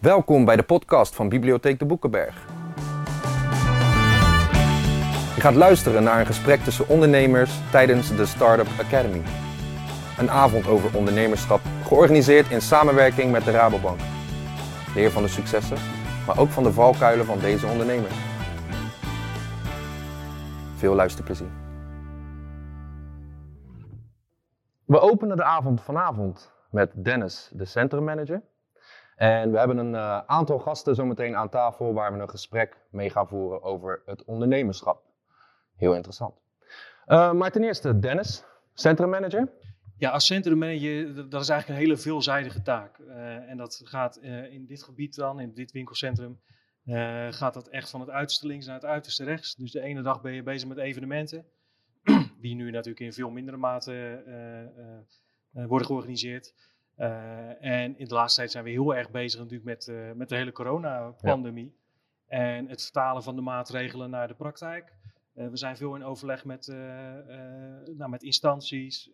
Welkom 0.00 0.44
bij 0.44 0.56
de 0.56 0.62
podcast 0.62 1.14
van 1.14 1.28
Bibliotheek 1.28 1.78
de 1.78 1.84
Boekenberg. 1.84 2.46
Je 5.34 5.40
gaat 5.40 5.54
luisteren 5.54 6.02
naar 6.02 6.20
een 6.20 6.26
gesprek 6.26 6.60
tussen 6.60 6.88
ondernemers 6.88 7.70
tijdens 7.70 8.16
de 8.16 8.26
Startup 8.26 8.66
Academy. 8.78 9.22
Een 10.18 10.30
avond 10.30 10.66
over 10.66 10.96
ondernemerschap, 10.96 11.60
georganiseerd 11.84 12.50
in 12.50 12.60
samenwerking 12.60 13.32
met 13.32 13.44
de 13.44 13.50
Rabobank. 13.50 14.00
Leer 14.94 15.10
van 15.10 15.22
de 15.22 15.28
successen, 15.28 15.76
maar 16.26 16.38
ook 16.38 16.48
van 16.48 16.62
de 16.62 16.72
valkuilen 16.72 17.26
van 17.26 17.38
deze 17.38 17.66
ondernemers. 17.66 18.14
Veel 20.74 20.94
luisterplezier. 20.94 21.50
We 24.84 25.00
openen 25.00 25.36
de 25.36 25.44
avond 25.44 25.80
vanavond 25.80 26.52
met 26.70 27.04
Dennis, 27.04 27.50
de 27.52 27.64
centrummanager. 27.64 28.42
En 29.20 29.50
we 29.50 29.58
hebben 29.58 29.78
een 29.78 29.92
uh, 29.92 30.18
aantal 30.26 30.58
gasten 30.58 30.94
zometeen 30.94 31.36
aan 31.36 31.48
tafel 31.48 31.92
waar 31.92 32.12
we 32.12 32.18
een 32.18 32.30
gesprek 32.30 32.76
mee 32.90 33.10
gaan 33.10 33.28
voeren 33.28 33.62
over 33.62 34.02
het 34.04 34.24
ondernemerschap. 34.24 35.02
Heel 35.76 35.94
interessant. 35.94 36.34
Uh, 37.06 37.32
maar 37.32 37.50
ten 37.50 37.64
eerste, 37.64 37.98
Dennis, 37.98 38.44
centrummanager. 38.74 39.48
Ja, 39.96 40.10
als 40.10 40.26
centrummanager, 40.26 41.14
dat 41.14 41.42
is 41.42 41.48
eigenlijk 41.48 41.68
een 41.68 41.86
hele 41.86 41.96
veelzijdige 41.96 42.62
taak. 42.62 42.98
Uh, 42.98 43.50
en 43.50 43.56
dat 43.56 43.80
gaat 43.84 44.16
in 44.50 44.66
dit 44.66 44.82
gebied 44.82 45.14
dan, 45.14 45.40
in 45.40 45.54
dit 45.54 45.72
winkelcentrum, 45.72 46.40
gaat 47.30 47.54
dat 47.54 47.68
echt 47.68 47.90
van 47.90 48.00
het 48.00 48.10
uiterste 48.10 48.46
links 48.46 48.66
naar 48.66 48.74
het 48.74 48.84
uiterste 48.84 49.24
rechts. 49.24 49.54
Dus 49.54 49.72
de 49.72 49.80
ene 49.80 50.02
dag 50.02 50.20
ben 50.20 50.32
je 50.32 50.42
bezig 50.42 50.68
met 50.68 50.78
evenementen, 50.78 51.44
die 52.42 52.54
nu 52.54 52.70
natuurlijk 52.70 53.00
in 53.00 53.12
veel 53.12 53.30
mindere 53.30 53.56
mate 53.56 54.22
worden 55.52 55.86
georganiseerd. 55.86 56.54
Uh, 57.00 57.64
en 57.64 57.98
in 57.98 58.08
de 58.08 58.14
laatste 58.14 58.40
tijd 58.40 58.50
zijn 58.50 58.64
we 58.64 58.70
heel 58.70 58.94
erg 58.94 59.10
bezig 59.10 59.40
natuurlijk 59.40 59.64
met, 59.64 59.86
uh, 59.86 60.12
met 60.12 60.28
de 60.28 60.36
hele 60.36 60.52
coronapandemie. 60.52 61.74
Ja. 62.28 62.36
En 62.36 62.68
het 62.68 62.82
vertalen 62.82 63.22
van 63.22 63.36
de 63.36 63.42
maatregelen 63.42 64.10
naar 64.10 64.28
de 64.28 64.34
praktijk. 64.34 64.92
Uh, 65.34 65.48
we 65.48 65.56
zijn 65.56 65.76
veel 65.76 65.94
in 65.94 66.04
overleg 66.04 66.44
met, 66.44 66.66
nou, 67.96 68.10
met 68.10 68.22
instanties, 68.22 69.10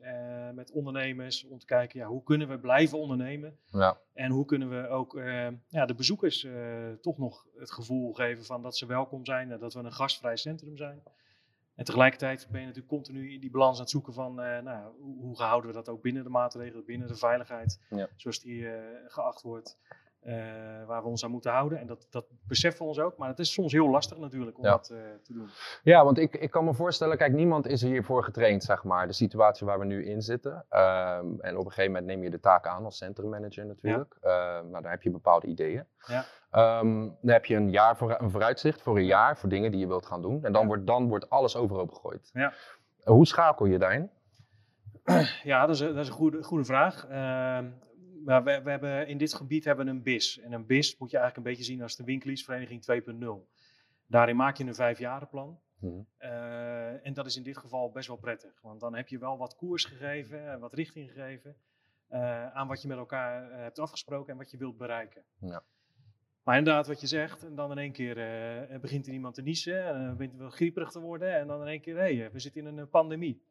met 0.54 0.70
ondernemers, 0.70 1.44
om 1.44 1.58
te 1.58 1.66
kijken 1.66 2.00
ja, 2.00 2.06
hoe 2.06 2.22
kunnen 2.22 2.48
we 2.48 2.58
blijven 2.58 2.98
ondernemen. 2.98 3.58
Ja. 3.66 3.98
En 4.14 4.30
hoe 4.30 4.44
kunnen 4.44 4.70
we 4.70 4.88
ook 4.88 5.20
ja, 5.68 5.86
de 5.86 5.94
bezoekers 5.94 6.46
toch 7.00 7.18
nog 7.18 7.46
het 7.56 7.72
gevoel 7.72 8.12
geven 8.12 8.44
van 8.44 8.62
dat 8.62 8.76
ze 8.76 8.86
welkom 8.86 9.24
zijn 9.24 9.52
en 9.52 9.58
dat 9.58 9.74
we 9.74 9.80
een 9.80 9.92
gastvrij 9.92 10.36
centrum 10.36 10.76
zijn. 10.76 11.02
En 11.76 11.84
tegelijkertijd 11.84 12.48
ben 12.50 12.60
je 12.60 12.66
natuurlijk 12.66 12.94
continu 12.94 13.32
in 13.32 13.40
die 13.40 13.50
balans 13.50 13.76
aan 13.76 13.82
het 13.82 13.90
zoeken 13.90 14.12
van 14.12 14.40
uh, 14.40 14.58
nou, 14.58 14.92
hoe, 14.98 15.18
hoe 15.18 15.36
houden 15.36 15.70
we 15.70 15.76
dat 15.76 15.88
ook 15.88 16.02
binnen 16.02 16.22
de 16.22 16.28
maatregelen, 16.28 16.84
binnen 16.84 17.08
de 17.08 17.16
veiligheid, 17.16 17.80
ja. 17.90 18.08
zoals 18.16 18.40
die 18.40 18.60
uh, 18.60 18.72
geacht 19.06 19.42
wordt, 19.42 19.78
uh, 20.26 20.34
waar 20.86 21.02
we 21.02 21.08
ons 21.08 21.24
aan 21.24 21.30
moeten 21.30 21.50
houden. 21.50 21.78
En 21.78 21.86
dat, 21.86 22.06
dat 22.10 22.26
beseffen 22.46 22.82
we 22.82 22.88
ons 22.88 22.98
ook, 22.98 23.16
maar 23.16 23.28
het 23.28 23.38
is 23.38 23.52
soms 23.52 23.72
heel 23.72 23.90
lastig 23.90 24.18
natuurlijk 24.18 24.58
om 24.58 24.64
ja. 24.64 24.70
dat 24.70 24.84
te 25.22 25.32
doen. 25.32 25.48
Ja, 25.82 26.04
want 26.04 26.18
ik, 26.18 26.36
ik 26.36 26.50
kan 26.50 26.64
me 26.64 26.74
voorstellen, 26.74 27.16
kijk, 27.16 27.32
niemand 27.32 27.66
is 27.66 27.82
hiervoor 27.82 28.24
getraind, 28.24 28.64
zeg 28.64 28.84
maar, 28.84 29.06
de 29.06 29.12
situatie 29.12 29.66
waar 29.66 29.78
we 29.78 29.84
nu 29.84 30.06
in 30.06 30.22
zitten. 30.22 30.52
Um, 30.52 31.40
en 31.40 31.56
op 31.56 31.64
een 31.64 31.72
gegeven 31.72 31.92
moment 31.92 32.06
neem 32.06 32.22
je 32.22 32.30
de 32.30 32.40
taak 32.40 32.66
aan 32.66 32.84
als 32.84 32.96
centrummanager 32.96 33.66
natuurlijk. 33.66 34.16
Ja. 34.20 34.60
nou, 34.60 34.82
daar 34.82 34.90
heb 34.90 35.02
je 35.02 35.10
bepaalde 35.10 35.46
ideeën. 35.46 35.84
Ja. 36.06 36.24
Um, 36.80 37.16
dan 37.20 37.32
heb 37.32 37.44
je 37.44 37.56
een, 37.56 37.70
jaar 37.70 37.96
voor, 37.96 38.20
een 38.20 38.30
vooruitzicht 38.30 38.82
voor 38.82 38.96
een 38.96 39.04
jaar, 39.04 39.36
voor 39.38 39.48
dingen 39.48 39.70
die 39.70 39.80
je 39.80 39.86
wilt 39.86 40.06
gaan 40.06 40.22
doen. 40.22 40.44
En 40.44 40.52
dan, 40.52 40.66
wordt, 40.66 40.86
dan 40.86 41.08
wordt 41.08 41.30
alles 41.30 41.56
overhoop 41.56 41.92
gegooid. 41.92 42.30
Ja. 42.32 42.52
Hoe 43.04 43.26
schakel 43.26 43.66
je 43.66 43.78
daarin? 43.78 44.10
Ja, 45.42 45.66
dat 45.66 45.74
is, 45.74 45.80
dat 45.80 45.96
is 45.96 46.08
een 46.08 46.14
goede, 46.14 46.42
goede 46.42 46.64
vraag. 46.64 47.06
Uh, 47.10 47.58
maar 48.26 48.44
we, 48.44 48.62
we, 48.62 48.70
hebben, 48.70 49.06
in 49.06 49.18
dit 49.18 49.34
gebied 49.34 49.64
hebben 49.64 49.84
we 49.84 49.90
een 49.90 50.02
BIS. 50.02 50.40
En 50.40 50.52
een 50.52 50.66
BIS 50.66 50.96
moet 50.98 51.10
je 51.10 51.16
eigenlijk 51.18 51.46
een 51.46 51.52
beetje 51.52 51.72
zien 51.72 51.82
als 51.82 51.96
de 51.96 52.04
winkeliersvereniging 52.04 52.84
2.0. 53.12 53.26
Daarin 54.06 54.36
maak 54.36 54.56
je 54.56 54.64
een 54.64 54.74
vijfjarenplan. 54.74 55.60
Hmm. 55.78 56.06
Uh, 56.18 57.06
en 57.06 57.12
dat 57.12 57.26
is 57.26 57.36
in 57.36 57.42
dit 57.42 57.58
geval 57.58 57.90
best 57.90 58.08
wel 58.08 58.16
prettig. 58.16 58.60
Want 58.62 58.80
dan 58.80 58.94
heb 58.94 59.08
je 59.08 59.18
wel 59.18 59.38
wat 59.38 59.56
koers 59.56 59.84
gegeven, 59.84 60.60
wat 60.60 60.74
richting 60.74 61.10
gegeven. 61.10 61.56
Uh, 62.10 62.46
aan 62.54 62.68
wat 62.68 62.82
je 62.82 62.88
met 62.88 62.96
elkaar 62.96 63.50
uh, 63.50 63.56
hebt 63.56 63.78
afgesproken 63.78 64.32
en 64.32 64.38
wat 64.38 64.50
je 64.50 64.56
wilt 64.56 64.76
bereiken. 64.76 65.22
Ja. 65.40 65.62
Maar 66.42 66.58
inderdaad, 66.58 66.86
wat 66.86 67.00
je 67.00 67.06
zegt, 67.06 67.44
en 67.44 67.54
dan 67.54 67.70
in 67.70 67.78
één 67.78 67.92
keer 67.92 68.18
uh, 68.70 68.78
begint 68.78 69.06
er 69.06 69.12
iemand 69.12 69.34
te 69.34 69.42
niezen, 69.42 69.84
en 69.86 69.92
dan 69.92 70.16
begint 70.16 70.32
het 70.32 70.40
wel 70.40 70.50
grieperig 70.50 70.90
te 70.90 71.00
worden, 71.00 71.34
en 71.34 71.46
dan 71.46 71.60
in 71.60 71.66
één 71.66 71.80
keer, 71.80 71.96
hé, 71.96 72.16
hey, 72.16 72.30
we 72.32 72.38
zitten 72.38 72.66
in 72.66 72.76
een 72.76 72.88
pandemie. 72.88 73.42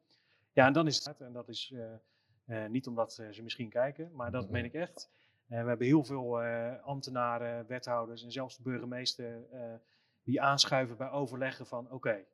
Ja, 0.52 0.66
en 0.66 0.72
dan 0.72 0.86
is 0.86 1.04
het, 1.04 1.20
en 1.20 1.32
dat 1.32 1.48
is 1.48 1.74
niet 2.68 2.86
omdat 2.86 3.12
ze 3.12 3.42
misschien 3.42 3.68
kijken, 3.68 4.10
maar 4.14 4.30
dat 4.30 4.50
meen 4.50 4.64
ik 4.64 4.74
echt. 4.74 5.10
we 5.46 5.54
hebben 5.54 5.86
heel 5.86 6.04
veel 6.04 6.40
ambtenaren, 6.82 7.66
wethouders 7.66 8.24
en 8.24 8.32
zelfs 8.32 8.56
de 8.56 8.62
burgemeester 8.62 9.46
die 10.22 10.40
aanschuiven 10.40 10.96
bij 10.96 11.10
overleggen 11.10 11.66
van, 11.66 11.84
oké, 11.84 11.94
okay, 11.94 12.26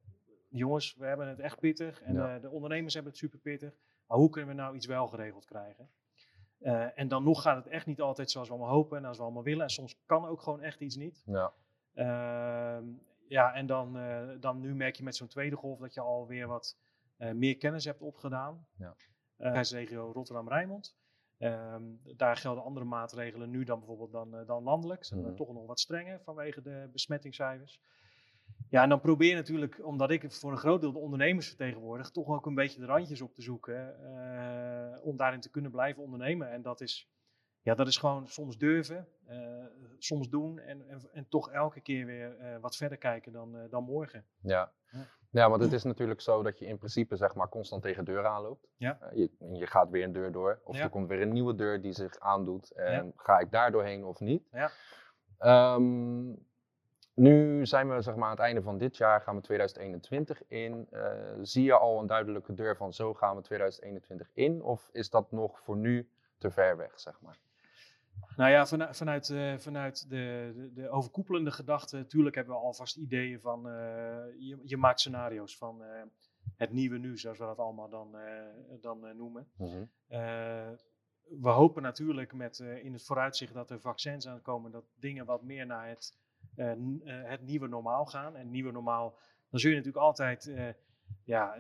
jongens, 0.49 0.95
we 0.95 1.07
hebben 1.07 1.29
het 1.29 1.39
echt 1.39 1.61
pittig, 1.61 2.03
en 2.03 2.15
ja. 2.15 2.39
de 2.39 2.51
ondernemers 2.51 2.95
hebben 2.95 3.13
het 3.13 3.21
super 3.21 3.39
pittig, 3.39 3.75
maar 4.07 4.19
hoe 4.19 4.31
kunnen 4.31 4.55
we 4.57 4.63
nou 4.63 4.77
iets 4.77 4.87
wel 4.87 5.09
geregeld 5.09 5.45
krijgen? 5.45 5.91
Uh, 6.63 6.99
en 6.99 7.09
dan 7.09 7.25
nog 7.25 7.43
gaat 7.43 7.57
het 7.57 7.67
echt 7.67 7.87
niet 7.87 8.01
altijd 8.01 8.31
zoals 8.31 8.49
we 8.49 8.55
allemaal 8.55 8.73
hopen 8.73 8.99
en 8.99 9.05
als 9.05 9.17
we 9.17 9.23
allemaal 9.23 9.43
willen. 9.43 9.63
En 9.63 9.71
soms 9.71 9.97
kan 10.07 10.27
ook 10.27 10.43
gewoon 10.43 10.61
echt 10.61 10.81
iets 10.81 10.97
niet. 10.97 11.23
Ja, 11.27 11.53
uh, 11.95 12.87
ja 13.29 13.55
en 13.55 13.67
dan, 13.67 13.97
uh, 13.97 14.29
dan 14.41 14.61
nu 14.61 14.75
merk 14.75 14.97
je 14.97 15.03
met 15.03 15.17
zo'n 15.17 15.29
tweede 15.29 15.57
golf 15.57 15.79
dat 15.79 15.95
je 15.95 16.01
alweer 16.01 16.47
wat 16.47 16.77
meer 17.17 17.57
kennis 17.57 17.85
hebt 17.85 18.01
opgedaan. 18.01 18.67
Ja. 18.77 18.95
Regio 19.51 20.13
Rotterdam-Rijnmond. 20.13 20.97
Ehm, 21.39 21.83
daar 22.17 22.37
gelden 22.37 22.65
andere 22.65 22.87
maatregelen 22.87 23.51
nu 23.51 23.65
dan 23.65 23.79
bijvoorbeeld 23.79 24.13
dan, 24.13 24.47
dan 24.47 24.63
landelijk. 24.63 25.05
Zijn 25.05 25.23
we 25.23 25.29
mm. 25.29 25.37
toch 25.37 25.53
nog 25.53 25.67
wat 25.67 25.81
strenger 25.81 26.21
vanwege 26.21 26.63
de 26.63 26.89
besmettingscijfers. 26.93 27.81
Ja, 28.69 28.83
en 28.83 28.89
dan 28.89 29.01
probeer 29.01 29.29
je 29.29 29.35
natuurlijk, 29.35 29.87
omdat 29.87 30.11
ik 30.11 30.33
voor 30.33 30.51
een 30.51 30.59
groot 30.59 30.81
deel 30.81 30.93
de 30.93 30.99
ondernemers 30.99 31.49
vertegenwoordig, 31.49 32.11
toch 32.11 32.29
ook 32.29 32.47
een 32.47 32.55
beetje 32.55 32.81
de 32.81 32.87
randjes 32.87 33.21
op 33.21 33.35
te 33.35 33.43
zoeken. 33.43 33.97
Uh, 34.03 35.05
om 35.05 35.17
daarin 35.17 35.41
te 35.41 35.51
kunnen 35.51 35.71
blijven 35.71 36.03
ondernemen. 36.03 36.51
En 36.51 36.63
dat 36.63 36.81
is, 36.81 37.11
ja, 37.63 37.75
dat 37.75 37.87
is 37.87 37.97
gewoon 37.97 38.29
soms 38.29 38.59
durven, 38.59 39.09
uh, 39.29 39.65
soms 39.99 40.29
doen 40.29 40.59
en, 40.59 40.89
en, 40.89 41.01
en, 41.13 41.29
toch 41.29 41.51
elke 41.51 41.81
keer 41.81 42.07
weer 42.07 42.59
wat 42.61 42.77
verder 42.77 42.99
kijken 42.99 43.33
dan, 43.33 43.69
dan 43.71 43.85
morgen. 43.85 44.25
Ja. 44.41 44.73
ja. 44.91 45.09
Ja, 45.33 45.51
want 45.51 45.63
het 45.63 45.73
is 45.73 45.83
natuurlijk 45.83 46.21
zo 46.21 46.43
dat 46.43 46.59
je 46.59 46.67
in 46.67 46.79
principe 46.79 47.17
zeg 47.17 47.35
maar 47.35 47.49
constant 47.49 47.83
tegen 47.83 48.05
deuren 48.05 48.31
aanloopt. 48.31 48.69
Ja. 48.77 48.99
je, 49.15 49.31
je 49.53 49.67
gaat 49.67 49.91
weer 49.91 50.05
een 50.05 50.13
deur 50.13 50.33
door. 50.33 50.61
Of 50.65 50.77
ja. 50.77 50.83
er 50.83 50.91
komt 50.91 51.09
weer 51.09 51.23
een 51.23 51.33
nieuwe 51.33 51.55
deur 51.55 51.81
die 51.81 51.93
zich 51.93 52.19
aandoet. 52.19 52.71
En 52.71 53.07
ja. 53.07 53.13
ga 53.17 53.39
ik 53.39 53.51
daar 53.51 53.71
doorheen 53.71 54.05
of 54.05 54.21
niet? 54.21 54.49
Ja. 54.51 54.71
Um, 55.75 56.47
nu 57.15 57.67
zijn 57.67 57.89
we 57.89 58.01
zeg 58.01 58.15
maar, 58.15 58.25
aan 58.25 58.31
het 58.31 58.41
einde 58.41 58.63
van 58.63 58.79
dit 58.79 58.97
jaar, 58.97 59.21
gaan 59.21 59.37
we 59.37 59.41
2021 59.41 60.43
in. 60.49 60.89
Uh, 60.91 61.13
zie 61.43 61.65
je 61.65 61.79
al 61.79 62.01
een 62.01 62.07
duidelijke 62.07 62.55
deur 62.55 62.77
van 62.77 62.93
zo 62.93 63.15
gaan 63.15 63.37
we 63.37 63.43
2021 63.43 64.31
in? 64.35 64.63
Of 64.63 64.89
is 64.93 65.11
dat 65.11 65.31
nog 65.31 65.61
voor 65.61 65.77
nu 65.77 66.09
te 66.39 66.51
ver 66.51 66.77
weg, 66.77 67.01
zeg 67.01 67.21
maar? 67.21 67.39
Nou 68.37 68.51
ja, 68.51 68.67
vanuit, 68.67 68.97
vanuit, 68.97 69.29
uh, 69.29 69.59
vanuit 69.59 70.09
de, 70.09 70.53
de, 70.55 70.73
de, 70.73 70.89
overkoepelende 70.89 71.51
gedachte, 71.51 71.97
natuurlijk 71.97 72.35
hebben 72.35 72.55
we 72.55 72.61
alvast 72.61 72.97
ideeën 72.97 73.41
van, 73.41 73.67
uh, 73.67 73.73
je, 74.39 74.59
je, 74.65 74.77
maakt 74.77 75.01
scenario's 75.01 75.57
van 75.57 75.83
het 76.57 76.73
nieuwe 76.73 76.99
nu, 76.99 77.19
zoals 77.19 77.39
we 77.39 77.45
dat 77.45 77.59
allemaal 77.59 77.89
dan, 77.89 78.17
dan 78.81 79.17
noemen. 79.17 79.49
-hmm. 79.57 79.91
we 81.41 81.49
hopen 81.49 81.83
natuurlijk 81.83 82.33
met 82.33 82.59
in 82.59 82.93
het 82.93 83.05
vooruitzicht 83.05 83.55
dat 83.55 83.71
er 83.71 83.81
vaccins 83.81 84.29
aankomen, 84.29 84.71
dat 84.71 84.85
dingen 84.95 85.25
wat 85.25 85.43
meer 85.43 85.67
naar 85.67 85.89
het 85.89 86.21
het 87.05 87.43
nieuwe 87.43 87.69
normaal 87.69 88.07
gaan. 88.07 88.37
En 88.37 88.51
nieuwe 88.51 88.73
normaal, 88.73 89.19
dan 89.51 89.61
zul 89.61 89.71
je 89.71 89.77
natuurlijk 89.77 90.05
altijd 90.05 90.53
ja, 91.25 91.57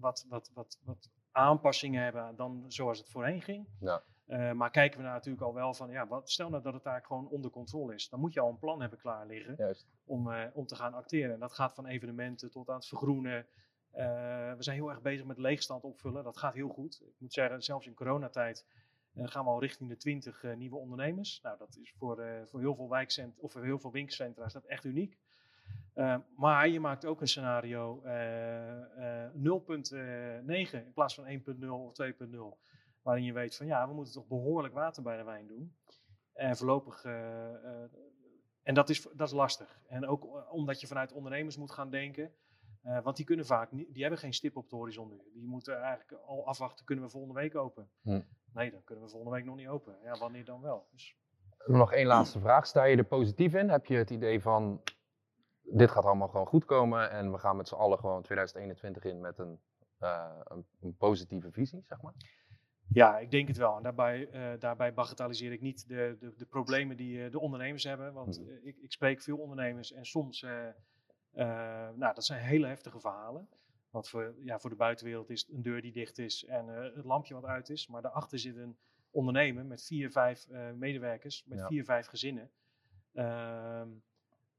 wat, 0.00 0.26
wat, 0.28 0.50
wat, 0.54 0.80
wat 0.84 1.10
aanpassingen 1.32 2.02
hebben 2.02 2.36
dan 2.36 2.64
zoals 2.68 2.98
het 2.98 3.10
voorheen 3.10 3.42
ging. 3.42 3.66
Ja. 3.80 4.02
Uh, 4.28 4.52
maar 4.52 4.70
kijken 4.70 4.98
we 4.98 5.02
nou 5.02 5.16
natuurlijk 5.16 5.44
al 5.44 5.54
wel 5.54 5.74
van, 5.74 5.90
ja, 5.90 6.06
wat, 6.06 6.30
stel 6.30 6.50
nou 6.50 6.62
dat 6.62 6.74
het 6.74 6.82
daar 6.82 7.02
gewoon 7.04 7.28
onder 7.28 7.50
controle 7.50 7.94
is. 7.94 8.08
Dan 8.08 8.20
moet 8.20 8.32
je 8.32 8.40
al 8.40 8.48
een 8.48 8.58
plan 8.58 8.80
hebben 8.80 8.98
klaar 8.98 9.26
liggen 9.26 9.54
Juist. 9.56 9.86
Om, 10.04 10.28
uh, 10.28 10.42
om 10.52 10.66
te 10.66 10.76
gaan 10.76 10.94
acteren. 10.94 11.34
En 11.34 11.40
dat 11.40 11.52
gaat 11.52 11.74
van 11.74 11.86
evenementen 11.86 12.50
tot 12.50 12.68
aan 12.68 12.76
het 12.76 12.86
vergroenen. 12.86 13.46
Uh, 13.94 14.02
we 14.52 14.62
zijn 14.62 14.76
heel 14.76 14.90
erg 14.90 15.02
bezig 15.02 15.26
met 15.26 15.38
leegstand 15.38 15.84
opvullen. 15.84 16.24
Dat 16.24 16.36
gaat 16.36 16.54
heel 16.54 16.68
goed. 16.68 17.02
Ik 17.04 17.14
moet 17.18 17.32
zeggen, 17.32 17.62
zelfs 17.62 17.86
in 17.86 17.94
coronatijd 17.94 18.66
gaan 19.24 19.44
we 19.44 19.50
al 19.50 19.60
richting 19.60 19.88
de 19.88 19.96
20 19.96 20.42
uh, 20.42 20.56
nieuwe 20.56 20.76
ondernemers. 20.76 21.40
Nou, 21.42 21.58
dat 21.58 21.76
is 21.80 21.94
voor, 21.98 22.20
uh, 22.20 22.26
voor 22.44 22.60
heel 22.60 22.74
veel 22.74 22.88
wijkcent 22.88 23.38
of 23.38 23.52
voor 23.52 23.64
heel 23.64 23.78
veel 23.78 23.92
winkelcentra 23.92 24.44
is 24.44 24.52
dat 24.52 24.64
echt 24.64 24.84
uniek. 24.84 25.18
Uh, 25.94 26.16
maar 26.36 26.68
je 26.68 26.80
maakt 26.80 27.04
ook 27.04 27.20
een 27.20 27.28
scenario 27.28 28.02
0.9 28.04 28.10
in 30.72 30.92
plaats 30.94 31.14
van 31.14 31.24
1.0 31.24 31.68
of 31.68 31.92
2.0. 32.02 32.06
Waarin 33.06 33.24
je 33.24 33.32
weet 33.32 33.56
van 33.56 33.66
ja, 33.66 33.88
we 33.88 33.94
moeten 33.94 34.12
toch 34.12 34.26
behoorlijk 34.26 34.74
water 34.74 35.02
bij 35.02 35.16
de 35.16 35.24
wijn 35.24 35.46
doen. 35.46 35.76
En 36.32 36.56
voorlopig. 36.56 37.04
en 38.62 38.74
dat 38.74 38.88
is, 38.88 39.02
dat 39.02 39.28
is 39.28 39.34
lastig. 39.34 39.80
En 39.88 40.06
ook 40.06 40.52
omdat 40.52 40.80
je 40.80 40.86
vanuit 40.86 41.12
ondernemers 41.12 41.56
moet 41.56 41.70
gaan 41.70 41.90
denken. 41.90 42.32
Uh, 42.84 43.02
want 43.02 43.16
die 43.16 43.24
kunnen 43.24 43.46
vaak 43.46 43.72
niet, 43.72 43.92
die 43.92 44.02
hebben 44.02 44.20
geen 44.20 44.32
stip 44.32 44.56
op 44.56 44.68
de 44.68 44.76
horizon 44.76 45.08
nu. 45.08 45.20
Die 45.34 45.46
moeten 45.46 45.80
eigenlijk 45.80 46.22
al 46.22 46.46
afwachten, 46.46 46.84
kunnen 46.84 47.04
we 47.04 47.10
volgende 47.10 47.40
week 47.40 47.54
open? 47.54 47.88
Hm. 48.02 48.20
Nee, 48.52 48.70
dan 48.70 48.84
kunnen 48.84 49.04
we 49.04 49.10
volgende 49.10 49.36
week 49.36 49.44
nog 49.44 49.56
niet 49.56 49.68
open. 49.68 49.96
Ja, 50.02 50.18
wanneer 50.18 50.44
dan 50.44 50.60
wel? 50.60 50.86
Dus... 50.90 51.16
Nog 51.66 51.92
één 51.92 52.06
laatste 52.06 52.40
vraag. 52.40 52.66
Sta 52.66 52.84
je 52.84 52.96
er 52.96 53.04
positief 53.04 53.54
in? 53.54 53.68
Heb 53.68 53.86
je 53.86 53.96
het 53.96 54.10
idee 54.10 54.40
van 54.42 54.82
dit 55.62 55.90
gaat 55.90 56.04
allemaal 56.04 56.28
gewoon 56.28 56.46
goed 56.46 56.64
komen 56.64 57.10
en 57.10 57.32
we 57.32 57.38
gaan 57.38 57.56
met 57.56 57.68
z'n 57.68 57.74
allen 57.74 57.98
gewoon 57.98 58.22
2021 58.22 59.04
in 59.04 59.20
met 59.20 59.38
een, 59.38 59.60
een, 59.98 60.66
een 60.80 60.96
positieve 60.96 61.52
visie, 61.52 61.84
zeg 61.88 62.02
maar? 62.02 62.14
Ja, 62.92 63.18
ik 63.18 63.30
denk 63.30 63.48
het 63.48 63.56
wel. 63.56 63.76
En 63.76 63.82
daarbij, 63.82 64.28
uh, 64.32 64.60
daarbij 64.60 64.94
bagatelliseer 64.94 65.52
ik 65.52 65.60
niet 65.60 65.88
de, 65.88 66.16
de, 66.20 66.34
de 66.36 66.46
problemen 66.46 66.96
die 66.96 67.18
uh, 67.18 67.30
de 67.30 67.40
ondernemers 67.40 67.84
hebben. 67.84 68.12
Want 68.12 68.40
uh, 68.40 68.66
ik, 68.66 68.76
ik, 68.76 68.92
spreek 68.92 69.22
veel 69.22 69.36
ondernemers 69.36 69.92
en 69.92 70.04
soms, 70.04 70.46
nou, 71.94 72.14
dat 72.14 72.24
zijn 72.24 72.42
hele 72.42 72.66
heftige 72.66 73.00
verhalen. 73.00 73.48
Want 73.90 74.08
voor, 74.08 74.34
ja, 74.44 74.58
voor 74.58 74.70
de 74.70 74.76
buitenwereld 74.76 75.30
is 75.30 75.40
het 75.40 75.50
een 75.50 75.62
deur 75.62 75.82
die 75.82 75.92
dicht 75.92 76.18
is 76.18 76.44
en 76.44 76.66
het 76.68 77.04
lampje 77.04 77.34
wat 77.34 77.44
uit 77.44 77.68
is. 77.68 77.86
Maar 77.86 78.02
daarachter 78.02 78.38
zit 78.38 78.56
een 78.56 78.76
ondernemer 79.10 79.66
met 79.66 79.84
vier, 79.84 80.10
vijf 80.10 80.46
medewerkers, 80.74 81.44
met 81.46 81.58
ja. 81.58 81.66
vier, 81.66 81.84
vijf 81.84 82.06
gezinnen. 82.06 82.50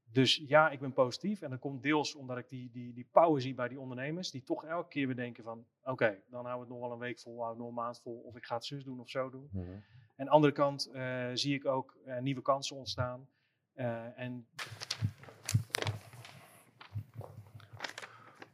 Ehm, 0.08 0.14
dus 0.14 0.42
ja, 0.46 0.70
ik 0.70 0.80
ben 0.80 0.92
positief. 0.92 1.42
En 1.42 1.50
dat 1.50 1.58
komt 1.58 1.82
deels 1.82 2.14
omdat 2.14 2.38
ik 2.38 2.48
die, 2.48 2.70
die, 2.72 2.92
die 2.92 3.08
power 3.12 3.40
zie 3.40 3.54
bij 3.54 3.68
die 3.68 3.80
ondernemers. 3.80 4.30
Die 4.30 4.42
toch 4.42 4.64
elke 4.64 4.88
keer 4.88 5.06
weer 5.06 5.16
denken 5.16 5.44
van... 5.44 5.64
Oké, 5.84 6.18
dan 6.30 6.44
houden 6.44 6.54
we 6.54 6.60
het 6.60 6.68
nog 6.68 6.80
wel 6.80 6.92
een 6.92 6.98
week 6.98 7.20
vol, 7.20 7.42
houden 7.42 7.56
we 7.56 7.62
nog 7.62 7.68
een 7.68 7.84
maand 7.84 8.00
vol. 8.00 8.22
Of 8.26 8.36
ik 8.36 8.44
ga 8.44 8.54
het 8.54 8.64
zus 8.64 8.84
doen 8.84 9.00
of 9.00 9.08
zo 9.08 9.30
doen. 9.30 9.48
Mm 9.52 9.62
-hmm. 9.62 9.82
En 10.16 10.24
aan 10.24 10.24
de 10.24 10.30
andere 10.30 10.52
kant 10.52 10.90
uh, 10.92 11.26
zie 11.32 11.54
ik 11.54 11.66
ook 11.66 11.96
uh, 12.06 12.18
nieuwe 12.18 12.42
kansen 12.42 12.76
ontstaan. 12.76 13.26
Uh, 13.76 14.18
en... 14.18 14.46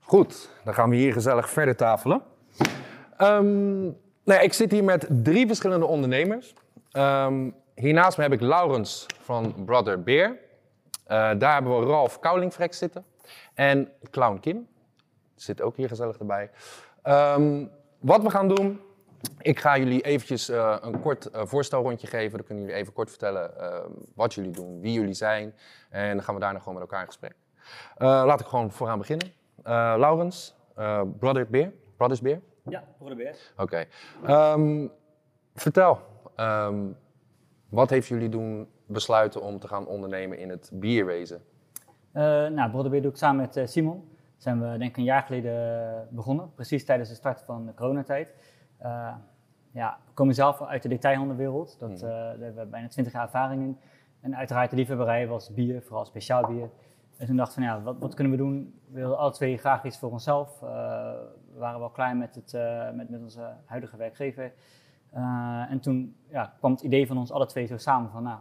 Goed, 0.01 0.51
dan 0.65 0.75
gaan 0.75 0.91
we 0.91 0.97
hier 0.97 1.13
gezellig 1.13 1.51
verder 1.51 1.77
tafelen. 1.77 2.23
Um, 3.19 3.83
nou 4.25 4.39
ja, 4.39 4.41
ik 4.41 4.53
zit 4.53 4.71
hier 4.71 4.85
met 4.85 5.09
drie 5.23 5.47
verschillende 5.47 5.87
ondernemers. 5.87 6.55
Um, 6.93 7.55
hiernaast 7.75 8.17
me 8.17 8.23
heb 8.23 8.33
ik 8.33 8.41
Laurens 8.41 9.07
van 9.21 9.65
Brother 9.65 10.03
Beer. 10.03 10.39
Uh, 11.05 11.11
daar 11.39 11.53
hebben 11.53 11.81
we 11.81 11.87
Ralf 11.87 12.19
Koulingfrek 12.19 12.75
zitten. 12.75 13.05
En 13.55 13.93
Clown 14.11 14.39
Kim. 14.41 14.69
Zit 15.35 15.63
ook 15.63 15.77
hier 15.77 15.89
gezellig 15.89 16.19
erbij. 16.19 16.51
Um, 17.05 17.71
wat 17.99 18.23
we 18.23 18.31
gaan 18.31 18.49
doen. 18.49 18.81
Ik 19.39 19.61
ga 19.61 19.79
jullie 19.79 20.01
eventjes 20.01 20.51
uh, 20.51 20.77
een 20.81 21.01
kort 21.01 21.29
uh, 21.35 21.43
voorstelrondje 21.45 22.07
geven. 22.07 22.37
Dan 22.39 22.47
kunnen 22.47 22.65
jullie 22.65 22.79
even 22.79 22.93
kort 22.93 23.09
vertellen 23.09 23.51
wat 24.15 24.35
jullie 24.35 24.51
doen, 24.51 24.81
wie 24.81 24.93
jullie 24.93 25.15
zijn. 25.15 25.55
En 25.91 26.15
dan 26.15 26.23
gaan 26.23 26.35
we 26.35 26.41
daarna 26.41 26.59
gewoon 26.59 26.75
met 26.75 26.83
elkaar 26.83 27.01
in 27.01 27.07
gesprek. 27.07 27.35
laat 27.99 28.41
ik 28.41 28.47
gewoon 28.47 28.71
vooraan 28.71 28.99
beginnen. 28.99 29.33
Laurens, 30.01 30.55
Brother 31.19 31.47
Beer. 31.51 31.73
Brothers 31.97 32.21
Beer? 32.21 32.41
Ja, 32.69 32.85
Brother 32.99 33.17
Beer. 33.17 33.37
Oké. 33.57 33.87
Okay. 34.23 34.53
Um, 34.53 34.91
vertel, 35.55 36.01
um, 36.37 36.97
wat 37.69 37.91
heeft 37.91 38.09
jullie 38.09 38.29
doen 38.29 38.69
besluiten 38.87 39.43
om 39.43 39.59
te 39.59 39.69
gaan 39.69 39.87
ondernemen 39.87 40.39
in 40.39 40.49
het 40.49 40.71
bierwezen? 40.75 41.43
Uh, 42.15 42.23
nou, 42.47 42.71
Brodderbeer 42.71 43.03
doe 43.03 43.11
ik 43.11 43.17
samen 43.17 43.41
met 43.41 43.57
uh, 43.57 43.67
Simon. 43.67 44.09
Zijn 44.37 44.61
we 44.61 44.79
denk 44.79 44.91
ik 44.91 44.97
een 44.97 45.05
jaar 45.05 45.23
geleden 45.23 46.09
begonnen, 46.11 46.55
precies 46.55 46.85
tijdens 46.85 47.09
de 47.09 47.15
start 47.15 47.43
van 47.43 47.67
de 47.67 47.75
coronatijd. 47.75 48.35
Uh, 48.83 49.15
ja, 49.71 49.99
we 50.07 50.13
komen 50.13 50.35
zelf 50.35 50.63
uit 50.63 50.83
de 50.83 50.89
detailhandelwereld, 50.89 51.77
dat, 51.79 51.89
mm. 51.89 51.97
daar 51.97 52.39
hebben 52.39 52.65
we 52.65 52.67
bijna 52.67 52.89
20 52.89 53.13
jaar 53.13 53.23
ervaring 53.23 53.63
in. 53.63 53.79
En 54.21 54.37
uiteraard 54.37 54.71
de 54.71 54.77
liefhebberij 54.77 55.29
was 55.29 55.55
bier, 55.55 55.83
vooral 55.83 56.05
speciaal 56.05 56.47
bier. 56.47 56.71
En 57.17 57.27
toen 57.27 57.37
dachten 57.37 57.59
we, 57.59 57.65
ja, 57.65 57.83
wat, 57.83 57.97
wat, 57.99 58.15
kunnen 58.15 58.33
we 58.33 58.39
doen? 58.39 58.81
We 58.89 58.99
wilden 58.99 59.19
alle 59.19 59.33
twee 59.33 59.59
graag 59.59 59.85
iets 59.85 59.99
voor 59.99 60.11
onszelf. 60.11 60.61
we 60.61 61.59
waren 61.59 61.81
wel 61.81 61.91
klaar 61.91 62.17
met, 62.17 62.35
het, 62.35 62.53
met, 62.95 63.09
met 63.09 63.21
onze 63.21 63.55
huidige 63.65 63.97
werkgever. 63.97 64.53
en 65.69 65.81
toen 65.81 66.17
ja, 66.29 66.55
kwam 66.59 66.73
het 66.73 66.81
idee 66.81 67.07
van 67.07 67.19
ons 67.19 67.33
alle 67.33 67.47
twee 67.47 67.67
zo 67.67 67.77
samen 67.77 68.11
van, 68.11 68.23
nou, 68.23 68.39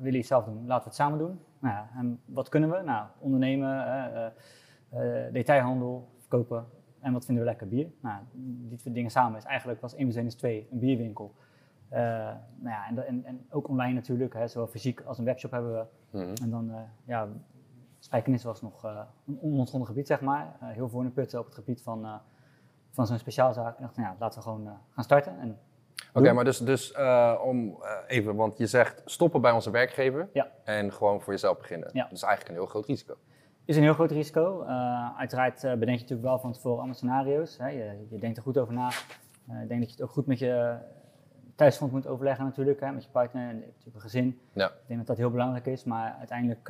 willen 0.00 0.18
iets 0.18 0.28
zelf 0.28 0.44
doen, 0.44 0.66
laten 0.66 0.82
we 0.82 0.88
het 0.88 0.94
samen 0.94 1.18
doen. 1.18 1.40
Nou 1.58 1.74
ja, 1.74 1.90
en 1.96 2.20
wat 2.24 2.48
kunnen 2.48 2.70
we? 2.70 2.82
Nou, 2.82 3.06
ondernemen, 3.18 3.86
uh, 3.86 4.26
uh, 4.94 5.32
detailhandel, 5.32 6.08
verkopen 6.18 6.66
en 7.00 7.12
wat 7.12 7.24
vinden 7.24 7.44
we 7.44 7.50
lekker? 7.50 7.68
Bier. 7.68 7.90
Nou, 8.00 8.22
die 8.68 8.78
twee 8.78 8.94
dingen 8.94 9.10
samen 9.10 9.38
is 9.38 9.44
eigenlijk 9.44 9.80
was 9.80 9.94
1 9.94 10.04
plus 10.04 10.16
1 10.16 10.26
is 10.26 10.34
2, 10.34 10.68
een 10.70 10.78
bierwinkel. 10.78 11.34
Uh, 11.92 11.98
nou 12.56 12.74
ja, 12.76 12.88
en, 12.88 13.06
en, 13.06 13.24
en, 13.24 13.46
ook 13.50 13.68
online 13.68 13.94
natuurlijk, 13.94 14.34
hè, 14.34 14.48
zowel 14.48 14.66
fysiek 14.68 15.00
als 15.00 15.18
een 15.18 15.24
webshop 15.24 15.50
hebben 15.50 15.72
we. 15.72 15.86
Mm 16.18 16.24
-hmm. 16.24 16.34
En 16.42 16.50
dan, 16.50 16.68
uh, 16.68 16.76
ja, 17.04 17.28
Spijkenis 17.98 18.44
was 18.44 18.62
nog 18.62 18.84
uh, 18.84 19.00
een 19.26 19.38
onontgonnen 19.40 19.88
gebied, 19.88 20.06
zeg 20.06 20.20
maar. 20.20 20.56
heel 20.60 21.02
de 21.02 21.10
putten 21.10 21.38
op 21.38 21.44
het 21.44 21.54
gebied 21.54 21.82
van, 21.82 22.20
van 22.90 23.06
zo'n 23.06 23.18
speciaalzaak. 23.18 23.76
En 23.76 23.82
dacht, 23.82 23.96
nou 23.96 24.08
ja, 24.08 24.16
laten 24.18 24.38
we 24.38 24.44
gewoon 24.44 24.68
gaan 24.90 25.04
starten. 25.04 25.38
En 25.38 25.58
Oké, 26.12 26.32
maar 26.32 26.44
dus, 26.44 26.58
dus 26.58 26.92
uh, 26.92 27.40
om 27.44 27.66
uh, 27.66 27.90
even, 28.06 28.36
want 28.36 28.58
je 28.58 28.66
zegt 28.66 29.02
stoppen 29.04 29.40
bij 29.40 29.52
onze 29.52 29.70
werkgever 29.70 30.28
ja. 30.32 30.48
en 30.64 30.92
gewoon 30.92 31.20
voor 31.20 31.32
jezelf 31.32 31.58
beginnen. 31.58 31.90
Ja. 31.92 32.02
Dat 32.02 32.12
is 32.12 32.22
eigenlijk 32.22 32.54
een 32.54 32.62
heel 32.62 32.70
groot 32.70 32.86
risico. 32.86 33.14
Is 33.64 33.76
een 33.76 33.82
heel 33.82 33.94
groot 33.94 34.10
risico. 34.10 34.62
Uh, 34.62 35.18
uiteraard 35.18 35.60
bedenk 35.60 35.80
je 35.80 35.90
natuurlijk 35.90 36.22
wel 36.22 36.38
van 36.38 36.52
tevoren 36.52 36.76
allemaal 36.76 36.94
scenario's. 36.94 37.58
Hè. 37.58 37.68
Je, 37.68 38.06
je, 38.10 38.18
denkt 38.18 38.36
er 38.36 38.42
goed 38.42 38.58
over 38.58 38.74
na. 38.74 38.88
ik 39.62 39.68
denk 39.68 39.80
dat 39.80 39.88
je 39.88 39.90
het 39.90 40.02
ook 40.02 40.10
goed 40.10 40.26
met 40.26 40.38
je 40.38 40.76
thuisfront 41.56 41.92
moet 41.92 42.06
overleggen 42.06 42.44
natuurlijk, 42.44 42.80
hè, 42.80 42.92
met 42.92 43.04
je 43.04 43.10
partner 43.10 43.48
en 43.48 43.58
natuurlijk 43.58 43.94
een 43.94 44.00
gezin. 44.00 44.40
Ja. 44.52 44.66
Ik 44.66 44.86
denk 44.86 44.98
dat 44.98 45.08
dat 45.08 45.16
heel 45.16 45.30
belangrijk 45.30 45.66
is, 45.66 45.84
maar 45.84 46.14
uiteindelijk, 46.18 46.68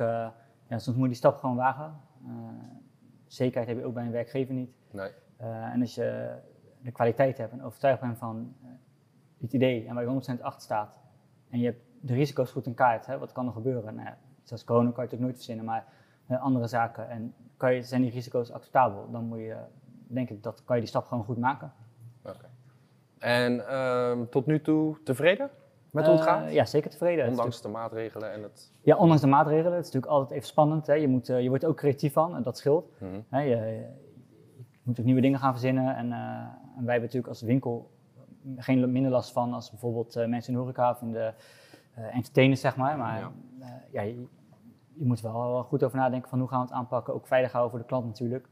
ja, 0.67 0.77
soms 0.77 0.85
moet 0.85 1.01
je 1.01 1.07
die 1.07 1.15
stap 1.15 1.37
gewoon 1.37 1.55
wagen. 1.55 1.99
zekerheid 3.27 3.67
heb 3.67 3.77
je 3.77 3.85
ook 3.85 3.93
bij 3.93 4.05
een 4.05 4.11
werkgever 4.11 4.53
niet. 4.53 4.71
Nee. 4.91 5.09
en 5.37 5.81
als 5.81 5.95
je 5.95 6.35
de 6.81 6.91
kwaliteit 6.91 7.37
hebt 7.37 7.51
en 7.51 7.63
overtuigd 7.63 8.01
bent 8.01 8.17
van 8.17 8.55
het 9.41 9.53
idee 9.53 9.87
en 9.87 9.95
waar 9.95 10.03
je 10.03 10.37
100% 10.37 10.41
achter 10.41 10.61
staat. 10.61 10.97
En 11.49 11.59
je 11.59 11.65
hebt 11.65 11.81
de 11.99 12.13
risico's 12.13 12.51
goed 12.51 12.65
in 12.65 12.73
kaart. 12.73 13.05
Hè? 13.05 13.17
Wat 13.17 13.31
kan 13.31 13.47
er 13.47 13.53
gebeuren? 13.53 13.95
Nou, 13.95 14.09
zoals 14.43 14.63
corona 14.63 14.91
kan 14.91 15.03
je 15.03 15.09
natuurlijk 15.09 15.21
nooit 15.21 15.35
verzinnen, 15.35 15.65
maar 15.65 15.85
uh, 16.27 16.41
andere 16.41 16.67
zaken. 16.67 17.09
En 17.09 17.33
kan 17.57 17.73
je, 17.73 17.83
zijn 17.83 18.01
die 18.01 18.11
risico's 18.11 18.51
acceptabel? 18.51 19.11
Dan 19.11 19.23
moet 19.23 19.39
je, 19.39 19.57
denk 20.07 20.29
ik, 20.29 20.43
dat 20.43 20.63
kan 20.63 20.75
je 20.75 20.81
die 20.81 20.89
stap 20.89 21.05
gewoon 21.05 21.23
goed 21.23 21.37
maken. 21.37 21.73
Oké. 22.23 22.35
Okay. 22.35 22.49
En 23.17 23.53
uh, 23.53 24.25
tot 24.29 24.45
nu 24.45 24.61
toe 24.61 24.97
tevreden 25.03 25.49
met 25.91 26.05
hoe 26.05 26.15
het 26.15 26.23
gaat? 26.23 26.45
Uh, 26.45 26.53
ja, 26.53 26.65
zeker 26.65 26.89
tevreden. 26.89 27.27
Ondanks 27.27 27.61
de 27.61 27.67
maatregelen 27.67 28.33
en 28.33 28.43
het... 28.43 28.71
Ja, 28.81 28.97
ondanks 28.97 29.21
de 29.21 29.27
maatregelen. 29.27 29.73
Het 29.73 29.85
is 29.85 29.91
natuurlijk 29.91 30.11
altijd 30.13 30.31
even 30.31 30.47
spannend. 30.47 30.87
Hè? 30.87 30.93
Je, 30.93 31.07
moet, 31.07 31.27
je 31.27 31.49
wordt 31.49 31.65
ook 31.65 31.77
creatief 31.77 32.13
van 32.13 32.35
en 32.35 32.43
dat 32.43 32.57
scheelt. 32.57 32.91
Mm 32.99 33.09
-hmm. 33.29 33.39
je, 33.39 33.49
je, 33.49 33.85
moet 34.83 34.99
ook 34.99 35.05
nieuwe 35.05 35.21
dingen 35.21 35.39
gaan 35.39 35.51
verzinnen. 35.51 35.95
En, 35.95 36.11
en 36.11 36.85
wij 36.85 36.91
hebben 36.91 37.01
natuurlijk 37.01 37.27
als 37.27 37.41
winkel 37.41 37.91
geen 38.57 38.91
minder 38.91 39.11
last 39.11 39.31
van 39.31 39.53
als 39.53 39.69
bijvoorbeeld 39.69 40.17
uh, 40.17 40.25
mensen 40.25 40.53
in 40.53 40.59
de 40.59 40.65
horeca 40.65 40.91
of 40.91 41.01
in 41.01 41.11
de 41.11 41.33
uh, 41.97 42.15
entertainers, 42.15 42.61
zeg 42.61 42.75
maar. 42.75 42.97
Maar 42.97 43.19
ja. 43.19 43.31
Uh, 43.59 43.67
ja 43.91 44.01
je, 44.01 44.25
je, 44.93 45.05
moet 45.05 45.21
wel 45.21 45.63
goed 45.63 45.83
over 45.83 45.97
nadenken 45.97 46.29
van 46.29 46.39
hoe 46.39 46.47
gaan 46.47 46.59
we 46.59 46.65
het 46.65 46.75
aanpakken. 46.75 47.13
Ook 47.13 47.27
veilig 47.27 47.51
houden 47.51 47.71
voor 47.71 47.81
de 47.81 47.87
klant 47.87 48.05
natuurlijk. 48.05 48.47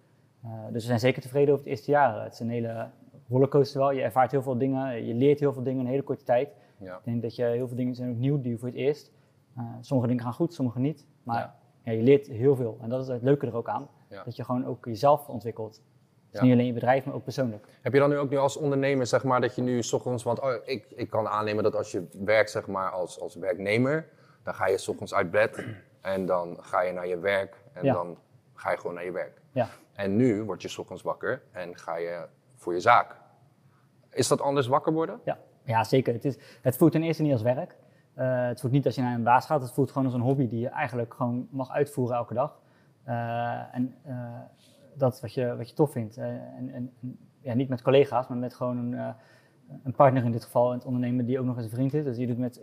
dus 0.71 0.81
we 0.81 0.87
zijn 0.87 0.99
zeker 0.99 1.21
tevreden 1.21 1.53
over 1.53 1.65
het 1.65 1.73
eerste 1.73 1.91
jaar. 1.91 2.23
Het 2.23 2.33
is 2.33 2.39
een 2.39 2.49
hele 2.49 2.89
rollercoaster 3.27 3.79
wel. 3.79 3.91
Je 3.91 4.01
ervaart 4.01 4.31
heel 4.31 4.41
veel 4.41 4.57
dingen, 4.57 5.05
je 5.05 5.13
leert 5.13 5.39
heel 5.39 5.53
veel 5.53 5.63
dingen 5.63 5.79
in 5.79 5.85
een 5.85 5.91
hele 5.91 6.03
korte 6.03 6.23
tijd. 6.23 6.55
Ja. 6.77 6.95
Ik 6.95 7.03
denk 7.03 7.21
dat 7.21 7.35
je 7.35 7.43
heel 7.43 7.67
veel 7.67 7.77
dingen 7.77 7.95
zijn 7.95 8.09
ook 8.09 8.17
nieuw 8.17 8.41
die 8.41 8.51
je 8.51 8.57
voor 8.57 8.67
het 8.67 8.77
eerst. 8.77 9.11
sommige 9.81 10.07
dingen 10.09 10.23
gaan 10.23 10.33
goed, 10.33 10.53
sommige 10.53 10.79
niet. 10.79 11.07
Maar 11.23 11.37
ja. 11.37 11.59
Ja, 11.89 11.91
je 11.91 12.03
leert 12.03 12.27
heel 12.27 12.55
veel. 12.55 12.77
En 12.81 12.89
dat 12.89 13.01
is 13.01 13.07
het 13.07 13.21
leuke 13.21 13.47
er 13.47 13.55
ook 13.55 13.69
aan. 13.69 13.87
Dat 14.25 14.35
je 14.35 14.43
gewoon 14.43 14.65
ook 14.65 14.85
jezelf 14.85 15.27
ontwikkelt. 15.27 15.81
Dus 16.31 16.39
ja. 16.39 16.45
niet 16.45 16.53
alleen 16.53 16.65
je 16.65 16.73
bedrijf, 16.73 17.05
maar 17.05 17.15
ook 17.15 17.23
persoonlijk. 17.23 17.65
Heb 17.81 17.93
je 17.93 17.99
dan 17.99 18.09
nu 18.09 18.17
ook 18.17 18.29
nu 18.29 18.37
als 18.37 18.57
ondernemer, 18.57 19.07
zeg 19.07 19.23
maar, 19.23 19.41
dat 19.41 19.55
je 19.55 19.61
nu 19.61 19.83
s 19.83 19.93
ochtends, 19.93 20.23
want 20.23 20.39
oh, 20.39 20.53
ik, 20.63 20.85
ik 20.89 21.09
kan 21.09 21.27
aannemen 21.27 21.63
dat 21.63 21.75
als 21.75 21.91
je 21.91 22.07
werkt, 22.11 22.51
zeg 22.51 22.67
maar, 22.67 22.89
als, 22.89 23.19
als 23.19 23.35
werknemer, 23.35 24.07
dan 24.43 24.53
ga 24.53 24.67
je 24.67 24.77
s 24.77 24.87
ochtends 24.87 25.13
uit 25.13 25.31
bed 25.31 25.65
en 26.01 26.25
dan 26.25 26.57
ga 26.61 26.81
je 26.81 26.91
naar 26.91 27.07
je 27.07 27.19
werk 27.19 27.55
en 27.73 27.85
ja. 27.85 27.93
dan 27.93 28.17
ga 28.53 28.71
je 28.71 28.77
gewoon 28.77 28.93
naar 28.93 29.05
je 29.05 29.11
werk. 29.11 29.41
Ja. 29.51 29.67
En 29.93 30.15
nu 30.15 30.43
word 30.43 30.61
je 30.61 30.67
s 30.67 30.77
ochtends 30.77 31.01
wakker 31.01 31.41
en 31.51 31.77
ga 31.77 31.97
je 31.97 32.25
voor 32.55 32.73
je 32.73 32.79
zaak. 32.79 33.15
Is 34.09 34.27
dat 34.27 34.41
anders 34.41 34.67
wakker 34.67 34.93
worden? 34.93 35.19
Ja, 35.23 35.37
ja 35.63 35.83
zeker. 35.83 36.13
Het, 36.13 36.25
is, 36.25 36.37
het 36.61 36.77
voelt 36.77 36.91
ten 36.91 37.03
eerste 37.03 37.23
niet 37.23 37.31
als 37.31 37.41
werk. 37.41 37.75
Uh, 38.15 38.47
het 38.47 38.59
voelt 38.59 38.73
niet 38.73 38.85
als 38.85 38.95
je 38.95 39.01
naar 39.01 39.13
een 39.13 39.23
baas 39.23 39.45
gaat, 39.45 39.61
het 39.61 39.71
voelt 39.71 39.91
gewoon 39.91 40.05
als 40.05 40.13
een 40.13 40.21
hobby 40.21 40.47
die 40.47 40.59
je 40.59 40.67
eigenlijk 40.67 41.13
gewoon 41.13 41.47
mag 41.51 41.71
uitvoeren 41.71 42.15
elke 42.15 42.33
dag. 42.33 42.59
Uh, 43.07 43.75
en 43.75 43.95
uh, 44.07 44.13
dat 44.99 45.21
wat 45.21 45.33
je, 45.33 45.55
wat 45.57 45.69
je 45.69 45.75
tof 45.75 45.91
vindt. 45.91 46.17
en, 46.17 46.69
en 46.73 46.91
ja, 47.41 47.53
niet 47.53 47.69
met 47.69 47.81
collega's, 47.81 48.27
maar 48.27 48.37
met 48.37 48.53
gewoon 48.53 48.77
een, 48.77 48.91
uh, 48.91 49.09
een 49.83 49.93
partner 49.93 50.23
in 50.23 50.31
dit 50.31 50.43
geval, 50.43 50.71
het 50.71 50.85
ondernemer 50.85 51.25
die 51.25 51.39
ook 51.39 51.45
nog 51.45 51.55
eens 51.55 51.65
een 51.65 51.71
vriend 51.71 51.93
is. 51.93 52.03
Dus 52.03 52.17
je 52.17 52.27
doet 52.27 52.37
met 52.37 52.61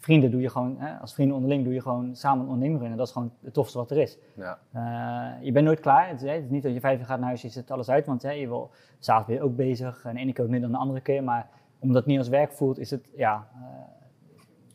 vrienden 0.00 0.30
doe 0.30 0.40
je 0.40 0.50
gewoon, 0.50 0.76
hè, 0.78 0.96
als 0.96 1.14
vrienden 1.14 1.36
onderling 1.36 1.64
doe 1.64 1.74
je 1.74 1.80
gewoon 1.80 2.16
samen 2.16 2.44
een 2.44 2.50
ondernemer 2.50 2.84
in. 2.84 2.90
En 2.90 2.96
dat 2.96 3.06
is 3.06 3.12
gewoon 3.12 3.32
het 3.42 3.54
tofste 3.54 3.78
wat 3.78 3.90
er 3.90 3.96
is. 3.96 4.18
Ja. 4.34 4.58
Uh, 4.74 5.44
je 5.44 5.52
bent 5.52 5.64
nooit 5.64 5.80
klaar. 5.80 6.08
Het 6.08 6.22
is, 6.22 6.30
het 6.30 6.42
is, 6.42 6.50
niet 6.50 6.62
dat 6.62 6.72
je 6.72 6.80
vijf 6.80 6.98
uur 6.98 7.06
gaat 7.06 7.18
naar 7.18 7.28
huis, 7.28 7.42
je 7.42 7.48
zet 7.48 7.70
alles 7.70 7.88
uit. 7.88 8.06
Want 8.06 8.22
hè, 8.22 8.30
je 8.30 8.48
wil, 8.48 8.70
s'avonds 8.98 9.32
je 9.32 9.42
ook 9.42 9.56
bezig. 9.56 10.04
En 10.04 10.14
de 10.14 10.20
ene 10.20 10.32
keer 10.32 10.44
ook 10.44 10.50
meer 10.50 10.60
dan 10.60 10.70
de 10.70 10.76
andere 10.76 11.00
keer. 11.00 11.24
Maar 11.24 11.48
omdat 11.78 11.96
het 11.96 12.06
niet 12.06 12.18
als 12.18 12.28
werk 12.28 12.52
voelt, 12.52 12.78
is 12.78 12.90
het, 12.90 13.08
ja... 13.16 13.48
Uh, 13.54 13.62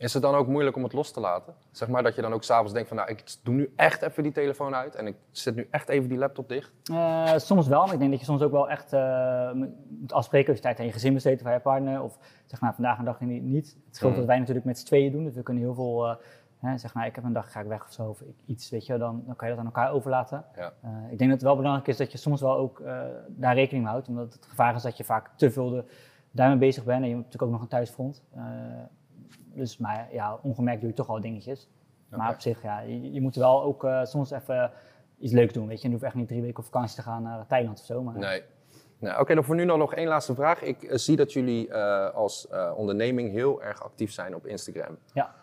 Is 0.01 0.13
het 0.13 0.21
dan 0.21 0.35
ook 0.35 0.47
moeilijk 0.47 0.75
om 0.75 0.83
het 0.83 0.93
los 0.93 1.11
te 1.11 1.19
laten? 1.19 1.53
Zeg 1.71 1.87
maar 1.87 2.03
dat 2.03 2.15
je 2.15 2.21
dan 2.21 2.33
ook 2.33 2.43
s'avonds 2.43 2.73
denkt 2.73 2.87
van 2.87 2.97
nou, 2.97 3.09
ik 3.09 3.23
doe 3.43 3.53
nu 3.53 3.73
echt 3.75 4.01
even 4.01 4.23
die 4.23 4.31
telefoon 4.31 4.75
uit 4.75 4.95
en 4.95 5.07
ik 5.07 5.15
zet 5.31 5.55
nu 5.55 5.67
echt 5.71 5.89
even 5.89 6.09
die 6.09 6.17
laptop 6.17 6.49
dicht? 6.49 6.71
Uh, 6.91 7.37
soms 7.37 7.67
wel, 7.67 7.83
maar 7.83 7.93
ik 7.93 7.99
denk 7.99 8.11
dat 8.11 8.19
je 8.19 8.25
soms 8.25 8.41
ook 8.41 8.51
wel 8.51 8.69
echt 8.69 8.93
uh, 8.93 9.51
moet 9.89 10.13
afspreken 10.13 10.47
als 10.47 10.57
je 10.57 10.63
tijd 10.63 10.79
aan 10.79 10.85
je 10.85 10.91
gezin 10.91 11.13
besteedt 11.13 11.41
of 11.41 11.47
aan 11.47 11.53
je 11.53 11.59
partner. 11.59 12.03
Of 12.03 12.17
zeg 12.45 12.61
maar 12.61 12.73
vandaag 12.73 12.97
een 12.97 13.05
dag 13.05 13.19
niet. 13.19 13.77
Het 13.85 13.95
scheelt 13.95 14.11
mm. 14.11 14.17
dat 14.17 14.27
wij 14.27 14.39
natuurlijk 14.39 14.65
met 14.65 14.79
z'n 14.79 14.85
tweeën 14.85 15.11
doen, 15.11 15.23
dus 15.23 15.35
we 15.35 15.43
kunnen 15.43 15.63
heel 15.63 15.73
veel... 15.73 16.07
Uh, 16.07 16.15
hè, 16.59 16.77
zeg 16.77 16.93
maar, 16.93 17.05
ik 17.05 17.15
heb 17.15 17.23
een 17.23 17.33
dag, 17.33 17.51
ga 17.51 17.59
ik 17.59 17.67
weg 17.67 17.83
of 17.83 17.91
zo, 17.91 18.03
of 18.03 18.23
iets, 18.45 18.69
weet 18.69 18.85
je, 18.85 18.97
dan, 18.97 19.23
dan 19.25 19.35
kan 19.35 19.47
je 19.47 19.53
dat 19.53 19.63
aan 19.63 19.71
elkaar 19.71 19.91
overlaten. 19.91 20.45
Ja. 20.55 20.73
ik 21.09 21.17
denk 21.17 21.19
dat 21.19 21.29
het 21.29 21.41
wel 21.41 21.55
belangrijk 21.55 21.87
is 21.87 21.97
dat 21.97 22.11
je 22.11 22.17
soms 22.17 22.41
wel 22.41 22.57
ook 22.57 22.83
daar 23.27 23.53
rekening 23.53 23.83
mee 23.83 23.93
houdt, 23.93 24.07
omdat 24.07 24.33
het 24.33 24.45
gevaar 24.45 24.75
is 24.75 24.81
dat 24.81 24.97
je 24.97 25.03
vaak 25.03 25.29
te 25.35 25.51
veel 25.51 25.69
de, 25.69 25.83
daarmee 26.31 26.57
bezig 26.57 26.83
bent 26.83 27.01
en 27.01 27.09
je 27.09 27.15
hebt 27.15 27.25
natuurlijk 27.25 27.43
ook 27.43 27.51
nog 27.51 27.61
een 27.61 27.67
thuisfront. 27.67 28.23
Dus, 29.53 29.77
maar 29.77 30.07
ja, 30.11 30.39
ongemerkt 30.41 30.79
doe 30.81 30.89
je 30.89 30.95
toch 30.95 31.09
al 31.09 31.21
dingetjes. 31.21 31.69
Maar 32.17 32.33
op 32.33 32.41
zich, 32.41 32.61
ja, 32.61 32.79
je, 32.79 33.11
je 33.11 33.21
moet 33.21 33.35
wel 33.35 33.63
ook 33.63 33.83
uh, 33.83 34.05
soms 34.05 34.31
even 34.31 34.71
iets 35.19 35.33
leuks 35.33 35.53
doen, 35.53 35.67
weet 35.67 35.81
je. 35.81 35.87
Je 35.87 35.93
hoeft 35.93 36.05
echt 36.05 36.15
niet 36.15 36.27
drie 36.27 36.41
weken 36.41 36.57
op 36.57 36.65
vakantie 36.65 36.95
te 36.95 37.01
gaan 37.01 37.23
naar 37.23 37.47
Thailand 37.47 37.79
of 37.79 37.85
zo. 37.85 38.03
Maar... 38.03 38.17
Nee. 38.17 38.43
nee 38.99 39.19
Oké, 39.19 39.35
dan 39.35 39.43
voor 39.43 39.55
nu 39.55 39.65
nog 39.65 39.93
één 39.93 40.07
laatste 40.07 40.35
vraag. 40.35 40.61
Ik 40.61 40.83
uh, 40.83 40.95
zie 40.95 41.15
dat 41.15 41.33
jullie 41.33 41.67
uh, 41.67 42.09
als 42.09 42.47
onderneming 42.75 43.31
heel 43.31 43.63
erg 43.63 43.83
actief 43.83 44.11
zijn 44.11 44.35
op 44.35 44.45
Instagram. 44.45 44.97
Ja. 45.13 45.33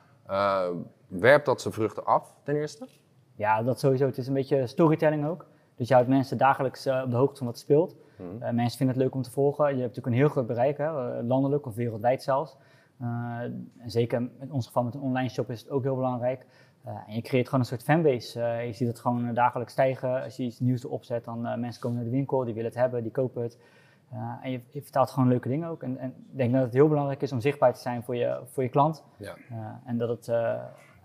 werpt 1.09 1.47
dat 1.47 1.61
zijn 1.61 1.75
vruchten 1.75 2.05
af, 2.05 2.35
ten 2.43 2.57
eerste? 2.57 2.87
Ja, 3.35 3.63
dat 3.63 3.81
sowieso. 3.81 4.07
Het 4.07 4.19
is 4.19 4.27
een 4.27 4.35
beetje 4.35 4.67
storytelling 4.67 5.27
ook. 5.27 5.47
Dus 5.75 5.89
je 5.89 5.95
houdt 5.95 6.09
mensen 6.09 6.39
dagelijks 6.39 6.87
op 6.87 7.11
de 7.11 7.17
hoogte 7.17 7.37
van 7.37 7.47
wat 7.47 7.59
speelt. 7.59 7.97
Mhm. 8.17 8.55
mensen 8.55 8.79
vinden 8.79 8.97
het 8.97 9.05
leuk 9.05 9.15
om 9.15 9.23
te 9.23 9.31
volgen. 9.31 9.65
Je 9.65 9.71
hebt 9.71 9.97
natuurlijk 9.97 10.07
een 10.07 10.21
heel 10.21 10.29
groot 10.29 10.47
bereik, 10.47 10.79
hè, 10.79 11.23
landelijk 11.23 11.67
of 11.67 11.75
wereldwijd 11.75 12.23
zelfs. 12.23 12.57
Uh, 13.03 13.09
en 13.79 13.91
zeker 13.91 14.31
in 14.41 14.53
ons 14.53 14.67
geval 14.67 14.83
met 14.83 14.95
een 14.95 15.01
online 15.01 15.29
shop 15.29 15.51
is 15.51 15.61
het 15.61 15.71
ook 15.71 15.83
heel 15.83 15.95
belangrijk. 15.95 16.47
Uh, 16.87 16.93
en 17.07 17.15
je 17.15 17.23
creëert 17.23 17.45
gewoon 17.45 17.61
een 17.61 17.67
soort 17.67 17.83
fanbase. 17.83 18.41
Uh, 18.41 18.67
je 18.67 18.73
ziet 18.73 18.89
het 18.89 19.01
gewoon 19.01 19.35
dagelijks 19.35 19.73
stijgen. 19.73 20.23
Als 20.23 20.37
je 20.37 20.43
iets 20.43 20.61
nieuws 20.61 20.85
erop 20.85 21.05
zet, 21.05 21.25
dan 21.25 21.61
mensen 21.61 21.81
komen 21.81 21.97
naar 21.97 22.07
de 22.07 22.17
winkel, 22.17 22.45
die 22.45 22.55
willen 22.55 22.71
het 22.71 22.79
hebben, 22.79 23.03
die 23.03 23.13
kopen 23.13 23.43
het. 23.43 23.59
en 24.43 24.51
je, 24.51 24.61
je, 24.69 24.83
vertaalt 24.83 25.11
gewoon 25.11 25.29
leuke 25.29 25.49
dingen 25.49 25.69
ook. 25.69 25.83
En, 25.83 25.99
en, 25.99 26.09
ik 26.09 26.37
denk 26.37 26.53
dat 26.53 26.63
het 26.63 26.73
heel 26.73 26.89
belangrijk 26.89 27.23
is 27.23 27.33
om 27.33 27.41
zichtbaar 27.41 27.75
te 27.75 27.81
zijn 27.81 28.03
voor 28.03 28.17
je, 28.17 28.41
voor 28.45 28.63
je 28.63 28.69
klant. 28.69 29.05
Ja. 29.17 29.35
en 29.85 29.99
dat 29.99 30.09
het, 30.09 30.29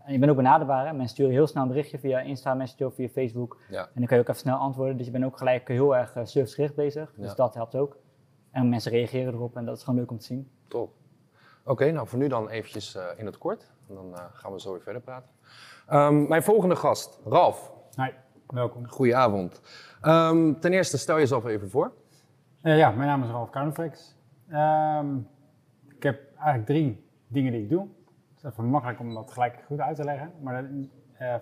en 0.03 0.13
je 0.13 0.19
bent 0.19 0.31
ook 0.31 0.38
benaderbaar. 0.38 0.85
Hè? 0.85 0.91
Mensen 0.91 1.09
sturen 1.09 1.31
heel 1.31 1.47
snel 1.47 1.63
een 1.63 1.69
berichtje 1.69 2.00
via 2.00 2.19
Insta, 2.19 2.53
Messenger 2.53 2.88
of 2.88 2.95
via 2.95 3.07
Facebook. 3.07 3.62
Ja. 3.69 3.81
En 3.81 3.91
dan 3.93 4.05
kan 4.05 4.17
je 4.17 4.23
ook 4.23 4.29
even 4.29 4.41
snel 4.41 4.57
antwoorden. 4.57 4.97
Dus 4.97 5.05
je 5.05 5.12
bent 5.12 5.25
ook 5.25 5.38
gelijk 5.38 5.67
heel 5.67 5.95
erg 5.95 6.12
servicegericht 6.23 6.75
bezig. 6.75 7.13
Dus 7.17 7.35
dat 7.35 7.53
helpt 7.53 7.75
ook. 7.75 7.97
En 8.51 8.69
mensen 8.69 8.91
reageren 8.91 9.33
erop 9.33 9.57
en 9.57 9.65
dat 9.65 9.77
is 9.77 9.83
gewoon 9.83 10.00
leuk 10.00 10.12
om 10.12 10.17
te 10.17 10.25
zien. 10.25 10.50
Top. 10.67 10.91
Oké, 11.65 11.91
nou 11.91 12.08
voor 12.08 12.20
nu 12.20 12.27
dan 12.27 12.50
eventjes 12.50 12.96
uh, 12.96 13.03
in 13.15 13.25
het 13.25 13.38
kort. 13.38 13.72
En 13.89 13.96
dan 13.96 14.10
uh, 14.12 14.20
gaan 14.34 14.51
we 14.51 14.60
zo 14.60 14.72
weer 14.72 14.82
verder 14.82 15.01
praten. 15.01 15.29
Um, 15.91 16.27
mijn 16.27 16.43
volgende 16.43 16.75
gast, 16.75 17.20
Ralf. 17.25 17.72
Hi, 17.96 18.10
welkom. 18.48 18.88
Goedenavond. 18.88 19.62
Um, 20.01 20.60
ten 20.60 20.74
eerste, 20.74 20.98
stel 20.98 21.17
jezelf 21.17 21.46
even 21.46 21.70
voor. 21.70 21.93
Uh, 22.62 22.77
ja, 22.77 22.91
mijn 22.91 23.08
naam 23.08 23.24
is 23.24 23.29
Ralf 23.29 23.50
Koudenflex. 23.50 24.15
Um, 24.50 25.27
ik 25.96 26.03
heb 26.03 26.20
eigenlijk 26.36 26.65
drie 26.65 27.10
dingen 27.27 27.51
die 27.51 27.62
ik 27.62 27.70
doe. 27.70 27.88
Het 28.34 28.43
is 28.43 28.43
even 28.43 28.65
makkelijk 28.65 29.00
om 29.00 29.13
dat 29.13 29.32
gelijk 29.32 29.63
goed 29.65 29.79
uit 29.79 29.96
te 29.96 30.03
leggen. 30.03 30.32
Maar 30.41 30.70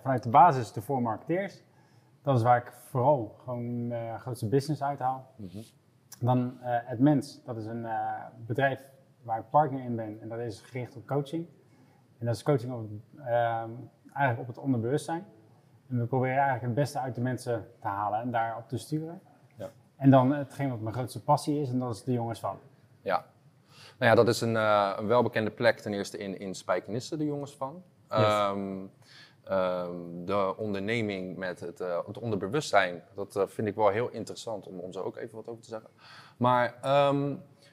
vanuit 0.02 0.22
de 0.22 0.30
basis 0.30 0.72
de 0.72 0.82
voor 0.82 1.02
marketeers. 1.02 1.62
Dat 2.22 2.36
is 2.36 2.42
waar 2.42 2.56
ik 2.56 2.72
vooral 2.90 3.36
gewoon 3.44 3.92
uh, 3.92 4.14
grootste 4.20 4.48
business 4.48 4.82
uithaal. 4.82 5.32
Mm 5.36 5.48
-hmm. 5.52 5.62
Dan 6.20 6.56
het 6.62 6.98
Mens, 6.98 7.44
dat 7.44 7.56
is 7.56 7.66
een 7.66 7.86
bedrijf 8.46 8.90
waar 9.22 9.38
ik 9.38 9.50
partner 9.50 9.84
in 9.84 9.96
ben. 9.96 10.18
En 10.20 10.28
dat 10.28 10.38
is 10.38 10.60
gericht 10.60 10.96
op 10.96 11.06
coaching. 11.06 11.46
En 12.18 12.26
dat 12.26 12.34
is 12.34 12.42
coaching 12.42 12.72
op, 12.72 12.86
ehm, 13.18 13.70
eigenlijk 14.12 14.40
op 14.40 14.46
het 14.46 14.58
onderbewustzijn. 14.58 15.24
En 15.88 15.98
we 15.98 16.06
proberen 16.06 16.36
eigenlijk 16.36 16.64
het 16.64 16.74
beste 16.74 16.98
uit 16.98 17.14
de 17.14 17.20
mensen 17.20 17.66
te 17.80 17.88
halen 17.88 18.20
en 18.20 18.30
daarop 18.30 18.68
te 18.68 18.78
sturen. 18.78 19.20
Ja. 19.56 19.70
En 19.96 20.10
dan 20.10 20.32
hetgeen 20.32 20.70
wat 20.70 20.80
mijn 20.80 20.94
grootste 20.94 21.22
passie 21.22 21.60
is, 21.60 21.70
en 21.70 21.78
dat 21.78 21.94
is 21.94 22.04
de 22.04 22.12
jongens 22.12 22.40
van. 22.40 22.58
Ja, 23.02 23.24
nou 23.98 24.10
ja, 24.10 24.14
dat 24.14 24.28
is 24.28 24.40
een, 24.40 24.54
uh, 24.54 24.92
een 24.96 25.06
welbekende 25.06 25.50
plek 25.50 25.78
ten 25.80 25.92
eerste 25.92 26.18
in, 26.18 26.38
in 26.38 26.54
Spijkenisse, 26.54 27.16
de 27.16 27.24
jongens 27.24 27.56
van. 27.56 27.82
Ehm, 28.08 28.86
ehm, 29.44 30.24
de 30.24 30.54
onderneming 30.56 31.36
met 31.36 31.60
het, 31.60 31.80
uh, 31.80 32.06
het 32.06 32.18
onderbewustzijn, 32.18 33.02
dat 33.14 33.36
uh, 33.36 33.46
vind 33.46 33.68
ik 33.68 33.74
wel 33.74 33.88
heel 33.88 34.08
interessant 34.08 34.66
om, 34.66 34.78
om 34.78 34.92
zo 34.92 35.00
ook 35.00 35.16
even 35.16 35.36
wat 35.36 35.48
over 35.48 35.62
te 35.62 35.68
zeggen. 35.68 35.90
Maar 36.36 36.74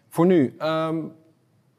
voor 0.09 0.25
nu, 0.25 0.55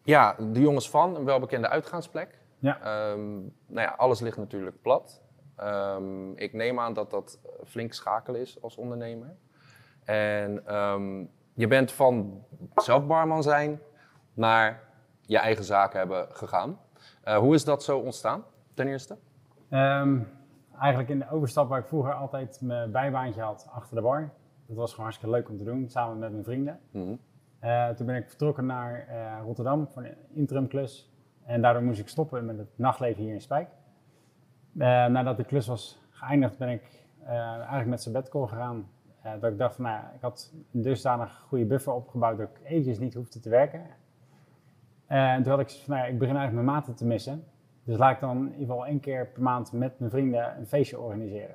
ja, 0.02 0.36
de 0.38 0.60
jongens 0.60 0.90
van, 0.90 1.16
een 1.16 1.24
welbekende 1.24 1.68
uitgaansplek. 1.68 2.38
Ja. 2.58 3.10
Um, 3.10 3.54
nou 3.66 3.86
ja, 3.86 3.94
alles 3.96 4.20
ligt 4.20 4.36
natuurlijk 4.36 4.82
plat. 4.82 5.22
Um, 5.62 6.36
ik 6.36 6.52
neem 6.52 6.80
aan 6.80 6.92
dat 6.92 7.10
dat 7.10 7.40
flink 7.64 7.92
schakelen 7.92 8.40
is 8.40 8.62
als 8.62 8.76
ondernemer. 8.76 9.36
En 10.04 10.76
um, 10.76 11.30
je 11.54 11.66
bent 11.66 11.92
van 11.92 12.44
zelf 12.74 13.06
barman 13.06 13.42
zijn 13.42 13.80
naar 14.34 14.82
je 15.20 15.38
eigen 15.38 15.64
zaken 15.64 15.98
hebben 15.98 16.26
gegaan. 16.30 16.78
Uh, 17.24 17.36
hoe 17.36 17.54
is 17.54 17.64
dat 17.64 17.82
zo 17.82 17.98
ontstaan, 17.98 18.44
ten 18.74 18.88
eerste? 18.88 19.16
eigenlijk 20.78 21.08
in 21.08 21.18
de 21.18 21.30
overstap 21.30 21.68
waar 21.68 21.78
ik 21.78 21.86
vroeger 21.86 22.12
altijd 22.12 22.60
mijn 22.60 22.90
bijbaantje 22.90 23.42
had 23.42 23.68
achter 23.72 23.96
de 23.96 24.02
bar. 24.02 24.30
Dat 24.66 24.76
was 24.76 24.90
gewoon 24.90 25.04
hartstikke 25.04 25.34
leuk 25.34 25.48
om 25.48 25.58
te 25.58 25.64
doen, 25.64 25.88
samen 25.88 26.18
met 26.18 26.30
mijn 26.30 26.44
vrienden. 26.44 26.80
Mm 26.90 27.08
uh, 27.10 27.29
toen 27.96 28.06
ben 28.06 28.16
ik 28.16 28.28
vertrokken 28.28 28.66
naar 28.66 29.06
uh, 29.08 29.38
Rotterdam 29.44 29.88
voor 29.88 30.04
een 30.04 30.14
interimklus. 30.32 31.12
En 31.44 31.62
daardoor 31.62 31.82
moest 31.82 32.00
ik 32.00 32.08
stoppen 32.08 32.44
met 32.44 32.58
het 32.58 32.78
nachtleven 32.78 33.22
hier 33.22 33.34
in 33.34 33.40
Spijk. 33.40 33.68
Uh, 34.74 35.06
nadat 35.06 35.36
de 35.36 35.44
klus 35.44 35.66
was 35.66 35.98
geëindigd 36.10 36.58
ben 36.58 36.68
ik 36.68 37.08
eigenlijk 37.24 37.86
met 37.86 38.02
sabbatical 38.02 38.46
gegaan. 38.46 38.88
dat 39.40 39.52
ik 39.52 39.58
dacht 39.58 39.74
van, 39.74 39.84
nou 39.84 40.04
ik 40.14 40.20
had 40.20 40.52
een 40.72 40.82
dusdanig 40.82 41.44
goede 41.48 41.64
buffer 41.64 41.92
opgebouwd 41.92 42.38
dat 42.38 42.48
ik 42.48 42.60
eventjes 42.64 42.98
niet 42.98 43.14
hoefde 43.14 43.40
te 43.40 43.48
werken. 43.48 43.82
en 45.06 45.42
toen 45.42 45.52
had 45.52 45.60
ik 45.60 45.70
van, 45.70 45.96
nou 45.96 46.08
ik 46.08 46.18
begin 46.18 46.36
eigenlijk 46.36 46.66
mijn 46.66 46.76
maten 46.76 46.94
te 46.94 47.06
missen. 47.06 47.44
Dus 47.84 47.98
laat 47.98 48.14
ik 48.14 48.20
dan 48.20 48.36
in 48.36 48.44
ieder 48.44 48.66
geval 48.66 48.86
één 48.86 49.00
keer 49.00 49.26
per 49.26 49.42
maand 49.42 49.72
met 49.72 49.98
mijn 49.98 50.10
vrienden 50.10 50.56
een 50.58 50.66
feestje 50.66 51.00
organiseren. 51.00 51.54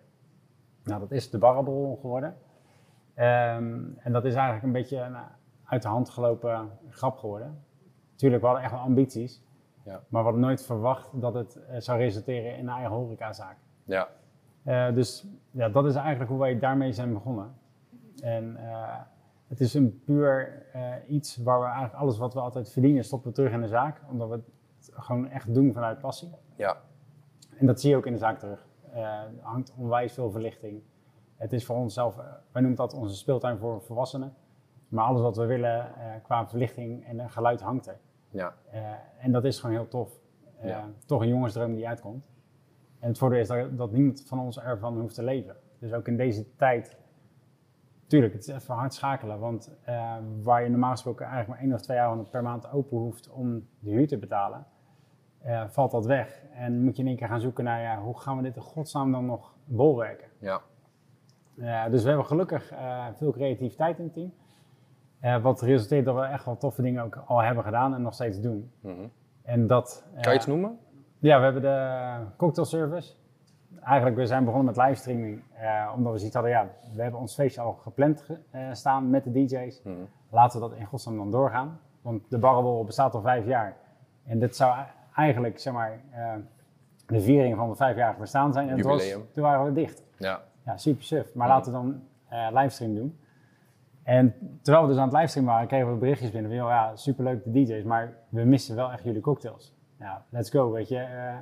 Nou, 0.84 1.00
dat 1.00 1.12
is 1.12 1.30
de 1.30 1.38
barrelbol 1.38 1.98
geworden. 2.02 2.30
Um, 2.30 3.98
en 3.98 4.12
dat 4.12 4.26
is 4.26 4.34
eigenlijk 4.34 4.64
een 4.64 4.72
beetje... 4.72 5.10
Nou, 5.10 5.26
uit 5.66 5.82
de 5.82 5.88
hand 5.88 6.10
gelopen 6.10 6.70
grap 6.90 7.18
geworden. 7.18 7.64
Tuurlijk, 8.16 8.42
we 8.42 8.48
hadden 8.48 8.66
echt 8.66 8.74
wel 8.74 8.84
ambities. 8.84 9.44
Ja. 9.84 9.92
Maar 9.92 10.22
we 10.22 10.28
hadden 10.28 10.40
nooit 10.40 10.66
verwacht 10.66 11.22
dat 11.22 11.34
het 11.34 11.60
uh, 11.70 11.76
zou 11.80 12.00
resulteren 12.00 12.58
in 12.58 12.68
een 12.68 12.76
eigen 12.76 12.96
horecazaak. 12.96 13.58
Ja. 13.84 14.08
Uh, 14.64 14.94
dus 14.94 15.28
ja, 15.52 15.70
dat 15.70 15.86
is 15.86 15.96
eigenlijk 15.96 16.30
hoe 16.30 16.40
wij 16.40 16.60
daarmee 16.60 16.92
zijn 16.92 17.14
begonnen. 17.14 17.56
En 18.22 18.58
uh, 18.60 18.98
het 19.48 19.60
is 19.60 19.74
een 19.74 20.02
puur 20.06 20.66
iets 21.08 21.38
waar 21.38 21.60
we 21.60 21.66
eigenlijk 21.66 21.96
alles 21.96 22.18
wat 22.18 22.34
we 22.34 22.40
altijd 22.40 22.72
verdienen 22.72 23.04
stoppen 23.04 23.30
we 23.30 23.36
terug 23.36 23.52
in 23.52 23.62
de 23.62 23.68
zaak. 23.68 24.02
Omdat 24.10 24.30
we 24.30 24.36
het 24.36 24.50
gewoon 24.94 25.30
echt 25.30 25.54
doen 25.54 25.74
vanuit 25.74 26.00
passie. 26.00 26.32
Ja. 26.56 26.78
En 27.58 27.66
dat 27.66 27.82
zie 27.82 27.90
je 27.90 27.96
ook 27.96 28.06
in 28.06 28.14
de 28.14 28.20
zaak 28.20 28.40
terug. 28.40 28.68
er 28.92 29.32
hangt 29.42 29.74
onwijs 29.78 30.14
veel 30.14 30.32
verlichting. 30.32 30.82
Het 31.36 31.54
is 31.54 31.66
voor 31.66 31.76
onszelf, 31.76 32.16
wij 32.52 32.62
noemen 32.62 32.76
dat 32.76 32.94
onze 32.94 33.16
speeltuin 33.16 33.58
voor 33.58 33.82
volwassenen. 33.82 34.34
Maar 34.88 35.06
alles 35.06 35.22
wat 35.22 35.38
we 35.38 35.46
willen 35.46 35.92
uh, 35.98 36.04
qua 36.24 36.48
verlichting 36.48 37.06
en 37.06 37.30
geluid 37.30 37.62
hangt 37.62 37.88
er. 37.88 38.00
Ja. 38.30 38.54
Uh, 38.74 38.80
en 39.18 39.32
dat 39.32 39.46
is 39.46 39.60
gewoon 39.60 39.76
heel 39.76 39.88
tof. 39.88 40.20
Ja. 40.62 40.90
Toch 41.06 41.22
een 41.22 41.28
jongensdroom 41.28 41.76
die 41.76 41.88
uitkomt. 41.88 42.26
En 43.00 43.08
het 43.08 43.18
voordeel 43.18 43.40
is 43.40 43.48
dat, 43.48 43.78
dat 43.78 43.92
niemand 43.92 44.24
van 44.28 44.40
ons 44.40 44.60
ervan 44.60 45.00
hoeft 45.00 45.16
te 45.16 45.24
leven. 45.24 45.56
Dus 45.80 45.94
ook 45.94 46.08
in 46.08 46.18
deze 46.18 46.56
tijd, 46.56 46.98
tuurlijk, 48.08 48.34
het 48.34 48.48
is 48.48 48.54
even 48.54 48.74
hard 48.74 48.94
schakelen. 48.94 49.40
Want 49.40 49.72
waar 50.44 50.64
je 50.64 50.70
normaal 50.70 50.92
gesproken 50.92 51.26
eigenlijk 51.26 51.50
maar 51.50 51.68
één 51.68 51.74
of 51.74 51.82
twee 51.82 51.98
jaar 51.98 52.30
per 52.30 52.44
maand 52.44 52.72
open 52.72 52.98
hoeft 52.98 53.30
om 53.30 53.68
de 53.80 53.90
huur 53.90 54.08
te 54.08 54.18
betalen, 54.18 54.66
valt 55.68 55.92
dat 55.92 56.06
weg. 56.06 56.44
En 56.54 56.84
moet 56.84 56.96
je 56.96 57.02
in 57.02 57.08
één 57.08 57.18
keer 57.18 57.28
gaan 57.28 57.42
zoeken 57.42 57.64
naar 57.64 57.82
ja, 57.82 58.02
hoe 58.02 58.20
gaan 58.20 58.38
we 58.38 58.44
dit 58.44 58.56
in 58.56 58.62
godsnaam 58.62 59.12
dan 59.12 59.26
nog 59.26 59.56
bolwerken. 59.66 60.28
Ja. 60.40 60.62
dus 61.90 62.02
we 62.02 62.08
hebben 62.08 62.26
gelukkig 62.26 62.74
veel 63.14 63.32
creativiteit 63.32 63.98
in 63.98 64.04
het 64.04 64.14
team. 64.14 64.34
Uh, 65.22 65.42
wat 65.42 65.62
resulteert 65.62 66.06
dat 66.06 66.16
we 66.16 66.22
echt 66.22 66.46
wel 66.46 66.58
toffe 66.58 66.82
dingen 66.82 67.04
ook 67.04 67.24
al 67.26 67.42
hebben 67.42 67.64
gedaan 67.64 67.94
en 67.94 68.02
nog 68.02 68.14
steeds 68.14 68.42
doen. 68.42 68.72
Mm 68.82 68.96
-hmm. 68.96 69.12
en 69.44 69.68
dat, 69.68 70.06
uh, 70.16 70.22
kan 70.22 70.32
je 70.32 70.38
iets 70.38 70.48
noemen? 70.48 70.80
Ja, 71.20 71.38
we 71.38 71.44
hebben 71.44 71.62
de 71.62 72.18
cocktail 72.38 72.68
service. 72.68 73.14
Eigenlijk, 73.82 74.16
we 74.16 74.26
zijn 74.26 74.46
begonnen 74.46 74.76
met 74.76 74.86
livestreaming, 74.86 75.42
uh, 75.62 75.92
omdat 75.96 76.12
we 76.12 76.18
zoiets 76.18 76.36
hadden, 76.36 76.54
ja, 76.54 76.68
we 76.94 77.02
hebben 77.02 77.20
ons 77.20 77.34
feestje 77.34 77.62
al 77.62 77.74
gepland 77.74 78.26
staan 78.72 79.10
met 79.10 79.24
de 79.24 79.32
DJ's. 79.32 79.82
Mm 79.84 79.94
-hmm. 79.94 80.08
Laten 80.30 80.62
we 80.62 80.70
dat 80.70 80.78
in 80.78 80.86
godsnaam 80.86 81.18
dan 81.18 81.32
doorgaan. 81.32 81.80
Want 82.02 82.22
de 82.30 82.38
barrelbol 82.38 82.84
bestaat 82.84 83.14
al 83.14 83.22
vijf 83.22 83.46
jaar. 83.46 83.76
En 84.26 84.40
dit 84.40 84.56
zou 84.56 84.76
eigenlijk, 85.16 85.60
zeg 85.60 85.74
maar, 85.74 86.00
de 87.08 87.22
viering 87.22 87.56
van 87.56 87.70
de 87.70 87.76
vijfjarige 87.76 88.20
bestaan 88.20 88.54
zijn. 88.54 88.70
En 88.70 88.82
was, 88.82 89.12
toen 89.32 89.44
waren 89.44 89.66
we 89.66 89.74
dicht. 89.74 90.04
Ja. 90.18 90.42
Ja, 90.66 90.78
super 90.78 91.04
suf. 91.04 91.34
Maar 91.34 91.48
-hmm. 91.48 91.56
laten 91.56 91.72
we 91.72 91.78
dan 91.78 92.02
livestream 92.54 92.96
doen. 92.96 93.20
En 94.06 94.34
terwijl 94.62 94.86
we 94.86 94.92
dus 94.92 95.02
aan 95.02 95.08
het 95.08 95.18
livestreamen 95.18 95.54
waren, 95.54 95.68
kregen 95.68 95.92
we 95.92 95.98
berichtjes 95.98 96.32
binnen 96.32 96.58
van, 96.58 96.68
ja, 96.68 96.96
superleuk 96.96 97.44
de 97.44 97.52
DJ's, 97.52 97.84
maar 97.84 98.14
we 98.30 98.44
missen 98.44 98.76
wel 98.76 98.92
echt 98.92 99.04
jullie 99.04 99.22
cocktails. 99.22 99.76
Nou, 99.98 100.20
let's 100.30 100.50
go, 100.50 100.72
weet 100.72 100.88
je. 100.88 100.96
Uh, 100.96 101.38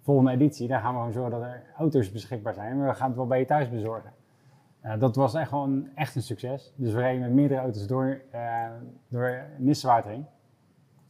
volgende 0.00 0.30
editie, 0.30 0.68
daar 0.68 0.80
gaan 0.80 0.92
we 0.92 0.98
gewoon 0.98 1.12
zorgen 1.12 1.30
dat 1.30 1.42
er 1.42 1.62
auto's 1.76 2.12
beschikbaar 2.12 2.54
zijn. 2.54 2.86
We 2.86 2.94
gaan 2.94 3.06
het 3.08 3.16
wel 3.16 3.26
bij 3.26 3.38
je 3.38 3.44
thuis 3.44 3.70
bezorgen. 3.70 4.12
Uh, 4.84 4.98
dat 4.98 5.16
was 5.16 5.34
echt 5.34 5.48
gewoon 5.48 5.88
echt 5.94 6.14
een 6.14 6.22
succes. 6.22 6.72
Dus 6.76 6.92
we 6.92 7.00
reden 7.00 7.20
met 7.20 7.32
meerdere 7.32 7.60
auto's 7.60 7.86
door, 7.86 8.20
uh, 8.34 8.66
door 9.08 9.42
Nissewaard 9.56 10.04
heen. 10.04 10.26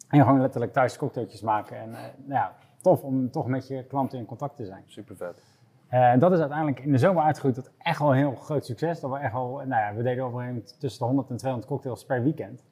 En 0.09 0.21
gewoon 0.21 0.41
letterlijk 0.41 0.73
thuis 0.73 0.97
cocktailtjes 0.97 1.41
maken. 1.41 1.77
En 1.77 1.91
nou 1.91 2.01
ja, 2.27 2.53
tof 2.81 3.03
om 3.03 3.31
toch 3.31 3.47
met 3.47 3.69
je 3.69 3.85
klanten 3.85 4.19
in 4.19 4.27
contact 4.27 4.57
te 4.57 4.65
zijn. 4.65 4.83
Super 4.87 5.17
vet. 5.17 5.43
En 5.89 6.19
dat 6.19 6.33
is 6.33 6.39
uiteindelijk 6.39 6.81
in 6.81 6.93
de 6.93 6.99
zomer 6.99 7.23
uitgegroeid 7.23 7.55
tot 7.55 7.71
echt 7.79 7.99
wel 7.99 8.11
een 8.11 8.17
heel 8.17 8.35
groot 8.35 8.67
succes. 8.67 9.01
Dat 9.01 9.11
we 9.11 9.19
echt 9.19 9.33
wel, 9.33 9.51
nou 9.51 9.69
ja, 9.69 9.95
we 9.95 10.03
deden 10.03 10.25
op 10.25 10.33
een 10.33 10.39
gegeven 10.39 10.55
moment 10.55 10.81
tussen 10.81 11.01
de 11.01 11.07
100 11.07 11.31
en 11.31 11.37
200 11.37 11.71
cocktails 11.71 12.05
per 12.05 12.23
weekend. 12.23 12.65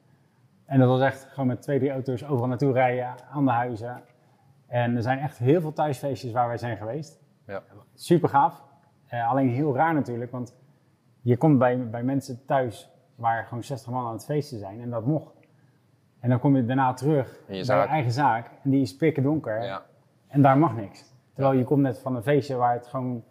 En 0.65 0.79
dat 0.79 0.87
was 0.87 1.01
echt 1.01 1.27
gewoon 1.29 1.47
met 1.47 1.61
twee, 1.61 1.79
drie 1.79 1.91
auto's 1.91 2.23
overal 2.23 2.47
naartoe 2.47 2.73
rijden, 2.73 3.15
aan 3.31 3.45
de 3.45 3.51
huizen. 3.51 4.01
En 4.67 4.95
er 4.95 5.01
zijn 5.01 5.19
echt 5.19 5.37
heel 5.37 5.61
veel 5.61 5.73
thuisfeestjes 5.73 6.31
waar 6.31 6.47
wij 6.47 6.57
zijn 6.57 6.77
geweest. 6.77 7.19
Ja. 7.45 7.63
Super 7.93 8.29
gaaf. 8.29 8.63
Uh, 9.13 9.29
alleen 9.29 9.49
heel 9.49 9.75
raar 9.75 9.93
natuurlijk, 9.93 10.31
want 10.31 10.55
je 11.21 11.37
komt 11.37 11.57
bij, 11.57 11.89
bij 11.89 12.03
mensen 12.03 12.45
thuis 12.45 12.91
waar 13.15 13.45
gewoon 13.45 13.63
60 13.63 13.91
man 13.91 14.05
aan 14.05 14.13
het 14.13 14.25
feesten 14.25 14.59
zijn 14.59 14.81
en 14.81 14.89
dat 14.89 15.05
mocht. 15.05 15.35
En 16.19 16.29
dan 16.29 16.39
kom 16.39 16.55
je 16.55 16.65
daarna 16.65 16.93
terug 16.93 17.39
je 17.47 17.65
bij 17.65 17.81
je 17.81 17.87
eigen 17.87 18.11
zaak 18.11 18.51
en 18.63 18.69
die 18.69 18.81
is 18.81 18.95
pikken 18.95 19.23
donker 19.23 19.63
ja. 19.63 19.85
en 20.27 20.41
daar 20.41 20.57
mag 20.57 20.75
niks. 20.75 21.15
Terwijl 21.37 21.57
je 21.57 21.63
komt 21.63 21.81
net 21.81 21.99
van 21.99 22.15
een 22.15 22.23
feestje 22.23 22.55
waar 22.55 22.73
het 22.73 22.87
gewoon 22.87 23.23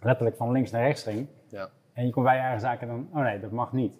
letterlijk 0.00 0.36
van 0.36 0.52
links 0.52 0.70
naar 0.70 0.82
rechts 0.82 1.02
ging. 1.02 1.28
Ja. 1.48 1.68
En 1.92 2.06
je 2.06 2.12
komt 2.12 2.24
bij 2.24 2.34
je 2.34 2.40
eigen 2.40 2.60
zaak 2.60 2.80
en 2.80 2.88
dan, 2.88 3.08
oh 3.12 3.22
nee, 3.22 3.40
dat 3.40 3.50
mag 3.50 3.72
niet. 3.72 3.98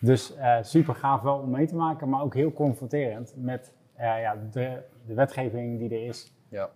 Dus 0.00 0.36
uh, 0.36 0.56
super 0.60 0.94
gaaf 0.94 1.22
wel 1.22 1.38
om 1.38 1.50
mee 1.50 1.66
te 1.66 1.76
maken, 1.76 2.08
maar 2.08 2.22
ook 2.22 2.34
heel 2.34 2.52
confronterend 2.52 3.34
met 3.36 3.72
uh, 3.96 4.20
ja, 4.20 4.36
de, 4.50 4.82
de, 5.06 5.14
wetgeving 5.14 5.78
die 5.78 5.90
er 5.90 6.06
is. 6.06 6.32
Ja. 6.48 6.70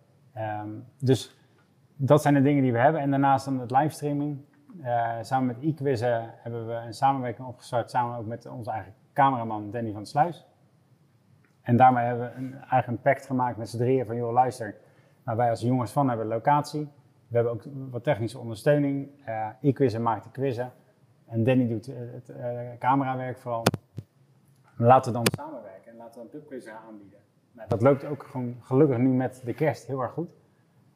Um, 0.62 0.85
dus 0.99 1.37
dat 1.97 2.23
zijn 2.23 2.35
de 2.35 2.43
dingen 2.43 2.62
die 2.62 2.73
we 2.73 2.78
hebben. 2.78 3.00
En 3.00 3.11
daarnaast 3.11 3.45
dan 3.45 3.61
het 3.61 3.71
livestreaming. 3.71 4.38
Uh, 4.81 5.12
samen 5.21 5.47
met 5.47 5.75
eQuizzen 5.75 6.35
hebben 6.43 6.67
we 6.67 6.73
een 6.73 6.95
samenwerking 6.95 7.49
opgestart, 7.49 7.90
samen 7.90 8.19
ook 8.19 8.26
met 8.26 8.47
onze 8.47 8.71
eigen 8.71 8.95
cameraman 9.12 9.71
Danny 9.71 9.93
van 9.93 10.07
Sluis. 10.07 10.47
En 11.62 11.76
daarmee 11.76 12.05
hebben 12.05 12.31
we 12.31 12.37
een 12.37 12.55
eigen 12.71 13.00
pact 13.00 13.26
gemaakt 13.26 13.57
met 13.57 13.69
z'n 13.69 13.78
drieën 13.78 14.07
van, 14.07 14.17
joh 14.17 14.33
luister, 14.33 14.76
nou, 15.28 15.40
wij 15.40 15.50
als 15.50 15.61
jongens 15.61 15.92
van 15.92 16.08
hebben 16.08 16.26
locatie. 16.26 16.88
We 17.28 17.35
hebben 17.35 17.52
ook 17.52 17.62
wat 17.90 18.04
technische 18.04 18.38
ondersteuning. 18.38 19.08
Uh, 19.28 19.47
eQuizzen 19.61 20.02
maakt 20.02 20.25
de 20.25 20.30
quizzen. 20.30 20.73
En 21.26 21.44
Danny 21.44 21.68
doet 21.68 21.87
het 21.87 22.28
uh, 22.28 22.61
camerawerk 22.78 23.38
vooral. 23.38 23.62
Laten 24.76 25.12
we 25.12 25.18
dan 25.18 25.26
samenwerken 25.37 25.90
en 25.90 25.97
laten 25.97 26.14
we 26.14 26.20
een 26.20 26.28
pubquiz 26.28 26.66
aanbieden. 26.66 27.18
Nou, 27.52 27.68
dat 27.68 27.82
loopt 27.82 28.04
ook 28.04 28.23
gewoon 28.23 28.56
gelukkig 28.61 28.99
nu 28.99 29.08
met 29.08 29.42
de 29.44 29.54
kerst 29.54 29.87
heel 29.87 30.00
erg 30.00 30.12
goed. 30.12 30.30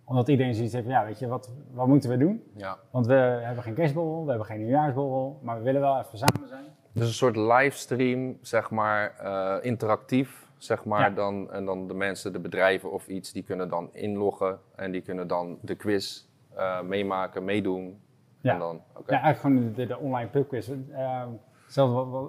Omdat 0.04 0.28
iedereen 0.28 0.54
zoiets 0.54 0.72
heeft 0.72 0.86
ja, 0.86 1.04
weet 1.04 1.18
je, 1.18 1.26
wat, 1.26 1.52
wat 1.72 1.86
moeten 1.86 2.10
we 2.10 2.16
doen? 2.16 2.42
Ja. 2.54 2.78
Want 2.90 3.06
we 3.06 3.14
hebben 3.14 3.62
geen 3.62 3.74
kerstborrel, 3.74 4.22
we 4.22 4.28
hebben 4.28 4.46
geen 4.46 4.58
nieuwjaarsborrel, 4.58 5.40
maar 5.42 5.56
we 5.56 5.62
willen 5.62 5.80
wel 5.80 5.98
even 5.98 6.18
samen 6.18 6.48
zijn. 6.48 6.64
Dus 6.92 7.06
een 7.06 7.14
soort 7.14 7.36
livestream, 7.36 8.38
zeg 8.40 8.70
maar, 8.70 9.14
uh, 9.22 9.56
interactief, 9.60 10.41
zeg 10.64 10.85
maar. 10.85 11.14
Dan, 11.14 11.52
en 11.52 11.64
dan 11.64 11.88
de 11.88 11.95
mensen, 11.95 12.33
de 12.33 12.40
bedrijven 12.40 12.90
of 12.90 13.07
iets, 13.07 13.33
die 13.33 13.42
kunnen 13.42 13.69
dan 13.69 13.88
inloggen 13.92 14.59
en 14.75 14.90
die 14.90 15.00
kunnen 15.00 15.28
dan 15.28 15.59
de 15.61 15.75
quiz 15.75 16.26
uh, 16.57 16.83
meemaken, 16.83 17.45
meedoen. 17.45 18.00
Ja. 18.40 18.52
En 18.52 18.59
dan, 18.59 18.81
okay. 18.95 19.16
ja, 19.16 19.23
eigenlijk 19.23 19.38
gewoon 19.38 19.75
de, 19.75 19.87
de 19.87 19.99
online 19.99 20.28
pubquiz. 20.28 20.69
Uh, 20.69 21.26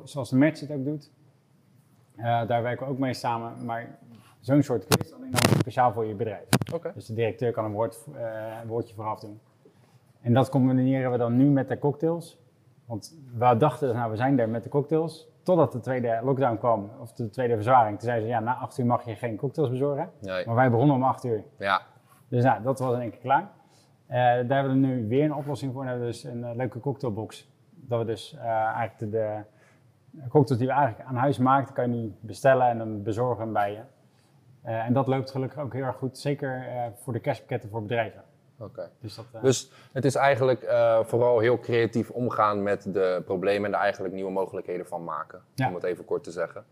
zoals 0.04 0.30
de 0.30 0.36
match 0.36 0.60
het 0.60 0.72
ook 0.72 0.86
doet. 0.86 1.12
Uh, 2.18 2.48
daar 2.48 2.64
werken 2.64 2.86
we 2.86 2.92
ook 2.92 3.00
mee 3.00 3.14
samen, 3.14 3.66
maar 3.66 4.00
zo'n 4.40 4.64
soort 4.64 4.86
quiz 4.86 5.12
alleen 5.12 5.32
dan 5.32 5.60
speciaal 5.60 5.94
voor 5.94 6.06
je 6.06 6.16
bedrijf. 6.16 6.48
Okay. 6.74 6.92
Dus 6.94 7.06
de 7.06 7.14
directeur 7.14 7.52
kan 7.52 7.66
een, 7.66 7.72
woord, 7.72 8.08
een 8.62 8.68
woordje 8.68 8.96
vooraf 8.96 9.20
doen. 9.20 9.40
En 10.22 10.34
dat 10.34 10.50
combineren 10.50 11.12
we 11.12 11.18
dan 11.18 11.38
nu 11.38 11.46
met 11.46 11.68
de 11.68 11.80
cocktails. 11.80 12.42
Want 12.86 13.18
we 13.34 13.58
dachten, 13.58 13.96
nou 13.96 14.12
we 14.12 14.18
zijn 14.18 14.40
er 14.40 14.50
met 14.50 14.64
de 14.64 14.70
cocktails, 14.70 15.33
totdat 15.44 15.72
de 15.72 15.80
tweede 15.80 16.20
lockdown 16.24 16.58
kwam, 16.58 16.92
of 17.00 17.14
de 17.14 17.30
tweede 17.30 17.54
verzwaring. 17.54 18.00
Toen 18.00 18.08
zeiden 18.08 18.28
ze, 18.28 18.34
ja, 18.34 18.40
na 18.40 18.56
acht 18.56 18.78
uur 18.78 18.86
mag 18.86 19.06
je 19.06 19.16
geen 19.16 19.38
cocktails 19.38 19.70
bezorgen. 19.70 20.10
Nee. 20.22 20.46
Maar 20.46 20.56
wij 20.56 20.70
begonnen 20.70 20.96
om 20.96 21.04
acht 21.04 21.24
uur. 21.24 21.44
Ja. 21.58 21.82
Dus 22.28 22.44
nou, 22.44 22.64
dat 22.64 22.80
was 22.80 22.94
in 22.94 23.02
één 23.02 23.10
keer 23.10 23.20
klaar. 23.20 23.42
Uh, 23.42 24.16
daar 24.18 24.58
hebben 24.58 24.82
we 24.82 24.88
nu 24.88 25.08
weer 25.08 25.24
een 25.24 25.34
oplossing 25.34 25.74
voor. 25.74 25.84
We 25.84 25.90
hebben 25.90 26.08
dus 26.08 26.24
een 26.24 26.40
uh, 26.40 26.56
leuke 26.56 26.80
cocktailbox. 26.80 27.52
Dat 27.70 28.00
we 28.00 28.06
dus 28.06 28.34
uh, 28.34 28.44
eigenlijk 28.46 29.00
de, 29.00 29.08
de, 29.08 30.28
cocktails 30.30 30.60
die 30.60 30.68
we 30.68 30.74
eigenlijk 30.74 31.10
aan 31.10 31.16
huis 31.16 31.38
maken, 31.38 31.74
kan 31.74 31.92
je 31.92 31.98
nu 31.98 32.16
bestellen 32.20 32.68
en 32.68 32.78
dan 32.78 33.04
bezorgen 33.04 33.54
bij 33.54 33.72
je. 33.72 33.82
en 34.62 34.94
dat 34.94 35.08
loopt 35.08 35.32
gelukkig 35.32 35.60
ook 35.60 35.74
heel 35.74 35.84
erg 35.84 35.96
goed, 35.96 36.18
zeker 36.18 36.66
voor 36.96 37.14
de 37.14 37.22
cashpakketten 37.22 37.70
voor 37.70 37.82
bedrijven. 37.82 38.24
Oké. 38.64 38.90
Dus, 39.00 39.20
dus, 39.42 39.72
het 39.92 40.06
is 40.06 40.16
eigenlijk 40.16 40.62
vooral 41.06 41.40
heel 41.40 41.60
creatief 41.60 42.10
omgaan 42.10 42.64
met 42.64 42.94
de 42.94 43.22
problemen 43.26 43.70
en 43.70 43.78
er 43.78 43.84
eigenlijk 43.84 44.14
nieuwe 44.14 44.32
mogelijkheden 44.32 44.88
van 44.88 45.04
maken. 45.04 45.44
Om 45.68 45.74
het 45.74 45.84
even 45.84 46.06
kort 46.06 46.24
te 46.24 46.32
zeggen. 46.32 46.66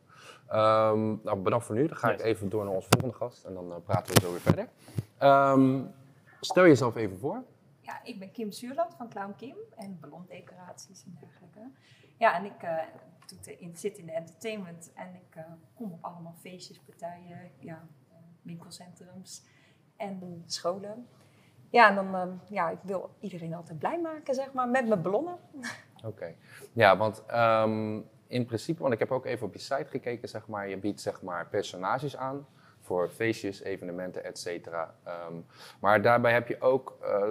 Um, 0.53 1.19
nou, 1.23 1.37
bedankt 1.37 1.65
voor 1.65 1.75
nu. 1.75 1.87
Dan 1.87 1.97
ga 1.97 2.11
ik 2.11 2.21
even 2.21 2.49
door 2.49 2.63
naar 2.63 2.73
onze 2.73 2.87
volgende 2.89 3.15
gast 3.15 3.43
en 3.43 3.53
dan 3.53 3.81
praten 3.85 4.13
we 4.13 4.21
zo 4.21 4.31
weer 4.31 4.41
verder. 4.41 4.67
Um, 5.19 5.93
Stel 6.41 6.65
jezelf 6.65 6.95
even 6.95 7.17
voor. 7.17 7.43
Ja, 7.81 8.03
ik 8.03 8.19
ben 8.19 8.31
Kim 8.31 8.51
Zuurland 8.51 8.93
van 8.95 9.09
Clown 9.09 9.33
Kim 9.37 9.55
en 9.75 9.97
ballondecoraties 10.01 11.03
en 11.03 11.17
dergelijke. 11.19 11.59
Ja, 12.17 12.35
en 12.35 12.45
ik 12.45 12.63
uh, 12.63 13.61
in, 13.61 13.77
zit 13.77 13.97
in 13.97 14.05
de 14.05 14.11
entertainment 14.11 14.91
en 14.95 15.07
ik 15.15 15.35
uh, 15.37 15.43
kom 15.73 15.91
op 15.91 16.03
allemaal 16.05 16.35
feestjes, 16.39 16.79
partijen, 16.79 17.51
ja, 17.59 17.87
winkelcentrums 18.41 19.43
en 19.97 20.43
scholen. 20.45 21.07
Ja, 21.71 21.89
en 21.89 21.95
dan, 21.95 22.39
ja, 22.49 22.69
ik 22.69 22.77
wil 22.81 23.09
iedereen 23.19 23.53
altijd 23.53 23.79
blij 23.79 23.99
maken, 24.01 24.33
zeg 24.33 24.53
maar, 24.53 24.69
met 24.69 24.87
mijn 24.87 25.01
ballonnen. 25.01 25.37
Oké. 26.05 26.33
Ja, 26.73 26.97
want 26.97 27.23
um, 27.33 28.05
in 28.27 28.45
principe, 28.45 28.81
want 28.81 28.93
ik 28.93 28.99
heb 28.99 29.11
ook 29.11 29.25
even 29.25 29.47
op 29.47 29.53
je 29.53 29.59
site 29.59 29.85
gekeken, 29.89 30.29
zeg 30.29 30.47
maar, 30.47 30.69
je 30.69 30.77
biedt 30.77 31.01
zeg 31.01 31.21
maar 31.21 31.47
personages 31.47 32.17
aan 32.17 32.45
voor 32.81 33.09
feestjes, 33.09 33.61
evenementen, 33.61 34.23
et 34.23 34.39
cetera. 34.39 34.95
Ehm, 35.03 35.33
maar 35.79 36.01
daarbij 36.01 36.33
heb 36.33 36.47
je 36.47 36.61
ook 36.61 36.97
uh, 37.03 37.23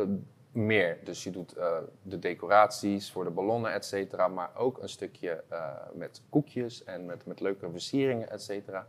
meer. 0.53 0.99
Dus 1.05 1.25
je 1.25 1.31
doet 1.31 1.57
uh, 1.57 1.77
de 2.03 2.19
decoraties 2.19 3.13
voor 3.13 3.25
de 3.25 3.31
ballonnen, 3.31 3.73
et 3.73 3.85
cetera. 3.85 4.29
Maar 4.29 4.51
ook 4.55 4.83
een 4.83 4.89
stukje 4.89 5.45
uh, 5.53 5.73
met 5.95 6.23
koekjes 6.29 6.85
en 6.85 7.07
met, 7.07 7.27
met 7.27 7.41
leuke 7.41 7.71
versieringen, 7.71 8.31
et 8.31 8.43
cetera. 8.43 8.87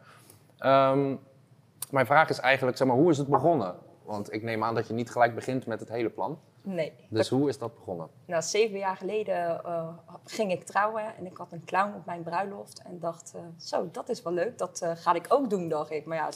Mijn 1.91 2.05
vraag 2.05 2.29
is 2.29 2.39
eigenlijk, 2.39 2.77
zeg 2.77 2.87
maar, 2.87 2.95
hoe 2.95 3.11
is 3.11 3.17
het 3.17 3.27
begonnen? 3.27 3.75
Want 4.11 4.33
ik 4.33 4.43
neem 4.43 4.63
aan 4.63 4.75
dat 4.75 4.87
je 4.87 4.93
niet 4.93 5.11
gelijk 5.11 5.35
begint 5.35 5.65
met 5.65 5.79
het 5.79 5.89
hele 5.89 6.09
plan. 6.09 6.39
Nee. 6.61 6.93
Dus 7.09 7.29
hoe 7.29 7.49
is 7.49 7.57
dat 7.57 7.75
begonnen? 7.75 8.09
Nou, 8.25 8.41
zeven 8.41 8.77
jaar 8.77 8.95
geleden 8.97 9.61
uh, 9.65 9.87
ging 10.25 10.51
ik 10.51 10.63
trouwen 10.63 11.15
en 11.15 11.25
ik 11.25 11.37
had 11.37 11.51
een 11.51 11.65
clown 11.65 11.95
op 11.95 12.05
mijn 12.05 12.23
bruiloft. 12.23 12.81
En 12.81 12.99
dacht, 12.99 13.33
uh, 13.35 13.41
zo, 13.57 13.89
dat 13.91 14.09
is 14.09 14.21
wel 14.21 14.33
leuk, 14.33 14.57
dat 14.57 14.81
uh, 14.83 14.91
ga 14.95 15.13
ik 15.13 15.25
ook 15.29 15.49
doen, 15.49 15.69
dacht 15.69 15.91
ik. 15.91 16.05
Maar 16.05 16.17
ja, 16.17 16.29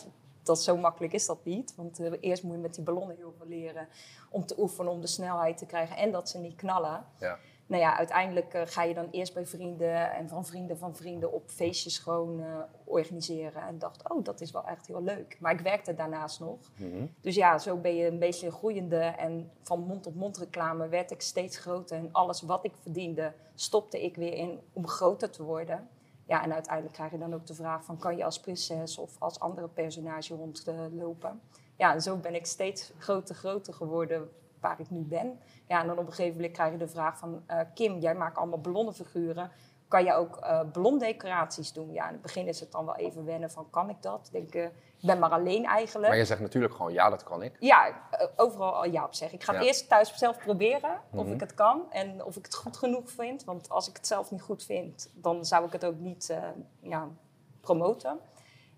dat 0.44 0.64
zo 0.64 0.78
makkelijk 0.78 1.14
is 1.14 1.26
dat 1.26 1.46
niet. 1.46 1.76
Want 1.76 2.00
eerst 2.20 2.44
moet 2.44 2.56
je 2.56 2.62
met 2.62 2.76
die 2.76 2.84
ballonnen 2.84 3.16
heel 3.16 3.34
veel 3.38 3.48
leren 3.48 3.88
om 4.30 4.46
te 4.46 4.60
oefenen, 4.60 4.92
om 4.92 5.02
de 5.02 5.08
snelheid 5.08 5.58
te 5.58 5.66
krijgen 5.66 5.98
en 5.98 6.12
dat 6.12 6.30
ze 6.30 6.38
niet 6.38 6.56
knallen. 6.56 7.06
Ja 7.20 7.38
nou 7.68 7.82
ja, 7.82 7.98
uiteindelijk 7.98 8.54
uh, 8.54 8.62
ga 8.66 8.84
je 8.84 8.94
dan 8.94 9.08
eerst 9.12 9.34
bij 9.34 9.46
vrienden 9.46 10.12
en 10.14 10.30
van 10.30 10.46
vrienden 10.46 10.78
van 10.78 10.96
vrienden 10.96 11.32
op 11.32 11.50
feestjes 11.50 11.98
gewoon 11.98 12.40
uh, 12.40 12.60
organiseren. 12.84 13.62
En 13.62 13.80
dacht, 13.80 14.10
oh, 14.10 14.24
dat 14.24 14.42
is 14.42 14.52
wel 14.52 14.66
echt 14.66 14.88
heel 14.88 15.04
leuk. 15.04 15.38
Maar 15.40 15.54
ik 15.54 15.60
werkte 15.60 15.94
daarnaast 15.94 16.40
nog. 16.40 16.60
Mm-hmm. 16.78 17.14
Dus 17.22 17.36
ja, 17.36 17.58
zo 17.58 17.78
ben 17.78 17.96
je 17.96 18.08
een 18.08 18.20
beetje 18.20 18.52
groeiende. 18.52 19.00
En 19.00 19.52
van 19.64 19.80
mond-op-mond 19.80 20.38
reclame 20.38 20.88
werd 20.88 21.12
ik 21.12 21.22
steeds 21.22 21.58
groter. 21.58 21.98
En 21.98 22.10
alles 22.12 22.42
wat 22.42 22.66
ik 22.66 22.74
verdiende, 22.82 23.34
stopte 23.56 24.04
ik 24.04 24.16
weer 24.16 24.34
in 24.34 24.60
om 24.74 24.88
groter 24.88 25.30
te 25.30 25.44
worden. 25.44 25.90
Ja, 26.28 26.44
en 26.44 26.54
uiteindelijk 26.54 26.94
krijg 26.94 27.12
je 27.12 27.18
dan 27.18 27.34
ook 27.34 27.48
de 27.48 27.54
vraag 27.54 27.84
van, 27.84 27.98
kan 27.98 28.18
je 28.18 28.26
als 28.26 28.40
prinses 28.40 28.98
of 28.98 29.16
als 29.20 29.40
andere 29.40 29.68
personage 29.68 30.36
rondlopen? 30.36 31.42
Ja, 31.78 31.94
en 31.94 32.02
zo 32.02 32.18
ben 32.18 32.36
ik 32.36 32.46
steeds 32.46 32.92
groter, 32.98 33.36
groter 33.36 33.74
geworden 33.74 34.30
waar 34.66 34.80
ik 34.80 34.90
nu 34.90 35.02
ben. 35.02 35.40
Ja, 35.68 35.82
en 35.82 35.88
dan 35.88 35.98
op 35.98 36.06
een 36.06 36.14
gegeven 36.14 36.36
moment 36.36 36.54
krijg 36.54 36.72
je 36.72 36.78
de 36.78 36.88
vraag 36.88 37.18
van... 37.18 37.44
Uh, 37.52 37.60
Kim, 37.74 38.00
jij 38.00 38.16
maakt 38.16 38.38
allemaal 38.38 38.62
ballonnenfiguren. 38.62 39.52
Kan 39.88 40.04
je 40.04 40.14
ook 40.14 40.40
uh, 40.44 40.62
ballondecoraties 40.72 41.74
doen? 41.74 41.92
Ja, 41.92 42.06
in 42.08 42.14
het 42.14 42.22
begin 42.22 42.48
is 42.48 42.60
het 42.60 42.72
dan 42.72 42.86
wel 42.86 42.96
even 42.96 43.26
wennen 43.26 43.52
van... 43.52 43.70
kan 43.70 43.90
ik 43.90 44.02
dat? 44.02 44.30
Ik 44.32 44.52
denk, 44.52 44.56
uh, 44.56 44.64
ik 44.98 45.06
ben 45.06 45.20
maar 45.20 45.30
alleen 45.30 45.66
eigenlijk. 45.66 46.08
Maar 46.08 46.18
je 46.18 46.26
zegt 46.26 46.42
natuurlijk 46.42 46.74
gewoon 46.74 46.94
ja, 46.94 47.10
dat 47.10 47.24
kan 47.24 47.44
ik. 47.44 47.56
Ja, 47.60 48.02
overal 48.36 48.76
al 48.76 48.86
ja 48.86 49.04
op 49.04 49.14
zeggen. 49.14 49.38
Ik 49.38 49.44
ga 49.44 49.54
het 49.54 49.64
eerst 49.64 49.90
thuis 49.90 50.18
zelf 50.18 50.38
proberen 50.38 51.00
of 51.12 51.24
mhm. 51.24 51.34
ik 51.34 51.40
het 51.40 51.54
kan. 51.54 51.92
En 51.92 52.24
of 52.24 52.36
ik 52.36 52.46
het 52.46 52.56
goed 52.56 52.78
genoeg 52.78 53.12
vind. 53.12 53.44
Want 53.44 53.70
als 53.70 53.90
ik 53.90 53.96
het 53.96 54.08
zelf 54.08 54.32
niet 54.32 54.42
goed 54.42 54.64
vind... 54.64 55.12
dan 55.14 55.46
zou 55.46 55.66
ik 55.66 55.72
het 55.72 55.86
ook 55.86 55.98
niet 55.98 56.38
ja, 56.80 57.08
promoten. 57.62 58.20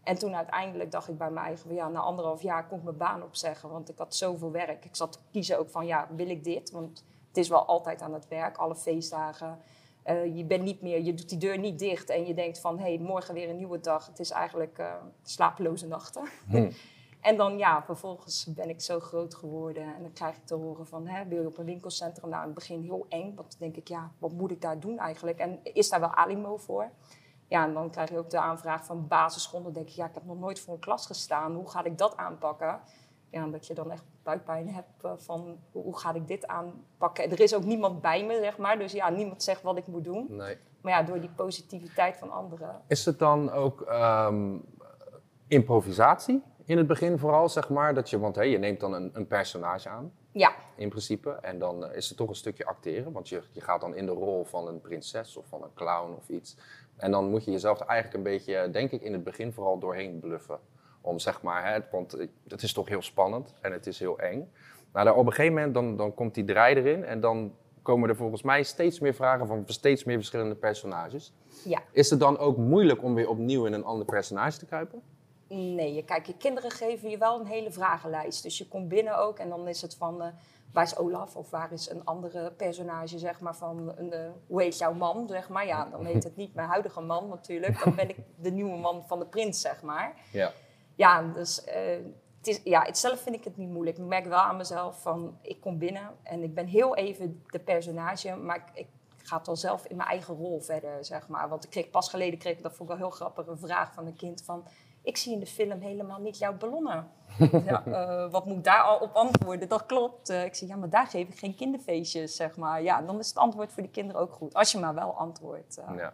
En 0.08 0.18
toen 0.18 0.36
uiteindelijk 0.36 0.92
dacht 0.92 1.08
ik 1.08 1.18
bij 1.18 1.30
mijn 1.30 1.46
eigen, 1.46 1.74
ja, 1.74 1.88
na 1.88 2.00
anderhalf 2.00 2.42
jaar 2.42 2.68
kon 2.68 2.78
ik 2.78 2.84
mijn 2.84 2.98
baan 2.98 3.24
opzeggen, 3.24 3.70
want 3.70 3.90
ik 3.90 3.98
had 3.98 4.16
zoveel 4.16 4.52
werk. 4.52 4.86
Ik 4.86 4.96
zat 4.96 5.12
te 5.12 5.20
kiezen 5.32 5.60
ook 5.60 5.70
van, 5.70 5.86
ja, 5.86 6.08
wil 6.16 6.30
ik 6.30 6.44
dit? 6.44 6.72
Want 6.72 7.04
het 7.28 7.38
is 7.38 7.50
wel 7.50 7.66
altijd 7.66 8.02
aan 8.02 8.14
het 8.14 8.28
werk, 8.28 8.58
alle 8.58 8.76
feestdagen. 8.76 9.60
Uh, 10.06 10.38
je 10.38 10.46
bent 10.46 10.64
niet 10.64 10.82
meer, 10.82 11.02
je 11.02 11.14
doet 11.14 11.30
die 11.30 11.38
deur 11.38 11.58
niet 11.58 11.80
dicht 11.80 12.10
en 12.10 12.26
je 12.26 12.34
denkt 12.34 12.60
van, 12.60 12.80
hé, 12.80 12.96
hey, 12.96 12.98
morgen 12.98 13.34
weer 13.34 13.50
een 13.50 13.56
nieuwe 13.56 13.80
dag. 13.80 14.06
Het 14.06 14.20
is 14.20 14.32
eigenlijk 14.32 14.78
uh, 14.80 14.94
slapeloze 15.24 15.88
nachten. 15.88 16.24
Hmm. 16.48 16.70
En 17.22 17.38
dan 17.38 17.58
ja, 17.58 17.84
vervolgens 17.84 18.46
ben 18.46 18.70
ik 18.70 18.82
zo 18.82 19.00
groot 19.00 19.36
geworden 19.36 19.84
en 19.96 20.02
dan 20.02 20.14
krijg 20.14 20.36
ik 20.36 20.46
te 20.46 20.56
horen 20.56 20.88
van, 20.88 21.08
hè, 21.08 21.26
wil 21.26 21.42
je 21.42 21.48
op 21.48 21.58
een 21.58 21.66
winkelcentrum? 21.66 22.30
Nou, 22.30 22.42
in 22.42 22.48
het 22.50 22.58
begin 22.58 22.82
heel 22.82 23.06
eng, 23.10 23.36
want 23.36 23.50
dan 23.50 23.60
denk 23.60 23.76
ik, 23.76 23.88
ja, 23.88 24.12
wat 24.18 24.32
moet 24.32 24.52
ik 24.52 24.62
daar 24.62 24.80
doen 24.80 25.00
eigenlijk? 25.00 25.40
En 25.40 25.60
is 25.64 25.90
daar 25.90 26.00
wel 26.00 26.14
Alimo 26.14 26.58
voor? 26.58 26.92
Ja, 27.48 27.64
en 27.64 27.74
dan 27.74 27.90
krijg 27.90 28.10
je 28.10 28.18
ook 28.18 28.30
de 28.30 28.40
aanvraag 28.40 28.86
van 28.86 29.08
basisschool. 29.08 29.64
Dan 29.64 29.74
denk 29.74 29.88
ik, 29.88 29.94
ja, 29.94 30.06
ik 30.06 30.14
heb 30.14 30.26
nog 30.26 30.40
nooit 30.40 30.60
voor 30.60 30.74
een 30.74 30.80
klas 30.80 31.06
gestaan. 31.06 31.56
Hoe 31.56 31.70
ga 31.70 31.84
ik 31.84 31.98
dat 31.98 32.18
aanpakken? 32.18 32.80
Ja, 33.30 33.48
dat 33.48 33.68
je 33.68 33.74
dan 33.74 33.92
echt 33.92 34.04
buikpijn 34.24 34.70
hebt 34.70 35.04
eh, 35.04 35.12
van, 35.16 35.58
hoe 35.72 35.98
ga 35.98 36.14
ik 36.14 36.28
dit 36.28 36.48
aanpakken? 36.48 37.32
Er 37.32 37.40
is 37.40 37.56
ook 37.56 37.64
niemand 37.64 38.02
bij 38.02 38.26
me, 38.26 38.40
zeg 38.40 38.58
maar. 38.58 38.80
Dus 38.80 38.92
ja, 38.92 39.10
niemand 39.10 39.44
zegt 39.44 39.62
wat 39.62 39.78
ik 39.78 39.88
moet 39.88 40.04
doen. 40.04 40.26
Nee. 40.30 40.58
Maar 40.82 40.92
ja, 40.92 41.04
door 41.04 41.20
die 41.20 41.30
positiviteit 41.30 42.18
van 42.18 42.32
anderen. 42.32 42.82
Is 42.88 43.06
het 43.06 43.20
dan 43.20 43.52
ook 43.52 43.86
um, 43.90 44.66
improvisatie? 45.48 46.44
in 46.68 46.78
het 46.78 46.88
begin 46.88 47.20
vooral, 47.20 47.50
zeg 47.50 47.70
maar, 47.70 47.94
dat 47.94 48.10
je, 48.10 48.20
want 48.20 48.36
hey, 48.36 48.50
je 48.50 48.58
neemt 48.58 48.80
dan 48.80 48.94
een, 48.94 49.10
een 49.14 49.28
personage 49.28 49.90
aan. 49.90 50.12
Ja. 50.32 50.56
In 50.76 50.90
principe. 50.90 51.30
En 51.30 51.60
dan 51.60 51.86
eh, 51.86 51.98
is 51.98 52.08
het 52.08 52.18
toch 52.18 52.30
een 52.30 52.36
stukje 52.36 52.66
acteren, 52.66 53.12
want 53.12 53.30
je, 53.30 53.42
je 53.52 53.62
gaat 53.62 53.82
dan 53.82 53.96
in 53.96 54.06
de 54.06 54.12
rol 54.12 54.44
van 54.44 54.68
een 54.68 54.82
prinses 54.82 55.38
of 55.38 55.46
van 55.48 55.64
een 55.64 55.74
clown 55.74 56.14
of 56.18 56.30
iets. 56.30 56.58
En 56.98 57.12
dan 57.12 57.30
moet 57.30 57.46
je 57.46 57.52
jezelf 57.52 57.80
eigenlijk 57.80 58.18
een 58.18 58.32
beetje, 58.32 58.70
denk 58.72 58.92
ik, 58.92 59.02
in 59.02 59.14
het 59.14 59.24
begin 59.24 59.54
vooral 59.54 59.80
doorheen 59.80 60.20
bluffen. 60.20 60.60
Om 61.02 61.20
zeg 61.20 61.42
maar, 61.42 61.74
hè, 61.74 61.80
want 61.92 62.28
het 62.48 62.64
is 62.64 62.74
toch 62.74 62.88
heel 62.88 63.02
spannend 63.02 63.54
en 63.62 63.72
het 63.72 63.88
is 63.88 64.00
heel 64.00 64.20
eng. 64.20 64.52
Nou, 64.94 65.18
op 65.18 65.26
een 65.26 65.32
gegeven 65.32 65.54
moment 65.54 65.74
dan, 65.74 65.98
dan 65.98 66.14
komt 66.14 66.34
die 66.34 66.44
draai 66.44 66.76
erin 66.76 67.06
en 67.06 67.20
dan 67.20 67.54
komen 67.82 68.10
er 68.10 68.16
volgens 68.16 68.42
mij 68.42 68.64
steeds 68.64 69.00
meer 69.00 69.14
vragen 69.14 69.48
van 69.48 69.64
steeds 69.66 70.04
meer 70.04 70.16
verschillende 70.16 70.56
personages. 70.56 71.34
Ja. 71.64 71.82
Is 71.92 72.10
het 72.10 72.20
dan 72.20 72.38
ook 72.38 72.58
moeilijk 72.58 73.04
om 73.04 73.16
weer 73.16 73.30
opnieuw 73.30 73.66
in 73.66 73.74
een 73.74 73.84
ander 73.84 74.06
personage 74.06 74.58
te 74.58 74.66
kruipen? 74.66 75.02
Nee, 75.50 76.04
kijk, 76.04 76.26
je 76.26 76.38
kinderen 76.38 76.72
geven 76.72 77.10
je 77.10 77.18
wel 77.18 77.40
een 77.40 77.46
hele 77.46 77.72
vragenlijst. 77.72 78.44
Dus 78.44 78.58
je 78.58 78.68
komt 78.68 78.88
binnen 78.88 79.18
ook 79.18 79.38
en 79.38 79.50
dan 79.50 79.68
is 79.68 79.82
het 79.82 79.96
van, 79.96 80.22
uh, 80.22 80.28
waar 80.72 80.84
is 80.84 80.98
Olaf? 80.98 81.36
Of 81.36 81.50
waar 81.50 81.72
is 81.72 81.90
een 81.90 82.06
andere 82.06 82.52
personage, 82.52 83.18
zeg 83.18 83.40
maar, 83.40 83.56
van, 83.56 83.94
een, 83.96 84.14
uh, 84.14 84.30
hoe 84.48 84.62
heet 84.62 84.78
jouw 84.78 84.94
man, 84.94 85.28
zeg 85.28 85.50
maar. 85.50 85.66
Ja, 85.66 85.86
dan 85.86 86.06
heet 86.06 86.24
het 86.24 86.36
niet 86.36 86.54
mijn 86.54 86.68
huidige 86.68 87.02
man 87.02 87.28
natuurlijk. 87.28 87.84
Dan 87.84 87.96
ben 87.96 88.10
ik 88.10 88.18
de 88.36 88.52
nieuwe 88.52 88.78
man 88.78 89.08
van 89.08 89.20
de 89.20 89.26
prins, 89.26 89.62
zeg 89.62 89.82
maar. 89.82 90.16
Ja. 90.32 90.52
Ja, 90.96 91.22
dus 91.22 91.66
uh, 91.68 91.74
het 92.38 92.48
is, 92.48 92.62
ja, 92.64 92.82
het 92.82 92.98
zelf 92.98 93.20
vind 93.20 93.36
ik 93.36 93.44
het 93.44 93.58
niet 93.58 93.70
moeilijk. 93.70 93.98
Ik 93.98 94.06
merk 94.06 94.26
wel 94.26 94.40
aan 94.40 94.58
mezelf 94.58 95.02
van, 95.02 95.38
ik 95.42 95.62
kom 95.62 95.78
binnen 95.78 96.10
en 96.24 96.44
ik 96.44 96.54
ben 96.54 96.66
heel 96.66 96.96
even 96.96 97.44
de 97.48 97.60
personage, 97.60 98.36
maar 98.36 98.56
ik, 98.56 98.64
ik 98.74 98.88
ga 99.18 99.42
wel 99.44 99.56
zelf 99.56 99.86
in 99.86 99.96
mijn 99.96 100.10
eigen 100.10 100.36
rol 100.36 100.60
verder, 100.60 101.06
zeg 101.06 101.28
maar. 101.28 101.50
Want 101.50 101.64
ik 101.64 101.70
kreeg 101.70 101.90
pas 101.90 102.10
geleden, 102.10 102.40
kreeg 102.40 102.58
ik, 102.58 102.64
dat 102.64 102.76
vond 102.76 102.90
ik 102.90 102.98
wel 102.98 103.08
heel 103.08 103.16
grappig, 103.16 103.48
een 103.48 103.60
vraag 103.60 103.94
van 103.94 104.06
een 104.06 104.16
kind 104.16 104.44
van 104.44 104.66
ik 105.08 105.18
zie 105.18 105.34
in 105.34 105.40
de 105.40 105.46
film 105.46 105.82
helemaal 105.82 106.20
niet 106.20 106.38
jouw 106.38 106.58
ballonnen. 106.58 107.08
ja, 107.66 107.84
uh, 107.88 108.32
wat 108.32 108.46
moet 108.46 108.64
daar 108.64 108.82
al 108.82 108.98
op 108.98 109.14
antwoorden? 109.14 109.70
Dat 109.70 109.86
klopt. 109.86 110.30
Uh, 110.30 110.46
ik 110.46 110.56
zeg, 110.56 110.70
ja, 110.70 110.76
maar 110.76 110.90
daar 110.90 111.08
geef 111.08 111.28
ik 111.28 111.38
geen 111.38 111.56
kinderfeestjes, 111.56 112.36
zeg 112.36 112.58
maar. 112.58 112.82
Ja, 112.82 113.02
dan 113.02 113.20
is 113.20 113.28
het 113.28 113.38
antwoord 113.38 113.72
voor 113.72 113.84
de 113.84 113.90
kinderen 113.90 114.22
ook 114.22 114.32
goed. 114.32 114.54
Als 114.54 114.72
je 114.72 114.80
maar 114.80 114.94
wel 114.94 115.18
antwoordt. 115.18 115.80
Uh, 115.80 115.98
ja. 115.98 116.14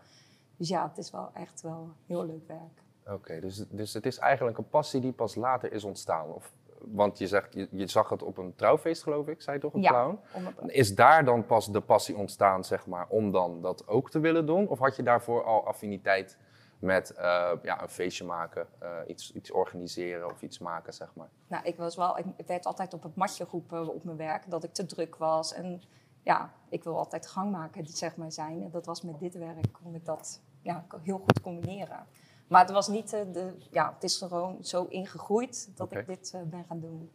Dus 0.58 0.70
ja, 0.70 0.88
het 0.88 0.98
is 0.98 1.12
wel 1.12 1.30
echt 1.34 1.62
wel 1.62 1.90
heel 2.08 2.26
leuk 2.26 2.48
werk. 2.48 3.16
Oké, 3.16 3.40
dus, 3.40 3.66
dus 3.70 3.94
het 3.94 4.06
is 4.06 4.18
eigenlijk 4.18 4.58
een 4.58 4.70
passie 4.70 5.02
die 5.02 5.12
pas 5.12 5.36
later 5.36 5.72
is 5.72 5.84
ontstaan? 5.84 6.32
Of, 6.32 6.52
want 6.80 7.18
je 7.18 7.28
zegt, 7.28 7.54
je, 7.54 7.68
je 7.72 7.88
zag 7.88 8.10
het 8.10 8.24
op 8.24 8.38
een 8.38 8.56
trouwfeest, 8.56 9.04
geloof 9.04 9.28
ik, 9.28 9.42
zei 9.42 9.56
je 9.56 9.62
toch, 9.62 9.74
een 9.74 9.82
ja, 9.82 9.90
clown? 9.90 10.20
Is 10.68 10.96
daar 10.96 11.26
dan 11.26 11.46
pas 11.46 11.72
de 11.72 11.82
passie 11.82 12.18
ontstaan, 12.18 12.64
zeg 12.64 12.88
maar, 12.88 13.06
om 13.10 13.32
dan 13.32 13.62
dat 13.62 13.88
ook 13.88 14.10
te 14.10 14.20
willen 14.20 14.46
doen? 14.46 14.68
Of 14.68 14.80
had 14.80 14.96
je 14.96 15.04
daarvoor 15.04 15.44
al 15.44 15.66
affiniteit 15.66 16.38
met 16.84 17.14
uh, 17.18 17.52
ja, 17.62 17.82
een 17.82 17.90
feestje 17.90 18.24
maken, 18.24 18.68
uh, 18.84 18.90
iets, 19.08 19.34
iets 19.34 19.52
organiseren 19.52 20.32
of 20.32 20.42
iets 20.42 20.60
maken, 20.60 20.94
zeg 20.94 21.16
maar. 21.16 21.30
Nou, 21.48 21.64
ik, 21.66 21.78
was 21.78 21.96
wel, 21.96 22.18
ik 22.18 22.26
werd 22.48 22.66
altijd 22.66 22.94
op 22.94 23.04
het 23.04 23.16
matje 23.16 23.46
geroepen 23.46 23.94
op 23.94 24.04
mijn 24.04 24.18
werk, 24.18 24.50
dat 24.50 24.64
ik 24.64 24.74
te 24.74 24.86
druk 24.86 25.16
was. 25.16 25.54
En 25.54 25.82
ja, 26.24 26.54
ik 26.70 26.84
wil 26.84 26.98
altijd 26.98 27.28
gang 27.28 27.52
maken, 27.52 27.88
zeg 27.88 28.16
maar, 28.16 28.32
zijn. 28.32 28.64
En 28.64 28.70
dat 28.72 28.86
was 28.86 29.02
met 29.02 29.20
dit 29.20 29.38
werk, 29.38 29.68
kon 29.84 29.96
ik 29.96 30.06
dat 30.06 30.42
ja, 30.62 30.86
heel 31.04 31.18
goed 31.18 31.42
combineren. 31.42 32.06
Maar 32.48 32.62
het 32.62 32.72
was 32.72 32.88
niet, 32.88 33.14
uh, 33.14 33.20
de, 33.34 33.54
ja, 33.72 33.94
het 33.94 34.04
is 34.04 34.18
gewoon 34.18 34.58
zo 34.62 34.86
ingegroeid 34.90 35.72
dat 35.76 35.88
okay. 35.88 36.02
ik 36.02 36.08
dit 36.08 36.36
ben 36.46 36.66
gaan 36.68 36.80
doen. 36.80 37.12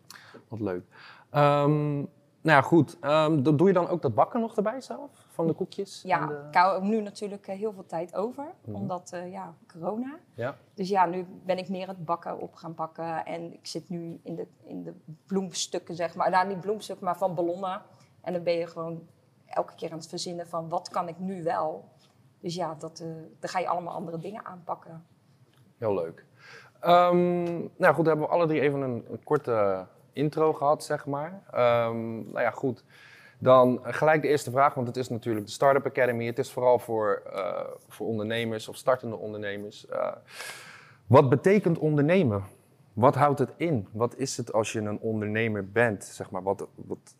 Wat 0.48 0.60
leuk. 0.60 0.84
Um, 1.32 1.96
nou 2.40 2.56
ja, 2.56 2.62
goed. 2.62 2.96
Um, 3.00 3.56
doe 3.56 3.66
je 3.66 3.72
dan 3.72 3.88
ook 3.88 4.02
dat 4.02 4.14
bakken 4.14 4.40
nog 4.40 4.56
erbij 4.56 4.80
zelf? 4.80 5.27
Van 5.38 5.46
de 5.46 5.52
koekjes? 5.52 6.02
Ja, 6.02 6.26
de... 6.26 6.44
ik 6.48 6.54
hou 6.54 6.84
nu 6.84 7.00
natuurlijk 7.00 7.48
uh, 7.48 7.54
heel 7.54 7.72
veel 7.72 7.86
tijd 7.86 8.14
over. 8.14 8.44
Mm 8.44 8.50
-hmm. 8.64 8.74
Omdat, 8.74 9.10
uh, 9.14 9.32
ja, 9.32 9.54
corona. 9.72 10.18
Ja. 10.34 10.56
Dus 10.74 10.88
ja, 10.88 11.06
nu 11.06 11.26
ben 11.44 11.58
ik 11.58 11.68
meer 11.68 11.88
het 11.88 12.04
bakken 12.04 12.38
op 12.38 12.54
gaan 12.54 12.74
bakken. 12.74 13.24
En 13.24 13.52
ik 13.52 13.66
zit 13.66 13.88
nu 13.88 14.20
in 14.22 14.34
de, 14.34 14.46
in 14.64 14.82
de 14.82 14.94
bloemstukken, 15.26 15.94
zeg 15.94 16.14
maar. 16.14 16.30
Nou, 16.30 16.48
niet 16.48 16.60
bloemstukken, 16.60 17.04
maar 17.04 17.16
van 17.16 17.34
ballonnen. 17.34 17.82
En 18.20 18.32
dan 18.32 18.42
ben 18.42 18.54
je 18.54 18.66
gewoon 18.66 19.08
elke 19.46 19.74
keer 19.74 19.90
aan 19.90 19.98
het 19.98 20.08
verzinnen 20.08 20.46
van... 20.46 20.68
wat 20.68 20.88
kan 20.88 21.08
ik 21.08 21.18
nu 21.18 21.42
wel? 21.42 21.88
Dus 22.40 22.54
ja, 22.54 22.74
dat, 22.74 23.00
uh, 23.00 23.08
dan 23.38 23.50
ga 23.50 23.58
je 23.58 23.68
allemaal 23.68 23.94
andere 23.94 24.18
dingen 24.18 24.44
aanpakken. 24.44 25.06
Heel 25.76 25.94
leuk. 25.94 26.24
Um, 26.86 27.70
nou 27.76 27.94
goed, 27.94 28.06
hebben 28.06 28.26
we 28.26 28.32
alle 28.32 28.46
drie 28.46 28.60
even 28.60 28.80
een, 28.80 29.04
een 29.10 29.24
korte 29.24 29.86
intro 30.12 30.52
gehad, 30.52 30.84
zeg 30.84 31.06
maar. 31.06 31.42
Um, 31.86 32.30
nou 32.30 32.40
ja, 32.40 32.50
goed. 32.50 32.84
Dan 33.38 33.80
gelijk 33.82 34.22
de 34.22 34.28
eerste 34.28 34.50
vraag, 34.50 34.74
want 34.74 34.86
het 34.86 34.96
is 34.96 35.08
natuurlijk 35.08 35.46
de 35.46 35.52
Startup 35.52 35.86
Academy. 35.86 36.26
Het 36.26 36.38
is 36.38 36.52
vooral 36.52 36.78
voor, 36.78 37.22
uh, 37.32 37.60
voor 37.88 38.06
ondernemers 38.06 38.68
of 38.68 38.76
startende 38.76 39.16
ondernemers. 39.16 39.86
Uh, 39.90 40.12
wat 41.06 41.28
betekent 41.28 41.78
ondernemen? 41.78 42.42
Wat 42.92 43.14
houdt 43.14 43.38
het 43.38 43.52
in? 43.56 43.88
Wat 43.92 44.16
is 44.16 44.36
het 44.36 44.52
als 44.52 44.72
je 44.72 44.80
een 44.80 44.98
ondernemer 44.98 45.70
bent? 45.70 46.04
Zeg 46.04 46.30
maar, 46.30 46.42
wat, 46.42 46.68
wat 46.74 47.16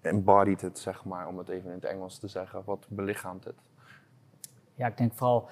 embodied 0.00 0.60
het, 0.60 0.78
zeg 0.78 1.04
maar, 1.04 1.28
om 1.28 1.38
het 1.38 1.48
even 1.48 1.68
in 1.68 1.74
het 1.74 1.84
Engels 1.84 2.18
te 2.18 2.28
zeggen? 2.28 2.62
Wat 2.64 2.86
belichaamt 2.88 3.44
het? 3.44 3.56
Ja, 4.74 4.86
ik 4.86 4.96
denk 4.96 5.12
vooral, 5.14 5.48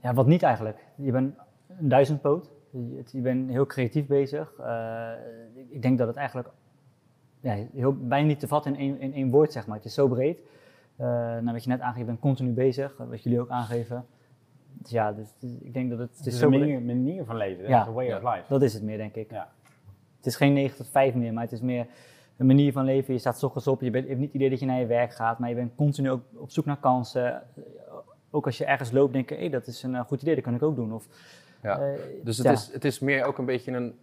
ja, 0.00 0.14
wat 0.14 0.26
niet 0.26 0.42
eigenlijk. 0.42 0.78
Je 0.96 1.12
bent 1.12 1.34
een 1.78 1.88
duizendpoot. 1.88 2.50
Je 3.10 3.20
bent 3.20 3.50
heel 3.50 3.66
creatief 3.66 4.06
bezig. 4.06 4.52
Uh, 4.60 5.10
ik 5.68 5.82
denk 5.82 5.98
dat 5.98 6.06
het 6.06 6.16
eigenlijk 6.16 6.48
ja, 7.44 7.66
heel, 7.74 7.96
bijna 7.96 8.26
niet 8.26 8.40
te 8.40 8.48
vatten 8.48 8.74
in 8.74 8.78
één, 8.78 9.00
in 9.00 9.14
één 9.14 9.30
woord, 9.30 9.52
zeg 9.52 9.66
maar. 9.66 9.76
Het 9.76 9.84
is 9.84 9.94
zo 9.94 10.08
breed. 10.08 10.38
Uh, 11.00 11.06
nou, 11.06 11.52
wat 11.52 11.64
je 11.64 11.70
net 11.70 11.80
aangeeft, 11.80 11.98
je 11.98 12.04
bent 12.04 12.20
continu 12.20 12.52
bezig, 12.52 12.96
wat 12.96 13.22
jullie 13.22 13.40
ook 13.40 13.48
aangeven. 13.48 14.06
Dus 14.72 14.90
ja, 14.90 15.12
dus, 15.12 15.28
dus, 15.38 15.50
ik 15.60 15.72
denk 15.72 15.90
dat 15.90 15.98
het... 15.98 16.16
Het 16.16 16.26
is, 16.26 16.40
een 16.40 16.50
manier, 16.50 16.82
manier, 16.82 17.24
van 17.24 17.36
leven, 17.36 17.68
ja, 17.68 17.86
een 17.86 17.92
way 17.92 18.06
ja. 18.06 18.16
of 18.16 18.22
life. 18.22 18.44
Dat 18.48 18.62
is 18.62 18.72
het 18.74 18.82
meer, 18.82 18.96
denk 18.96 19.14
ik. 19.14 19.30
Ja. 19.30 19.48
Het 20.16 20.26
is 20.26 20.36
geen 20.36 20.52
9 20.52 20.76
tot 20.76 20.88
5 20.88 21.14
meer, 21.14 21.32
maar 21.32 21.42
het 21.42 21.52
is 21.52 21.60
meer 21.60 21.86
een 22.36 22.46
manier 22.46 22.72
van 22.72 22.84
leven. 22.84 23.14
Je 23.14 23.20
staat 23.20 23.38
s 23.38 23.42
ochtends 23.42 23.66
op, 23.66 23.80
je, 23.80 23.90
bent, 23.90 24.04
je 24.04 24.10
hebt 24.10 24.20
niet 24.20 24.32
het 24.32 24.36
idee 24.36 24.50
dat 24.50 24.60
je 24.60 24.66
naar 24.66 24.80
je 24.80 24.86
werk 24.86 25.12
gaat, 25.12 25.38
maar 25.38 25.48
je 25.48 25.54
bent 25.54 25.74
continu 25.74 26.10
ook 26.10 26.22
op 26.34 26.50
zoek 26.50 26.64
naar 26.64 26.80
kansen. 26.80 27.42
Ook 28.30 28.46
als 28.46 28.58
je 28.58 28.64
ergens 28.64 28.90
loopt, 28.90 29.12
denk 29.12 29.28
je, 29.28 29.34
hé, 29.34 29.40
hey, 29.40 29.50
dat 29.50 29.66
is 29.66 29.82
een 29.82 30.04
goed 30.04 30.22
idee, 30.22 30.34
dat 30.34 30.44
kan 30.44 30.54
ik 30.54 30.62
ook 30.62 30.76
doen. 30.76 30.92
Of, 30.92 31.08
ja. 31.62 31.80
Uh, 31.80 31.98
dus 32.22 32.36
het, 32.36 32.46
ja. 32.46 32.52
is, 32.52 32.70
het 32.72 32.84
is 32.84 32.98
meer 32.98 33.24
ook 33.24 33.38
een 33.38 33.44
beetje 33.44 33.72
een 33.72 33.94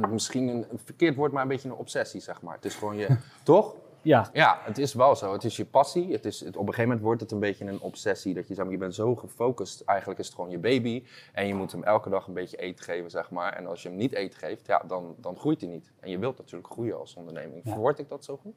misschien 0.00 0.48
een, 0.48 0.66
een, 0.70 0.80
verkeerd 0.84 1.16
woord, 1.16 1.32
maar 1.32 1.42
een 1.42 1.48
beetje 1.48 1.68
een 1.68 1.74
obsessie, 1.74 2.20
zeg 2.20 2.42
maar. 2.42 2.54
Het 2.54 2.64
is 2.64 2.74
gewoon 2.74 2.96
je, 2.96 3.16
toch? 3.42 3.74
Ja. 4.02 4.30
Ja, 4.32 4.60
het 4.64 4.78
is 4.78 4.94
wel 4.94 5.16
zo. 5.16 5.32
Het 5.32 5.44
is 5.44 5.56
je 5.56 5.64
passie. 5.64 6.12
Het 6.12 6.24
is, 6.24 6.40
het, 6.40 6.56
op 6.56 6.60
een 6.60 6.74
gegeven 6.74 6.84
moment 6.84 7.00
wordt 7.00 7.20
het 7.20 7.30
een 7.30 7.38
beetje 7.38 7.64
een 7.64 7.80
obsessie. 7.80 8.34
Dat 8.34 8.48
je, 8.48 8.54
zeg 8.54 8.64
maar, 8.64 8.72
je 8.72 8.78
bent 8.78 8.94
zo 8.94 9.14
gefocust. 9.14 9.80
Eigenlijk 9.80 10.20
is 10.20 10.26
het 10.26 10.34
gewoon 10.34 10.50
je 10.50 10.58
baby. 10.58 11.04
En 11.32 11.46
je 11.46 11.54
moet 11.54 11.72
hem 11.72 11.82
elke 11.82 12.10
dag 12.10 12.26
een 12.26 12.34
beetje 12.34 12.56
eten 12.56 12.84
geven, 12.84 13.10
zeg 13.10 13.30
maar. 13.30 13.52
En 13.52 13.66
als 13.66 13.82
je 13.82 13.88
hem 13.88 13.96
niet 13.96 14.12
eten 14.12 14.38
geeft, 14.38 14.66
ja, 14.66 14.82
dan, 14.86 15.14
dan 15.18 15.36
groeit 15.36 15.60
hij 15.60 15.70
niet. 15.70 15.92
En 16.00 16.10
je 16.10 16.18
wilt 16.18 16.38
natuurlijk 16.38 16.72
groeien 16.72 16.98
als 16.98 17.14
onderneming. 17.14 17.60
Ja. 17.64 17.70
Verwoord 17.70 17.98
ik 17.98 18.08
dat 18.08 18.24
zo 18.24 18.36
goed? 18.36 18.54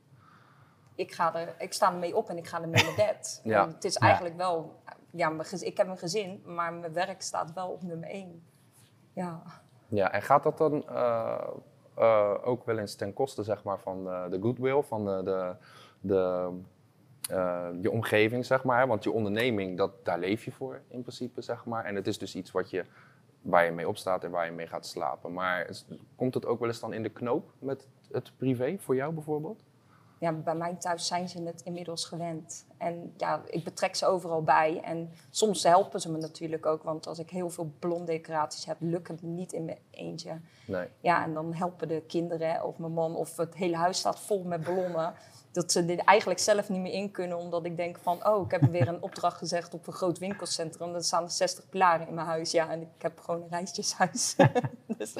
Ik, 0.95 1.11
ga 1.11 1.35
er, 1.35 1.55
ik 1.57 1.73
sta 1.73 1.91
ermee 1.91 2.15
op 2.15 2.29
en 2.29 2.37
ik 2.37 2.47
ga 2.47 2.61
ermee 2.61 2.83
naar 2.83 2.95
bed. 3.07 3.41
ja. 3.43 3.67
Het 3.67 3.83
is 3.83 3.95
eigenlijk 3.95 4.37
wel 4.37 4.75
ja, 5.11 5.29
mijn 5.29 5.47
gezin, 5.47 5.67
ik 5.67 5.77
heb 5.77 5.87
een 5.87 5.97
gezin, 5.97 6.41
maar 6.45 6.73
mijn 6.73 6.93
werk 6.93 7.21
staat 7.21 7.53
wel 7.53 7.69
op 7.69 7.83
nummer 7.83 8.09
één. 8.09 8.43
Ja. 9.13 9.43
Ja, 9.95 10.11
en 10.11 10.21
gaat 10.21 10.43
dat 10.43 10.57
dan 10.57 10.85
uh, 10.89 11.47
uh, 11.99 12.33
ook 12.43 12.65
wel 12.65 12.77
eens 12.77 12.95
ten 12.95 13.13
koste 13.13 13.43
zeg 13.43 13.63
maar, 13.63 13.79
van 13.79 14.03
de, 14.03 14.27
de 14.29 14.41
goodwill, 14.41 14.81
van 14.81 15.05
de, 15.05 15.21
de, 15.23 15.55
de 16.01 16.49
je 17.81 17.91
omgeving, 17.91 18.45
zeg 18.45 18.63
maar? 18.63 18.87
Want 18.87 19.03
je 19.03 19.11
onderneming, 19.11 19.77
dat, 19.77 19.91
daar 20.03 20.19
leef 20.19 20.45
je 20.45 20.51
voor 20.51 20.81
in 20.87 21.01
principe, 21.01 21.41
zeg 21.41 21.65
maar. 21.65 21.85
En 21.85 21.95
het 21.95 22.07
is 22.07 22.17
dus 22.17 22.35
iets 22.35 22.51
wat 22.51 22.69
je, 22.69 22.85
waar 23.41 23.65
je 23.65 23.71
mee 23.71 23.87
opstaat 23.87 24.23
en 24.23 24.31
waar 24.31 24.45
je 24.45 24.51
mee 24.51 24.67
gaat 24.67 24.85
slapen. 24.85 25.33
Maar 25.33 25.69
komt 26.15 26.33
het 26.33 26.45
ook 26.45 26.59
wel 26.59 26.67
eens 26.67 26.79
dan 26.79 26.93
in 26.93 27.03
de 27.03 27.09
knoop 27.09 27.51
met 27.59 27.87
het 28.11 28.31
privé, 28.37 28.75
voor 28.79 28.95
jou 28.95 29.13
bijvoorbeeld? 29.13 29.63
Ja, 30.19 30.31
bij 30.31 30.55
mij 30.55 30.75
thuis 30.75 31.07
zijn 31.07 31.29
ze 31.29 31.41
het 31.43 31.61
inmiddels 31.61 32.05
gewend. 32.05 32.65
En 32.77 33.13
ja, 33.17 33.41
ik 33.45 33.63
betrek 33.63 33.95
ze 33.95 34.05
overal 34.05 34.43
bij. 34.43 34.81
En 34.83 35.11
soms 35.29 35.63
helpen 35.63 36.01
ze 36.01 36.11
me 36.11 36.17
natuurlijk 36.17 36.65
ook. 36.65 36.83
Want 36.83 37.07
als 37.07 37.19
ik 37.19 37.29
heel 37.29 37.49
veel 37.49 37.71
blonddecoraties 37.79 38.65
heb, 38.65 38.77
lukt 38.79 39.07
het 39.07 39.21
niet 39.21 39.53
in 39.53 39.65
mijn 39.65 39.77
eentje. 39.91 40.39
Nee. 40.67 40.87
Ja, 40.99 41.23
en 41.23 41.33
dan 41.33 41.53
helpen 41.53 41.87
de 41.87 42.03
kinderen 42.07 42.63
of 42.63 42.77
mijn 42.77 42.93
man 42.93 43.15
of 43.15 43.37
het 43.37 43.55
hele 43.55 43.75
huis 43.75 43.97
staat 43.97 44.19
vol 44.19 44.43
met 44.43 44.63
ballonnen. 44.63 45.13
Dat 45.51 45.71
ze 45.71 45.85
dit 45.85 45.99
eigenlijk 45.99 46.39
zelf 46.39 46.69
niet 46.69 46.81
meer 46.81 46.93
in 46.93 47.11
kunnen. 47.11 47.37
Omdat 47.37 47.65
ik 47.65 47.77
denk 47.77 47.97
van, 47.97 48.27
oh, 48.27 48.45
ik 48.45 48.51
heb 48.51 48.61
weer 48.61 48.87
een 48.87 49.01
opdracht 49.01 49.37
gezegd 49.37 49.73
op 49.73 49.87
een 49.87 49.93
groot 49.93 50.17
winkelcentrum. 50.17 50.95
Er 50.95 51.03
staan 51.03 51.31
60 51.31 51.69
pilaren 51.69 52.07
in 52.07 52.13
mijn 52.13 52.27
huis. 52.27 52.51
Ja, 52.51 52.69
en 52.69 52.81
ik 52.81 52.87
heb 52.97 53.19
gewoon 53.19 53.41
een 53.41 53.49
rijtjeshuis. 53.49 54.35
dus 54.97 55.13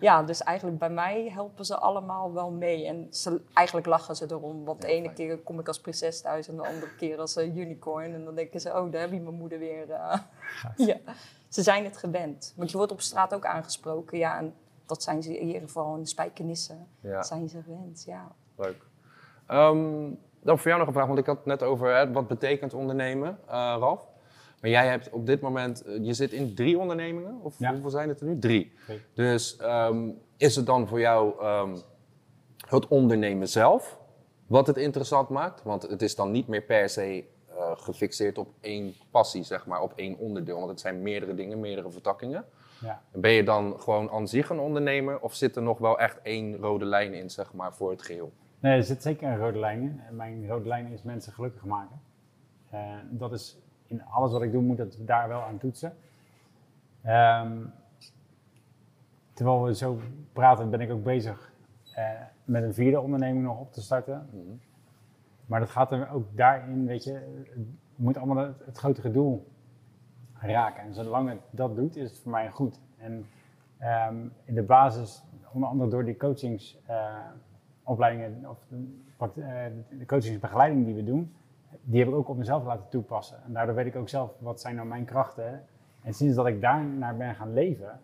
ja, 0.00 0.22
dus 0.22 0.42
eigenlijk 0.42 0.78
bij 0.78 0.90
mij 0.90 1.30
helpen 1.32 1.64
ze 1.64 1.76
allemaal 1.76 2.32
wel 2.32 2.50
mee. 2.50 2.86
En 2.86 3.06
ze, 3.10 3.40
eigenlijk 3.52 3.86
lachen 3.86 4.16
ze 4.16 4.26
erom. 4.28 4.64
Want 4.64 4.80
de 4.80 4.86
ene 4.86 5.12
keer 5.12 5.38
kom 5.38 5.58
ik 5.58 5.68
als 5.68 5.80
prinses 5.80 6.20
thuis 6.20 6.48
en 6.48 6.56
de 6.56 6.66
andere 6.66 6.94
keer 6.94 7.18
als 7.18 7.36
uh, 7.36 7.56
unicorn. 7.56 8.14
En 8.14 8.24
dan 8.24 8.34
denken 8.34 8.60
ze, 8.60 8.68
oh, 8.68 8.92
daar 8.92 9.00
heb 9.00 9.12
je 9.12 9.20
mijn 9.20 9.34
moeder 9.34 9.58
weer. 9.58 9.88
Uh, 9.88 10.16
ja. 10.88 10.96
Ze 11.48 11.62
zijn 11.62 11.84
het 11.84 11.96
gewend. 11.96 12.54
Want 12.56 12.70
je 12.70 12.76
wordt 12.76 12.92
op 12.92 13.00
straat 13.00 13.34
ook 13.34 13.44
aangesproken. 13.44 14.18
Ja, 14.18 14.38
en 14.38 14.54
dat 14.86 15.02
zijn 15.02 15.22
ze 15.22 15.38
in 15.38 15.46
ieder 15.46 15.62
geval 15.62 15.96
in 15.96 16.06
spijkenissen. 16.06 16.88
Ja. 17.00 17.22
zijn 17.22 17.48
ze 17.48 17.62
gewend, 17.62 18.04
ja. 18.06 18.32
Leuk. 18.56 18.86
Um, 19.50 20.18
dan 20.42 20.58
voor 20.58 20.66
jou 20.66 20.78
nog 20.78 20.86
een 20.86 20.94
vraag, 20.94 21.06
want 21.06 21.18
ik 21.18 21.26
had 21.26 21.36
het 21.36 21.46
net 21.46 21.62
over 21.62 21.94
hè, 21.96 22.12
wat 22.12 22.28
betekent 22.28 22.74
ondernemen, 22.74 23.38
uh, 23.46 23.76
Ralf. 23.78 24.00
Maar 24.60 24.70
jij 24.70 24.86
hebt 24.88 25.10
op 25.10 25.26
dit 25.26 25.40
moment, 25.40 25.82
eh, 25.82 26.04
je 26.04 26.14
zit 26.14 26.32
in 26.32 26.54
drie 26.54 26.78
ondernemingen, 26.78 27.40
of 27.42 27.58
hoeveel 27.58 27.90
zijn 27.90 28.08
het 28.08 28.20
er 28.20 28.26
nu? 28.26 28.38
Drie. 28.38 28.72
Dus 29.14 29.58
um, 29.62 30.18
is 30.36 30.56
het 30.56 30.66
dan 30.66 30.88
voor 30.88 31.00
jou 31.00 31.44
um, 31.44 31.76
het 32.68 32.88
ondernemen 32.88 33.48
zelf 33.48 33.98
wat 34.46 34.66
het 34.66 34.76
interessant 34.76 35.28
maakt? 35.28 35.62
Want 35.62 35.82
het 35.82 36.02
is 36.02 36.14
dan 36.14 36.30
niet 36.30 36.46
meer 36.46 36.62
per 36.62 36.88
se 36.88 37.24
uh, 37.50 37.70
gefixeerd 37.76 38.38
op 38.38 38.48
één 38.60 38.94
passie, 39.10 39.42
zeg 39.42 39.66
maar, 39.66 39.82
op 39.82 39.92
één 39.96 40.18
onderdeel. 40.18 40.56
Want 40.56 40.70
het 40.70 40.80
zijn 40.80 41.02
meerdere 41.02 41.34
dingen, 41.34 41.60
meerdere 41.60 41.90
vertakkingen. 41.90 42.44
Ja. 42.80 43.02
Ben 43.12 43.30
je 43.30 43.44
dan 43.44 43.80
gewoon 43.80 44.10
aan 44.10 44.28
zich 44.28 44.50
een 44.50 44.58
ondernemer 44.58 45.20
of 45.20 45.34
zit 45.34 45.56
er 45.56 45.62
nog 45.62 45.78
wel 45.78 45.98
echt 45.98 46.18
één 46.22 46.56
rode 46.56 46.84
lijn 46.84 47.14
in, 47.14 47.30
zeg 47.30 47.52
maar, 47.52 47.74
voor 47.74 47.90
het 47.90 48.02
geheel? 48.02 48.32
Nee, 48.60 48.76
er 48.76 48.84
zit 48.84 49.02
zeker 49.02 49.28
een 49.28 49.38
rode 49.38 49.58
lijn 49.58 49.82
in. 49.82 50.00
En 50.08 50.16
mijn 50.16 50.48
rode 50.48 50.68
lijn 50.68 50.86
is 50.86 51.02
mensen 51.02 51.32
gelukkig 51.32 51.64
maken. 51.64 52.00
Uh, 52.74 52.80
dat 53.10 53.32
is 53.32 53.58
in 53.88 54.04
alles 54.04 54.32
wat 54.32 54.42
ik 54.42 54.52
doe, 54.52 54.62
moet 54.62 54.78
het 54.78 54.98
daar 55.00 55.28
wel 55.28 55.42
aan 55.42 55.58
toetsen. 55.58 55.92
Um, 57.06 57.72
terwijl 59.32 59.62
we 59.62 59.74
zo 59.74 60.00
praten, 60.32 60.70
ben 60.70 60.80
ik 60.80 60.90
ook 60.90 61.02
bezig 61.02 61.52
uh, 61.96 62.10
met 62.44 62.62
een 62.62 62.74
vierde 62.74 63.00
onderneming 63.00 63.44
nog 63.44 63.60
op 63.60 63.72
te 63.72 63.80
starten. 63.80 64.28
Mm 64.32 64.40
-hmm. 64.40 64.60
Maar 65.46 65.60
dat 65.60 65.70
gaat 65.70 65.92
er 65.92 66.10
ook 66.10 66.36
daarin, 66.36 66.86
weet 66.86 67.04
je, 67.04 67.44
het 67.54 67.66
moet 67.96 68.16
allemaal 68.16 68.36
het, 68.36 68.64
het 68.64 68.78
grotere 68.78 69.10
doel 69.10 69.46
raken. 70.34 70.82
En 70.82 70.94
zolang 70.94 71.28
het 71.28 71.40
dat 71.50 71.76
doet, 71.76 71.96
is 71.96 72.10
het 72.10 72.18
voor 72.18 72.30
mij 72.30 72.50
goed. 72.50 72.80
En 72.96 73.26
um, 74.10 74.32
in 74.44 74.54
de 74.54 74.62
basis, 74.62 75.24
onder 75.52 75.68
andere 75.68 75.90
door 75.90 76.04
die 76.04 76.16
coachingsopleidingen, 76.16 78.40
uh, 78.40 78.50
of 78.50 78.58
de, 79.32 79.82
de 79.98 80.06
coachingsbegeleiding 80.06 80.84
die 80.84 80.94
we 80.94 81.04
doen, 81.04 81.32
die 81.82 81.98
heb 81.98 82.08
ik 82.08 82.14
ook 82.14 82.28
op 82.28 82.36
mezelf 82.36 82.64
laten 82.64 82.88
toepassen. 82.88 83.42
En 83.44 83.52
daardoor 83.52 83.74
weet 83.74 83.86
ik 83.86 83.96
ook 83.96 84.08
zelf, 84.08 84.30
wat 84.38 84.60
zijn 84.60 84.74
nou 84.74 84.88
mijn 84.88 85.04
krachten. 85.04 85.64
En 86.02 86.14
sinds 86.14 86.36
dat 86.36 86.46
ik 86.46 86.60
daar 86.60 86.84
naar 86.84 87.16
ben 87.16 87.34
gaan 87.34 87.52
leven, 87.52 88.00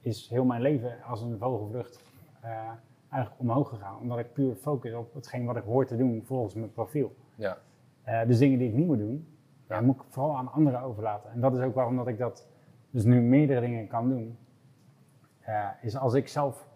is 0.00 0.28
heel 0.28 0.44
mijn 0.44 0.62
leven 0.62 1.02
als 1.02 1.22
een 1.22 1.38
vogelvlucht 1.38 2.00
uh, 2.44 2.50
eigenlijk 3.08 3.40
omhoog 3.40 3.68
gegaan. 3.68 3.98
Omdat 4.00 4.18
ik 4.18 4.32
puur 4.32 4.54
focus 4.54 4.94
op 4.94 5.14
hetgeen 5.14 5.44
wat 5.44 5.56
ik 5.56 5.62
hoor 5.62 5.86
te 5.86 5.96
doen 5.96 6.22
volgens 6.24 6.54
mijn 6.54 6.72
profiel. 6.72 7.14
Ja. 7.34 7.58
Uh, 8.08 8.26
dus 8.26 8.38
dingen 8.38 8.58
die 8.58 8.68
ik 8.68 8.74
niet 8.74 8.86
moet 8.86 8.98
doen, 8.98 9.28
ja, 9.68 9.80
moet 9.80 9.96
ik 9.96 10.02
vooral 10.08 10.36
aan 10.36 10.52
anderen 10.52 10.80
overlaten. 10.80 11.30
En 11.30 11.40
dat 11.40 11.56
is 11.56 11.60
ook 11.60 11.74
waarom 11.74 11.96
dat 11.96 12.08
ik 12.08 12.18
dat 12.18 12.48
dus 12.90 13.04
nu 13.04 13.20
meerdere 13.20 13.60
dingen 13.60 13.86
kan 13.86 14.08
doen. 14.08 14.38
Uh, 15.48 15.68
is 15.80 15.96
als 15.96 16.14
ik 16.14 16.28
zelf 16.28 16.66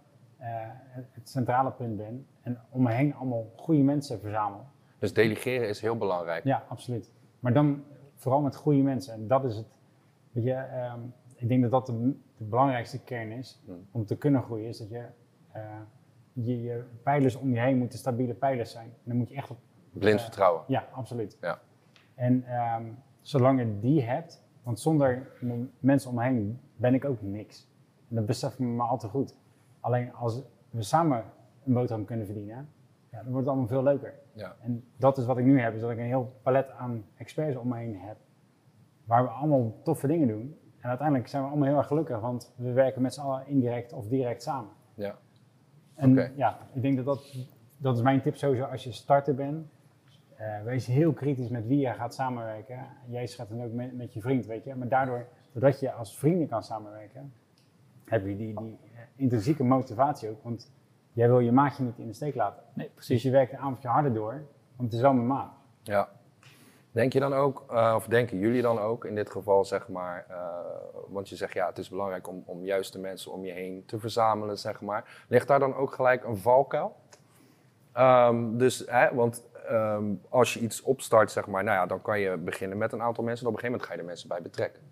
het 1.13 1.29
centrale 1.29 1.71
punt 1.71 1.97
ben 1.97 2.27
en 2.41 2.61
om 2.71 2.83
me 2.83 2.93
heen 2.93 3.15
allemaal 3.15 3.47
goede 3.57 3.83
mensen 3.83 4.21
verzamel 4.21 4.67
dus 5.03 5.13
delegeren 5.13 5.69
is 5.69 5.81
heel 5.81 5.97
belangrijk. 5.97 6.45
Ja, 6.45 6.65
absoluut. 6.69 7.13
Maar 7.41 7.53
dan 7.53 7.85
vooral 8.15 8.41
met 8.41 8.57
goede 8.57 8.83
mensen. 8.83 9.15
En 9.15 9.27
dat 9.27 9.45
is 9.45 9.57
het. 9.57 9.67
Weet 10.33 10.45
je, 10.45 10.55
um, 10.95 11.15
ik 11.35 11.49
denk 11.49 11.63
dat 11.63 11.71
dat 11.71 11.87
de, 11.87 12.15
de 12.37 12.45
belangrijkste 12.45 13.03
kern 13.03 13.31
is 13.31 13.63
hmm. 13.65 13.87
om 13.91 14.07
te 14.07 14.17
kunnen 14.17 14.43
groeien. 14.43 14.69
Is 14.69 14.79
dat 14.79 14.89
je, 14.89 15.07
uh, 15.57 15.63
je, 16.33 16.63
je 16.63 16.85
pijlers 17.03 17.37
om 17.37 17.53
je 17.53 17.61
heen 17.61 17.79
moeten 17.79 17.99
stabiele 17.99 18.35
pijlers 18.35 18.71
zijn. 18.71 18.87
En 18.87 19.03
dan 19.05 19.17
moet 19.17 19.29
je 19.29 19.35
echt 19.35 19.51
op. 19.51 19.59
Blind 19.93 20.19
uh, 20.19 20.23
vertrouwen. 20.23 20.65
Ja, 20.67 20.89
absoluut. 20.93 21.39
Ja. 21.41 21.61
En 22.15 22.45
um, 22.77 22.99
zolang 23.21 23.59
je 23.59 23.79
die 23.81 24.03
hebt, 24.03 24.45
want 24.63 24.81
zonder 24.81 25.29
mensen 25.81 26.11
om 26.11 26.17
me 26.17 26.23
heen 26.23 26.61
ben 26.77 26.95
ik 26.95 27.05
ook 27.05 27.23
niks. 27.23 27.69
En 28.09 28.15
dat 28.17 28.27
besef 28.27 28.53
ik 28.53 28.59
me 28.59 28.83
al 28.83 28.99
te 28.99 29.09
goed. 29.09 29.37
Alleen 29.81 30.15
als 30.15 30.43
we 30.71 30.83
samen 30.83 31.25
een 31.65 31.73
boterham 31.73 32.05
kunnen 32.05 32.27
verdienen, 32.27 32.69
ja, 33.13 33.23
dan 33.23 33.33
wordt 33.33 33.39
het 33.39 33.49
allemaal 33.49 33.67
veel 33.67 33.83
leuker. 33.83 34.15
Ja. 34.33 34.57
En 34.61 34.85
dat 34.97 35.19
is 35.19 35.25
wat 35.25 35.39
ik 35.39 35.45
nu 35.45 35.61
heb, 35.61 35.75
is 35.75 35.81
dat 35.81 35.91
ik 35.91 35.99
een 35.99 36.05
heel 36.05 36.33
palet 36.43 36.71
aan 36.71 37.05
experts 37.17 37.57
om 37.57 37.69
me 37.69 37.77
heen 37.77 37.99
heb, 37.99 38.17
waar 39.05 39.23
we 39.23 39.29
allemaal 39.29 39.75
toffe 39.83 40.07
dingen 40.07 40.29
doen. 40.29 40.57
En 40.81 40.89
uiteindelijk 40.89 41.29
zijn 41.29 41.43
we 41.43 41.49
allemaal 41.49 41.69
heel 41.69 41.77
erg 41.77 41.87
gelukkig, 41.87 42.21
want 42.21 42.55
we 42.57 42.73
werken 42.73 43.03
met 43.03 43.15
z'n 43.15 43.21
allen 43.21 43.47
indirect 43.47 43.93
of 43.93 44.09
direct 44.09 44.43
samen. 44.43 44.71
Ja. 44.95 45.19
En 45.95 46.33
ja, 46.37 46.59
ik 46.73 46.83
denk 46.83 46.97
dat 46.97 47.05
dat, 47.05 47.37
dat 47.77 47.97
is 47.97 48.03
mijn 48.03 48.21
tip 48.21 48.37
sowieso 48.37 48.65
als 48.65 48.85
je 48.85 48.93
starter 48.93 49.35
bent. 49.35 49.67
Uh, 50.41 50.63
wees 50.63 50.87
heel 50.87 51.13
kritisch 51.13 51.49
met 51.49 51.67
wie 51.67 51.79
je 51.79 51.93
gaat 51.93 52.15
samenwerken. 52.15 52.87
Jij 53.07 53.27
schat 53.27 53.49
dan 53.49 53.63
ook 53.63 53.73
met, 53.73 53.97
met 53.97 54.13
je 54.13 54.21
vriend, 54.21 54.47
weet 54.47 54.65
je. 54.65 54.75
Maar 54.75 54.89
daardoor, 54.89 55.27
doordat 55.53 55.81
je 55.81 55.93
als 55.93 56.19
vrienden 56.19 56.49
kan 56.49 56.63
samenwerken, 56.63 57.33
heb 58.05 58.27
je 58.27 58.37
die, 58.37 58.55
die 58.61 58.79
intrinsieke 59.17 59.65
motivatie 59.65 60.31
ook. 60.31 60.43
Want 60.43 60.73
jij 61.13 61.29
wil 61.29 61.39
je 61.39 61.53
maatje 61.53 61.83
niet 61.83 61.99
in 61.99 62.07
de 62.07 62.13
steek 62.13 62.35
laten. 62.35 62.63
Nee, 62.75 62.91
precies. 62.95 63.09
Dus 63.09 63.23
je 63.23 63.31
werkt 63.31 63.53
een 63.53 63.59
avondje 63.59 63.89
harder 63.89 64.15
door, 64.15 64.33
want 64.77 64.89
het 64.89 64.93
is 64.93 65.01
wel 65.01 65.13
mijn 65.13 65.27
maat. 65.27 65.53
Ja. 65.83 66.09
Denk 66.91 67.13
je 67.13 67.21
dan 67.21 67.35
ook, 67.35 67.65
uh, 67.71 67.93
of 67.97 68.07
denken 68.07 68.39
jullie 68.39 68.63
dan 68.63 68.79
ook 68.79 69.05
in 69.05 69.15
dit 69.15 69.31
geval, 69.31 69.65
zeg 69.65 69.89
maar, 69.89 70.27
uh, 70.31 70.37
want 71.09 71.29
je 71.29 71.37
zegt 71.37 71.53
ja, 71.53 71.67
het 71.67 71.79
is 71.79 71.89
belangrijk 71.89 72.29
om, 72.29 72.43
om 72.47 72.65
juist 72.65 72.93
de 72.93 72.99
mensen 72.99 73.33
om 73.33 73.45
je 73.45 73.53
heen 73.53 73.83
te 73.87 73.99
verzamelen, 73.99 74.59
zeg 74.59 74.81
maar. 74.81 75.25
Ligt 75.29 75.49
daar 75.49 75.59
dan 75.59 75.75
ook 75.75 75.95
gelijk 75.95 76.25
een 76.25 76.37
valkuil? 76.37 76.97
Um, 77.99 78.59
dus, 78.59 78.85
hè, 78.87 79.15
want 79.15 79.45
um, 79.71 80.21
als 80.29 80.55
je 80.55 80.61
iets 80.61 80.83
opstart, 80.83 81.31
zeg 81.31 81.47
maar, 81.47 81.65
nou 81.65 81.77
ja, 81.77 81.87
dan 81.87 82.03
kan 82.03 82.21
je 82.21 82.37
beginnen 82.37 82.79
met 82.79 82.93
een 82.93 83.03
aantal 83.03 83.25
mensen 83.25 83.47
en 83.47 83.53
op 83.53 83.59
een 83.59 83.65
gegeven 83.65 83.81
moment 83.81 83.89
ga 83.89 83.95
je 83.95 84.01
er 84.01 84.07
mensen 84.07 84.29
bij 84.29 84.43
betrekken. 84.43 84.83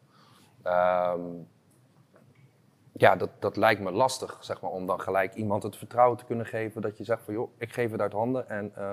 Um, 0.65 1.49
ja, 3.01 3.17
dat, 3.17 3.31
dat 3.39 3.57
lijkt 3.57 3.81
me 3.81 3.91
lastig, 3.91 4.39
zeg 4.41 4.61
maar, 4.61 4.71
om 4.71 4.87
dan 4.87 5.01
gelijk 5.01 5.35
iemand 5.35 5.63
het 5.63 5.77
vertrouwen 5.77 6.19
te 6.19 6.25
kunnen 6.25 6.47
geven 6.47 6.83
dat 6.83 6.99
je 6.99 7.05
zegt 7.05 7.23
van 7.23 7.35
joh, 7.35 7.51
ik 7.59 7.73
geef 7.73 7.91
het 7.91 8.01
uit 8.01 8.13
handen 8.13 8.49
en 8.49 8.73
uh, 8.79 8.93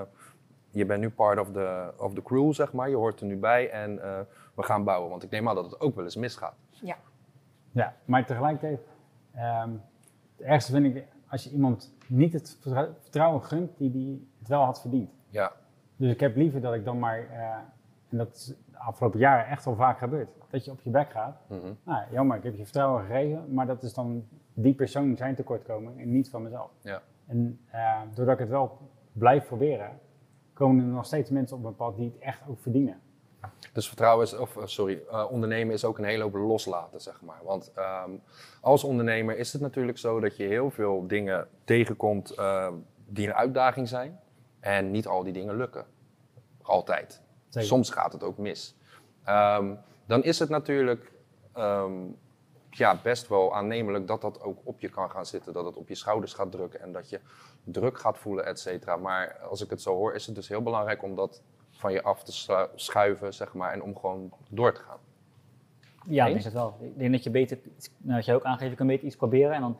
je 0.70 0.86
bent 0.86 1.00
nu 1.00 1.10
part 1.10 1.38
of 1.38 1.52
the, 1.52 1.92
of 1.98 2.14
the 2.14 2.22
crew, 2.22 2.52
zeg 2.52 2.72
maar, 2.72 2.88
je 2.88 2.96
hoort 2.96 3.20
er 3.20 3.26
nu 3.26 3.36
bij 3.36 3.70
en 3.70 3.94
uh, 3.94 4.18
we 4.54 4.62
gaan 4.62 4.84
bouwen. 4.84 5.10
Want 5.10 5.22
ik 5.22 5.30
neem 5.30 5.48
aan 5.48 5.54
dat 5.54 5.64
het 5.64 5.80
ook 5.80 5.94
wel 5.94 6.04
eens 6.04 6.16
misgaat. 6.16 6.54
Ja. 6.70 6.96
Ja, 7.70 7.94
maar 8.04 8.26
tegelijkertijd, 8.26 8.80
um, 9.36 9.82
het 10.36 10.46
ergste 10.46 10.72
vind 10.72 10.96
ik 10.96 11.04
als 11.28 11.44
je 11.44 11.50
iemand 11.50 11.94
niet 12.06 12.32
het 12.32 12.58
vertrouwen 13.00 13.42
gunt 13.42 13.78
die, 13.78 13.90
die 13.90 14.28
het 14.38 14.48
wel 14.48 14.62
had 14.62 14.80
verdiend. 14.80 15.10
Ja. 15.28 15.52
Dus 15.96 16.12
ik 16.12 16.20
heb 16.20 16.36
liever 16.36 16.60
dat 16.60 16.74
ik 16.74 16.84
dan 16.84 16.98
maar, 16.98 17.20
uh, 17.20 17.54
en 18.08 18.16
dat 18.16 18.56
afgelopen 18.78 19.18
jaren 19.18 19.46
echt 19.46 19.64
wel 19.64 19.74
vaak 19.74 19.98
gebeurd, 19.98 20.28
dat 20.50 20.64
je 20.64 20.70
op 20.70 20.80
je 20.80 20.90
bek 20.90 21.10
gaat. 21.10 21.40
Mm 21.48 21.60
-hmm. 21.60 21.76
Nou, 21.82 22.02
jammer, 22.10 22.36
ik 22.36 22.42
heb 22.42 22.56
je 22.56 22.64
vertrouwen 22.64 23.04
gegeven, 23.04 23.54
maar 23.54 23.66
dat 23.66 23.82
is 23.82 23.94
dan 23.94 24.28
die 24.54 24.74
persoon 24.74 25.16
zijn 25.16 25.34
tekortkoming 25.34 26.00
en 26.00 26.12
niet 26.12 26.30
van 26.30 26.42
mezelf. 26.42 26.70
Ja. 26.80 27.02
En 27.26 27.60
uh, 27.74 28.00
doordat 28.14 28.34
ik 28.34 28.40
het 28.40 28.48
wel 28.48 28.78
blijf 29.12 29.46
proberen, 29.46 30.00
komen 30.52 30.84
er 30.84 30.90
nog 30.90 31.06
steeds 31.06 31.30
mensen 31.30 31.56
op 31.56 31.62
mijn 31.62 31.76
pad 31.76 31.96
die 31.96 32.04
het 32.04 32.18
echt 32.18 32.40
ook 32.48 32.60
verdienen. 32.60 33.00
Dus 33.72 33.86
vertrouwen 33.86 34.26
is, 34.26 34.36
of 34.36 34.58
sorry, 34.64 35.02
uh, 35.10 35.26
ondernemen 35.30 35.74
is 35.74 35.84
ook 35.84 35.98
een 35.98 36.04
hele 36.04 36.22
hoop 36.22 36.34
loslaten, 36.34 37.00
zeg 37.00 37.22
maar. 37.22 37.40
Want 37.44 37.72
um, 38.06 38.20
als 38.60 38.84
ondernemer 38.84 39.38
is 39.38 39.52
het 39.52 39.62
natuurlijk 39.62 39.98
zo 39.98 40.20
dat 40.20 40.36
je 40.36 40.44
heel 40.44 40.70
veel 40.70 41.06
dingen 41.06 41.48
tegenkomt 41.64 42.38
uh, 42.38 42.72
die 43.06 43.26
een 43.26 43.34
uitdaging 43.34 43.88
zijn. 43.88 44.20
En 44.60 44.90
niet 44.90 45.06
al 45.06 45.22
die 45.22 45.32
dingen 45.32 45.56
lukken. 45.56 45.84
Altijd. 46.62 47.22
Zeker. 47.48 47.68
Soms 47.68 47.90
gaat 47.90 48.12
het 48.12 48.22
ook 48.22 48.38
mis. 48.38 48.74
Um, 49.28 49.78
dan 50.06 50.22
is 50.22 50.38
het 50.38 50.48
natuurlijk 50.48 51.12
um, 51.56 52.16
ja, 52.70 53.00
best 53.02 53.28
wel 53.28 53.54
aannemelijk 53.54 54.06
dat 54.06 54.20
dat 54.20 54.42
ook 54.42 54.58
op 54.64 54.80
je 54.80 54.88
kan 54.88 55.10
gaan 55.10 55.26
zitten. 55.26 55.52
Dat 55.52 55.64
het 55.64 55.76
op 55.76 55.88
je 55.88 55.94
schouders 55.94 56.32
gaat 56.32 56.50
drukken 56.50 56.80
en 56.80 56.92
dat 56.92 57.08
je 57.10 57.20
druk 57.64 57.98
gaat 57.98 58.18
voelen, 58.18 58.46
et 58.46 58.60
cetera. 58.60 58.96
Maar 58.96 59.38
als 59.50 59.62
ik 59.62 59.70
het 59.70 59.82
zo 59.82 59.94
hoor, 59.94 60.14
is 60.14 60.26
het 60.26 60.34
dus 60.34 60.48
heel 60.48 60.62
belangrijk 60.62 61.02
om 61.02 61.14
dat 61.14 61.42
van 61.70 61.92
je 61.92 62.02
af 62.02 62.22
te 62.22 62.60
schuiven, 62.74 63.34
zeg 63.34 63.54
maar, 63.54 63.72
en 63.72 63.82
om 63.82 63.96
gewoon 63.96 64.32
door 64.50 64.72
te 64.72 64.80
gaan. 64.80 64.98
Ja, 66.06 66.26
ik 66.26 66.32
denk 66.32 66.44
het 66.44 66.52
wel. 66.52 66.76
Ik 66.80 66.98
denk 66.98 67.12
dat 67.12 67.22
je 67.22 67.30
beter, 67.30 67.58
nou, 67.96 68.16
als 68.16 68.26
je 68.26 68.34
ook 68.34 68.44
aangeeft, 68.44 68.70
je 68.70 68.76
kan 68.76 68.86
beter 68.86 69.06
iets 69.06 69.16
proberen 69.16 69.52
en 69.52 69.60
dan 69.60 69.76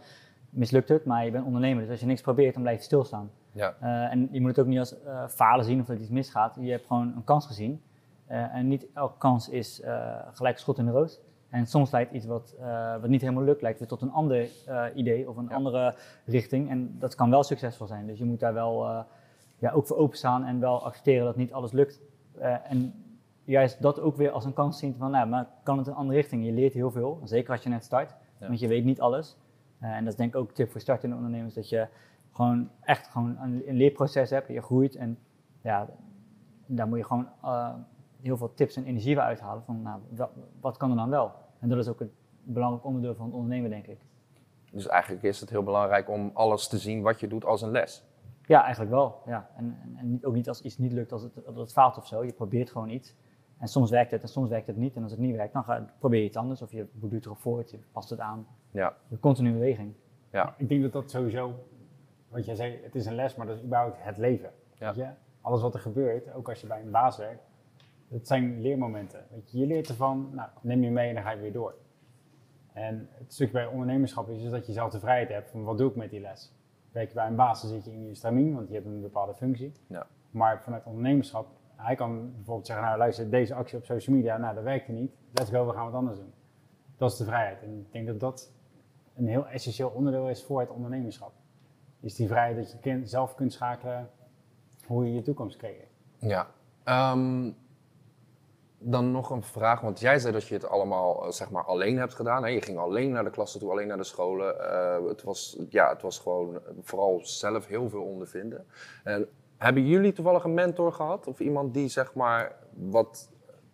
mislukt 0.51 0.89
het, 0.89 1.05
maar 1.05 1.25
je 1.25 1.31
bent 1.31 1.45
ondernemer. 1.45 1.83
Dus 1.83 1.91
als 1.91 2.01
je 2.01 2.07
niks 2.07 2.21
probeert, 2.21 2.55
dan 2.55 2.63
blijf 2.63 2.79
je 2.79 2.85
stilstaan. 2.85 3.31
Ja. 3.59 3.77
Uh, 3.83 4.13
en 4.13 4.29
je 4.31 4.41
moet 4.41 4.51
het 4.51 4.59
ook 4.59 4.67
niet 4.67 4.79
als 4.79 4.95
uh, 5.05 5.29
falen 5.29 5.65
zien 5.65 5.81
of 5.81 5.87
dat 5.87 5.99
iets 5.99 6.09
misgaat. 6.09 6.57
Je 6.61 6.71
hebt 6.71 6.87
gewoon 6.87 7.13
een 7.17 7.25
kans 7.25 7.47
gezien. 7.47 7.83
Uh, 8.31 8.55
en 8.55 8.69
niet 8.69 8.87
elke 8.95 9.19
kans 9.19 9.49
is 9.49 9.83
gelijk 10.33 10.59
schot 10.59 10.79
in 10.79 10.85
de 10.85 10.91
roos. 10.91 11.21
En 11.49 11.67
soms 11.67 11.91
leidt 11.91 12.13
iets 12.13 12.27
wat, 12.27 12.55
wat 13.01 13.09
niet 13.09 13.21
helemaal 13.21 13.43
lukt, 13.43 13.63
leidt 13.63 13.79
weer 13.79 13.89
tot 13.89 14.03
een 14.03 14.13
ander 14.13 14.49
idee 14.95 15.29
of 15.29 15.37
een 15.37 15.47
ja. 15.49 15.55
andere 15.55 15.95
richting. 16.25 16.71
En 16.71 16.97
dat 16.99 17.15
kan 17.15 17.31
wel 17.31 17.43
succesvol 17.43 17.87
zijn. 17.87 18.07
Dus 18.07 18.19
je 18.19 18.25
moet 18.25 18.41
daar 18.41 18.55
wel 18.55 19.05
ja, 19.59 19.71
ook 19.71 19.87
voor 19.87 19.97
openstaan 19.97 20.45
en 20.45 20.61
wel 20.61 20.85
accepteren 20.85 21.25
dat 21.25 21.37
niet 21.37 21.53
alles 21.53 21.73
lukt. 21.73 22.01
en 22.63 23.05
juist 23.45 23.83
dat 23.83 24.01
ook 24.01 24.17
weer 24.17 24.31
als 24.31 24.45
een 24.45 24.53
kans 24.53 24.79
zien 24.79 24.95
van, 24.99 25.11
nou, 25.11 25.29
maar 25.29 25.49
kan 25.63 25.79
het 25.79 25.87
een 25.87 25.95
andere 25.95 26.19
richting? 26.19 26.45
Je 26.45 26.53
leert 26.53 26.73
heel 26.73 26.91
veel, 26.91 27.21
zeker 27.25 27.53
als 27.53 27.63
je 27.63 27.69
net 27.69 27.85
start, 27.85 28.15
ja. 28.41 28.47
want 28.47 28.61
je 28.61 28.69
weet 28.69 28.85
niet 28.85 29.01
alles. 29.01 29.37
en 29.81 30.05
dat 30.05 30.13
is 30.13 30.19
denk 30.19 30.35
ik 30.35 30.41
ook 30.41 30.49
een 30.49 30.55
tip 30.55 30.71
voor 30.71 30.81
startende 30.81 31.17
ondernemers, 31.17 31.55
dat 31.55 31.69
je 31.69 31.89
gewoon 32.39 32.71
echt 32.81 33.07
gewoon 33.07 33.37
een, 33.39 33.77
leerproces 33.77 34.31
hebt, 34.31 34.49
je 34.49 34.63
groeit 34.63 34.97
en 34.97 35.19
ja, 35.63 35.89
daar 36.67 36.89
moet 36.89 36.99
je 36.99 37.05
gewoon 37.05 37.29
heel 38.21 38.37
veel 38.37 38.55
tips 38.55 38.77
en 38.77 38.85
energie 38.85 39.15
bij 39.15 39.25
uithalen 39.25 39.63
van 39.65 39.83
nou, 39.83 40.01
wat 40.61 40.77
kan 40.77 40.91
er 40.91 40.97
dan 40.97 41.11
wel? 41.11 41.33
En 41.59 41.69
dat 41.69 41.79
is 41.79 41.89
ook 41.89 42.01
een 42.01 42.13
belangrijk 42.43 42.85
onderdeel 42.85 43.15
van 43.15 43.27
het 43.27 43.35
ondernemen, 43.35 43.71
denk 43.71 43.87
ik. 43.87 43.99
Dus 44.73 44.87
eigenlijk 44.87 45.23
is 45.23 45.41
het 45.41 45.51
heel 45.51 45.63
belangrijk 45.63 46.09
om 46.09 46.31
alles 46.35 46.69
te 46.69 46.79
zien 46.79 47.03
wat 47.03 47.21
je 47.21 47.29
doet 47.29 47.45
als 47.45 47.63
een 47.63 47.71
les. 47.71 48.05
Ja, 48.47 48.63
eigenlijk 48.63 48.91
wel. 48.91 49.23
Ja. 49.27 49.51
En, 49.57 49.79
en, 49.83 49.97
en 49.97 50.19
ook 50.23 50.35
niet 50.35 50.49
als 50.49 50.63
iets 50.63 50.79
niet 50.79 50.93
lukt, 50.93 51.13
als 51.13 51.23
het, 51.23 51.47
als 51.47 51.57
het 51.57 51.73
faalt 51.73 51.97
of 51.97 52.07
zo. 52.07 52.25
Je 52.25 52.33
probeert 52.33 52.71
gewoon 52.71 52.89
iets. 52.89 53.15
En 53.59 53.69
soms 53.69 53.91
werkt 53.91 54.11
het 54.11 54.23
en 54.23 54.29
soms 54.29 54.49
werkt 54.49 54.67
het 54.67 54.77
niet. 54.77 54.97
En 54.97 55.03
als 55.03 55.11
het 55.11 55.21
niet 55.21 55.37
werkt, 55.37 55.53
dan 55.53 55.65
ga, 55.65 55.95
probeer 55.99 56.21
je 56.21 56.27
iets 56.27 56.37
anders. 56.37 56.63
Of 56.63 56.73
je 56.73 56.87
doet 56.93 57.25
erop 57.25 57.39
voort, 57.39 57.71
je 57.71 57.79
past 57.93 58.11
het 58.11 58.21
aan. 58.21 58.47
Ja. 58.71 58.97
De 59.09 59.19
continue 59.19 59.53
beweging. 59.53 59.95
Ja. 60.33 60.55
Ik 60.59 60.69
denk 60.69 60.83
dat 60.83 60.93
dat 60.93 61.11
sowieso, 61.11 61.55
wat 62.29 62.45
jij 62.45 62.55
zei, 62.55 62.79
het 62.83 62.95
is 62.95 63.07
een 63.07 63.15
les, 63.15 63.35
maar 63.35 63.47
dat 63.47 63.57
is 63.57 63.63
überhaupt 63.63 63.97
het 63.99 64.17
leven. 64.17 64.51
Ja. 64.75 64.87
Weet 64.87 65.05
je? 65.05 65.11
Alles 65.41 65.63
wat 65.63 65.75
er 65.75 65.81
gebeurt, 65.81 66.33
ook 66.33 66.49
als 66.49 66.61
je 66.61 66.67
bij 66.67 66.81
een 66.81 66.91
baas 66.91 67.17
werkt, 67.17 67.43
het 68.09 68.27
zijn 68.27 68.61
leermomenten. 68.61 69.27
Weet 69.31 69.51
je, 69.51 69.59
je 69.59 69.67
leert 69.67 69.89
ervan, 69.89 70.31
nou, 70.33 70.49
neem 70.61 70.83
je 70.83 70.91
mee 70.91 71.09
en 71.09 71.15
dan 71.15 71.23
ga 71.23 71.31
je 71.31 71.41
weer 71.41 71.53
door. 71.53 71.75
En 72.73 73.09
het 73.11 73.33
stukje 73.33 73.53
bij 73.53 73.67
ondernemerschap 73.67 74.29
is 74.29 74.43
dus 74.43 74.51
dat 74.51 74.67
je 74.67 74.73
zelf 74.73 74.91
de 74.91 75.01
vrijheid 75.01 75.29
hebt 75.29 75.51
van 75.51 75.65
wat 75.65 75.79
doe 75.79 75.91
ik 75.91 75.97
met 75.97 76.11
die 76.11 76.21
les. 76.21 76.53
Werk 76.93 77.09
je 77.09 77.15
bij 77.15 77.27
een 77.27 77.37
baas, 77.37 77.61
dan 77.61 77.71
zit 77.71 77.85
je 77.85 77.93
in 77.93 78.07
je 78.07 78.15
stramien, 78.15 78.55
want 78.55 78.69
je 78.69 78.75
hebt 78.75 78.87
een 78.87 79.01
bepaalde 79.01 79.35
functie. 79.35 79.73
Ja. 79.87 80.07
Maar 80.31 80.63
vanuit 80.63 80.85
ondernemerschap, 80.85 81.49
hij 81.77 81.95
kan 81.95 82.33
bijvoorbeeld 82.35 82.67
zeggen, 82.67 82.87
nou 82.87 82.99
luister, 82.99 83.31
deze 83.31 83.55
actie 83.55 83.79
op 83.79 83.85
social 83.85 84.17
media, 84.17 84.37
nou 84.37 84.55
dat 84.55 84.65
werkt 84.65 84.89
niet, 84.89 85.13
let's 85.33 85.51
go, 85.51 85.67
we 85.67 85.73
gaan 85.73 85.85
wat 85.85 85.95
anders 85.95 86.19
doen. 86.19 86.33
Dat 86.97 87.11
is 87.11 87.17
de 87.17 87.25
vrijheid. 87.25 87.63
En 87.63 87.79
ik 87.79 87.93
denk 87.93 88.07
dat 88.07 88.21
dat 88.21 88.53
een 89.15 89.29
heel 89.29 89.47
essentieel 89.47 89.89
onderdeel 89.89 90.29
is 90.29 90.45
voor 90.45 90.61
het 90.61 90.71
ondernemerschap. 90.71 91.33
Is 92.01 92.15
die 92.15 92.29
vrijheid 92.29 92.57
dat 92.57 92.85
je 92.85 93.01
zelf 93.07 93.35
kunt 93.35 93.53
schakelen 93.53 94.11
hoe 94.87 95.07
je 95.07 95.15
je 95.15 95.23
toekomst 95.23 95.57
creëert. 95.57 95.91
Ja. 96.19 96.47
Um, 97.13 97.57
dan 98.79 99.11
nog 99.11 99.31
een 99.31 99.43
vraag, 99.43 99.81
want 99.81 100.01
jij 100.01 100.19
zei 100.19 100.33
dat 100.33 100.47
je 100.47 100.55
het 100.55 100.69
allemaal 100.69 101.25
eh, 101.25 101.31
zeg 101.31 101.51
maar 101.51 101.65
alleen 101.65 101.99
hebt 101.99 102.15
gedaan. 102.15 102.43
Hè? 102.43 102.49
Je 102.49 102.63
ging 102.63 102.79
alleen 102.79 103.11
naar 103.11 103.25
de 103.25 103.31
klassen 103.31 103.61
toe, 103.61 103.71
alleen 103.71 103.87
naar 103.87 103.97
de 103.97 104.05
scholen. 104.05 104.55
Uh, 104.57 105.09
het, 105.09 105.23
was, 105.23 105.59
ja, 105.69 105.89
het 105.89 106.03
was 106.03 106.19
gewoon 106.19 106.61
vooral 106.83 107.21
zelf 107.23 107.67
heel 107.67 107.89
veel 107.89 108.03
ondervinden. 108.03 108.67
En 109.05 109.29
hebben 109.57 109.87
jullie 109.87 110.13
toevallig 110.13 110.45
een 110.45 110.55
mentor 110.55 110.93
gehad? 110.93 111.27
Of 111.27 111.41
iemand 111.41 111.75
die 111.75 111.89
zeg 111.89 112.15
maar 112.15 112.57
wat, 112.75 113.31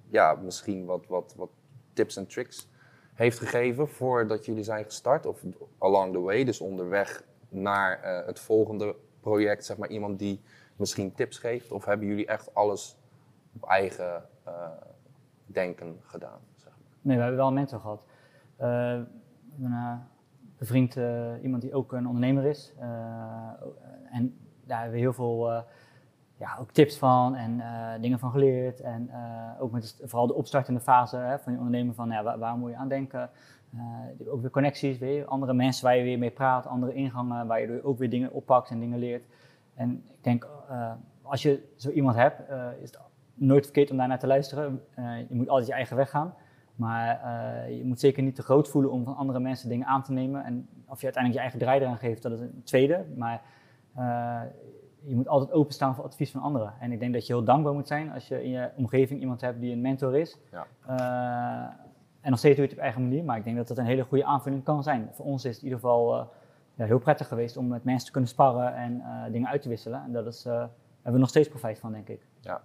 ja, 0.08 0.34
misschien 0.34 0.84
wat, 0.84 1.06
wat, 1.06 1.34
wat 1.36 1.50
tips 1.92 2.16
en 2.16 2.26
tricks 2.26 2.68
heeft 3.14 3.38
gegeven 3.38 3.88
voordat 3.88 4.44
jullie 4.44 4.64
zijn 4.64 4.84
gestart? 4.84 5.26
Of 5.26 5.42
along 5.78 6.12
the 6.12 6.20
way, 6.20 6.44
dus 6.44 6.60
onderweg 6.60 7.24
naar 7.54 8.00
uh, 8.04 8.26
het 8.26 8.40
volgende 8.40 8.96
project, 9.20 9.64
zeg 9.64 9.76
maar 9.76 9.88
iemand 9.88 10.18
die 10.18 10.40
misschien 10.76 11.14
tips 11.14 11.38
geeft? 11.38 11.72
Of 11.72 11.84
hebben 11.84 12.06
jullie 12.06 12.26
echt 12.26 12.54
alles 12.54 12.98
op 13.54 13.68
eigen 13.68 14.22
denken 15.46 16.00
gedaan? 16.02 16.38
Zeg 16.56 16.72
maar. 16.72 16.88
Nee, 17.00 17.16
we 17.16 17.22
hebben 17.22 17.40
wel 17.40 17.48
een 17.48 17.54
mentor 17.54 17.80
gehad. 17.80 18.06
Uh, 18.60 19.00
een 19.62 20.00
bevriend 20.58 20.96
iemand 21.42 21.62
die 21.62 21.74
ook 21.74 21.92
een 21.92 22.06
ondernemer 22.06 22.44
is. 22.44 22.72
En 24.10 24.38
daar 24.64 24.78
hebben 24.78 24.94
we 24.94 24.98
heel 24.98 25.12
veel 25.12 25.64
ja, 26.36 26.56
ook 26.60 26.70
tips 26.70 26.98
van 26.98 27.34
en 27.34 27.62
dingen 28.00 28.18
van 28.18 28.30
geleerd. 28.30 28.80
En 28.80 29.10
ook 29.58 29.70
met 29.70 30.00
vooral 30.02 30.26
de 30.26 30.34
opstartende 30.34 30.80
fase 30.80 31.16
hè, 31.16 31.38
van 31.38 31.52
je 31.52 31.58
ondernemen 31.58 31.94
van 31.94 32.10
ja, 32.10 32.38
waar, 32.38 32.56
moet 32.56 32.70
je 32.70 32.76
aan 32.76 32.88
denken. 32.88 33.30
Ook 34.26 34.40
weer 34.40 34.50
connecties, 34.50 34.98
weer 34.98 35.24
andere 35.24 35.54
mensen 35.54 35.84
waar 35.84 35.96
je 35.96 36.02
weer 36.02 36.18
mee 36.18 36.30
praat, 36.30 36.66
andere 36.66 36.94
ingangen 36.94 37.46
waar 37.46 37.60
je 37.60 37.84
ook 37.84 37.98
weer 37.98 38.10
dingen 38.10 38.32
oppakt 38.32 38.70
en 38.70 38.80
dingen 38.80 38.98
leert. 38.98 39.24
En 39.74 40.04
ik 40.08 40.24
denk, 40.24 40.48
als 41.22 41.42
je 41.42 41.72
zo 41.76 41.90
iemand 41.90 42.16
hebt, 42.16 42.40
is 42.82 42.90
het 42.90 42.98
nooit 43.34 43.64
verkeerd 43.64 43.90
om 43.90 43.96
daar 43.96 44.08
naar 44.08 44.18
te 44.18 44.26
luisteren. 44.26 44.82
Uh, 44.98 45.18
je 45.28 45.34
moet 45.34 45.48
altijd 45.48 45.68
je 45.68 45.74
eigen 45.74 45.96
weg 45.96 46.10
gaan. 46.10 46.34
Maar 46.74 47.20
uh, 47.68 47.78
je 47.78 47.84
moet 47.84 48.00
zeker 48.00 48.22
niet 48.22 48.34
te 48.34 48.42
groot 48.42 48.68
voelen 48.68 48.90
om 48.90 49.04
van 49.04 49.16
andere 49.16 49.40
mensen 49.40 49.68
dingen 49.68 49.86
aan 49.86 50.02
te 50.02 50.12
nemen. 50.12 50.44
En 50.44 50.68
of 50.88 50.98
je 50.98 51.04
uiteindelijk 51.04 51.34
je 51.34 51.40
eigen 51.40 51.58
draai 51.58 51.80
eraan 51.80 51.98
geeft, 51.98 52.22
dat 52.22 52.32
is 52.32 52.40
een 52.40 52.62
tweede. 52.64 53.04
Maar 53.16 53.42
uh, 53.98 54.40
je 55.00 55.14
moet 55.14 55.28
altijd 55.28 55.52
openstaan 55.52 55.94
voor 55.94 56.04
advies 56.04 56.30
van 56.30 56.40
anderen. 56.40 56.72
En 56.80 56.92
ik 56.92 57.00
denk 57.00 57.12
dat 57.12 57.26
je 57.26 57.32
heel 57.32 57.44
dankbaar 57.44 57.72
moet 57.72 57.86
zijn 57.86 58.12
als 58.12 58.28
je 58.28 58.44
in 58.44 58.50
je 58.50 58.70
omgeving 58.76 59.20
iemand 59.20 59.40
hebt 59.40 59.60
die 59.60 59.72
een 59.72 59.80
mentor 59.80 60.16
is. 60.16 60.38
Ja. 60.50 60.66
En 62.24 62.30
nog 62.30 62.38
steeds 62.38 62.56
doe 62.56 62.64
je 62.64 62.70
het 62.70 62.78
op 62.78 62.84
eigen 62.84 63.02
manier. 63.02 63.24
Maar 63.24 63.36
ik 63.36 63.44
denk 63.44 63.56
dat 63.56 63.68
dat 63.68 63.78
een 63.78 63.84
hele 63.84 64.04
goede 64.04 64.24
aanvulling 64.24 64.64
kan 64.64 64.82
zijn. 64.82 65.08
Voor 65.12 65.24
ons 65.24 65.44
is 65.44 65.54
het 65.54 65.58
in 65.58 65.64
ieder 65.64 65.80
geval 65.80 66.30
ja, 66.74 66.84
heel 66.84 66.98
prettig 66.98 67.28
geweest 67.28 67.56
om 67.56 67.68
met 67.68 67.84
mensen 67.84 68.06
te 68.06 68.12
kunnen 68.12 68.30
sparren 68.30 68.74
en 68.74 69.02
dingen 69.32 69.48
uit 69.48 69.62
te 69.62 69.68
wisselen. 69.68 70.02
En 70.04 70.12
dat 70.12 70.26
is, 70.26 70.44
hebben 70.44 70.70
we 71.02 71.18
nog 71.18 71.28
steeds 71.28 71.48
profijt 71.48 71.78
van, 71.78 71.92
denk 71.92 72.08
ik. 72.08 72.26
Ja, 72.40 72.62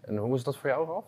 en 0.00 0.16
hoe 0.16 0.34
is 0.34 0.44
dat 0.44 0.56
voor 0.56 0.70
jou, 0.70 0.86
Ralf? 0.86 1.04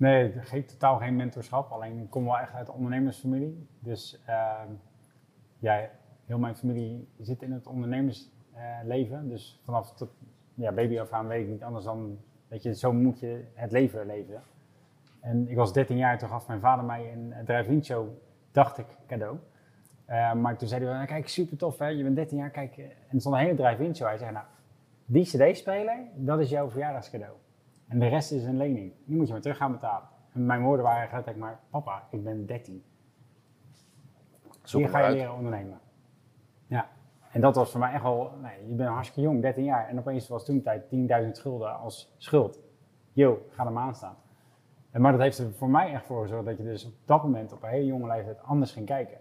Nee, 0.00 0.32
geen, 0.32 0.66
totaal 0.66 0.96
geen 0.96 1.16
mentorschap. 1.16 1.70
Alleen 1.70 1.98
ik 1.98 2.10
kom 2.10 2.24
wel 2.24 2.38
echt 2.38 2.54
uit 2.54 2.66
de 2.66 2.72
ondernemersfamilie. 2.72 3.68
Dus 3.78 4.22
uh, 4.28 4.60
ja, 5.58 5.88
heel 6.26 6.38
mijn 6.38 6.56
familie 6.56 7.08
zit 7.18 7.42
in 7.42 7.52
het 7.52 7.66
ondernemersleven. 7.66 9.28
dus 9.28 9.60
vanaf 9.64 9.92
tot 9.94 10.10
ja, 10.54 10.72
baby 10.72 10.98
af 10.98 11.10
aan 11.10 11.26
weet 11.26 11.42
ik 11.44 11.48
niet 11.48 11.62
anders 11.62 11.84
dan, 11.84 12.18
weet 12.48 12.62
je, 12.62 12.74
zo 12.74 12.92
moet 12.92 13.20
je 13.20 13.44
het 13.54 13.72
leven 13.72 14.06
leven. 14.06 14.42
En 15.20 15.48
ik 15.48 15.56
was 15.56 15.72
13 15.72 15.96
jaar, 15.96 16.18
toen 16.18 16.28
gaf 16.28 16.48
mijn 16.48 16.60
vader 16.60 16.84
mij 16.84 17.12
een 17.12 17.34
drive-in 17.44 17.84
show, 17.84 18.08
dacht 18.52 18.78
ik, 18.78 18.86
cadeau. 19.06 19.38
Uh, 20.08 20.32
maar 20.32 20.56
toen 20.56 20.68
zei 20.68 20.84
hij, 20.84 20.94
nou, 20.94 21.06
kijk, 21.06 21.28
super 21.28 21.56
tof 21.56 21.78
hè, 21.78 21.86
je 21.86 22.02
bent 22.02 22.16
13 22.16 22.38
jaar, 22.38 22.50
kijk. 22.50 22.76
En 22.78 22.84
er 23.10 23.20
stond 23.20 23.34
een 23.34 23.40
hele 23.40 23.54
drive-in 23.54 23.96
show. 23.96 24.08
Hij 24.08 24.18
zei, 24.18 24.32
nou, 24.32 24.44
die 25.04 25.24
cd-speler, 25.24 25.98
dat 26.14 26.40
is 26.40 26.50
jouw 26.50 26.70
verjaardagscadeau. 26.70 27.32
En 27.88 27.98
de 27.98 28.06
rest 28.06 28.32
is 28.32 28.44
een 28.44 28.56
lening. 28.56 28.92
Die 29.04 29.16
moet 29.16 29.26
je 29.26 29.32
maar 29.32 29.42
terug 29.42 29.56
gaan 29.56 29.72
betalen. 29.72 30.08
En 30.32 30.46
mijn 30.46 30.62
woorden 30.62 30.84
waren 30.84 31.10
eigenlijk 31.10 31.36
maar, 31.36 31.60
papa, 31.70 32.06
ik 32.10 32.24
ben 32.24 32.46
13. 32.46 32.84
Hier 34.64 34.88
ga 34.88 35.06
je 35.06 35.14
leren 35.14 35.34
ondernemen. 35.34 35.80
Ja. 36.66 36.88
En 37.32 37.40
dat 37.40 37.54
was 37.54 37.70
voor 37.70 37.80
mij 37.80 37.92
echt 37.92 38.02
wel, 38.02 38.32
nee, 38.42 38.68
je 38.68 38.74
bent 38.74 38.88
hartstikke 38.88 39.20
jong, 39.20 39.42
13 39.42 39.64
jaar. 39.64 39.88
En 39.88 39.98
opeens 39.98 40.28
was 40.28 40.44
toen 40.44 40.62
tijd 40.62 40.82
10.000 41.24 41.30
schulden 41.30 41.78
als 41.78 42.14
schuld. 42.16 42.60
Yo, 43.12 43.46
ga 43.50 43.66
er 43.66 43.72
maar 43.72 43.82
aan 43.82 43.94
staan. 43.94 44.16
En 44.90 45.00
maar 45.00 45.12
dat 45.12 45.20
heeft 45.20 45.38
er 45.38 45.52
voor 45.52 45.70
mij 45.70 45.92
echt 45.92 46.04
voor 46.04 46.22
gezorgd 46.22 46.44
dat 46.44 46.56
je 46.56 46.64
dus 46.64 46.86
op 46.86 46.92
dat 47.04 47.22
moment 47.22 47.52
op 47.52 47.62
een 47.62 47.68
hele 47.68 47.86
jonge 47.86 48.06
leeftijd 48.06 48.42
anders 48.42 48.72
ging 48.72 48.86
kijken. 48.86 49.16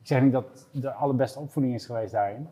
Ik 0.00 0.06
zeg 0.06 0.22
niet 0.22 0.32
dat 0.32 0.68
de 0.72 0.92
allerbeste 0.92 1.40
opvoeding 1.40 1.74
is 1.74 1.86
geweest 1.86 2.12
daarin. 2.12 2.48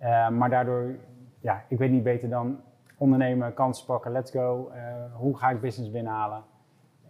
Uh, 0.00 0.28
maar 0.28 0.50
daardoor, 0.50 0.96
ja, 1.40 1.64
ik 1.68 1.78
weet 1.78 1.90
niet 1.90 2.02
beter 2.02 2.28
dan 2.28 2.60
ondernemen, 2.98 3.54
kansen 3.54 3.86
pakken, 3.86 4.12
let's 4.12 4.30
go. 4.30 4.70
Uh, 4.74 5.14
hoe 5.14 5.36
ga 5.36 5.50
ik 5.50 5.60
business 5.60 5.90
binnenhalen? 5.90 6.42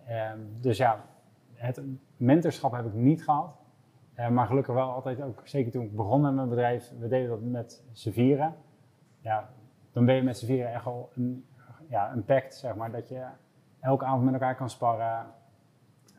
Ehm, 0.07 0.38
dus 0.61 0.77
ja, 0.77 1.05
het 1.55 1.83
mentorschap 2.16 2.73
heb 2.73 2.87
ik 2.87 2.92
niet 2.92 3.25
gehad. 3.25 3.57
Uh, 4.18 4.29
maar 4.29 4.47
gelukkig 4.47 4.75
wel 4.75 4.90
altijd 4.90 5.23
ook, 5.23 5.40
zeker 5.44 5.73
toen 5.73 5.83
ik 5.83 5.97
begon 5.97 6.20
met 6.20 6.35
mijn 6.35 6.49
bedrijf, 6.49 6.92
we 6.99 7.09
deden 7.09 7.29
dat 7.29 7.40
met 7.40 7.85
z'n. 7.92 8.53
Ja, 9.20 9.49
dan 9.92 10.05
ben 10.05 10.14
je 10.14 10.23
met 10.23 10.38
z'n 10.38 10.47
vieren 10.47 10.73
echt 10.73 10.87
al 10.87 11.11
een, 11.14 11.44
ja, 11.88 12.12
een 12.12 12.25
pact, 12.25 12.55
zeg 12.55 12.75
maar, 12.75 12.90
dat 12.90 13.09
je 13.09 13.25
elke 13.85 14.05
avond 14.05 14.25
met 14.25 14.33
elkaar 14.33 14.57
kan 14.57 14.70
sparren 14.70 15.27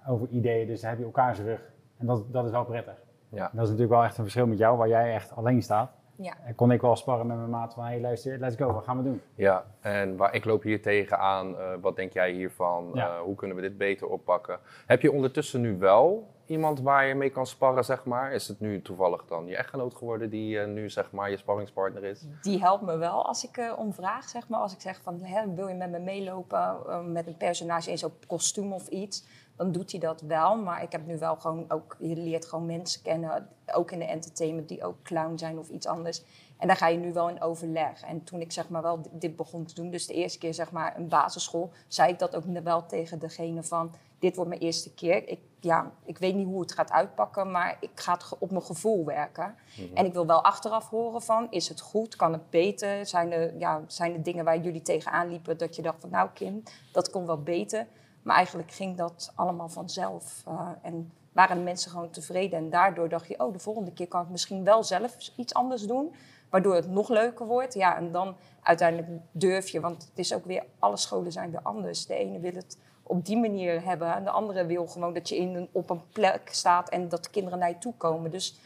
over 0.08 0.28
ideeën. 0.28 0.68
Dus 0.68 0.82
dan 0.82 0.90
heb 0.90 1.00
je 1.00 1.06
elkaar 1.06 1.36
zijn 1.36 1.48
rug. 1.48 1.72
En 1.98 2.06
dat, 2.06 2.24
dat 2.32 2.46
is 2.46 2.52
wel 2.52 2.66
prettig. 2.66 3.04
Ja. 3.30 3.42
Dat 3.42 3.64
is 3.64 3.70
natuurlijk 3.70 3.90
wel 3.90 4.04
echt 4.04 4.18
een 4.18 4.24
verschil 4.24 4.48
met 4.48 4.58
jou, 4.58 4.78
waar 4.78 4.88
jij 4.88 5.14
echt 5.14 5.36
alleen 5.36 5.62
staat. 5.62 5.92
Ja. 6.16 6.34
En 6.46 6.56
kon 6.56 6.72
ik 6.72 6.82
wel 6.82 6.96
sparren 6.96 7.28
met 7.28 7.38
mijn 7.38 7.50
maat 7.50 7.74
van, 7.74 7.84
hey 7.84 8.02
luister, 8.02 8.40
let's 8.40 8.56
go, 8.56 8.74
wat 8.74 8.84
gaan 8.84 8.98
we 8.98 9.04
doen? 9.04 9.22
Ja, 9.36 9.66
en 9.80 10.18
waar, 10.18 10.34
ik 10.34 10.46
loop 10.46 10.64
hier 10.64 10.82
tegenaan, 10.82 11.52
uh, 11.52 11.74
wat 11.82 11.96
denk 11.96 12.14
jij 12.14 12.32
hiervan? 12.32 12.92
Ja. 12.94 13.08
Uh, 13.08 13.20
hoe 13.20 13.36
kunnen 13.36 13.56
we 13.56 13.62
dit 13.62 13.78
beter 13.78 14.08
oppakken? 14.08 14.60
Heb 14.86 15.02
je 15.02 15.12
ondertussen 15.12 15.62
nu 15.62 15.78
wel 15.78 16.34
iemand 16.46 16.82
waar 16.82 17.06
je 17.06 17.16
mee 17.16 17.30
kan 17.30 17.48
sparren, 17.48 17.86
zeg 17.86 18.06
maar? 18.06 18.32
Is 18.32 18.48
het 18.48 18.60
nu 18.60 18.82
toevallig 18.82 19.26
dan 19.26 19.48
je 19.48 19.56
echtgenoot 19.56 19.96
geworden 19.96 20.30
die 20.30 20.56
uh, 20.56 20.66
nu, 20.66 20.90
zeg 20.90 21.12
maar, 21.12 21.30
je 21.30 21.38
sparringspartner 21.38 22.04
is? 22.04 22.26
Die 22.42 22.60
helpt 22.60 22.84
me 22.84 22.98
wel 22.98 23.26
als 23.26 23.44
ik 23.44 23.74
om 23.78 23.94
vraag, 23.94 24.30
zeg 24.30 24.48
maar. 24.48 24.60
Als 24.60 24.74
ik 24.74 24.82
zeg 24.82 25.02
van, 25.02 25.22
hè, 25.22 25.54
wil 25.54 25.68
je 25.68 25.76
met 25.76 25.92
me 25.92 26.00
meelopen 26.00 27.12
met 27.12 27.28
een 27.28 27.38
personage 27.38 27.92
in 27.92 27.98
zo'n 27.98 28.14
kostuum 28.28 28.74
of 28.74 28.88
iets? 28.88 29.44
dan 29.56 29.72
doet 29.72 29.92
hij 29.92 30.00
dat 30.00 30.22
wel. 30.22 30.56
Maar 30.56 30.84
ik 30.84 30.92
heb 30.92 31.06
nu 31.06 31.18
wel 31.18 31.36
gewoon 31.36 31.66
ook, 31.68 31.96
je 32.00 32.16
leert 32.16 32.46
gewoon 32.46 32.66
mensen 32.66 33.02
kennen, 33.02 33.50
ook 33.74 33.92
in 33.92 34.00
de 34.00 34.06
entertainment, 34.06 34.68
die 34.70 34.84
ook 34.84 35.02
clown 35.02 35.38
zijn 35.38 35.58
of 35.58 35.70
iets 35.70 35.88
anders. 35.88 36.24
En 36.58 36.68
daar 36.68 36.78
ga 36.78 36.88
je 36.88 36.98
nu 36.98 37.14
wel 37.14 37.30
in 37.30 37.42
overleg. 37.42 38.02
En 38.02 38.24
toen 38.24 38.42
ik 38.42 38.52
zeg 38.52 38.70
maar 38.70 38.82
wel 38.82 39.02
dit 39.12 39.36
begon 39.36 39.66
te 39.66 39.74
doen, 39.74 39.90
dus 39.90 40.08
de 40.08 40.14
eerste 40.14 40.38
keer 40.38 40.54
zeg 40.54 40.72
maar 40.72 40.98
een 40.98 41.08
basisschool, 41.08 41.72
zei 41.88 42.12
ik 42.12 42.20
dat 42.20 42.36
ook 42.36 42.44
wel 42.64 42.86
tegen 42.86 43.20
degene 43.20 43.64
van, 43.64 43.94
dit 44.20 44.36
wordt 44.36 44.50
mijn 44.50 44.62
eerste 44.62 44.94
keer. 44.94 45.28
Ik, 45.28 45.40
ja, 45.60 45.92
ik 46.06 46.18
weet 46.18 46.36
niet 46.36 46.48
hoe 46.48 46.62
het 46.62 46.72
gaat 46.72 46.92
uitpakken, 46.92 47.52
maar 47.52 47.78
ik 47.80 47.90
ga 47.96 48.14
het 48.14 48.38
op 48.40 48.52
mijn 48.52 48.64
gevoel 48.64 49.06
werken. 49.06 49.56
Mhm. 49.78 49.96
En 49.96 50.06
ik 50.06 50.14
wil 50.14 50.26
wel 50.26 50.44
achteraf 50.44 50.90
horen 50.90 51.22
van, 51.22 51.48
is 51.50 51.70
het 51.70 51.82
goed? 51.82 52.16
Kan 52.16 52.34
het 52.34 52.50
beter? 52.50 53.06
Zijn 53.06 53.32
er, 53.32 53.58
ja, 53.58 53.84
zijn 53.88 54.14
er 54.14 54.24
dingen 54.24 54.46
waar 54.46 54.60
jullie 54.60 54.82
tegenaan 54.82 55.30
liepen 55.30 55.58
dat 55.58 55.76
je 55.76 55.82
dacht 55.82 56.02
van, 56.02 56.10
nou 56.10 56.30
Kim, 56.34 56.64
dat 56.92 57.10
kon 57.10 57.26
wel 57.26 57.42
beter? 57.42 57.88
Maar 58.22 58.36
eigenlijk 58.36 58.72
ging 58.72 58.98
dat 58.98 59.32
allemaal 59.36 59.70
vanzelf. 59.70 60.44
Uh, 60.48 60.70
en 60.82 61.12
waren 61.32 61.58
de 61.58 61.64
mensen 61.64 61.92
gewoon 61.92 62.10
tevreden. 62.10 62.60
En 62.60 62.70
daardoor 62.70 63.10
dacht 63.10 63.28
je, 63.28 63.40
oh, 63.40 63.54
de 63.54 63.60
volgende 63.60 63.94
keer 63.94 64.08
kan 64.08 64.22
ik 64.22 64.30
misschien 64.30 64.64
wel 64.64 64.84
zelf 64.84 65.32
iets 65.36 65.54
anders 65.54 65.82
doen. 65.82 66.14
Waardoor 66.50 66.76
het 66.76 66.90
nog 66.90 67.10
leuker 67.10 67.46
wordt. 67.46 67.74
Ja, 67.74 67.98
en 67.98 68.12
dan 68.12 68.36
uiteindelijk 68.62 69.22
durf 69.32 69.70
je, 69.70 69.80
want 69.80 70.04
het 70.04 70.20
is 70.20 70.34
ook 70.34 70.46
weer, 70.46 70.64
alle 70.80 70.98
scholen 70.98 71.32
zijn 71.32 71.52
weer 71.52 71.62
anders. 71.64 72.06
De 72.06 72.16
ene 72.16 72.40
wil 72.40 72.54
het 72.54 72.78
op 73.04 73.26
die 73.26 73.38
manier 73.38 73.84
hebben. 73.84 74.14
En 74.14 74.24
de 74.24 74.30
andere 74.30 74.66
wil 74.66 74.88
gewoon 74.88 75.14
dat 75.14 75.30
je 75.30 75.38
in 75.38 75.56
een, 75.56 75.70
op 75.72 75.90
een 75.90 76.02
plek 76.12 76.50
staat 76.52 76.90
en 76.90 77.10
dat 77.10 77.24
de 77.24 77.30
kinderen 77.30 77.60
naar 77.60 77.70
je 77.70 77.78
toe 77.78 77.94
komen. 77.98 78.32
Dus 78.32 78.60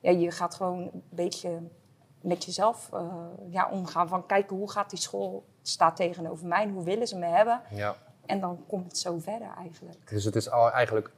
ja, 0.00 0.10
je 0.10 0.30
gaat 0.30 0.54
gewoon 0.54 0.78
een 0.78 1.02
beetje 1.08 1.58
met 2.20 2.44
jezelf 2.44 2.90
uh, 2.94 3.02
ja, 3.50 3.68
omgaan. 3.70 4.08
Van 4.08 4.26
kijken 4.26 4.56
hoe 4.56 4.70
gaat 4.70 4.90
die 4.90 4.98
school 4.98 5.44
staat 5.62 5.96
tegenover 5.96 6.46
mij 6.46 6.68
hoe 6.68 6.84
willen 6.84 7.08
ze 7.08 7.16
me 7.16 7.26
hebben. 7.26 7.60
Ja. 7.70 7.96
En 8.26 8.40
dan 8.40 8.64
komt 8.66 8.84
het 8.84 8.98
zo 8.98 9.18
verder 9.18 9.48
eigenlijk. 9.58 10.10
Dus 10.10 10.24
het 10.24 10.36
is 10.36 10.48
eigenlijk 10.48 11.10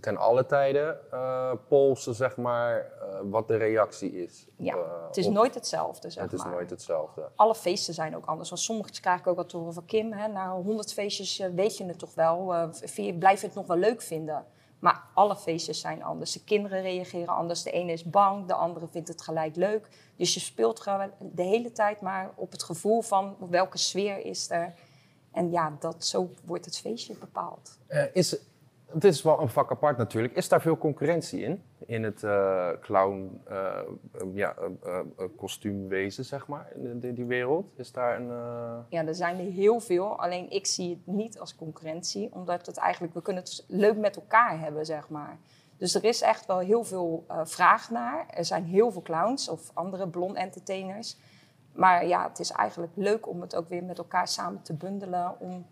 ten 0.00 0.16
alle 0.16 0.46
tijden 0.46 0.98
uh, 1.12 1.52
polsen, 1.68 2.14
zeg 2.14 2.36
maar, 2.36 2.92
uh, 3.02 3.18
wat 3.22 3.48
de 3.48 3.56
reactie 3.56 4.22
is. 4.22 4.46
Ja, 4.56 4.76
het 5.06 5.16
is 5.16 5.28
nooit 5.28 5.54
hetzelfde, 5.54 6.10
zeg 6.10 6.22
Het 6.22 6.32
is 6.32 6.44
nooit 6.44 6.70
hetzelfde. 6.70 7.28
Alle 7.36 7.54
feesten 7.54 7.94
zijn 7.94 8.16
ook 8.16 8.26
anders. 8.26 8.48
Want 8.48 8.60
sommige 8.60 9.00
krijg 9.00 9.20
ik 9.20 9.26
ook 9.26 9.36
wat 9.36 9.48
te 9.48 9.56
horen 9.56 9.74
van 9.74 9.84
Kim. 9.84 10.12
Hè, 10.12 10.28
na 10.28 10.52
100 10.54 10.92
feestjes 10.92 11.38
weet 11.54 11.76
je 11.76 11.84
het 11.84 11.98
toch 11.98 12.14
wel. 12.14 12.54
Uh, 12.54 13.18
blijf 13.18 13.40
je 13.40 13.46
het 13.46 13.56
nog 13.56 13.66
wel 13.66 13.76
leuk 13.76 14.02
vinden. 14.02 14.44
Maar 14.78 15.02
alle 15.14 15.36
feestjes 15.36 15.80
zijn 15.80 16.02
anders. 16.02 16.32
De 16.32 16.44
kinderen 16.44 16.82
reageren 16.82 17.34
anders. 17.34 17.62
De 17.62 17.70
ene 17.70 17.92
is 17.92 18.04
bang, 18.04 18.46
de 18.46 18.54
andere 18.54 18.88
vindt 18.88 19.08
het 19.08 19.22
gelijk 19.22 19.56
leuk. 19.56 19.88
Dus 20.16 20.34
je 20.34 20.40
speelt 20.40 20.80
gewoon 20.80 21.10
de 21.18 21.42
hele 21.42 21.72
tijd 21.72 22.00
maar 22.00 22.30
op 22.34 22.52
het 22.52 22.62
gevoel 22.62 23.02
van 23.02 23.36
welke 23.50 23.78
sfeer 23.78 24.24
is 24.24 24.50
er. 24.50 24.74
En 25.32 25.50
ja, 25.50 25.76
dat, 25.78 26.04
zo 26.04 26.30
wordt 26.44 26.64
het 26.64 26.78
feestje 26.78 27.14
bepaald. 27.14 27.78
Uh, 27.88 28.04
is, 28.12 28.36
het 28.92 29.04
is 29.04 29.22
wel 29.22 29.40
een 29.40 29.48
vak 29.48 29.70
apart 29.70 29.96
natuurlijk. 29.96 30.36
Is 30.36 30.48
daar 30.48 30.60
veel 30.60 30.78
concurrentie 30.78 31.40
in? 31.40 31.62
In 31.86 32.02
het 32.02 32.22
uh, 32.22 32.68
clown, 32.80 33.40
uh, 33.50 33.78
ja, 34.34 34.54
kostuumwezen, 35.36 36.24
zeg 36.24 36.46
maar, 36.46 36.72
in 36.74 36.98
die, 36.98 37.12
die, 37.12 37.24
wereld? 37.24 37.72
Is 37.76 37.92
daar 37.92 38.20
een... 38.20 38.28
Ja, 38.88 39.06
er 39.06 39.14
zijn 39.14 39.38
er 39.38 39.52
heel 39.52 39.80
veel. 39.80 40.18
Alleen 40.18 40.50
ik 40.50 40.66
zie 40.66 40.90
het 40.90 41.14
niet 41.14 41.38
als 41.38 41.56
concurrentie. 41.56 42.28
Omdat 42.32 42.66
het 42.66 42.76
eigenlijk, 42.76 43.14
we 43.14 43.22
kunnen 43.22 43.42
het 43.42 43.64
leuk 43.68 43.96
met 43.96 44.16
elkaar 44.16 44.60
hebben, 44.60 44.86
zeg 44.86 45.08
maar. 45.08 45.38
Dus 45.76 45.94
er 45.94 46.04
is 46.04 46.20
echt 46.20 46.46
wel 46.46 46.58
heel 46.58 46.84
veel 46.84 47.24
vraag 47.44 47.90
naar. 47.90 48.26
Er 48.28 48.44
zijn 48.44 48.64
heel 48.64 48.90
veel 48.90 49.02
clowns 49.02 49.48
of 49.48 49.70
andere 49.74 50.08
blond 50.08 50.36
entertainers. 50.36 51.16
Maar 51.72 52.06
ja, 52.06 52.28
het 52.28 52.38
is 52.38 52.50
eigenlijk 52.50 52.92
leuk 52.94 53.28
om 53.28 53.40
het 53.40 53.54
ook 53.54 53.68
weer 53.68 53.84
met 53.84 53.98
elkaar 53.98 54.28
samen 54.28 54.62
te 54.62 54.74
bundelen. 54.74 55.40
Om 55.40 55.66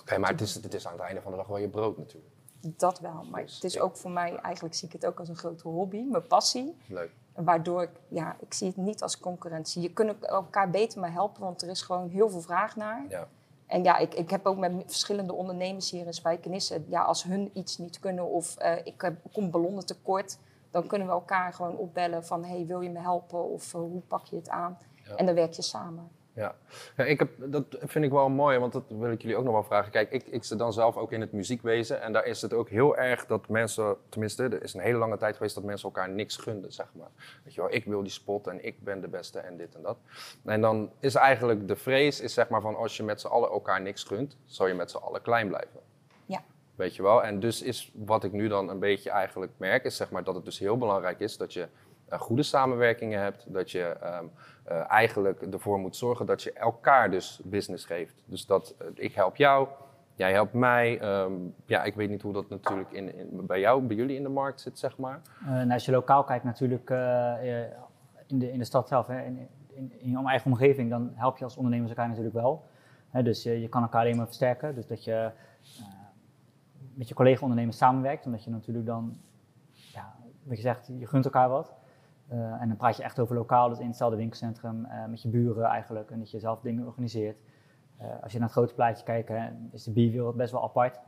Oké, 0.00 0.18
maar 0.18 0.30
het 0.30 0.40
is, 0.40 0.54
het 0.54 0.74
is 0.74 0.86
aan 0.86 0.92
het 0.92 1.02
einde 1.02 1.20
van 1.20 1.30
de 1.30 1.36
dag 1.36 1.46
wel 1.46 1.58
je 1.58 1.68
brood 1.68 1.98
natuurlijk. 1.98 2.27
Dat 2.60 3.00
wel, 3.00 3.24
maar 3.30 3.42
dus 3.42 3.54
het 3.54 3.64
is 3.64 3.80
ook 3.80 3.96
voor 3.96 4.10
mij, 4.10 4.36
eigenlijk 4.36 4.74
zie 4.74 4.88
ik 4.88 4.92
het 4.92 5.06
ook 5.06 5.18
als 5.18 5.28
een 5.28 5.36
grote 5.36 5.68
hobby, 5.68 6.02
mijn 6.02 6.26
passie. 6.26 6.76
Leuk. 6.86 7.10
Waardoor 7.34 7.82
ik, 7.82 7.90
ja, 8.08 8.36
ik 8.40 8.54
zie 8.54 8.66
het 8.66 8.76
niet 8.76 9.02
als 9.02 9.18
concurrentie. 9.18 9.82
Je 9.82 9.92
kunt 9.92 10.24
elkaar 10.24 10.70
beter 10.70 11.00
mee 11.00 11.10
helpen, 11.10 11.42
want 11.42 11.62
er 11.62 11.68
is 11.68 11.82
gewoon 11.82 12.08
heel 12.08 12.30
veel 12.30 12.40
vraag 12.40 12.76
naar. 12.76 13.04
Ja. 13.08 13.28
En 13.66 13.82
ja, 13.82 13.96
ik, 13.96 14.14
ik 14.14 14.30
heb 14.30 14.46
ook 14.46 14.56
met 14.56 14.72
verschillende 14.86 15.32
ondernemers 15.32 15.90
hier 15.90 16.06
in 16.06 16.12
Spijkenisse, 16.12 16.82
ja, 16.86 17.02
als 17.02 17.22
hun 17.22 17.50
iets 17.52 17.78
niet 17.78 17.98
kunnen 17.98 18.30
of 18.30 18.62
uh, 18.62 18.76
ik 18.84 19.00
heb, 19.00 19.16
kom 19.32 19.50
ballonnen 19.50 19.86
tekort, 19.86 20.38
dan 20.70 20.86
kunnen 20.86 21.06
we 21.06 21.12
elkaar 21.12 21.52
gewoon 21.52 21.76
opbellen 21.76 22.24
van, 22.24 22.44
hey, 22.44 22.66
wil 22.66 22.80
je 22.80 22.90
me 22.90 22.98
helpen 22.98 23.44
of 23.44 23.74
uh, 23.74 23.80
hoe 23.80 24.00
pak 24.00 24.24
je 24.24 24.36
het 24.36 24.48
aan? 24.48 24.78
En 25.16 25.26
dan 25.26 25.34
werk 25.34 25.52
je 25.52 25.62
samen. 25.62 26.08
Ja, 26.38 26.54
ja 26.96 27.04
ik 27.04 27.18
heb, 27.18 27.30
dat 27.38 27.64
vind 27.80 28.04
ik 28.04 28.10
wel 28.10 28.28
mooi, 28.28 28.58
want 28.58 28.72
dat 28.72 28.82
wil 28.88 29.10
ik 29.10 29.22
jullie 29.22 29.36
ook 29.36 29.44
nog 29.44 29.52
wel 29.52 29.62
vragen. 29.62 29.90
Kijk, 29.90 30.10
ik, 30.10 30.26
ik 30.26 30.44
zit 30.44 30.58
dan 30.58 30.72
zelf 30.72 30.96
ook 30.96 31.12
in 31.12 31.20
het 31.20 31.32
muziekwezen 31.32 32.02
en 32.02 32.12
daar 32.12 32.26
is 32.26 32.42
het 32.42 32.52
ook 32.52 32.68
heel 32.68 32.96
erg 32.96 33.26
dat 33.26 33.48
mensen, 33.48 33.96
tenminste, 34.08 34.42
er 34.42 34.62
is 34.62 34.74
een 34.74 34.80
hele 34.80 34.98
lange 34.98 35.16
tijd 35.16 35.36
geweest 35.36 35.54
dat 35.54 35.64
mensen 35.64 35.88
elkaar 35.88 36.10
niks 36.10 36.36
gunden, 36.36 36.72
zeg 36.72 36.86
maar. 36.92 37.08
Weet 37.44 37.54
je 37.54 37.60
wel, 37.60 37.72
ik 37.72 37.84
wil 37.84 38.02
die 38.02 38.10
spot 38.10 38.46
en 38.46 38.64
ik 38.64 38.82
ben 38.82 39.00
de 39.00 39.08
beste 39.08 39.38
en 39.38 39.56
dit 39.56 39.74
en 39.74 39.82
dat. 39.82 39.98
En 40.44 40.60
dan 40.60 40.90
is 41.00 41.14
eigenlijk 41.14 41.68
de 41.68 41.76
vrees, 41.76 42.20
is 42.20 42.34
zeg 42.34 42.48
maar 42.48 42.60
van 42.60 42.76
als 42.76 42.96
je 42.96 43.02
met 43.02 43.20
z'n 43.20 43.26
allen 43.26 43.50
elkaar 43.50 43.80
niks 43.80 44.04
gunt, 44.04 44.36
zal 44.44 44.66
je 44.66 44.74
met 44.74 44.90
z'n 44.90 44.96
allen 44.96 45.22
klein 45.22 45.48
blijven. 45.48 45.80
Ja. 46.26 46.44
Weet 46.74 46.96
je 46.96 47.02
wel, 47.02 47.24
en 47.24 47.40
dus 47.40 47.62
is 47.62 47.92
wat 47.94 48.24
ik 48.24 48.32
nu 48.32 48.48
dan 48.48 48.68
een 48.68 48.78
beetje 48.78 49.10
eigenlijk 49.10 49.52
merk, 49.56 49.84
is 49.84 49.96
zeg 49.96 50.10
maar 50.10 50.24
dat 50.24 50.34
het 50.34 50.44
dus 50.44 50.58
heel 50.58 50.78
belangrijk 50.78 51.20
is 51.20 51.36
dat 51.36 51.52
je 51.52 51.68
goede 52.10 52.42
samenwerkingen 52.42 53.20
hebt, 53.20 53.52
dat 53.52 53.70
je 53.70 53.96
um, 54.20 54.30
uh, 54.70 54.90
eigenlijk 54.90 55.42
ervoor 55.42 55.78
moet 55.78 55.96
zorgen 55.96 56.26
dat 56.26 56.42
je 56.42 56.52
elkaar 56.52 57.10
dus 57.10 57.40
business 57.44 57.84
geeft. 57.84 58.22
Dus 58.24 58.46
dat 58.46 58.74
uh, 58.82 58.88
ik 58.94 59.14
help 59.14 59.36
jou, 59.36 59.68
jij 60.14 60.32
helpt 60.32 60.52
mij. 60.52 61.02
Um, 61.22 61.54
ja, 61.64 61.82
ik 61.82 61.94
weet 61.94 62.10
niet 62.10 62.22
hoe 62.22 62.32
dat 62.32 62.48
natuurlijk 62.48 62.92
in, 62.92 63.30
bij 63.46 63.60
jou, 63.60 63.82
bij 63.82 63.96
jullie 63.96 64.16
in 64.16 64.22
de 64.22 64.28
markt 64.28 64.60
zit, 64.60 64.78
zeg 64.78 64.98
maar. 64.98 65.20
Nou, 65.44 65.70
als 65.70 65.84
je 65.84 65.92
lokaal 65.92 66.24
kijkt 66.24 66.44
natuurlijk 66.44 66.90
in, 68.26 68.38
de, 68.38 68.52
in 68.52 68.58
de 68.58 68.64
stad 68.64 68.88
zelf, 68.88 69.08
in, 69.08 69.48
in, 69.98 70.10
je 70.10 70.26
eigen 70.26 70.50
omgeving, 70.50 70.90
dan 70.90 71.12
help 71.14 71.38
je 71.38 71.44
als 71.44 71.56
ondernemers 71.56 71.90
elkaar 71.90 72.08
natuurlijk 72.08 72.34
wel. 72.34 72.64
Dus 73.22 73.42
je 73.42 73.68
kan 73.68 73.82
elkaar 73.82 74.00
alleen 74.00 74.16
maar 74.16 74.26
versterken. 74.26 74.74
Dus 74.74 74.86
dat 74.86 75.04
je 75.04 75.30
met 76.94 77.08
je 77.08 77.14
collega-ondernemers 77.14 77.76
samenwerkt, 77.76 78.26
omdat 78.26 78.44
je 78.44 78.50
natuurlijk 78.50 78.86
dan, 78.86 79.18
ja, 79.72 80.14
wat 80.42 80.56
je 80.56 80.62
zegt, 80.62 80.90
je 80.98 81.06
gunt 81.06 81.24
elkaar 81.24 81.48
wat. 81.48 81.74
Uh, 82.32 82.60
en 82.60 82.68
dan 82.68 82.76
praat 82.76 82.96
je 82.96 83.02
echt 83.02 83.18
over 83.18 83.34
lokaal, 83.34 83.68
dus 83.68 83.78
in 83.78 83.86
hetzelfde 83.86 84.16
winkelcentrum, 84.16 84.84
uh, 84.84 85.06
met 85.08 85.22
je 85.22 85.28
buren 85.28 85.64
eigenlijk. 85.64 86.10
En 86.10 86.18
dat 86.18 86.30
je 86.30 86.38
zelf 86.38 86.60
dingen 86.60 86.86
organiseert. 86.86 87.38
Uh, 88.00 88.06
als 88.22 88.32
je 88.32 88.38
naar 88.38 88.46
het 88.46 88.56
grote 88.56 88.74
plaatje 88.74 89.04
kijkt, 89.04 89.28
hè, 89.28 89.48
is 89.72 89.84
de 89.84 89.92
bierwereld 89.92 90.36
best 90.36 90.52
wel 90.52 90.62
apart. 90.62 91.00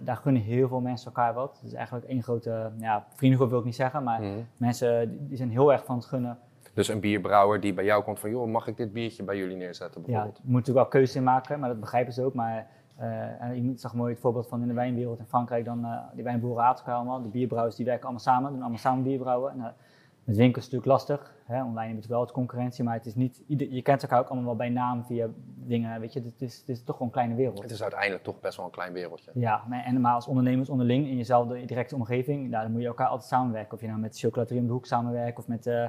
daar 0.00 0.16
gunnen 0.16 0.42
heel 0.42 0.68
veel 0.68 0.80
mensen 0.80 1.06
elkaar 1.06 1.34
wat. 1.34 1.56
Het 1.56 1.66
is 1.66 1.74
eigenlijk 1.74 2.06
één 2.06 2.22
grote 2.22 2.70
ja, 2.78 3.06
vriendengroep 3.14 3.50
wil 3.50 3.58
ik 3.58 3.64
niet 3.64 3.74
zeggen, 3.74 4.02
maar 4.02 4.20
mm. 4.22 4.46
mensen 4.56 5.26
die, 5.28 5.36
zijn 5.36 5.50
heel 5.50 5.72
erg 5.72 5.84
van 5.84 5.96
het 5.96 6.04
gunnen. 6.04 6.38
Dus 6.74 6.88
een 6.88 7.00
bierbrouwer 7.00 7.60
die 7.60 7.74
bij 7.74 7.84
jou 7.84 8.02
komt 8.04 8.18
van, 8.18 8.30
joh, 8.30 8.48
mag 8.48 8.66
ik 8.66 8.76
dit 8.76 8.92
biertje 8.92 9.22
bij 9.22 9.36
jullie 9.36 9.56
neerzetten 9.56 10.02
bijvoorbeeld? 10.02 10.36
Ja, 10.36 10.42
je 10.42 10.48
moet 10.48 10.58
natuurlijk 10.58 10.90
wel 10.90 11.00
keuze 11.00 11.18
in 11.18 11.24
maken, 11.24 11.60
maar 11.60 11.68
dat 11.68 11.80
begrijpen 11.80 12.12
ze 12.12 12.24
ook. 12.24 12.34
Maar 12.34 12.66
je 13.54 13.72
zag 13.74 13.94
mooi 13.94 14.12
het 14.12 14.20
voorbeeld 14.20 14.48
van 14.48 14.62
in 14.62 14.68
de 14.68 14.74
wijnwereld 14.74 15.18
in 15.18 15.26
Frankrijk, 15.26 15.64
dan 15.64 15.86
die 16.14 16.24
wijnboeren 16.24 16.64
aten 16.64 16.78
elkaar 16.84 16.94
allemaal. 16.94 17.22
De 17.22 17.28
bierbrouwers 17.28 17.76
die 17.76 17.84
werken 17.84 18.04
allemaal 18.04 18.22
samen, 18.22 18.50
doen 18.50 18.60
allemaal 18.60 18.78
samen 18.78 19.02
bierbrouwen. 19.02 19.52
En, 19.52 19.74
met 20.30 20.38
winkels 20.38 20.66
is 20.66 20.70
natuurlijk 20.70 20.98
lastig. 20.98 21.34
Hè? 21.44 21.64
Online 21.64 21.94
heb 21.94 22.02
je 22.02 22.08
wel 22.08 22.18
wat 22.18 22.32
concurrentie, 22.32 22.84
maar 22.84 22.94
het 22.94 23.06
is 23.06 23.14
niet, 23.14 23.42
je 23.46 23.82
kent 23.82 24.02
elkaar 24.02 24.18
ook 24.18 24.26
allemaal 24.26 24.44
wel 24.44 24.56
bij 24.56 24.68
naam 24.68 25.04
via 25.04 25.28
dingen. 25.56 26.00
Weet 26.00 26.12
je, 26.12 26.20
het 26.20 26.42
is, 26.42 26.58
het 26.58 26.68
is 26.68 26.82
toch 26.82 26.96
gewoon 26.96 27.08
een 27.08 27.14
kleine 27.14 27.34
wereld. 27.34 27.62
Het 27.62 27.70
is 27.70 27.82
uiteindelijk 27.82 28.22
toch 28.22 28.40
best 28.40 28.56
wel 28.56 28.66
een 28.66 28.72
klein 28.72 28.92
wereldje. 28.92 29.30
Ja, 29.34 29.64
en 29.84 30.00
maar 30.00 30.14
als 30.14 30.26
ondernemers 30.26 30.68
onderling 30.68 31.06
in 31.06 31.16
jezelfde 31.16 31.64
directe 31.64 31.94
omgeving, 31.94 32.48
nou, 32.50 32.62
dan 32.62 32.72
moet 32.72 32.80
je 32.80 32.86
elkaar 32.86 33.06
altijd 33.06 33.28
samenwerken. 33.28 33.72
Of 33.72 33.80
je 33.80 33.86
nou 33.86 34.00
met 34.00 34.18
chocolaterie 34.18 34.60
om 34.60 34.66
de 34.66 34.72
hoek 34.72 34.86
samenwerkt 34.86 35.38
of 35.38 35.48
met, 35.48 35.66
uh, 35.66 35.84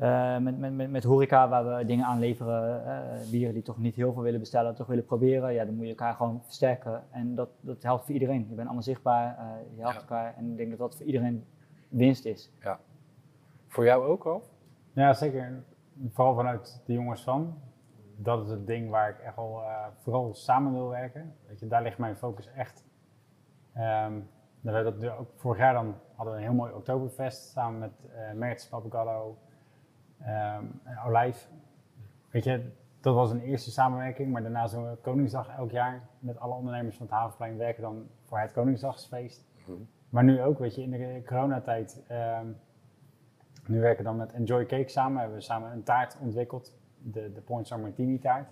uh, 0.00 0.38
met, 0.38 0.58
met, 0.58 0.72
met, 0.72 0.90
met, 0.90 1.04
horeca 1.04 1.48
waar 1.48 1.76
we 1.76 1.84
dingen 1.84 2.04
aanleveren, 2.04 2.82
uh, 2.86 3.30
bieren 3.30 3.54
die 3.54 3.62
toch 3.62 3.78
niet 3.78 3.94
heel 3.94 4.12
veel 4.12 4.22
willen 4.22 4.40
bestellen, 4.40 4.74
toch 4.74 4.86
willen 4.86 5.04
proberen. 5.04 5.52
Ja, 5.52 5.64
dan 5.64 5.74
moet 5.74 5.84
je 5.84 5.90
elkaar 5.90 6.14
gewoon 6.14 6.40
versterken. 6.44 7.02
En 7.10 7.34
dat, 7.34 7.48
dat 7.60 7.82
helpt 7.82 8.04
voor 8.04 8.14
iedereen. 8.14 8.46
Je 8.48 8.54
bent 8.54 8.66
allemaal 8.66 8.82
zichtbaar, 8.82 9.38
je 9.76 9.82
helpt 9.82 9.96
elkaar. 9.96 10.34
En 10.36 10.50
ik 10.50 10.56
denk 10.56 10.70
dat 10.70 10.78
dat 10.78 10.96
voor 10.96 11.06
iedereen 11.06 11.44
winst 11.88 12.24
is. 12.24 12.50
Ja. 12.60 12.80
Voor 13.70 13.84
jou 13.84 14.04
ook 14.04 14.24
al? 14.24 14.42
Ja, 14.92 15.12
zeker. 15.12 15.64
Vooral 16.08 16.34
vanuit 16.34 16.82
de 16.86 16.92
jongens 16.92 17.22
van. 17.22 17.58
Dat 18.16 18.44
is 18.44 18.50
het 18.50 18.66
ding 18.66 18.90
waar 18.90 19.10
ik 19.10 19.18
echt 19.18 19.36
al 19.36 19.60
uh, 19.60 19.86
vooral 19.98 20.34
samen 20.34 20.72
wil 20.72 20.88
werken. 20.88 21.34
Weet 21.46 21.60
je, 21.60 21.66
daar 21.66 21.82
ligt 21.82 21.98
mijn 21.98 22.16
focus 22.16 22.46
echt. 22.46 22.84
Um, 23.76 24.28
dat, 24.60 25.00
dat, 25.00 25.18
ook 25.18 25.30
vorig 25.36 25.58
jaar 25.58 25.72
dan 25.72 25.94
hadden 26.14 26.34
we 26.34 26.40
een 26.40 26.46
heel 26.46 26.56
mooi 26.56 26.72
Oktoberfest 26.72 27.50
samen 27.50 27.78
met 27.78 27.92
uh, 28.04 28.32
Mertz, 28.32 28.68
Papagallo 28.68 29.38
um, 30.20 30.80
en 30.84 30.98
Olijf. 31.06 31.50
Weet 32.30 32.44
je, 32.44 32.72
dat 33.00 33.14
was 33.14 33.30
een 33.30 33.42
eerste 33.42 33.70
samenwerking, 33.70 34.32
maar 34.32 34.42
daarna 34.42 34.66
doen 34.66 34.90
we 34.90 34.96
Koningsdag 34.96 35.48
elk 35.48 35.70
jaar 35.70 36.08
met 36.18 36.38
alle 36.38 36.54
ondernemers 36.54 36.96
van 36.96 37.06
het 37.06 37.14
Havenplein 37.14 37.56
werken 37.56 37.82
dan 37.82 38.08
voor 38.24 38.38
het 38.38 38.52
Koningsdagsfeest. 38.52 39.46
Mm 39.66 39.88
Maar 40.08 40.24
nu 40.24 40.42
ook, 40.42 40.58
weet 40.58 40.74
je, 40.74 40.82
in 40.82 40.90
de 40.90 41.22
coronatijd 41.26 42.04
um, 42.10 42.56
nu 43.70 43.80
werken 43.80 44.04
we 44.04 44.10
dan 44.10 44.16
met 44.16 44.32
Enjoy 44.32 44.66
Cake 44.66 44.88
samen. 44.88 45.14
We 45.14 45.20
hebben 45.20 45.42
samen 45.42 45.72
een 45.72 45.82
taart 45.82 46.16
ontwikkeld, 46.20 46.78
de, 46.98 47.32
de 47.32 47.40
Point 47.40 47.66
San 47.66 47.80
Martini 47.80 48.18
taart. 48.18 48.48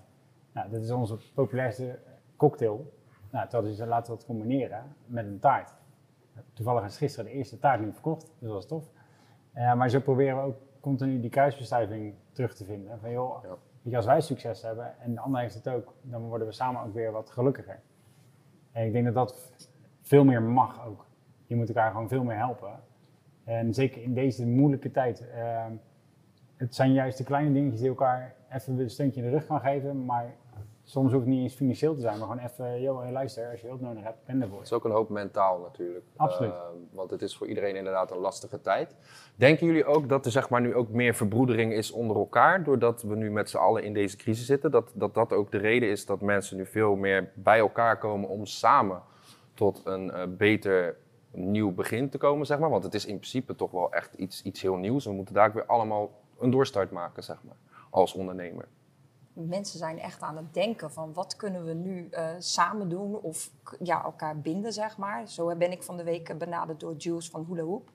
Nou, 0.53 0.71
dit 0.71 0.83
is 0.83 0.91
onze 0.91 1.19
populairste 1.35 1.99
cocktail. 2.37 2.93
Nou, 3.31 3.49
toen 3.49 3.65
hadden 3.65 3.89
laten 3.89 4.13
we 4.13 4.19
dat 4.19 4.27
combineren 4.27 4.83
met 5.07 5.27
een 5.27 5.39
taart. 5.39 5.75
Toevallig 6.53 6.85
is 6.85 6.97
gisteren 6.97 7.31
de 7.31 7.37
eerste 7.37 7.59
taart 7.59 7.81
nu 7.81 7.93
verkocht, 7.93 8.23
dus 8.23 8.49
dat 8.49 8.51
was 8.51 8.67
tof. 8.67 8.91
Uh, 9.55 9.75
maar 9.75 9.89
zo 9.89 10.01
proberen 10.01 10.37
we 10.37 10.43
ook 10.43 10.57
continu 10.81 11.21
die 11.21 11.31
kruisbestuiving 11.31 12.15
terug 12.33 12.55
te 12.55 12.65
vinden. 12.65 13.01
Van 13.01 13.11
joh, 13.11 13.45
ja. 13.83 13.97
als 13.97 14.07
wij 14.07 14.21
succes 14.21 14.63
hebben 14.63 15.01
en 15.01 15.15
de 15.15 15.21
ander 15.21 15.41
heeft 15.41 15.55
het 15.55 15.69
ook, 15.69 15.95
dan 16.03 16.23
worden 16.23 16.47
we 16.47 16.53
samen 16.53 16.83
ook 16.83 16.95
weer 16.95 17.13
wat 17.13 17.31
gelukkiger. 17.31 17.81
En 18.73 18.87
ik 18.87 18.93
denk 18.93 19.05
dat 19.05 19.15
dat 19.15 19.53
veel 20.01 20.25
meer 20.25 20.43
mag 20.43 20.87
ook. 20.87 21.07
Je 21.47 21.57
moet 21.57 21.69
elkaar 21.69 21.91
gewoon 21.91 22.09
veel 22.09 22.25
meer 22.25 22.37
helpen. 22.37 22.81
En 23.49 23.75
zeker 23.75 24.03
in 24.03 24.15
deze 24.15 24.47
moeilijke 24.47 24.91
tijd. 24.91 25.25
Uh, 25.35 25.65
het 26.57 26.75
zijn 26.75 26.93
juist 26.93 27.19
de 27.19 27.25
kleine 27.25 27.53
dingetjes 27.53 27.81
die 27.81 27.89
elkaar 27.89 28.35
even 28.53 28.79
een 28.79 28.91
steuntje 28.91 29.21
in 29.21 29.27
de 29.27 29.33
rug 29.33 29.47
gaan 29.47 29.61
geven. 29.61 30.05
Maar 30.05 30.35
soms 30.83 31.13
hoeft 31.13 31.25
het 31.25 31.35
niet 31.35 31.43
eens 31.43 31.55
financieel 31.55 31.95
te 31.95 32.01
zijn, 32.01 32.19
maar 32.19 32.29
gewoon 32.29 32.45
even, 32.45 32.81
joh, 32.81 33.11
luister, 33.11 33.51
als 33.51 33.61
je 33.61 33.67
hulp 33.67 33.81
nodig 33.81 34.03
hebt, 34.03 34.25
ben 34.27 34.43
ervoor. 34.43 34.57
Het 34.57 34.67
is 34.67 34.73
ook 34.73 34.85
een 34.85 34.91
hoop 34.91 35.09
mentaal 35.09 35.61
natuurlijk. 35.61 36.05
Absoluut. 36.17 36.51
Uh, 36.51 36.61
want 36.91 37.11
het 37.11 37.23
is 37.23 37.37
voor 37.37 37.47
iedereen 37.47 37.77
inderdaad 37.77 38.11
een 38.11 38.19
lastige 38.19 38.61
tijd. 38.61 38.97
Denken 39.37 39.67
jullie 39.67 39.85
ook 39.85 40.09
dat 40.09 40.25
er 40.25 40.31
zeg 40.31 40.49
maar, 40.49 40.61
nu 40.61 40.75
ook 40.75 40.89
meer 40.89 41.15
verbroedering 41.15 41.73
is 41.73 41.91
onder 41.91 42.17
elkaar, 42.17 42.65
doordat 42.65 43.03
we 43.03 43.17
nu 43.17 43.31
met 43.31 43.51
z'n 43.51 43.57
allen 43.57 43.85
in 43.85 43.93
deze 43.93 44.17
crisis 44.17 44.47
zitten? 44.47 44.71
Dat, 44.71 44.93
dat 44.95 45.15
dat 45.15 45.33
ook 45.33 45.51
de 45.51 45.59
reden 45.59 45.89
is 45.89 46.07
dat 46.07 46.21
mensen 46.21 46.57
nu 46.57 46.67
veel 46.67 46.97
meer 46.97 47.31
bij 47.35 47.59
elkaar 47.59 47.99
komen 47.99 48.29
om 48.29 48.47
samen 48.47 49.03
tot 49.55 49.81
een 49.85 50.07
uh, 50.07 50.23
beter 50.29 50.97
nieuw 51.39 51.73
begin 51.73 52.09
te 52.09 52.19
komen, 52.19 52.47
zeg 52.47 52.59
maar? 52.59 52.71
Want 52.71 52.85
het 52.85 52.95
is 52.95 53.07
in 53.07 53.17
principe 53.17 53.55
toch 53.55 53.71
wel 53.71 53.93
echt 53.93 54.15
iets, 54.15 54.43
iets 54.43 54.63
heel 54.63 54.77
nieuws. 54.77 55.05
We 55.05 55.13
moeten 55.13 55.35
daar 55.35 55.53
weer 55.53 55.67
allemaal 55.67 56.11
een 56.39 56.51
doorstart 56.51 56.91
maken, 56.91 57.25
zeg 57.25 57.43
maar, 57.43 57.57
als 57.91 58.13
ondernemer 58.13 58.69
mensen 59.47 59.79
zijn 59.79 59.99
echt 59.99 60.23
aan 60.23 60.37
het 60.37 60.55
denken 60.55 60.93
van 60.93 61.13
wat 61.13 61.37
kunnen 61.37 61.65
we 61.65 61.73
nu 61.73 62.09
uh, 62.11 62.29
samen 62.39 62.89
doen 62.89 63.21
of 63.21 63.51
ja, 63.83 64.05
elkaar 64.05 64.41
binden, 64.41 64.73
zeg 64.73 64.97
maar. 64.97 65.29
Zo 65.29 65.57
ben 65.57 65.73
ik 65.73 65.83
van 65.83 65.97
de 65.97 66.05
week 66.05 66.39
benaderd 66.39 66.81
door 66.81 66.97
Jules 66.97 67.31
van 67.31 67.47
Hula 67.49 67.63
Hoop. 67.63 67.91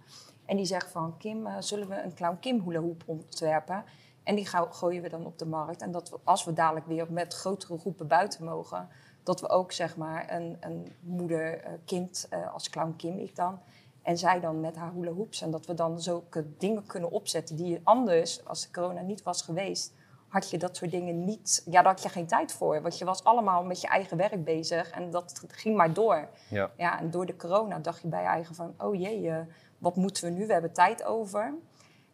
En 0.45 0.57
die 0.57 0.65
zegt 0.65 0.91
van 0.91 1.17
Kim, 1.17 1.47
uh, 1.47 1.55
zullen 1.59 1.87
we 1.87 2.01
een 2.01 2.13
Clown 2.13 2.37
Kim 2.39 2.61
Hula 2.61 2.79
Hoop 2.79 3.03
ontwerpen? 3.05 3.83
En 4.23 4.35
die 4.35 4.47
gooien 4.69 5.01
we 5.01 5.09
dan 5.09 5.25
op 5.25 5.39
de 5.39 5.45
markt. 5.45 5.81
En 5.81 5.91
dat 5.91 6.19
als 6.23 6.45
we 6.45 6.53
dadelijk 6.53 6.85
weer 6.85 7.11
met 7.11 7.33
grotere 7.33 7.77
groepen 7.77 8.07
buiten 8.07 8.45
mogen, 8.45 8.89
dat 9.23 9.41
we 9.41 9.49
ook 9.49 9.71
zeg 9.71 9.97
maar 9.97 10.33
een, 10.33 10.57
een 10.59 10.95
moeder-kind 10.99 12.27
uh, 12.33 12.53
als 12.53 12.69
Clown 12.69 12.93
Kim 12.97 13.17
ik 13.17 13.35
dan. 13.35 13.59
En 14.01 14.17
zij 14.17 14.39
dan 14.39 14.59
met 14.59 14.75
haar 14.75 14.91
hula 14.93 15.11
hoops. 15.11 15.41
En 15.41 15.51
dat 15.51 15.65
we 15.65 15.73
dan 15.73 16.01
zulke 16.01 16.57
dingen 16.57 16.85
kunnen 16.85 17.11
opzetten 17.11 17.55
die 17.55 17.79
anders, 17.83 18.45
als 18.45 18.61
de 18.61 18.71
corona 18.71 19.01
niet 19.01 19.23
was 19.23 19.41
geweest, 19.41 19.93
had 20.27 20.49
je 20.49 20.57
dat 20.57 20.77
soort 20.77 20.91
dingen 20.91 21.25
niet. 21.25 21.61
Ja, 21.65 21.81
daar 21.81 21.93
had 21.93 22.03
je 22.03 22.09
geen 22.09 22.27
tijd 22.27 22.53
voor. 22.53 22.81
Want 22.81 22.97
je 22.97 23.05
was 23.05 23.23
allemaal 23.23 23.63
met 23.63 23.81
je 23.81 23.87
eigen 23.87 24.17
werk 24.17 24.43
bezig 24.43 24.89
en 24.89 25.09
dat 25.09 25.43
ging 25.47 25.75
maar 25.75 25.93
door. 25.93 26.29
Ja. 26.49 26.71
Ja, 26.77 26.99
en 26.99 27.11
door 27.11 27.25
de 27.25 27.35
corona 27.35 27.79
dacht 27.79 28.01
je 28.01 28.07
bij 28.07 28.21
je 28.21 28.27
eigen 28.27 28.55
van: 28.55 28.73
oh 28.77 28.95
jee, 28.95 29.21
uh, 29.21 29.37
wat 29.77 29.95
moeten 29.95 30.23
we 30.23 30.29
nu? 30.29 30.47
We 30.47 30.53
hebben 30.53 30.73
tijd 30.73 31.03
over. 31.03 31.53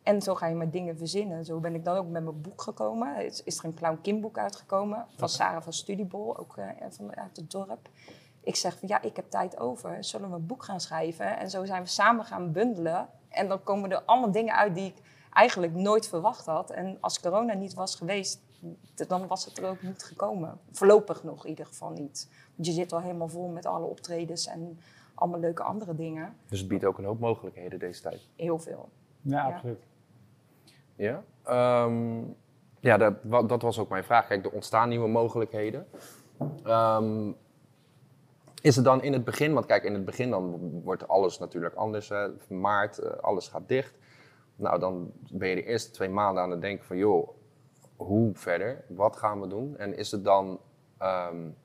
En 0.10 0.22
zo 0.22 0.36
ga 0.36 0.48
je 0.48 0.56
met 0.56 0.72
dingen 0.72 0.98
verzinnen. 0.98 1.46
Zo 1.46 1.60
ben 1.60 1.76
ik 1.76 1.86
dan 1.86 1.98
ook 1.98 2.08
met 2.08 2.24
mijn 2.24 2.42
boek 2.42 2.62
gekomen. 2.62 3.26
Is, 3.26 3.44
is 3.44 3.58
er 3.58 3.66
een 3.66 3.74
Clown 3.74 4.00
Kim 4.02 4.22
boek 4.22 4.38
uitgekomen 4.38 5.06
van 5.16 5.30
Sarah 5.30 5.62
van 5.62 5.74
Studiebol, 5.74 6.38
ook 6.38 6.58
uh, 6.58 6.66
van, 6.90 7.16
uit 7.16 7.38
het 7.38 7.52
dorp. 7.52 7.90
Ik 8.44 8.56
zeg 8.56 8.80
van 8.80 8.88
ja, 8.88 9.02
ik 9.02 9.16
heb 9.16 9.30
tijd 9.30 9.60
over. 9.60 10.04
Zullen 10.04 10.30
we 10.30 10.36
een 10.36 10.46
boek 10.46 10.64
gaan 10.64 10.80
schrijven? 10.80 11.38
En 11.38 11.50
zo 11.50 11.66
zijn 11.66 11.82
we 11.82 11.88
samen 11.88 12.26
gaan 12.26 12.52
bundelen. 12.52 13.10
En 13.30 13.48
dan 13.48 13.64
komen 13.64 13.92
er 13.92 14.02
allemaal 14.06 14.32
dingen 14.32 14.56
uit 14.56 14.76
die 14.76 14.86
ik 14.86 15.02
eigenlijk 15.34 15.74
nooit 15.74 16.08
verwacht 16.08 16.46
had. 16.46 16.70
En 16.72 16.98
als 17.00 17.20
corona 17.20 17.54
niet 17.54 17.74
was 17.74 17.96
geweest, 17.96 18.42
dan 19.08 19.28
was 19.28 19.46
het 19.46 19.58
er 19.58 19.70
ook 19.70 19.82
niet 19.82 20.04
gekomen. 20.04 20.60
Voorlopig 20.72 21.24
nog 21.24 21.44
in 21.44 21.50
ieder 21.50 21.66
geval 21.66 21.90
niet. 21.90 22.30
Want 22.56 22.68
je 22.68 22.74
zit 22.74 22.94
al 22.94 23.02
helemaal 23.02 23.30
vol 23.30 23.48
met 23.48 23.66
alle 23.66 23.86
optredens 23.86 24.48
en 24.48 24.80
allemaal 25.14 25.40
leuke 25.40 25.64
andere 25.64 25.96
dingen. 25.96 26.36
Dus 26.48 26.60
het 26.60 26.68
biedt 26.68 26.86
ook 26.86 26.98
een 26.98 27.06
hoop 27.06 27.20
mogelijkheden 27.20 27.80
deze 27.80 28.02
tijd? 28.02 28.28
Heel 28.36 28.60
veel. 28.60 28.90
Ja, 29.22 29.44
absoluut. 29.44 29.80
Ja, 29.82 29.89
um, 31.50 32.36
ja 32.80 32.98
dat, 32.98 33.14
dat, 33.50 33.62
was 33.62 33.80
ook 33.80 33.90
mijn 33.90 34.04
vraag. 34.04 34.28
Kijk, 34.28 34.46
er 34.46 34.52
ontstaan 34.52 34.90
nieuwe 34.90 35.08
mogelijkheden. 35.08 35.88
Um, 36.66 37.36
is 38.62 38.76
het 38.76 38.86
dan 38.86 39.04
in 39.04 39.14
het 39.14 39.24
begin, 39.24 39.54
want 39.54 39.66
kijk, 39.66 39.84
in 39.84 39.94
het 39.94 40.06
begin 40.06 40.30
dan 40.30 40.72
wordt 40.84 41.08
alles 41.08 41.40
natuurlijk 41.40 41.76
anders. 41.76 42.12
Maart, 42.50 43.00
uh, 43.00 43.10
alles 43.10 43.48
gaat 43.48 43.68
dicht. 43.68 43.98
Nou, 44.56 44.80
dan 44.80 45.12
ben 45.32 45.50
je 45.50 45.56
de 45.56 45.64
eerste 45.64 45.92
twee 45.92 46.10
maanden 46.10 46.44
aan 46.44 46.52
het 46.52 46.62
denken 46.62 46.86
van, 46.86 46.98
joh, 46.98 47.30
hoe 47.96 48.32
verder? 48.34 48.84
Wat 48.88 49.16
gaan 49.16 49.42
we 49.42 49.48
doen? 49.48 49.78
En 49.78 49.98
is 49.98 50.12
het 50.12 50.24
dan, 50.24 50.60
um, 51.02 51.56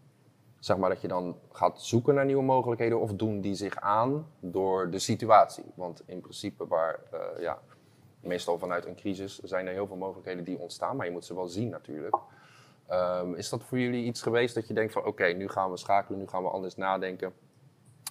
zeg 0.58 0.76
maar, 0.76 0.88
dat 0.88 1.00
je 1.00 1.08
dan 1.08 1.36
gaat 1.52 1.82
zoeken 1.82 2.14
naar 2.14 2.24
nieuwe 2.24 2.42
mogelijkheden 2.42 3.00
of 3.00 3.12
doen 3.12 3.40
die 3.40 3.54
zich 3.54 3.76
aan 3.76 4.26
door 4.40 4.90
de 4.90 4.98
situatie? 4.98 5.64
Want 5.74 6.02
in 6.06 6.20
principe, 6.20 6.66
waar, 6.66 7.00
uh, 7.14 7.42
ja, 7.42 7.58
meestal 8.26 8.58
vanuit 8.58 8.86
een 8.86 8.94
crisis 8.94 9.38
zijn 9.38 9.66
er 9.66 9.72
heel 9.72 9.86
veel 9.86 9.96
mogelijkheden 9.96 10.44
die 10.44 10.58
ontstaan, 10.58 10.96
maar 10.96 11.06
je 11.06 11.12
moet 11.12 11.24
ze 11.24 11.34
wel 11.34 11.48
zien 11.48 11.68
natuurlijk. 11.68 12.16
Um, 12.90 13.34
is 13.34 13.48
dat 13.48 13.62
voor 13.62 13.78
jullie 13.78 14.04
iets 14.04 14.22
geweest 14.22 14.54
dat 14.54 14.68
je 14.68 14.74
denkt 14.74 14.92
van, 14.92 15.02
oké, 15.02 15.10
okay, 15.10 15.32
nu 15.32 15.48
gaan 15.48 15.70
we 15.70 15.76
schakelen, 15.76 16.18
nu 16.18 16.26
gaan 16.26 16.42
we 16.42 16.48
anders 16.48 16.76
nadenken? 16.76 17.32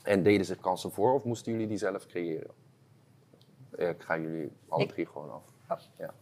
En 0.04 0.24
deden 0.24 0.46
zich 0.46 0.60
kansen 0.60 0.92
voor 0.92 1.14
of 1.14 1.24
moesten 1.24 1.52
jullie 1.52 1.68
die 1.68 1.78
zelf 1.78 2.06
creëren? 2.06 2.52
ik 3.78 4.02
ga 4.02 4.18
jullie 4.18 4.52
alle 4.68 4.86
drie 4.86 5.06
gewoon 5.06 5.32
af. 5.32 5.44
Oh. 5.70 5.78
Ja. 5.98 6.14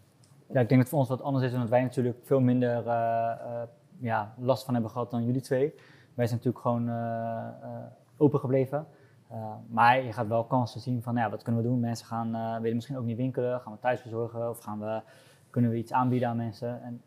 ja, 0.47 0.59
ik 0.59 0.69
denk 0.69 0.69
dat 0.69 0.79
het 0.79 0.89
voor 0.89 0.99
ons 0.99 1.09
wat 1.09 1.21
anders 1.21 1.45
is, 1.45 1.53
omdat 1.53 1.69
wij 1.69 1.81
natuurlijk 1.81 2.17
veel 2.23 2.39
minder 2.39 2.85
uh, 2.85 2.85
uh, 2.85 3.61
ja, 3.99 4.33
last 4.37 4.63
van 4.63 4.73
hebben 4.73 4.91
gehad 4.91 5.11
dan 5.11 5.25
jullie 5.25 5.41
twee. 5.41 5.73
Wij 6.13 6.27
zijn 6.27 6.37
natuurlijk 6.37 6.63
gewoon 6.63 6.87
uh, 6.89 7.85
open 8.17 8.39
gebleven. 8.39 8.87
Maar 9.67 10.01
je 10.01 10.13
gaat 10.13 10.27
wel 10.27 10.43
kansen 10.43 10.82
zien 10.82 11.01
van, 11.01 11.15
ja, 11.15 11.29
wat 11.29 11.41
kunnen 11.43 11.61
we 11.61 11.67
doen? 11.67 11.79
Mensen 11.79 12.05
gaan, 12.05 12.32
willen 12.61 12.75
misschien 12.75 12.97
ook 12.97 13.05
niet 13.05 13.17
winkelen, 13.17 13.59
gaan 13.59 13.73
we 13.73 13.79
thuis 13.79 14.01
verzorgen 14.01 14.49
of 14.49 14.59
gaan 14.59 14.79
we, 14.79 15.01
kunnen 15.49 15.71
we 15.71 15.77
iets 15.77 15.93
aanbieden 15.93 16.29
aan 16.29 16.38
mensen? 16.38 16.82
En 16.84 17.01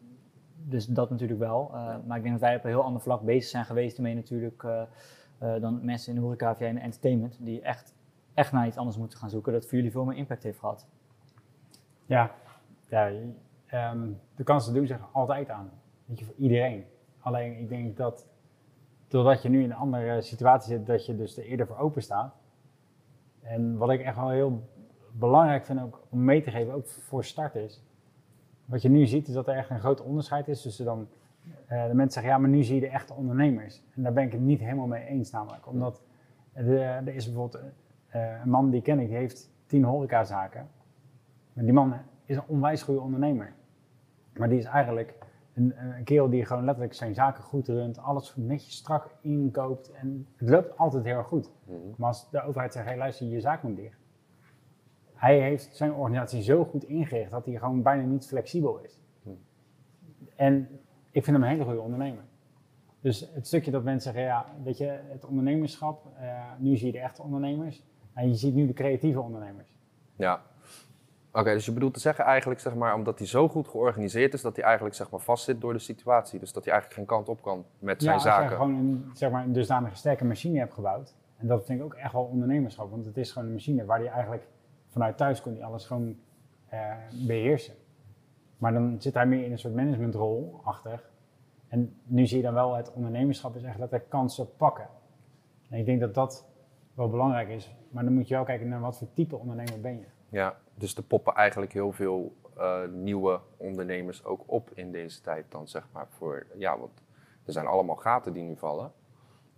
dus 0.55 0.87
dat 0.87 1.11
natuurlijk 1.11 1.41
wel. 1.41 1.70
Maar 2.07 2.16
ik 2.16 2.22
denk 2.22 2.35
dat 2.35 2.41
wij 2.41 2.57
op 2.57 2.64
een 2.64 2.70
heel 2.70 2.85
ander 2.85 3.03
vlak 3.03 3.22
bezig 3.22 3.51
zijn 3.51 3.64
geweest 3.64 3.97
ermee 3.97 4.14
natuurlijk 4.14 4.66
dan 5.39 5.85
mensen 5.85 6.09
in 6.09 6.18
de 6.18 6.25
horeca 6.25 6.55
de 6.55 6.64
entertainment, 6.64 7.39
die 7.41 7.62
echt 7.62 7.95
echt 8.35 8.53
naar 8.53 8.66
iets 8.66 8.77
anders 8.77 8.97
moeten 8.97 9.18
gaan 9.18 9.31
zoeken, 9.31 9.53
dat 9.53 9.66
voor 9.66 9.75
jullie 9.75 9.91
veel 9.91 10.05
meer 10.05 10.16
impact 10.16 10.43
heeft 10.43 10.59
gehad? 10.59 10.89
Ja, 12.07 12.35
ja 12.89 13.11
um, 13.91 14.20
de 14.37 14.45
kansen 14.45 14.75
doen 14.75 14.87
zich 14.87 15.09
altijd 15.12 15.49
aan. 15.49 15.70
Weet 16.05 16.18
je, 16.18 16.25
voor 16.25 16.35
iedereen. 16.35 16.85
Alleen 17.20 17.59
ik 17.59 17.68
denk 17.68 17.97
dat 17.97 18.29
doordat 19.15 19.43
je 19.43 19.49
nu 19.49 19.62
in 19.62 19.71
een 19.71 19.77
andere 19.77 20.21
situatie 20.21 20.77
zit, 20.77 20.87
dat 20.87 21.07
je 21.07 21.17
dus 21.17 21.37
er 21.37 21.45
eerder 21.45 21.67
voor 21.67 21.79
open 21.79 22.03
staat. 22.03 22.35
En 23.41 23.77
wat 23.77 23.91
ik 23.91 24.01
echt 24.01 24.17
wel 24.17 24.29
heel 24.29 24.69
belangrijk 25.12 25.65
vind 25.65 25.81
ook 25.81 26.01
om 26.11 26.25
mee 26.25 26.43
te 26.43 26.51
geven, 26.51 26.75
ook 26.75 26.87
voor 26.87 27.25
starters. 27.25 27.83
Wat 28.65 28.83
je 28.83 28.89
nu 28.89 29.07
ziet 29.07 29.29
is 29.29 29.35
dat 29.35 29.49
er 29.49 29.57
echt 29.57 29.71
een 29.71 29.81
groot 29.81 30.03
onderscheid 30.03 30.49
is 30.49 30.62
tussen 30.62 30.85
dan 30.85 31.09
uh, 31.69 31.87
de 31.87 31.95
mensen 31.95 32.12
zeggen, 32.12 32.33
ja, 32.33 32.39
maar 32.39 32.49
nu 32.49 32.62
zie 32.62 32.75
je 32.75 32.81
de 32.81 32.89
echte 32.89 33.15
ondernemers. 33.15 33.83
En 33.95 34.03
daar 34.03 34.12
ben 34.12 34.25
ik 34.25 34.33
het 34.33 34.41
niet 34.41 34.61
helemaal 34.61 34.87
mee 34.87 35.05
eens 35.05 35.31
namelijk. 35.31 35.67
Omdat 35.67 36.03
de, 36.53 36.79
er 36.79 37.15
is 37.15 37.25
bijvoorbeeld 37.25 37.62
uh, 38.15 38.41
een 38.43 38.51
man 38.51 38.71
die 38.71 38.83
ken 38.83 38.99
ik, 38.99 39.09
die 39.09 39.17
heeft 39.17 39.51
tien 39.67 39.85
horecazaken. 39.85 40.69
Maar 41.53 41.65
die 41.65 41.73
man 41.73 41.95
is 42.25 42.37
een 42.37 42.47
onwijs 42.47 42.83
goede 42.83 43.01
ondernemer. 43.01 43.53
Maar 44.33 44.49
die 44.49 44.59
is 44.59 44.65
eigenlijk 44.65 45.15
een, 45.55 45.75
een 45.97 46.05
kerel 46.05 46.31
die 46.31 46.45
gewoon 46.45 46.65
letterlijk 46.65 46.95
zijn 46.95 47.15
zaken 47.15 47.43
goed 47.43 47.69
runt, 47.69 47.99
alles 47.99 48.33
netjes 48.37 48.77
strak 48.77 49.15
inkoopt 49.21 49.91
en 49.91 50.27
het 50.37 50.49
loopt 50.49 50.79
altijd 50.79 51.05
heel 51.05 51.17
erg 51.17 51.27
goed. 51.27 51.51
Mhm. 51.65 51.77
Maar 51.97 52.09
als 52.09 52.31
de 52.31 52.43
overheid 52.43 52.73
zegt, 52.73 52.87
hey, 52.87 52.97
luister, 52.97 53.27
je 53.27 53.41
zaak 53.41 53.63
moet 53.63 53.77
dicht. 53.77 53.99
Hij 55.15 55.41
heeft 55.41 55.77
zijn 55.77 55.93
organisatie 55.93 56.43
zo 56.43 56.65
goed 56.65 56.85
ingericht 56.85 57.31
dat 57.31 57.47
hij 57.47 57.55
gewoon 57.55 57.83
bijna 57.83 58.03
niet 58.03 58.27
flexibel 58.27 58.79
is. 58.79 59.01
Mhm. 59.23 59.35
En 60.37 60.69
ik 61.11 61.25
vind 61.25 61.37
hem 61.37 61.43
een 61.43 61.51
hele 61.51 61.65
goede 61.65 61.81
ondernemer. 61.81 62.25
Dus 63.01 63.31
het 63.35 63.47
stukje 63.47 63.71
dat 63.71 63.85
mensen 63.85 64.13
zeggen, 64.13 64.31
ja, 64.31 64.47
weet 64.63 64.79
je, 64.79 65.01
het 65.09 65.25
ondernemerschap, 65.25 66.07
uh, 66.21 66.53
nu 66.59 66.77
zie 66.77 66.87
je 66.87 66.93
de 66.93 66.99
echte 66.99 67.23
ondernemers. 67.23 67.85
En 68.15 68.29
je 68.29 68.35
ziet 68.35 68.55
nu 68.55 68.67
de 68.67 68.73
creatieve 68.73 69.21
ondernemers. 69.21 69.75
Ja. 70.17 70.43
Oké, 71.37 71.53
dus 71.53 71.64
je 71.64 71.72
bedoelt 71.72 71.95
te 71.95 72.01
zeggen 72.01 72.24
eigenlijk, 72.24 72.61
zeg 72.61 72.74
maar, 72.74 72.95
omdat 72.95 73.18
hij 73.18 73.26
zo 73.26 73.49
goed 73.49 73.68
georganiseerd 73.68 74.35
is, 74.35 74.43
dat 74.43 74.57
hij 74.57 74.64
eigenlijk 74.64 74.95
zeg 74.95 75.11
maar, 75.11 75.20
vastzit 75.20 75.61
door 75.61 75.72
de 75.72 75.78
situatie. 75.78 76.39
Dus 76.39 76.53
dat 76.53 76.64
hij 76.64 76.72
eigenlijk 76.72 77.01
geen 77.01 77.16
kant 77.16 77.28
op 77.28 77.43
kan 77.43 77.64
met 77.78 78.03
zijn 78.03 78.20
zaken. 78.20 78.51
Ja, 78.51 78.57
gewoon 78.57 78.74
een, 78.74 79.11
zeg 79.14 79.30
maar, 79.30 79.45
een 79.45 79.53
dusdanige 79.53 79.97
sterke 79.97 80.24
machine 80.24 80.59
hebt 80.59 80.74
gebouwd. 80.74 81.14
En 81.37 81.47
dat 81.47 81.64
vind 81.64 81.78
ik 81.78 81.85
ook 81.85 81.95
echt 81.95 82.12
wel 82.12 82.24
ondernemerschap, 82.24 82.91
want 82.91 83.05
het 83.05 83.16
is 83.16 83.32
gewoon 83.32 83.49
een 83.49 83.55
machine 83.55 83.85
waar 83.85 83.99
hij 83.99 84.09
eigenlijk 84.09 84.49
vanuit 84.89 85.16
thuis 85.16 85.43
kon 85.43 85.53
hij 85.53 85.64
alles 85.64 85.87
gewoon 85.87 86.16
uh, 86.72 86.93
beheersen. 87.26 87.74
Maar 88.59 88.72
dan 88.72 88.97
zit 88.99 89.14
hij 89.14 89.26
meer 89.26 89.45
in 89.45 89.53
een 89.53 89.59
soort 89.59 89.74
managementrol 89.74 90.61
achter. 90.64 91.03
En 91.68 91.97
nu 92.05 92.26
zie 92.26 92.37
je 92.37 92.43
dan 92.43 92.55
wel, 92.55 92.74
het 92.74 92.93
ondernemerschap 92.93 93.57
is 93.57 93.62
echt 93.62 93.78
dat 93.78 93.93
er 93.93 94.01
kansen 94.01 94.57
pakken. 94.57 94.89
En 95.70 95.78
ik 95.78 95.87
denk 95.87 96.01
dat 96.01 96.14
dat 96.14 96.47
wel 96.95 97.09
belangrijk 97.09 97.49
is. 97.49 97.74
Maar 97.91 98.05
dan 98.05 98.12
moet 98.12 98.28
je 98.28 98.35
wel 98.35 98.45
kijken 98.45 98.68
naar 98.68 98.80
wat 98.80 98.99
voor 98.99 99.09
type 99.12 99.37
ondernemer 99.37 99.80
ben 99.80 99.99
je. 99.99 100.07
Ja, 100.28 100.57
dus 100.75 100.97
er 100.97 101.03
poppen 101.03 101.35
eigenlijk 101.35 101.72
heel 101.72 101.93
veel 101.93 102.37
uh, 102.59 102.79
nieuwe 102.93 103.41
ondernemers 103.57 104.25
ook 104.25 104.43
op 104.47 104.70
in 104.75 104.93
deze 104.93 105.20
tijd 105.20 105.45
dan, 105.49 105.68
zeg 105.68 105.87
maar. 105.93 106.07
Voor, 106.09 106.47
ja, 106.57 106.79
want 106.79 107.03
er 107.45 107.53
zijn 107.53 107.66
allemaal 107.66 107.97
gaten 107.97 108.33
die 108.33 108.43
nu 108.43 108.57
vallen. 108.57 108.93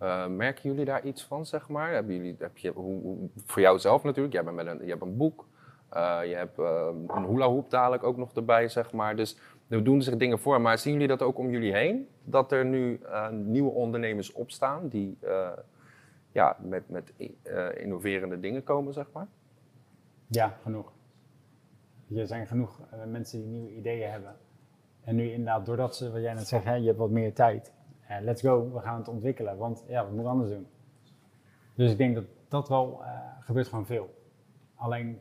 Uh, 0.01 0.27
merken 0.27 0.69
jullie 0.69 0.85
daar 0.85 1.05
iets 1.05 1.23
van, 1.23 1.45
zeg 1.45 1.69
maar? 1.69 1.91
Hebben 1.91 2.15
jullie, 2.15 2.35
heb 2.39 2.57
je, 2.57 2.71
hoe, 2.71 3.29
voor 3.45 3.61
jouzelf 3.61 4.03
natuurlijk, 4.03 4.33
jij 4.33 4.43
bent 4.43 4.55
met 4.55 4.67
een, 4.67 4.83
je 4.83 4.89
hebt 4.89 5.01
een 5.01 5.17
boek, 5.17 5.47
uh, 5.93 6.19
je 6.23 6.35
hebt 6.35 6.57
een 6.57 7.25
hula 7.25 7.45
hoop 7.45 7.69
dadelijk 7.69 8.03
ook 8.03 8.17
nog 8.17 8.33
erbij, 8.33 8.67
zeg 8.67 8.91
maar. 8.91 9.15
Dus 9.15 9.37
er 9.67 9.83
doen 9.83 10.01
zich 10.01 10.17
dingen 10.17 10.39
voor. 10.39 10.61
Maar 10.61 10.77
zien 10.77 10.93
jullie 10.93 11.07
dat 11.07 11.21
ook 11.21 11.37
om 11.37 11.49
jullie 11.49 11.73
heen? 11.73 12.07
Dat 12.23 12.51
er 12.51 12.65
nu 12.65 13.01
nieuwe 13.31 13.71
ondernemers 13.71 14.31
opstaan 14.31 14.87
die 14.87 15.17
ja, 16.31 16.57
met, 16.59 16.89
met 16.89 17.13
innoverende 17.75 18.39
dingen 18.39 18.63
komen, 18.63 18.93
zeg 18.93 19.11
maar? 19.11 19.27
Ja, 20.27 20.57
genoeg. 20.61 20.91
Er 22.15 22.27
zijn 22.27 22.47
genoeg 22.47 22.81
uh, 22.93 23.03
mensen 23.05 23.39
die 23.39 23.47
nieuwe 23.47 23.75
ideeën 23.75 24.09
hebben. 24.09 24.35
En 25.03 25.15
nu 25.15 25.31
inderdaad, 25.31 25.65
doordat 25.65 25.95
ze, 25.95 26.11
wat 26.11 26.21
jij 26.21 26.33
net 26.33 26.47
zegt, 26.47 26.63
hè, 26.63 26.73
je 26.73 26.85
hebt 26.85 26.97
wat 26.97 27.09
meer 27.09 27.33
tijd. 27.33 27.73
let's 28.21 28.41
go, 28.41 28.71
we 28.73 28.79
gaan 28.79 28.97
het 28.97 29.07
ontwikkelen, 29.07 29.57
want 29.57 29.83
ja, 29.87 30.03
wat 30.03 30.11
moeten 30.11 30.31
anders 30.31 30.49
doen? 30.49 30.67
Dus 31.75 31.91
ik 31.91 31.97
denk 31.97 32.15
dat 32.15 32.23
dat 32.47 32.69
wel 32.69 33.01
gebeurt 33.39 33.67
gewoon 33.67 33.85
veel. 33.85 34.09
Alleen 34.75 35.19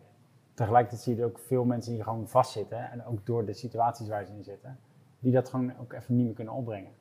tegelijkertijd 0.55 1.03
zie 1.03 1.17
je 1.17 1.25
ook 1.25 1.39
veel 1.39 1.65
mensen 1.65 1.93
die 1.93 2.03
gewoon 2.03 2.29
vastzitten 2.29 2.91
en 2.91 3.05
ook 3.05 3.27
door 3.27 3.45
de 3.45 3.53
situaties 3.53 4.09
waar 4.09 4.25
ze 4.25 4.33
in 4.33 4.45
zitten, 4.45 4.79
die 5.19 5.33
dat 5.33 5.49
gewoon 5.49 5.73
ook 5.81 5.93
even 5.93 6.17
niet 6.17 6.25
meer 6.25 6.35
kunnen 6.35 6.55
opbrengen. 6.55 6.93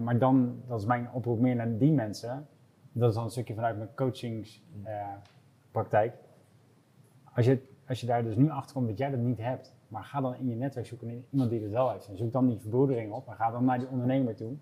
Maar 0.00 0.18
dan, 0.18 0.62
dat 0.66 0.80
is 0.80 0.86
mijn 0.86 1.08
oproep 1.12 1.38
meer 1.38 1.56
naar 1.56 1.78
die 1.78 1.92
mensen, 1.92 2.46
dat 2.92 3.08
is 3.08 3.14
dan 3.14 3.24
een 3.24 3.30
stukje 3.30 3.54
vanuit 3.54 3.76
mijn 3.76 3.94
coachingspraktijk. 3.94 6.14
Als, 7.34 7.46
je, 7.46 7.62
als 7.88 8.00
je 8.00 8.06
daar 8.06 8.22
dus 8.22 8.36
nu 8.36 8.50
achter 8.50 8.74
komt 8.74 8.88
dat 8.88 8.98
jij 8.98 9.10
dat 9.10 9.20
niet 9.20 9.38
hebt, 9.38 9.74
maar 9.88 10.04
ga 10.04 10.20
dan 10.20 10.34
in 10.34 10.48
je 10.48 10.54
netwerk 10.56 10.86
zoeken 10.86 11.06
naar 11.06 11.16
iemand 11.30 11.50
die 11.50 11.62
het 11.62 11.70
wel 11.70 11.90
heeft. 11.90 12.08
En 12.08 12.16
zoek 12.16 12.32
dan 12.32 12.46
die 12.46 12.58
verbroedering 12.58 13.12
op 13.12 13.28
en 13.28 13.34
ga 13.34 13.50
dan 13.50 13.64
naar 13.64 13.78
die 13.78 13.88
ondernemer 13.88 14.36
toe, 14.36 14.56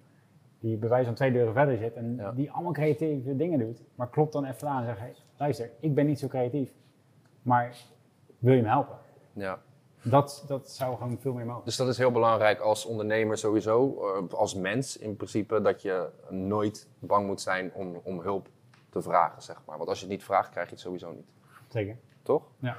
die 0.61 0.77
bij 0.77 0.89
wijze 0.89 1.07
van 1.07 1.14
twee 1.14 1.33
deuren 1.33 1.53
verder 1.53 1.77
zit 1.77 1.95
en 1.95 2.33
die 2.35 2.51
allemaal 2.51 2.72
creatieve 2.72 3.37
dingen 3.37 3.59
doet. 3.59 3.83
Maar 3.95 4.09
klopt 4.09 4.33
dan 4.33 4.45
even 4.45 4.68
aan 4.68 4.81
en 4.81 4.87
zeg, 4.87 4.99
hey, 4.99 5.14
luister, 5.37 5.70
ik 5.81 5.95
ben 5.95 6.07
niet 6.07 6.18
zo 6.18 6.29
creatief, 6.29 6.72
maar 7.43 7.77
wil 8.39 8.55
je 8.55 8.62
me 8.62 8.68
helpen? 8.68 8.97
Ja. 9.33 9.59
Dat, 10.03 10.45
dat 10.47 10.70
zou 10.70 10.97
gewoon 10.97 11.18
veel 11.18 11.33
meer 11.33 11.47
mogen. 11.47 11.64
Dus 11.64 11.77
dat 11.77 11.89
is 11.89 11.99
heel 11.99 12.11
belangrijk 12.11 12.61
als 12.61 12.85
ondernemer 12.85 13.39
sowieso, 13.39 13.97
eh, 14.01 14.35
als 14.35 14.55
mens 14.55 14.97
in 14.97 15.16
principe, 15.16 15.61
dat 15.61 15.83
je 15.83 16.09
nooit 16.29 16.89
bang 16.99 17.27
moet 17.27 17.41
zijn 17.41 17.72
om, 17.74 18.01
om 18.05 18.20
hulp 18.20 18.49
te 18.91 19.03
vragen, 19.03 19.43
zeg 19.43 19.62
maar. 19.66 19.77
Want 19.77 19.89
als 19.89 19.99
je 19.99 20.05
het 20.05 20.14
niet 20.14 20.24
vraagt, 20.24 20.51
krijg 20.51 20.66
je 20.66 20.72
het 20.72 20.83
sowieso 20.83 21.12
niet. 21.12 21.27
Zeker. 21.68 21.97
Toch? 22.22 22.43
Ja. 22.59 22.77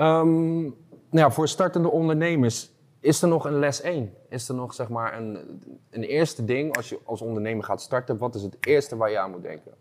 Um, 0.00 0.62
nou 0.62 0.76
ja, 1.10 1.30
voor 1.30 1.48
startende 1.48 1.90
ondernemers, 1.90 2.70
is 3.00 3.22
er 3.22 3.28
nog 3.28 3.44
een 3.44 3.58
les 3.58 3.80
1? 3.80 4.14
Is 4.28 4.48
er 4.48 4.54
nog 4.54 4.74
zeg 4.74 4.88
maar 4.88 5.18
een, 5.18 5.60
een 5.90 6.02
eerste 6.02 6.44
ding 6.44 6.76
als 6.76 6.88
je 6.88 7.00
als 7.04 7.22
ondernemer 7.22 7.64
gaat 7.64 7.82
starten? 7.82 8.18
Wat 8.18 8.34
is 8.34 8.42
het 8.42 8.56
eerste 8.60 8.96
waar 8.96 9.10
je 9.10 9.18
aan 9.18 9.30
moet 9.30 9.42
denken? 9.42 9.74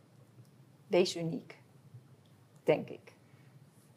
Wees 0.87 1.15
uniek, 1.15 1.57
denk 2.63 2.89
ik. 2.89 3.13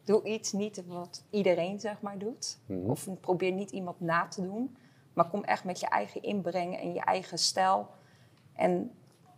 Doe 0.03 0.23
iets 0.23 0.51
niet 0.51 0.83
wat 0.87 1.23
iedereen 1.29 1.79
zeg 1.79 2.01
maar 2.01 2.17
doet. 2.17 2.57
Mhm. 2.65 2.89
Of 2.89 3.07
probeer 3.19 3.51
niet 3.51 3.71
iemand 3.71 3.99
na 3.99 4.27
te 4.27 4.41
doen. 4.41 4.75
Maar 5.13 5.29
kom 5.29 5.43
echt 5.43 5.63
met 5.63 5.79
je 5.79 5.87
eigen 5.87 6.21
inbrengen 6.21 6.79
en 6.79 6.93
je 6.93 6.99
eigen 6.99 7.37
stijl. 7.37 7.87
En 8.53 8.91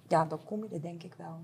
ja, 0.07 0.25
dan 0.25 0.43
kom 0.43 0.63
je 0.63 0.69
er 0.69 0.81
denk 0.81 1.03
ik 1.03 1.13
wel. 1.13 1.39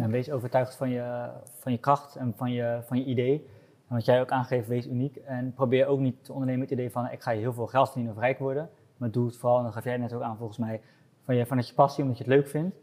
Ja, 0.00 0.08
wees 0.08 0.30
overtuigd 0.30 0.76
van 0.76 0.90
je, 0.90 1.30
van 1.58 1.72
je 1.72 1.78
kracht 1.78 2.16
en 2.16 2.32
van 2.36 2.52
je, 2.52 2.80
van 2.84 2.98
je 2.98 3.04
idee. 3.04 3.48
En 3.88 3.94
wat 3.94 4.04
jij 4.04 4.20
ook 4.20 4.30
aangeeft, 4.30 4.68
wees 4.68 4.86
uniek. 4.86 5.16
En 5.16 5.52
probeer 5.52 5.86
ook 5.86 5.98
niet 5.98 6.24
te 6.24 6.32
ondernemen 6.32 6.60
met 6.60 6.70
het 6.70 6.78
idee 6.78 6.92
van 6.92 7.10
ik 7.10 7.22
ga 7.22 7.30
heel 7.30 7.52
veel 7.52 7.66
geld 7.66 7.86
verdienen 7.86 8.14
of 8.14 8.20
rijk 8.20 8.38
worden. 8.38 8.70
Maar 8.96 9.10
doe 9.10 9.26
het 9.26 9.36
vooral, 9.36 9.58
en 9.58 9.64
dat 9.64 9.72
gaf 9.72 9.84
jij 9.84 9.96
net 9.96 10.12
ook 10.12 10.22
aan 10.22 10.36
volgens 10.36 10.58
mij, 10.58 10.80
van 11.24 11.36
je, 11.36 11.46
vanuit 11.46 11.68
je 11.68 11.74
passie, 11.74 12.02
omdat 12.02 12.18
je 12.18 12.24
het 12.24 12.32
leuk 12.32 12.48
vindt. 12.48 12.76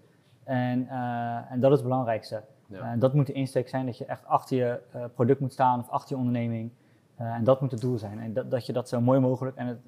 En, 0.43 0.79
uh, 0.83 1.51
en 1.51 1.59
dat 1.59 1.71
is 1.71 1.77
het 1.77 1.87
belangrijkste. 1.87 2.43
Ja. 2.67 2.91
En 2.91 2.99
dat 2.99 3.13
moet 3.13 3.27
de 3.27 3.33
insteek 3.33 3.69
zijn, 3.69 3.85
dat 3.85 3.97
je 3.97 4.05
echt 4.05 4.25
achter 4.25 4.57
je 4.57 4.79
uh, 4.95 5.03
product 5.15 5.39
moet 5.39 5.53
staan 5.53 5.79
of 5.79 5.89
achter 5.89 6.09
je 6.09 6.17
onderneming. 6.17 6.71
En 7.15 7.43
dat 7.43 7.61
moet 7.61 7.71
het 7.71 7.81
doel 7.81 7.97
zijn. 7.97 8.19
En 8.19 8.33
dat, 8.33 8.51
dat 8.51 8.65
je 8.65 8.73
dat 8.73 8.89
zo 8.89 9.01
mooi 9.01 9.19
mogelijk 9.19 9.57
en 9.57 9.67
het, 9.67 9.79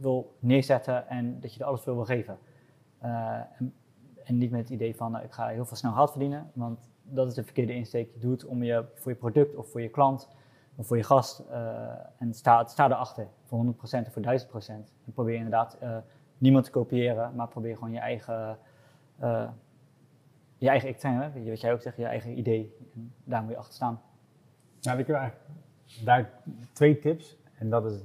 wil 0.00 0.36
neerzetten 0.38 1.08
en 1.08 1.40
dat 1.40 1.54
je 1.54 1.60
er 1.60 1.66
alles 1.66 1.80
voor 1.80 1.94
wil 1.94 2.04
geven. 2.04 2.38
En, 2.98 3.74
en, 4.28 4.38
niet 4.38 4.50
met 4.50 4.60
het 4.60 4.70
idee 4.70 4.96
van 4.96 5.22
ik 5.22 5.32
ga 5.32 5.48
heel 5.48 5.66
veel 5.66 5.76
snel 5.76 5.92
geld 5.92 6.10
verdienen, 6.10 6.50
want 6.52 6.88
dat 7.02 7.28
is 7.28 7.34
de 7.34 7.44
verkeerde 7.44 7.74
insteek. 7.74 8.12
Je 8.12 8.20
doet 8.20 8.44
om 8.44 8.62
je, 8.62 8.84
voor 8.94 9.12
je 9.12 9.18
product 9.18 9.56
of 9.56 9.70
voor 9.70 9.80
je 9.80 9.88
klant 9.88 10.28
of 10.76 10.86
voor 10.86 10.96
je 10.96 11.02
gast 11.02 11.42
en 12.18 12.34
sta, 12.34 12.64
sta 12.64 12.86
erachter 12.86 13.26
voor 13.44 13.64
100% 13.64 13.68
of 13.80 14.12
voor 14.12 14.22
1000%. 14.22 14.70
En 15.04 15.12
probeer 15.14 15.34
inderdaad 15.34 15.78
niemand 16.38 16.64
te 16.64 16.70
kopiëren, 16.70 17.34
maar 17.34 17.48
probeer 17.48 17.74
gewoon 17.74 17.92
je 17.92 17.98
eigen 17.98 18.58
je 20.58 20.68
eigen 20.68 20.88
ik 20.88 21.00
zijn, 21.00 21.14
hè? 21.14 21.48
wat 21.48 21.60
jij 21.60 21.72
ook 21.72 21.80
zegt, 21.80 21.96
je 21.96 22.04
eigen 22.04 22.38
idee. 22.38 22.76
En 22.94 23.12
daar 23.24 23.42
moet 23.42 23.50
je 23.50 23.56
achter 23.56 23.74
staan. 23.74 24.00
Nou, 24.80 24.98
ik 24.98 25.06
heb 25.06 25.16
eigenlijk 25.16 25.50
daar 26.04 26.30
twee 26.72 26.98
tips. 26.98 27.36
En 27.54 27.70
dat 27.70 27.84
is, 27.84 28.00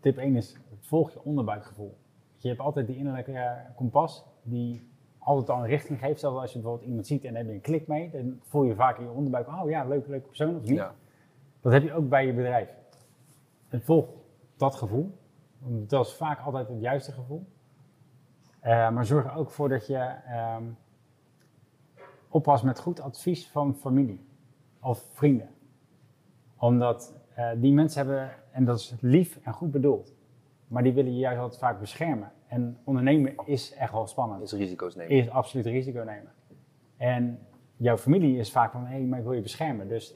tip 0.00 0.16
1 0.16 0.36
is, 0.36 0.56
volg 0.80 1.12
je 1.12 1.24
onderbuikgevoel. 1.24 1.96
Je 2.36 2.48
hebt 2.48 2.60
altijd 2.60 2.86
die 2.86 2.96
innerlijke 2.96 3.56
kompas 3.74 4.24
die 4.42 4.90
altijd 5.24 5.50
al 5.50 5.58
een 5.58 5.66
richting 5.66 5.98
geeft. 5.98 6.20
Zelfs 6.20 6.40
als 6.40 6.52
je 6.52 6.58
bijvoorbeeld 6.58 6.88
iemand 6.88 7.06
ziet 7.06 7.24
en 7.24 7.32
daar 7.32 7.42
heb 7.42 7.50
je 7.50 7.56
een 7.56 7.60
klik 7.60 7.86
mee, 7.86 8.10
dan 8.10 8.40
voel 8.42 8.62
je 8.62 8.74
vaak 8.74 8.98
in 8.98 9.04
je 9.04 9.10
onderbuik, 9.10 9.48
oh 9.48 9.70
ja, 9.70 9.84
leuke, 9.84 10.10
leuke 10.10 10.26
persoon 10.26 10.56
of 10.56 10.62
niet. 10.62 10.76
Ja. 10.76 10.94
Dat 11.60 11.72
heb 11.72 11.82
je 11.82 11.92
ook 11.92 12.08
bij 12.08 12.26
je 12.26 12.32
bedrijf. 12.32 12.68
En 13.68 13.82
volg 13.82 14.06
dat 14.56 14.74
gevoel. 14.74 15.18
Dat 15.64 16.06
is 16.06 16.14
vaak 16.14 16.40
altijd 16.40 16.68
het 16.68 16.80
juiste 16.80 17.12
gevoel. 17.12 17.46
Uh, 18.64 18.90
maar 18.90 19.06
zorg 19.06 19.24
er 19.24 19.34
ook 19.34 19.50
voor 19.50 19.68
dat 19.68 19.86
je 19.86 20.14
um, 20.56 20.76
oppas 22.28 22.62
met 22.62 22.78
goed 22.78 23.00
advies 23.00 23.48
van 23.48 23.74
familie 23.74 24.26
of 24.80 25.04
vrienden. 25.12 25.48
Omdat 26.58 27.14
uh, 27.38 27.50
die 27.56 27.72
mensen 27.72 28.06
hebben, 28.06 28.30
en 28.50 28.64
dat 28.64 28.78
is 28.78 28.94
lief 29.00 29.38
en 29.42 29.52
goed 29.52 29.70
bedoeld, 29.70 30.14
maar 30.68 30.82
die 30.82 30.92
willen 30.92 31.12
je 31.12 31.18
juist 31.18 31.40
altijd 31.40 31.60
vaak 31.60 31.80
beschermen. 31.80 32.32
En 32.52 32.78
ondernemen 32.84 33.34
is 33.44 33.74
echt 33.74 33.92
wel 33.92 34.06
spannend. 34.06 34.42
Is 34.42 34.52
risico's 34.52 34.94
nemen. 34.94 35.16
Is 35.16 35.30
absoluut 35.30 35.66
risico 35.66 36.02
nemen. 36.02 36.32
En 36.96 37.46
jouw 37.76 37.96
familie 37.96 38.38
is 38.38 38.52
vaak 38.52 38.72
van, 38.72 38.84
hé, 38.84 38.96
hey, 38.96 39.04
maar 39.04 39.18
ik 39.18 39.24
wil 39.24 39.34
je 39.34 39.40
beschermen. 39.40 39.88
Dus 39.88 40.14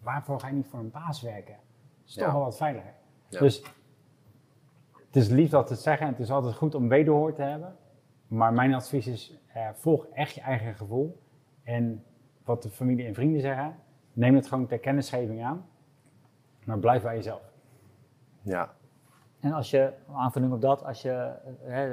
waarvoor 0.00 0.40
ga 0.40 0.48
je 0.48 0.54
niet 0.54 0.66
voor 0.66 0.78
een 0.78 0.90
baas 0.90 1.22
werken? 1.22 1.54
Dat 1.54 2.08
is 2.08 2.14
toch 2.14 2.32
wel 2.32 2.40
wat 2.40 2.56
veiliger. 2.56 2.94
Dus 3.28 3.62
het 5.06 5.16
is 5.16 5.28
lief 5.28 5.50
dat 5.50 5.66
te 5.66 5.74
zeggen 5.74 6.06
en 6.06 6.12
het 6.12 6.22
is 6.22 6.30
altijd 6.30 6.54
goed 6.54 6.74
om 6.74 6.88
wederhoor 6.88 7.32
te 7.34 7.42
hebben. 7.42 7.76
Maar 8.26 8.52
mijn 8.52 8.74
advies 8.74 9.06
is, 9.06 9.38
uh, 9.56 9.68
volg 9.72 10.06
echt 10.06 10.34
je 10.34 10.40
eigen 10.40 10.74
gevoel. 10.74 11.20
En 11.62 12.04
wat 12.44 12.62
de 12.62 12.70
familie 12.70 13.06
en 13.06 13.14
vrienden 13.14 13.40
zeggen, 13.40 13.76
neem 14.12 14.34
het 14.34 14.46
gewoon 14.46 14.66
ter 14.66 14.78
kennisgeving 14.78 15.44
aan, 15.44 15.66
maar 16.64 16.78
blijf 16.78 17.02
bij 17.02 17.14
jezelf. 17.14 17.52
Ja. 18.42 18.74
En 19.44 19.52
als 19.52 19.70
je, 19.70 19.92
aanvulling 20.14 20.52
op 20.52 20.60
dat, 20.60 20.84
als 20.84 21.02
je, 21.02 21.10
eh, 21.10 21.72
hè, 21.72 21.88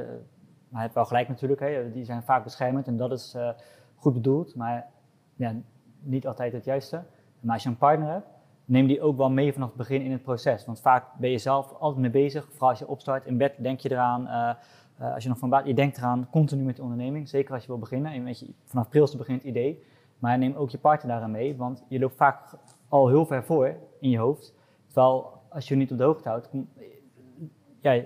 maar 0.69 0.79
je 0.79 0.87
hebt 0.87 0.93
wel 0.93 1.05
gelijk 1.05 1.27
natuurlijk, 1.27 1.59
hè, 1.59 1.91
die 1.91 2.03
zijn 2.03 2.23
vaak 2.23 2.43
beschermend 2.43 2.87
en 2.87 2.97
dat 2.97 3.11
is 3.11 3.35
uh, 3.35 3.49
goed 3.95 4.13
bedoeld, 4.13 4.55
maar 4.55 4.87
ja, 5.35 5.55
niet 5.99 6.27
altijd 6.27 6.53
het 6.53 6.65
juiste. 6.65 7.03
Maar 7.39 7.53
als 7.53 7.63
je 7.63 7.69
een 7.69 7.77
partner 7.77 8.07
hebt, 8.07 8.27
neem 8.65 8.87
die 8.87 9.01
ook 9.01 9.17
wel 9.17 9.29
mee 9.29 9.53
vanaf 9.53 9.67
het 9.67 9.77
begin 9.77 10.01
in 10.01 10.11
het 10.11 10.21
proces. 10.21 10.65
Want 10.65 10.81
vaak 10.81 11.05
ben 11.17 11.29
je 11.29 11.37
zelf 11.37 11.73
altijd 11.79 12.01
mee 12.01 12.11
bezig, 12.11 12.47
vooral 12.51 12.69
als 12.69 12.79
je 12.79 12.87
opstart 12.87 13.25
in 13.25 13.37
bed, 13.37 13.53
denk 13.57 13.79
je 13.79 13.91
eraan. 13.91 14.27
Uh, 14.27 15.13
als 15.13 15.23
je 15.23 15.29
nog 15.29 15.37
van 15.37 15.49
baat, 15.49 15.65
je 15.65 15.73
denkt 15.73 15.97
eraan 15.97 16.27
continu 16.29 16.63
met 16.63 16.75
de 16.75 16.81
onderneming, 16.81 17.29
zeker 17.29 17.53
als 17.53 17.61
je 17.61 17.67
wil 17.67 17.79
beginnen. 17.79 18.11
En 18.11 18.23
weet 18.23 18.39
je, 18.39 18.53
vanaf 18.65 18.89
prilste 18.89 19.17
begint 19.17 19.41
het 19.41 19.49
idee. 19.49 19.83
Maar 20.19 20.37
neem 20.37 20.55
ook 20.55 20.69
je 20.69 20.77
partner 20.77 21.11
daaraan 21.11 21.31
mee, 21.31 21.57
want 21.57 21.83
je 21.87 21.99
loopt 21.99 22.15
vaak 22.15 22.39
al 22.89 23.07
heel 23.07 23.25
ver 23.25 23.43
voor 23.43 23.75
in 23.99 24.09
je 24.09 24.17
hoofd. 24.17 24.53
Terwijl 24.85 25.39
als 25.49 25.67
je 25.67 25.73
je 25.73 25.79
niet 25.79 25.91
op 25.91 25.97
de 25.97 26.03
hoogte 26.03 26.29
houdt, 26.29 26.49
ja, 27.81 28.01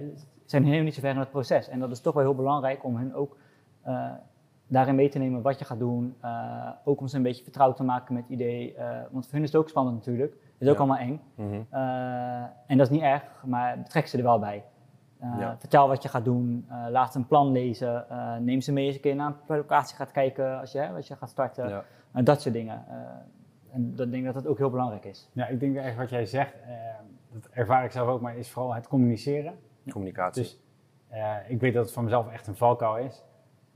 zijn 0.46 0.64
helemaal 0.64 0.84
niet 0.84 0.94
zo 0.94 1.02
ver 1.02 1.10
in 1.10 1.18
het 1.18 1.32
proces. 1.32 1.70
En 1.70 1.80
dat 1.80 1.92
is 1.92 2.02
toch 2.02 2.14
wel 2.14 2.24
heel 2.24 2.36
belangrijk 2.36 2.84
om 2.84 2.96
hen 2.96 3.14
ook 3.14 3.38
uh, 3.88 4.12
daarin 4.68 4.96
mee 4.96 5.10
te 5.10 5.20
nemen 5.20 5.42
wat 5.42 5.60
je 5.60 5.66
gaat 5.66 5.80
doen. 5.80 6.16
Uh, 6.24 6.70
ook 6.84 7.00
om 7.00 7.08
ze 7.08 7.18
een 7.18 7.24
beetje 7.24 7.44
vertrouwd 7.44 7.76
te 7.76 7.84
maken 7.84 8.14
met 8.14 8.24
het 8.24 8.32
idee. 8.32 8.76
want 9.12 9.26
voor 9.26 9.34
hun 9.34 9.44
is 9.44 9.52
het 9.52 9.62
ook 9.62 9.70
spannend 9.70 9.96
natuurlijk. 9.96 10.32
Het 10.32 10.68
is 10.68 10.70
ook 10.70 10.78
allemaal 10.78 10.98
eng. 10.98 11.22
Mm 11.36 11.50
-hmm. 11.50 11.66
en 12.68 12.78
dat 12.78 12.88
is 12.88 12.90
niet 12.90 13.02
erg, 13.02 13.24
maar 13.46 13.78
betrek 13.78 14.08
ze 14.08 14.18
er 14.18 14.24
wel 14.24 14.40
bij. 14.40 14.64
Vertel 15.58 15.88
wat 15.88 16.04
je 16.04 16.10
gaat 16.10 16.26
doen, 16.26 16.68
laat 16.90 17.12
ze 17.12 17.18
een 17.18 17.28
plan 17.28 17.52
lezen, 17.52 18.06
neem 18.40 18.62
ze 18.62 18.72
mee 18.72 18.86
eens 18.86 18.96
een 18.96 19.02
keer 19.02 19.16
naar 19.16 19.34
een 19.48 19.58
locatie 19.58 19.96
gaat 19.96 20.12
kijken 20.12 20.60
als 20.60 20.72
je, 20.72 20.80
hè, 20.80 20.96
als 20.96 21.08
je 21.08 21.16
gaat 21.16 21.30
starten. 21.30 21.70
Ja. 21.70 22.22
dat 22.22 22.42
soort 22.42 22.54
dingen. 22.54 22.86
En 23.76 23.94
ik 23.98 24.12
denk 24.12 24.26
dat 24.26 24.34
dat 24.34 24.48
ook 24.48 24.58
heel 24.58 24.70
belangrijk 24.70 25.06
is. 25.06 25.30
Ja, 25.34 25.48
ik 25.48 25.60
denk 25.60 25.76
echt 25.76 25.98
wat 25.98 26.10
jij 26.10 26.26
zegt, 26.26 26.54
dat 27.34 27.48
ervaar 27.52 27.86
ik 27.86 27.92
zelf 27.92 28.08
ook, 28.08 28.22
maar 28.22 28.38
is 28.38 28.52
vooral 28.52 28.74
het 28.74 28.88
communiceren. 28.88 29.54
Communicatie. 29.90 30.42
Dus 30.42 30.62
ik 31.48 31.60
weet 31.60 31.74
dat 31.74 31.84
het 31.84 31.94
voor 31.94 32.04
mezelf 32.04 32.32
echt 32.32 32.48
een 32.48 32.56
valkuil 32.56 33.06
is. 33.06 33.24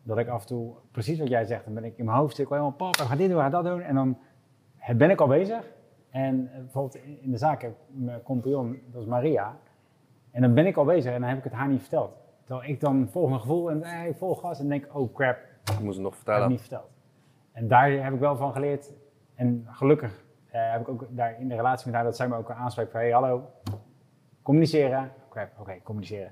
Dat 0.04 0.18
ik 0.18 0.28
af 0.28 0.42
en 0.42 0.48
toe, 0.48 0.74
precies 0.92 1.20
wat 1.20 1.28
jij 1.28 1.46
zegt, 1.46 1.66
dan 1.66 1.74
ben 1.74 1.84
ik 1.84 1.98
in 1.98 2.06
mijn 2.06 2.18
hoofd, 2.18 2.40
ik 2.40 2.48
wil 2.48 2.58
helemaal 2.58 2.78
pap, 2.78 2.96
ga 2.96 3.16
dit 3.16 3.30
doen, 3.30 3.40
ga 3.40 3.50
dat 3.50 3.64
doen. 3.64 3.82
En 3.82 3.96
dan 3.96 4.18
ben 4.98 5.10
ik 5.10 5.22
al 5.22 5.28
bezig. 5.28 5.72
En 6.10 6.50
bijvoorbeeld 6.54 6.96
in 7.22 7.32
de 7.32 7.38
zaak 7.38 7.62
heb 7.62 7.76
mijn 7.88 8.22
compagnon, 8.22 8.80
dat 8.92 9.02
is 9.02 9.08
Maria, 9.08 9.58
en 10.32 10.42
dan 10.42 10.54
ben 10.54 10.66
ik 10.66 10.78
al 10.78 10.86
bezig 10.86 11.14
en 11.14 11.20
dan 11.20 11.30
heb 11.30 11.38
ik 11.38 11.44
het 11.44 11.54
haar 11.54 11.68
niet 11.68 11.82
verteld. 11.82 12.12
Terwijl 12.44 12.70
ik 12.70 12.80
dan 12.80 13.08
volg 13.10 13.30
mijn 13.30 13.42
gevoel 13.42 13.72
en 13.72 13.84
hey, 13.84 14.14
vol 14.14 14.36
gas 14.36 14.60
en 14.60 14.70
denk, 14.70 14.88
oh 14.96 15.14
crap. 15.14 15.38
Ik 15.72 15.80
moest 15.80 15.96
het 15.96 16.06
nog 16.06 16.16
vertellen. 16.16 16.42
Heb 16.42 16.50
ik 16.50 16.56
niet 16.56 16.68
verteld. 16.68 16.90
En 17.52 17.68
daar 17.68 17.92
heb 17.92 18.14
ik 18.14 18.20
wel 18.20 18.36
van 18.36 18.54
geleerd. 18.54 18.94
En 19.40 19.68
gelukkig 19.70 20.24
eh, 20.46 20.72
heb 20.72 20.82
ik 20.82 20.90
ook 20.90 21.06
daar 21.10 21.40
in 21.40 21.48
de 21.48 21.56
relatie 21.56 21.86
met 21.86 21.96
haar 21.96 22.04
dat 22.04 22.16
zij 22.16 22.28
me 22.28 22.36
ook 22.36 22.52
aanspreekt 22.52 22.92
van, 22.92 23.00
hey 23.00 23.12
hallo, 23.12 23.50
communiceren. 24.42 25.12
Oké, 25.60 25.80
communiceren. 25.84 26.32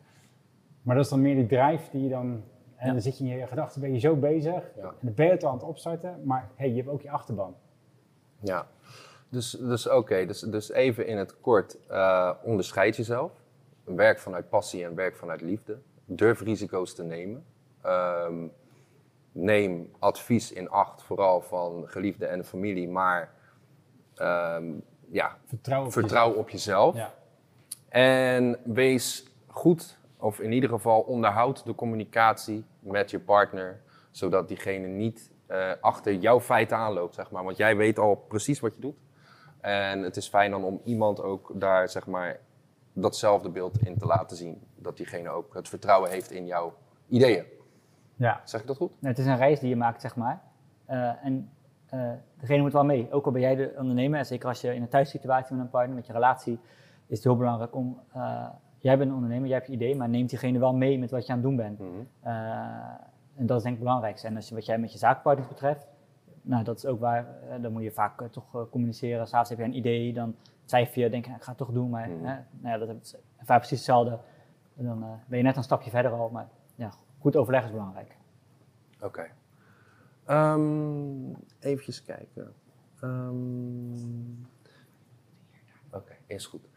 Maar 0.82 0.96
dat 0.96 1.04
is 1.04 1.12
dan 1.12 1.22
meer 1.22 1.36
die 1.36 1.46
drive 1.46 1.92
die 1.92 2.04
je 2.04 2.10
dan, 2.10 2.44
en 2.76 2.92
dan 2.92 3.02
zit 3.02 3.18
je 3.18 3.24
in 3.24 3.38
je 3.38 3.48
gedachten, 3.48 3.82
ben 3.82 3.94
je 3.94 4.00
zo 4.00 4.16
bezig. 4.16 4.64
Ja. 4.76 4.84
En 4.84 4.96
dan 5.02 5.14
ben 5.14 5.26
je 5.26 5.32
het 5.32 5.44
al 5.44 5.50
aan 5.50 5.56
het 5.56 5.66
opstarten, 5.66 6.22
maar 6.24 6.50
hey, 6.56 6.70
je 6.70 6.76
hebt 6.76 6.88
ook 6.88 7.02
je 7.02 7.12
achterban. 7.12 7.56
Ja, 8.40 8.68
dus, 9.30 9.52
dus 9.52 9.90
oké, 9.90 10.26
dus, 10.26 10.40
dus 10.40 10.72
even 10.72 11.08
in 11.08 11.18
het 11.18 11.40
kort, 11.40 11.78
uh, 11.92 12.32
onderscheid 12.44 12.96
jezelf 12.96 13.32
werk 13.84 14.20
vanuit 14.20 14.50
passie 14.50 14.86
en 14.86 14.96
werk 14.96 15.16
vanuit 15.16 15.42
liefde. 15.42 15.78
durf 16.06 16.42
risico's 16.42 16.96
te 16.96 17.04
nemen. 17.04 17.46
Ehm, 17.82 18.48
neem 19.38 19.92
advies 20.00 20.52
in 20.52 20.70
acht, 20.70 21.04
vooral 21.04 21.42
van 21.42 21.84
geliefden 21.88 22.30
en 22.30 22.46
familie, 22.46 22.90
maar 22.90 23.34
ehm, 24.16 24.66
ja, 25.10 25.38
vertrouw 25.46 25.86
op 25.86 25.92
vertrouw 25.92 26.28
jezelf. 26.28 26.44
Op 26.44 26.50
jezelf. 26.50 26.96
Ja. 26.96 27.14
En 27.90 28.60
wees 28.64 29.26
goed, 29.48 29.98
of 30.18 30.40
in 30.40 30.52
ieder 30.52 30.70
geval 30.70 31.02
onderhoud 31.02 31.66
de 31.66 31.76
communicatie 31.76 32.66
met 32.80 33.12
je 33.12 33.20
partner, 33.20 33.82
zodat 34.12 34.48
diegene 34.48 34.88
niet 34.88 35.32
uh, 35.52 35.72
achter 35.82 36.14
jouw 36.14 36.40
feiten 36.40 36.78
aanloopt, 36.78 37.16
zeg 37.16 37.32
maar. 37.32 37.44
Want 37.44 37.58
jij 37.58 37.78
weet 37.78 38.00
al 38.00 38.16
precies 38.16 38.60
wat 38.60 38.76
je 38.76 38.82
doet. 38.82 38.98
En 39.62 40.02
het 40.02 40.18
is 40.18 40.28
fijn 40.28 40.52
dan 40.52 40.64
om 40.64 40.82
iemand 40.84 41.22
ook 41.22 41.52
daar, 41.54 41.90
zeg 41.90 42.08
maar, 42.08 42.40
datzelfde 42.94 43.50
beeld 43.50 43.86
in 43.86 43.98
te 43.98 44.06
laten 44.06 44.38
zien. 44.38 44.68
Dat 44.76 44.98
diegene 44.98 45.30
ook 45.30 45.54
het 45.54 45.70
vertrouwen 45.70 46.10
heeft 46.10 46.32
in 46.32 46.46
jouw 46.46 46.74
ideeën. 47.08 47.46
Ja. 48.18 48.42
Zeg 48.44 48.62
ik 48.62 48.68
dat 48.68 48.78
goed? 48.78 48.92
het 49.02 49.18
is 49.18 49.26
een 49.26 49.38
reis 49.38 49.60
die 49.60 49.70
je 49.70 49.76
maakt, 49.76 50.02
zeg 50.02 50.16
maar. 50.16 50.42
Uh, 50.90 51.26
en 51.26 51.50
uh, 51.94 52.12
degene 52.40 52.62
moet 52.62 52.74
wel 52.74 52.86
mee. 52.86 53.12
Ook 53.12 53.26
al 53.26 53.32
ben 53.32 53.42
jij 53.42 53.56
de 53.56 53.74
ondernemer, 53.78 54.20
en 54.20 54.26
zeker 54.26 54.48
als 54.48 54.62
je 54.62 54.76
in 54.76 54.82
een 54.82 54.90
thuissituatie 54.90 55.56
met 55.56 55.64
een 55.64 55.70
partner, 55.70 55.96
met 55.96 56.08
je 56.08 56.14
relatie, 56.14 56.60
is 57.08 57.16
het 57.16 57.24
heel 57.24 57.38
belangrijk 57.38 57.76
om. 57.76 58.00
Uh, 58.16 58.48
jij 58.78 58.98
bent 58.98 59.10
een 59.10 59.16
ondernemer, 59.16 59.48
jij 59.48 59.56
hebt 59.56 59.68
je 59.68 59.74
idee, 59.74 59.96
maar 59.96 60.10
neemt 60.10 60.30
diegene 60.30 60.60
wel 60.60 60.76
mee 60.76 61.00
met 61.00 61.12
wat 61.12 61.26
je 61.26 61.32
aan 61.32 61.38
het 61.38 61.48
doen 61.48 61.56
bent. 61.56 61.80
Mm 61.80 61.88
-hmm. 61.88 62.08
en 63.36 63.46
dat 63.46 63.58
is 63.58 63.64
denk 63.64 63.76
ik 63.76 63.80
het 63.80 63.80
belangrijkste. 63.80 64.28
En 64.28 64.36
als 64.36 64.50
je, 64.50 64.56
wat 64.56 64.66
jij 64.66 64.78
met 64.78 64.92
je 64.92 64.98
zaakpartners 64.98 65.48
betreft, 65.48 65.88
nou, 66.42 66.64
dat 66.64 66.78
is 66.78 66.86
ook 66.86 67.00
waar, 67.00 67.26
dan 67.62 67.72
moet 67.72 67.84
je 67.84 67.92
vaak 67.92 68.22
toch 68.32 68.70
communiceren. 68.70 69.28
S'avonds 69.28 69.50
heb 69.50 69.60
je 69.60 69.66
een 69.66 69.78
idee, 69.78 70.14
dan 70.14 70.36
cijfer 70.66 71.02
je, 71.02 71.10
denk 71.10 71.26
ik 71.28 71.32
ga 71.40 71.50
het 71.50 71.58
toch 71.58 71.72
doen, 71.72 71.90
maar 71.90 72.10
mm 72.10 72.16
-hmm. 72.16 72.24
nou 72.60 72.80
ja, 72.80 72.86
dat 72.86 72.96
is 73.02 73.16
vaak 73.38 73.58
precies 73.58 73.78
hetzelfde. 73.78 74.20
En 74.78 74.86
dan 74.86 75.06
ben 75.28 75.38
je 75.38 75.44
net 75.44 75.58
een 75.58 75.64
stapje 75.64 75.90
verder 75.90 76.12
al, 76.12 76.30
maar 76.30 76.48
ja, 76.76 76.92
goed 77.20 77.36
overleg 77.36 77.64
is 77.64 77.72
belangrijk. 77.72 78.18
Oké. 79.02 79.06
Okay. 79.06 80.54
Um, 80.54 81.36
even 81.60 82.04
kijken. 82.06 82.54
Um, 83.04 84.48
Oké, 85.92 86.16
is 86.26 86.46
goed. 86.46 86.70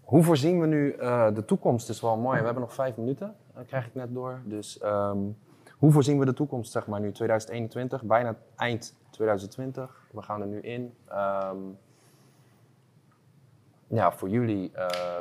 Hoe 0.00 0.22
voorzien 0.22 0.60
we 0.60 0.66
nu 0.66 0.96
uh, 0.96 1.34
de 1.34 1.44
toekomst? 1.44 1.88
Is 1.88 2.00
wel 2.00 2.16
mooi. 2.16 2.38
We 2.38 2.44
hebben 2.44 2.62
nog 2.62 2.74
vijf 2.74 2.96
minuten, 2.96 3.34
dat 3.54 3.66
krijg 3.66 3.86
ik 3.86 3.94
net 3.94 4.14
door. 4.14 4.40
Dus 4.44 4.82
um, 4.82 5.36
hoe 5.76 5.92
voorzien 5.92 6.18
we 6.18 6.24
de 6.24 6.32
toekomst, 6.32 6.72
zeg 6.72 6.86
maar 6.86 7.00
nu 7.00 7.12
2021, 7.12 8.02
bijna 8.02 8.36
eind 8.56 8.96
2020. 9.10 10.06
We 10.12 10.22
gaan 10.22 10.40
er 10.40 10.46
nu 10.46 10.60
in. 10.60 10.94
Ja, 13.88 14.12
voor 14.12 14.28
jullie 14.28 14.72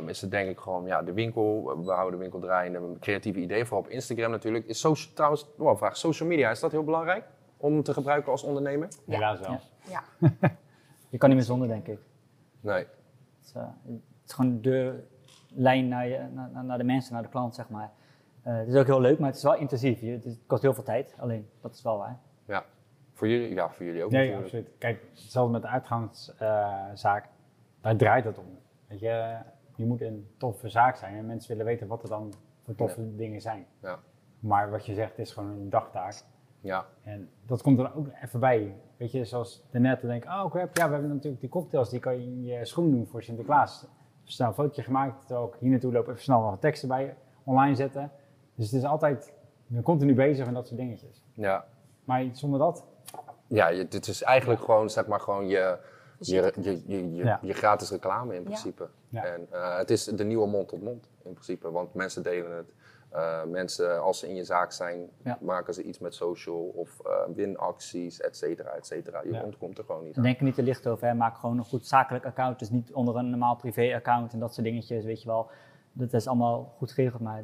is 0.06 0.22
het 0.22 0.32
denk 0.32 0.50
ik 0.50 0.60
gewoon 0.60 0.86
ja, 0.86 1.02
de 1.02 1.14
winkel. 1.14 1.64
We 1.86 1.92
houden 1.92 2.12
de 2.12 2.22
winkel 2.22 2.40
draaiende. 2.40 3.00
Creatieve 3.00 3.40
ideeën, 3.40 3.66
vooral 3.66 3.86
op 3.86 3.92
Instagram 3.92 4.32
natuurlijk. 4.32 4.66
Is 4.66 4.80
social, 4.80 5.14
trouwens, 5.14 5.48
vraag. 5.58 5.98
Social 5.98 6.30
media, 6.30 6.50
is 6.50 6.60
dat 6.60 6.72
heel 6.72 6.84
belangrijk? 6.84 7.24
om 7.58 7.84
te 7.84 7.94
gebruiken 7.94 8.32
als 8.32 8.44
ondernemer? 8.44 8.88
Ja, 9.06 9.14
Helaas 9.14 9.40
wel. 9.40 9.60
Ja. 9.90 10.04
je 11.10 11.18
kan 11.18 11.30
niet 11.30 11.38
meer 11.38 11.48
zonder, 11.48 11.68
denk 11.68 11.88
ik. 11.88 12.00
Nee. 12.60 12.78
Het 12.78 13.46
is, 13.46 13.54
uh, 13.56 13.64
het 13.86 14.02
is 14.26 14.34
gewoon 14.34 14.62
de 14.62 15.04
lijn 15.50 15.88
naar, 15.88 16.08
je, 16.08 16.28
naar, 16.34 16.66
naar, 16.66 16.78
de 16.78 16.84
mensen, 16.84 17.14
naar 17.14 17.24
de 17.24 17.30
klant, 17.30 17.56
zeg 17.56 17.70
maar. 17.70 17.92
Uh, 18.48 18.58
het 18.58 18.68
is 18.68 18.76
ook 18.76 18.86
heel 18.86 19.02
leuk, 19.02 19.20
maar 19.20 19.28
het 19.28 19.38
is 19.38 19.44
wel 19.44 19.56
intensief. 19.56 20.00
Het, 20.00 20.26
is, 20.26 20.32
het 20.32 20.44
kost 20.48 20.62
heel 20.62 20.74
veel 20.74 20.84
tijd, 20.84 21.16
alleen 21.20 21.50
dat 21.62 21.76
is 21.76 21.82
wel 21.82 21.98
waar. 21.98 22.20
Ja, 22.46 22.66
voor 23.14 23.28
jullie, 23.28 23.54
ja, 23.54 23.70
voor 23.70 23.86
jullie 23.86 24.04
ook 24.04 24.12
Nee, 24.12 24.36
absoluut. 24.36 24.70
Kijk, 24.78 25.02
hetzelfde 25.14 25.52
met 25.52 25.62
de 25.62 25.68
uitgangszaak, 25.68 27.24
uh, 27.24 27.30
daar 27.88 27.98
draait 27.98 28.26
het 28.26 28.38
om. 28.38 28.60
Weet 28.88 29.00
je, 29.00 29.38
je 29.76 29.86
moet 29.86 30.02
een 30.02 30.28
toffe 30.38 30.70
zaak 30.70 30.96
zijn 30.96 31.16
en 31.16 31.26
mensen 31.26 31.50
willen 31.50 31.66
weten 31.66 31.88
wat 31.88 32.04
er 32.04 32.10
dan 32.10 32.34
voor 32.64 32.76
toffe 32.76 33.02
ja. 33.02 33.08
dingen 33.16 33.42
zijn. 33.42 33.66
Ja. 33.82 34.00
Maar 34.40 34.70
wat 34.70 34.86
je 34.86 34.94
zegt 34.94 35.18
is 35.20 35.32
gewoon 35.34 35.50
een 35.50 35.70
dagtaak. 35.70 36.24
Ja. 36.62 36.86
En 37.04 37.30
dat 37.46 37.62
komt 37.62 37.80
er 37.80 37.96
ook 37.96 38.08
even 38.24 38.40
bij. 38.40 38.76
Weet 38.98 39.12
je, 39.12 39.26
zoals 39.26 39.66
daarnet 39.72 40.00
te 40.00 40.08
denken, 40.08 40.30
oh 40.30 40.52
crap, 40.52 40.78
ja, 40.78 40.86
we 40.86 40.92
hebben 40.94 41.10
natuurlijk 41.10 41.42
die 41.42 41.50
cocktails, 41.50 41.90
die 41.90 42.00
kan 42.00 42.14
je 42.14 42.26
in 42.26 42.44
je 42.44 42.66
schoen 42.66 42.92
doen 42.92 43.08
voor 43.08 43.24
Sinterklaas. 43.24 43.84
Even 43.84 43.92
snel 44.24 44.48
een 44.48 44.54
fotootje 44.54 44.84
gemaakt, 44.84 45.28
terwijl 45.28 45.48
ik 45.48 45.60
hier 45.60 45.70
naartoe 45.70 45.92
loop, 45.92 46.08
even 46.08 46.22
snel 46.22 46.42
wat 46.42 46.62
teksten 46.62 46.88
bij 46.88 47.16
online 47.44 47.76
zetten. 47.76 48.12
Dus 48.56 48.66
het 48.66 48.76
is 48.76 48.88
altijd, 48.88 49.34
je 49.68 49.74
bent 49.74 49.86
continu 49.86 50.14
bezig 50.14 50.46
met 50.46 50.56
dat 50.56 50.68
soort 50.68 50.80
dingetjes. 50.80 51.24
Ja. 51.34 51.66
Maar 52.04 52.26
zonder 52.32 52.60
dat? 52.60 52.86
Ja, 53.48 53.68
je, 53.68 53.88
dit 53.88 54.08
is 54.08 54.24
eigenlijk 54.24 54.62
gewoon, 54.62 54.90
zeg 54.90 55.08
maar, 55.08 55.20
gewoon 55.20 55.48
je, 55.48 55.78
je, 56.20 56.54
je, 56.62 56.82
je, 56.86 57.16
je, 57.16 57.24
ja. 57.24 57.40
je 57.42 57.54
gratis 57.54 57.90
reclame 57.92 58.36
in 58.36 58.44
principe. 58.44 58.90
Ja. 59.10 59.24
En 59.26 59.48
uh, 59.54 59.78
het 59.78 59.90
is 59.90 60.04
de 60.04 60.24
nieuwe 60.24 60.48
mond 60.48 60.68
tot 60.68 60.84
mond 60.84 61.10
in 61.24 61.32
principe, 61.34 61.72
want 61.72 61.94
mensen 61.94 62.24
delen 62.24 62.56
het. 62.56 62.74
Uh, 63.14 63.44
mensen, 63.44 64.02
als 64.02 64.20
ze 64.20 64.28
in 64.30 64.36
je 64.36 64.44
zaak 64.44 64.72
zijn, 64.72 65.10
ja. 65.24 65.38
maken 65.42 65.74
ze 65.74 65.84
iets 65.84 66.00
met 66.00 66.16
social 66.16 66.72
of 66.76 67.02
uh, 67.06 67.36
winacties, 67.36 68.22
et 68.22 68.38
cetera, 68.38 68.70
et 68.70 68.86
cetera. 68.86 69.22
Je 69.24 69.32
Ja. 69.32 69.42
ontkomt 69.44 69.78
er 69.78 69.84
gewoon 69.84 70.04
niet 70.04 70.18
aan. 70.18 70.24
denk 70.24 70.38
er 70.38 70.44
niet 70.44 70.56
te 70.56 70.64
licht 70.64 70.88
over. 70.88 71.08
Hè. 71.08 71.14
Maak 71.14 71.38
gewoon 71.38 71.58
een 71.58 71.64
goed 71.66 71.88
zakelijk 71.88 72.26
account. 72.26 72.60
Dus 72.60 72.70
niet 72.70 72.94
onder 72.94 73.16
een 73.16 73.30
normaal 73.30 73.56
privé-account 73.56 74.34
en 74.34 74.40
dat 74.40 74.54
soort 74.54 74.66
dingetjes, 74.66 75.06
weet 75.06 75.22
je 75.22 75.28
wel. 75.28 75.50
Dat 75.92 76.14
is 76.14 76.28
allemaal 76.28 76.74
goed 76.78 76.92
geregeld, 76.92 77.22
maar 77.22 77.44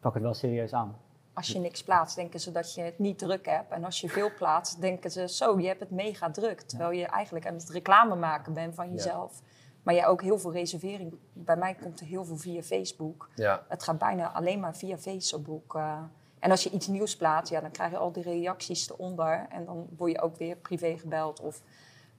pak 0.00 0.14
het 0.14 0.22
wel 0.22 0.34
serieus 0.34 0.72
aan. 0.72 0.96
Als 1.34 1.48
je 1.48 1.58
niks 1.58 1.82
plaatst, 1.84 2.16
denken 2.16 2.40
ze 2.40 2.52
dat 2.52 2.74
je 2.74 2.80
het 2.82 2.98
niet 2.98 3.18
druk 3.18 3.46
hebt. 3.46 3.72
En 3.72 3.84
als 3.84 4.00
je 4.00 4.08
veel 4.08 4.34
plaatst, 4.34 4.80
denken 4.80 5.10
ze 5.10 5.28
zo, 5.28 5.60
je 5.60 5.66
hebt 5.66 5.80
het 5.80 5.90
mega 5.90 6.30
druk. 6.30 6.60
Terwijl 6.60 6.90
je 6.90 7.06
eigenlijk 7.06 7.46
aan 7.46 7.54
het 7.54 7.70
reclame 7.70 8.14
maken 8.14 8.54
bent 8.54 8.74
van 8.74 8.92
jezelf. 8.92 9.40
Maar 9.82 9.94
ja, 9.94 10.06
ook 10.06 10.22
heel 10.22 10.38
veel 10.38 10.52
reservering. 10.52 11.14
Bij 11.32 11.56
mij 11.56 11.74
komt 11.74 12.00
er 12.00 12.06
heel 12.06 12.24
veel 12.24 12.36
via 12.36 12.62
Facebook. 12.62 13.30
Ja, 13.34 13.64
Het 13.68 13.82
gaat 13.82 13.98
bijna 13.98 14.32
alleen 14.32 14.60
maar 14.60 14.76
via 14.76 14.98
Facebook. 14.98 15.74
eh. 15.74 15.98
en 16.38 16.50
als 16.50 16.62
je 16.62 16.70
iets 16.70 16.86
nieuws 16.86 17.16
plaatst, 17.16 17.52
ja, 17.52 17.60
dan 17.60 17.70
krijg 17.70 17.90
je 17.90 17.96
al 17.96 18.12
die 18.12 18.22
reacties 18.22 18.90
eronder. 18.90 19.46
En 19.50 19.64
dan 19.64 19.88
word 19.96 20.12
je 20.12 20.20
ook 20.20 20.36
weer 20.36 20.56
privé 20.56 20.98
gebeld. 20.98 21.40
Of 21.40 21.62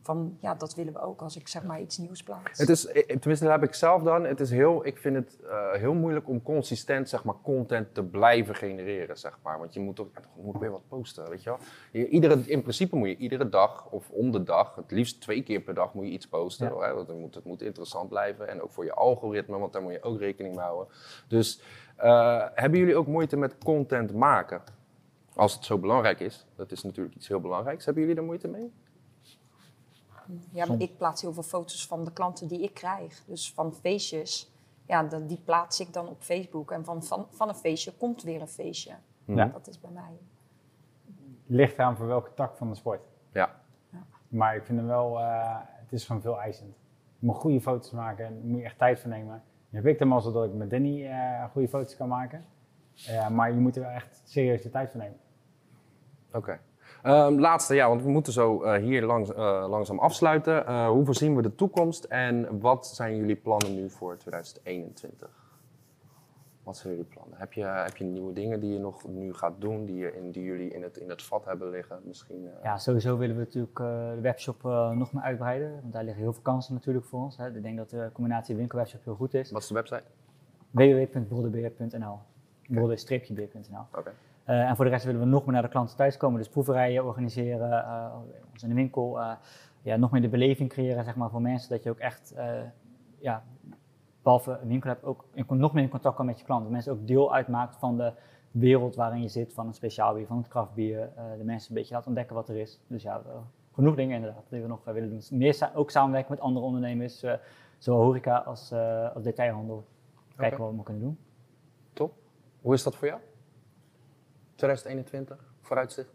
van, 0.02 0.38
ja, 0.40 0.56
dat 0.56 0.76
willen 0.76 0.94
we 0.94 1.00
ook 1.00 1.22
als 1.22 1.36
ik 1.36 1.48
zeg 1.48 1.64
maar 1.64 1.82
iets 1.82 1.98
nieuws 1.98 2.24
plaats. 2.24 2.60
het 2.60 2.70
is, 2.70 2.88
eh, 2.88 3.04
tenminste 3.06 3.46
dat 3.46 3.54
heb 3.54 3.64
ik 3.64 3.74
zelf 3.74 4.04
dan. 4.04 4.24
Het 4.24 4.40
is 4.40 4.50
heel, 4.50 4.86
ik 4.86 4.98
vind 4.98 5.16
het 5.16 5.40
eh, 5.50 5.72
heel 5.72 5.94
moeilijk 5.94 6.28
om 6.28 6.42
consistent 6.42 7.10
zeg 7.10 7.24
maar, 7.24 7.36
content 7.44 7.94
te 7.94 8.04
blijven 8.04 8.56
genereren. 8.56 9.18
Zeg 9.18 9.40
maar. 9.44 9.60
Want 9.60 9.74
je 9.74 9.80
moet 9.80 10.00
ook 10.00 10.10
ja, 10.14 10.22
toch 10.22 10.44
moet 10.44 10.60
weer 10.60 10.72
wat 10.72 10.88
posten, 10.88 11.30
weet 11.30 11.44
je 11.44 11.50
wel. 11.50 11.60
Je, 11.92 12.08
iedere, 12.08 12.44
in 12.46 12.62
principe 12.62 12.96
moet 12.96 13.08
je 13.08 13.18
iedere 13.18 13.50
dag 13.50 13.92
of 13.92 14.10
om 14.10 14.32
de 14.32 14.44
dag, 14.44 14.76
het 14.76 14.92
liefst 14.92 15.22
twee 15.22 15.44
keer 15.44 15.60
per 15.62 15.74
dag 15.74 15.94
moet 15.94 16.06
je 16.06 16.12
iets 16.12 16.28
posten. 16.28 16.68
Ja. 16.68 16.88
Hè, 16.88 16.94
want 16.94 17.08
het 17.08 17.18
moet, 17.18 17.36
het 17.36 17.46
moet 17.46 17.62
interessant 17.62 18.10
blijven. 18.10 18.48
En 18.48 18.62
ook 18.62 18.72
voor 18.72 18.86
je 18.86 18.94
algoritme, 18.94 19.58
want 19.58 19.74
daar 19.74 19.82
moet 19.82 19.94
je 19.94 20.04
ook 20.04 20.20
rekening 20.20 20.56
mee 20.56 20.66
houden. 20.66 20.88
Dus 21.28 21.62
eh, 21.96 22.46
hebben 22.54 22.80
jullie 22.80 22.96
ook 22.96 23.08
moeite 23.08 23.38
met 23.38 23.58
content 23.58 24.14
maken? 24.14 24.62
Als 25.36 25.54
het 25.54 25.66
zo 25.66 25.78
belangrijk 25.78 26.20
is, 26.20 26.46
dat 26.56 26.72
is 26.72 26.84
natuurlijk 26.84 27.16
iets 27.16 27.28
heel 27.28 27.40
belangrijks. 27.40 27.86
Hebben 27.86 28.04
jullie 28.04 28.18
er 28.18 28.26
moeite 28.26 28.48
mee? 28.48 28.72
Ja, 30.52 30.66
maar 30.66 30.80
ik 30.80 30.98
plaats 30.98 31.22
heel 31.22 31.34
veel 31.34 31.44
foto's 31.44 31.88
van 31.88 32.04
de 32.06 32.12
klanten 32.12 32.48
die 32.48 32.62
ik 32.62 32.74
krijg. 32.74 33.24
Dus 33.26 33.54
van 33.54 33.74
feestjes, 33.74 34.52
ja, 34.86 35.04
die 35.04 35.42
plaats 35.46 35.80
ik 35.80 35.94
dan 35.94 36.08
op 36.08 36.22
Facebook. 36.22 36.72
En 36.72 36.86
van, 36.86 37.04
van, 37.04 37.28
van 37.30 37.50
een 37.50 37.56
feestje 37.56 37.94
komt 37.94 38.24
weer 38.24 38.42
een 38.42 38.48
feestje. 38.48 38.94
Ja. 39.26 39.46
Dat 39.46 39.68
is 39.68 39.80
bij 39.80 39.92
mij. 39.92 40.20
Ligt 41.46 41.74
eraan 41.74 41.98
voor 41.98 42.08
welke 42.08 42.34
tak 42.34 42.58
van 42.58 42.70
de 42.70 42.76
sport. 42.76 43.02
Ja. 43.32 43.60
Maar 44.28 44.56
ik 44.56 44.64
vind 44.64 44.78
hem 44.78 44.88
wel, 44.88 45.20
eh, 45.20 45.58
het 45.60 45.92
is 45.92 46.06
gewoon 46.06 46.22
veel 46.22 46.40
eisend. 46.40 46.76
Je 47.20 47.26
moet 47.26 47.36
goede 47.36 47.62
foto's 47.62 47.92
maken 47.92 48.26
en 48.26 48.34
daar 48.34 48.46
moet 48.46 48.60
je 48.60 48.66
echt 48.66 48.78
tijd 48.78 49.00
voor 49.00 49.10
nemen. 49.10 49.44
Nu 49.70 49.78
heb 49.78 49.88
ik 49.88 49.98
de 49.98 50.06
mazzel 50.06 50.32
dat 50.32 50.46
ik 50.46 50.54
met 50.54 50.70
Danny 50.70 51.06
eh, 51.06 51.44
goede 51.52 51.68
foto's 51.68 51.96
kan 51.96 52.08
maken. 52.08 52.46
Eh, 53.08 53.30
maar 53.30 53.54
je 53.54 53.60
moet 53.60 53.76
er 53.76 53.82
wel 53.82 53.92
echt 53.92 54.22
serieus 54.24 54.62
de 54.62 54.70
tijd 54.70 54.92
voor 54.92 55.00
nemen. 55.00 55.20
Oké. 56.34 56.60
Ehm, 57.04 57.40
laatste, 57.40 57.76
ja, 57.76 57.88
want 57.88 58.04
we 58.04 58.10
moeten 58.10 58.34
zo 58.34 58.64
eh, 58.64 58.82
hier 58.82 59.06
langs, 59.06 59.34
eh, 59.34 59.66
langzaam 59.70 60.00
afsluiten. 60.00 60.66
Eh, 60.66 60.88
hoe 60.88 61.06
voorzien 61.06 61.36
we 61.36 61.42
de 61.42 61.56
toekomst 61.56 62.04
en 62.04 62.60
wat 62.60 62.88
zijn 62.88 63.16
jullie 63.16 63.36
plannen 63.36 63.76
nu 63.76 63.90
voor 63.90 64.18
2021? 64.18 65.30
Wat 66.64 66.78
zijn 66.78 66.94
jullie 66.94 67.10
plannen? 67.10 67.38
Heb 67.38 67.54
je, 67.54 67.64
heb 67.64 67.98
je 67.98 68.04
nieuwe 68.04 68.34
dingen 68.34 68.60
die 68.60 68.74
je 68.74 68.80
nog 68.80 69.08
nu 69.08 69.34
gaat 69.34 69.54
doen, 69.58 69.86
die, 69.86 69.96
je 69.96 70.16
in, 70.16 70.32
die 70.32 70.44
jullie 70.44 70.74
in 70.74 70.84
het, 70.84 70.98
in 70.98 71.10
het 71.10 71.24
vat 71.24 71.46
hebben 71.46 71.70
liggen? 71.70 72.00
Misschien, 72.04 72.50
Ja, 72.64 72.78
sowieso 72.78 73.18
willen 73.18 73.36
we 73.36 73.42
natuurlijk 73.42 73.76
de 73.78 74.18
webshop 74.22 74.64
nog 74.94 75.14
meer 75.14 75.24
uitbreiden. 75.24 75.80
Want 75.82 75.94
daar 75.94 76.04
liggen 76.04 76.24
heel 76.24 76.34
veel 76.34 76.42
kansen 76.42 76.74
natuurlijk 76.74 77.06
voor 77.06 77.20
ons. 77.20 77.38
Hè. 77.38 77.56
Ik 77.56 77.64
denk 77.64 77.78
dat 77.78 77.90
de 77.90 78.10
combinatie 78.14 78.56
winkelwebshop 78.56 79.04
heel 79.04 79.16
goed 79.16 79.34
is. 79.34 79.52
Wat 79.52 79.62
is 79.62 79.68
de 79.68 79.74
website? 79.74 80.04
Oké. 83.94 84.10
Eh, 84.10 84.31
en 84.60 84.76
voor 84.76 84.86
de 84.86 84.92
rest 84.92 85.06
willen 85.06 85.20
we 85.20 85.26
nog 85.26 85.44
meer 85.44 85.54
naar 85.54 85.62
de 85.62 85.68
klanten 85.68 85.96
thuis 85.96 86.18
komen. 86.18 86.38
Dus 86.40 86.50
proeverijen 86.50 87.06
organiseren, 87.06 87.72
eh, 87.84 88.14
ons 88.52 88.64
in 88.64 88.70
de 88.70 88.76
winkel. 88.76 89.20
eh, 89.22 89.32
ja, 89.82 89.96
nog 89.96 90.12
meer 90.12 90.22
de 90.22 90.30
beleving 90.30 90.70
creëren 90.70 91.04
zeg 91.04 91.16
maar, 91.16 91.30
voor 91.30 91.42
mensen. 91.42 91.70
Dat 91.70 91.84
je 91.84 91.90
ook 91.90 91.98
echt, 92.00 92.32
eh, 92.34 92.62
ja, 93.20 93.44
behalve 94.22 94.58
een 94.62 94.68
winkel 94.68 94.90
hebt, 94.90 95.04
ook 95.04 95.26
in, 95.34 95.46
nog 95.50 95.74
meer 95.74 95.84
in 95.84 95.90
contact 95.90 96.16
kan 96.16 96.26
met 96.26 96.40
je 96.40 96.46
klanten. 96.46 96.66
Dat 96.66 96.74
mensen 96.74 96.92
ook 96.94 97.08
deel 97.08 97.34
uitmaakt 97.34 97.76
van 97.76 97.98
de 97.98 98.14
wereld 98.52 98.96
waarin 98.96 99.22
je 99.22 99.28
zit. 99.28 99.54
Van 99.54 99.68
een 99.68 99.74
speciaal 99.74 100.14
bier, 100.14 100.28
van 100.28 100.38
het 100.38 100.48
kraftbier. 100.48 101.00
eh, 101.16 101.24
de 101.38 101.44
mensen 101.44 101.70
een 101.70 101.76
beetje 101.78 101.94
laten 101.94 102.08
ontdekken 102.08 102.36
wat 102.36 102.50
er 102.50 102.56
is. 102.58 102.80
Dus 102.88 103.04
ja, 103.04 103.16
eh, 103.26 103.36
genoeg 103.74 103.96
dingen 103.96 104.16
inderdaad 104.16 104.44
die 104.50 104.62
we 104.62 104.68
nog 104.68 104.88
eh, 104.88 104.94
willen 104.94 105.10
doen. 105.10 105.22
Meer 105.40 105.54
sa- 105.54 105.72
ook 105.76 105.92
samenwerken 105.92 106.32
met 106.32 106.40
andere 106.42 106.66
ondernemers. 106.66 107.24
eh, 107.24 107.34
zowel 107.78 108.02
horeca 108.02 108.38
als, 108.38 108.72
eh, 108.72 109.16
als 109.16 109.24
detailhandel. 109.24 109.86
Kijken 110.36 110.58
Oké. 110.58 110.68
wat 110.68 110.76
we 110.78 110.84
kunnen 110.84 111.04
doen. 111.04 111.18
Top. 111.94 112.14
Hoe 112.62 112.74
is 112.74 112.84
dat 112.84 112.96
voor 112.96 113.08
jou? 113.08 113.20
2021, 114.62 115.54
vooruitzicht? 115.62 116.14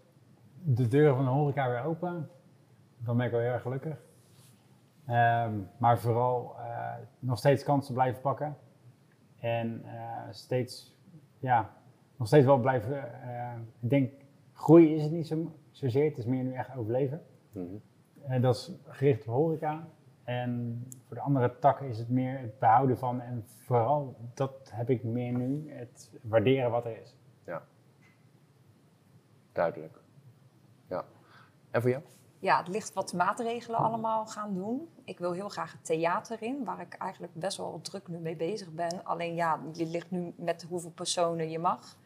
De 0.63 0.89
deuren 0.89 1.17
van 1.17 1.25
de 1.25 1.31
horeca 1.31 1.69
weer 1.69 1.85
open. 1.85 2.31
Dan 2.99 3.17
ben 3.17 3.27
ik 3.27 3.33
wel 3.33 3.41
heel 3.41 3.51
erg 3.51 3.63
gelukkig. 3.63 3.97
Ehm, 5.07 5.53
maar 5.79 5.99
vooral 5.99 6.55
uh, 6.59 6.95
nog 7.19 7.39
steeds 7.39 7.65
kansen 7.65 7.95
blijven 7.95 8.21
pakken. 8.21 8.57
En 9.41 9.83
uh, 9.85 9.93
steeds, 10.31 10.97
ja, 11.39 11.71
nog 12.17 12.27
steeds 12.27 12.47
wel 12.47 12.59
blijven. 12.59 12.97
Uh, 13.25 13.53
ik 13.81 13.91
denk, 13.91 14.13
groei 14.53 14.95
is 14.95 15.03
het 15.03 15.13
niet 15.13 15.27
zo, 15.27 15.53
zozeer. 15.71 16.05
Het 16.05 16.19
is 16.19 16.25
meer 16.25 16.45
nu 16.45 16.53
echt 16.53 16.77
overleven. 16.77 17.23
Mm 17.53 17.83
-hmm. 18.23 18.41
dat 18.41 18.55
is 18.55 18.73
gericht 18.87 19.21
op 19.21 19.35
horeca. 19.35 19.87
En 20.25 20.83
voor 21.07 21.17
de 21.17 21.23
andere 21.23 21.59
takken 21.59 21.89
is 21.89 21.99
het 21.99 22.09
meer 22.09 22.39
het 22.39 22.59
behouden 22.59 22.99
van. 22.99 23.21
En 23.21 23.45
vooral, 23.47 24.17
dat 24.35 24.71
heb 24.75 24.91
ik 24.91 25.05
meer 25.05 25.33
nu, 25.33 25.73
het 25.73 26.11
waarderen 26.23 26.71
wat 26.71 26.85
er 26.85 27.01
is. 27.01 27.17
Duidelijk. 29.57 30.01
Ja. 30.89 31.05
En 31.71 31.81
voor 31.81 31.91
jou? 31.91 32.03
ja, 32.39 32.59
het 32.59 32.69
ligt 32.69 32.93
wat 32.93 33.13
maatregelen 33.13 33.81
allemaal 33.81 34.27
gaan 34.27 34.55
doen. 34.55 34.89
Ik 35.05 35.19
wil 35.19 35.33
heel 35.33 35.49
graag 35.49 35.73
het 35.73 35.85
theater 35.85 36.43
in, 36.43 36.65
waar 36.65 36.81
ik 36.81 36.95
eigenlijk 36.95 37.35
best 37.35 37.57
wel 37.57 37.81
druk 37.83 38.09
nu 38.09 38.19
mee 38.19 38.37
bezig 38.37 38.73
ben. 38.73 39.05
Alleen 39.05 39.35
ja, 39.35 39.61
je 39.73 39.87
ligt 39.87 40.11
nu 40.11 40.35
met 40.37 40.67
hoeveel 40.69 40.91
personen 40.91 41.51
je 41.51 41.59
mag. 41.59 41.97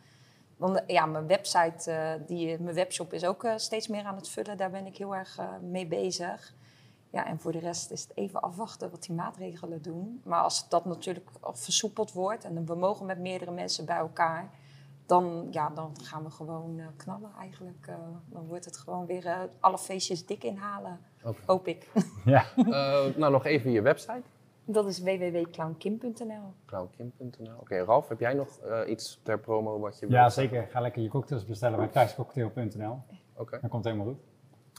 Want 0.56 0.82
ja, 0.86 1.06
mijn 1.06 1.26
website, 1.26 1.90
uh, 1.90 2.26
die, 2.26 2.58
mijn 2.58 2.74
webshop 2.74 3.12
is 3.12 3.24
ook 3.24 3.44
uh, 3.44 3.52
steeds 3.56 3.88
meer 3.88 4.04
aan 4.04 4.16
het 4.16 4.28
vullen. 4.28 4.56
Daar 4.56 4.70
ben 4.70 4.86
ik 4.86 4.96
heel 4.96 5.16
erg 5.16 5.38
uh, 5.38 5.48
mee 5.62 5.86
bezig. 5.86 6.54
Ja, 7.10 7.26
en 7.26 7.40
voor 7.40 7.52
de 7.52 7.58
rest 7.58 7.90
is 7.90 8.02
het 8.02 8.16
even 8.16 8.40
afwachten 8.40 8.90
wat 8.90 9.02
die 9.02 9.14
maatregelen 9.14 9.82
doen. 9.82 10.20
Maar 10.24 10.42
als 10.42 10.68
dat 10.68 10.84
natuurlijk 10.84 11.30
versoepeld 11.42 12.12
wordt 12.12 12.44
en 12.44 12.66
we 12.66 12.74
mogen 12.74 13.06
met 13.06 13.18
meerdere 13.18 13.50
mensen 13.50 13.84
bij 13.84 13.96
elkaar 13.96 14.50
dan, 15.10 15.48
ja, 15.50 15.70
dan 15.70 15.92
gaan 16.02 16.24
we 16.24 16.30
gewoon 16.30 16.78
uh, 16.78 16.86
knallen 16.96 17.30
eigenlijk. 17.38 17.86
Uh, 17.88 17.94
dan 18.26 18.46
wordt 18.46 18.64
het 18.64 18.76
gewoon 18.76 19.06
weer 19.06 19.24
uh, 19.24 19.40
alle 19.60 19.78
feestjes 19.78 20.26
dik 20.26 20.44
inhalen, 20.44 21.00
okay. 21.22 21.42
hoop 21.46 21.66
ik. 21.66 21.88
Ja. 22.24 22.44
nou, 23.16 23.32
nog 23.32 23.44
even 23.44 23.70
je 23.70 23.82
website. 23.82 24.22
Dat 24.64 24.86
is 24.86 25.00
www.clownkim.nl. 25.00 26.54
Clownkim.nl. 26.66 27.52
Oké, 27.52 27.60
okay, 27.60 27.78
Ralf, 27.78 28.08
heb 28.08 28.20
jij 28.20 28.34
nog 28.34 28.48
iets 28.86 29.20
ter 29.22 29.38
promo 29.38 29.78
wat 29.78 29.98
je 29.98 30.08
Ja, 30.08 30.28
zeker. 30.28 30.66
Ga 30.70 30.80
lekker 30.80 31.02
je 31.02 31.08
cocktails 31.08 31.46
bestellen 31.46 31.78
bij 31.78 31.88
thuiscocktail.nl. 31.88 32.92
Oké. 32.92 33.02
Okay. 33.34 33.60
Dan 33.60 33.70
komt 33.70 33.84
het 33.84 33.92
helemaal 33.92 34.14
goed. 34.14 34.22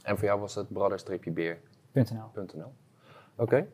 En 0.03 0.17
voor 0.17 0.27
jou 0.27 0.39
was 0.39 0.55
het 0.55 0.73
brother-beer.nl. 0.73 2.25
Oké. 2.36 2.71
Okay. 3.36 3.67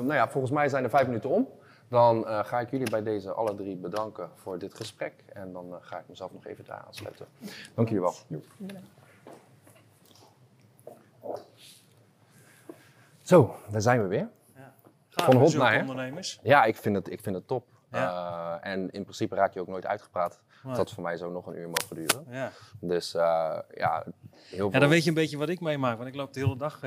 nou 0.00 0.12
ja, 0.12 0.28
volgens 0.28 0.52
mij 0.52 0.68
zijn 0.68 0.84
er 0.84 0.90
vijf 0.90 1.06
minuten 1.06 1.30
om. 1.30 1.48
Dan 1.90 2.18
uh, 2.18 2.44
ga 2.44 2.60
ik 2.60 2.70
jullie 2.70 2.90
bij 2.90 3.02
deze 3.02 3.32
alle 3.32 3.54
drie 3.54 3.76
bedanken 3.76 4.30
voor 4.34 4.58
dit 4.58 4.74
gesprek. 4.74 5.12
En 5.32 5.52
dan 5.52 5.68
uh, 5.68 5.74
ga 5.80 5.98
ik 5.98 6.08
mezelf 6.08 6.32
nog 6.32 6.46
even 6.46 6.64
daar 6.64 6.84
aansluiten. 6.86 7.26
Dank 7.74 7.88
jullie 7.88 8.02
wel. 8.02 8.14
Zo, 13.22 13.56
daar 13.70 13.80
zijn 13.80 14.02
we 14.02 14.08
weer. 14.08 14.28
Ja. 14.54 14.74
Van 15.10 15.36
hond 15.36 15.54
naar 15.54 15.80
ondernemers. 15.80 16.40
Ja, 16.42 16.64
ik 16.64 16.76
vind 16.76 16.96
het, 16.96 17.10
ik 17.10 17.20
vind 17.20 17.36
het 17.36 17.46
top. 17.46 17.66
Ja. 17.90 18.60
Uh, 18.62 18.72
en 18.72 18.90
in 18.90 19.02
principe 19.02 19.34
raak 19.34 19.54
je 19.54 19.60
ook 19.60 19.68
nooit 19.68 19.86
uitgepraat. 19.86 20.40
Dat 20.62 20.76
had 20.76 20.90
voor 20.90 21.02
mij 21.02 21.16
zo 21.16 21.30
nog 21.30 21.46
een 21.46 21.56
uur 21.56 21.68
mogen 21.68 21.96
duren. 21.96 22.26
Ja. 22.28 22.52
Dus 22.80 23.12
ja, 23.12 23.64
heel 23.74 24.12
veel. 24.42 24.70
Ja, 24.72 24.78
dan 24.78 24.88
weet 24.88 25.02
je 25.02 25.08
een 25.08 25.14
beetje 25.14 25.38
wat 25.38 25.48
ik 25.48 25.60
meemaak. 25.60 25.96
Want 25.96 26.08
ik 26.08 26.14
loop 26.14 26.32
de 26.32 26.40
hele 26.40 26.56
dag 26.56 26.80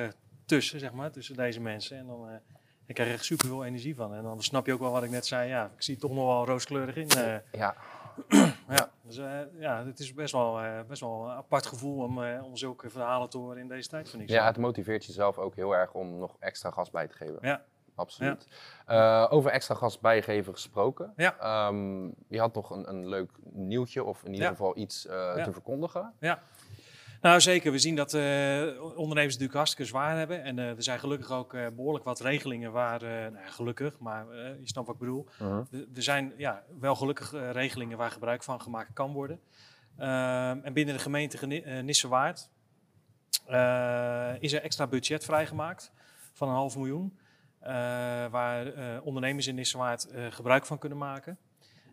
tussen, 0.45 0.79
zeg 0.79 0.93
maar, 0.93 1.11
tussen 1.11 1.35
deze 1.35 1.61
mensen. 1.61 1.97
En 1.97 2.07
dan 2.07 2.29
ik 2.85 2.93
krijg 2.95 3.09
er 3.09 3.15
echt 3.15 3.25
super 3.25 3.47
veel 3.47 3.65
energie 3.65 3.95
van. 3.95 4.13
En 4.13 4.23
dan 4.23 4.43
snap 4.43 4.65
je 4.65 4.73
ook 4.73 4.79
wel 4.79 4.91
wat 4.91 5.03
ik 5.03 5.09
net 5.09 5.25
zei. 5.25 5.49
Ja, 5.49 5.65
ik 5.75 5.81
zie 5.81 5.93
het 5.93 6.03
toch 6.03 6.13
nog 6.13 6.25
wel 6.25 6.45
rooskleurig 6.45 6.95
in. 6.95 7.07
Uh, 7.17 7.35
ja. 7.51 7.75
ja, 8.77 8.89
dus 9.01 9.17
uh, 9.17 9.39
ja, 9.59 9.85
het 9.85 9.99
is 9.99 10.13
best 10.13 10.33
wel, 10.33 10.63
uh, 10.63 10.79
best 10.87 11.01
wel 11.01 11.25
een 11.25 11.35
apart 11.35 11.65
gevoel 11.65 12.03
om, 12.03 12.23
om 12.23 12.57
zulke 12.57 12.89
verhalen 12.89 13.29
te 13.29 13.37
horen 13.37 13.57
in 13.57 13.67
deze 13.67 13.89
tijd, 13.89 14.09
vind 14.09 14.23
ik. 14.23 14.29
Ja, 14.29 14.45
het 14.45 14.57
motiveert 14.57 15.05
jezelf 15.05 15.37
ook 15.37 15.55
heel 15.55 15.75
erg 15.75 15.93
om 15.93 16.17
nog 16.17 16.35
extra 16.39 16.71
gas 16.71 16.89
bij 16.89 17.07
te 17.07 17.15
geven. 17.15 17.37
Ja. 17.41 17.61
Absoluut. 17.95 18.47
Ja. 18.87 19.25
over 19.25 19.51
extra 19.51 19.75
gas 19.75 19.99
bijgeven 19.99 20.53
gesproken. 20.53 21.13
Ja. 21.15 21.67
Um, 21.67 22.13
je 22.27 22.39
had 22.39 22.53
nog 22.53 22.69
een, 22.69 22.89
een 22.89 23.07
leuk 23.07 23.31
nieuwtje 23.51 24.03
of 24.03 24.23
in 24.23 24.31
ieder 24.31 24.45
ja. 24.45 24.49
geval 24.49 24.77
iets 24.77 25.01
te 25.01 25.49
verkondigen. 25.51 26.13
Ja. 26.19 26.41
Nou, 27.23 27.41
zeker. 27.41 27.71
We 27.71 27.79
zien 27.79 27.95
dat 27.95 28.13
uh, 28.13 28.21
ondernemers 28.81 29.33
natuurlijk 29.33 29.53
hartstikke 29.53 29.85
zwaar 29.85 30.17
hebben. 30.17 30.43
En 30.43 30.57
uh, 30.57 30.69
er 30.69 30.83
zijn 30.83 30.99
gelukkig 30.99 31.31
ook 31.31 31.53
uh, 31.53 31.67
behoorlijk 31.75 32.05
wat 32.05 32.19
regelingen 32.19 32.71
waar, 32.71 33.01
nou, 33.01 33.45
gelukkig, 33.45 33.99
maar 33.99 34.25
je 34.35 34.67
snapt 34.67 34.87
wat 34.87 34.95
ik 34.95 35.01
bedoel. 35.01 35.27
-huh. 35.37 35.57
Er 35.95 36.03
zijn 36.03 36.33
ja, 36.37 36.63
wel 36.79 36.95
gelukkig 36.95 37.31
regelingen 37.31 37.97
waar 37.97 38.11
gebruik 38.11 38.43
van 38.43 38.61
gemaakt 38.61 38.93
kan 38.93 39.13
worden. 39.13 39.39
Ehm, 39.97 40.59
en 40.63 40.73
binnen 40.73 40.95
de 40.95 41.01
gemeente 41.01 41.45
Nissewaard 41.81 42.49
is 44.39 44.53
er 44.53 44.61
extra 44.61 44.87
budget 44.87 45.23
vrijgemaakt 45.23 45.91
van 46.33 46.47
een 46.47 46.55
half 46.55 46.75
miljoen. 46.75 47.17
waar 48.31 48.73
ondernemers 49.01 49.47
in 49.47 49.55
Nissewaard 49.55 50.07
gebruik 50.29 50.65
van 50.65 50.77
kunnen 50.77 50.97
maken. 50.97 51.37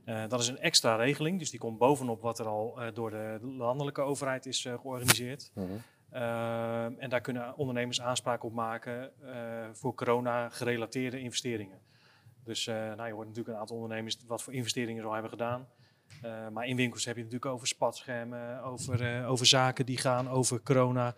Uh, 0.05 0.22
dat 0.28 0.40
is 0.40 0.48
een 0.48 0.59
extra 0.59 0.96
regeling, 0.96 1.38
dus 1.38 1.51
die 1.51 1.61
komt 1.61 1.78
bovenop 1.78 2.22
wat 2.22 2.38
er 2.38 2.46
al 2.46 2.76
uh, 2.78 2.86
door 2.94 3.11
de 3.11 3.38
landelijke 3.42 4.01
overheid 4.01 4.46
is 4.46 4.64
uh, 4.64 4.78
georganiseerd. 4.78 5.51
Mm 5.55 5.66
-hmm. 5.66 6.98
en 6.98 7.11
daar 7.11 7.20
kunnen 7.20 7.57
ondernemers 7.57 8.01
aanspraak 8.01 8.44
op 8.44 8.53
maken 8.53 9.12
voor 9.72 9.94
corona-gerelateerde 9.94 11.20
investeringen. 11.20 11.78
Dus 12.44 12.66
nou, 12.66 13.07
je 13.07 13.12
hoort 13.12 13.26
natuurlijk 13.26 13.55
een 13.55 13.61
aantal 13.61 13.76
ondernemers 13.76 14.18
wat 14.26 14.42
voor 14.42 14.53
investeringen 14.53 15.03
ze 15.03 15.09
al 15.09 15.12
hebben 15.12 15.30
gedaan. 15.30 15.68
maar 16.53 16.66
in 16.66 16.76
winkels 16.76 17.05
heb 17.05 17.16
je 17.16 17.22
het 17.22 17.30
natuurlijk 17.30 17.55
over 17.55 17.66
spatschermen, 17.66 18.62
over, 18.62 19.26
over 19.26 19.46
zaken 19.46 19.86
die 19.86 19.98
gaan 19.98 20.28
over 20.28 20.62
corona, 20.62 21.14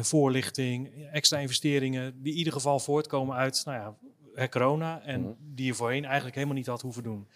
voorlichting, 0.00 1.08
extra 1.12 1.38
investeringen, 1.38 2.22
die 2.22 2.32
in 2.32 2.38
ieder 2.38 2.52
geval 2.52 2.78
voortkomen 2.78 3.36
uit 3.36 3.62
nou 3.64 3.96
ja, 4.36 4.48
corona 4.48 5.02
en 5.02 5.20
mm 5.20 5.26
-hmm. 5.26 5.36
die 5.54 5.66
je 5.66 5.74
voorheen 5.74 6.04
eigenlijk 6.04 6.34
helemaal 6.34 6.56
niet 6.56 6.66
had 6.66 6.80
hoeven 6.80 7.02
doen. 7.02 7.28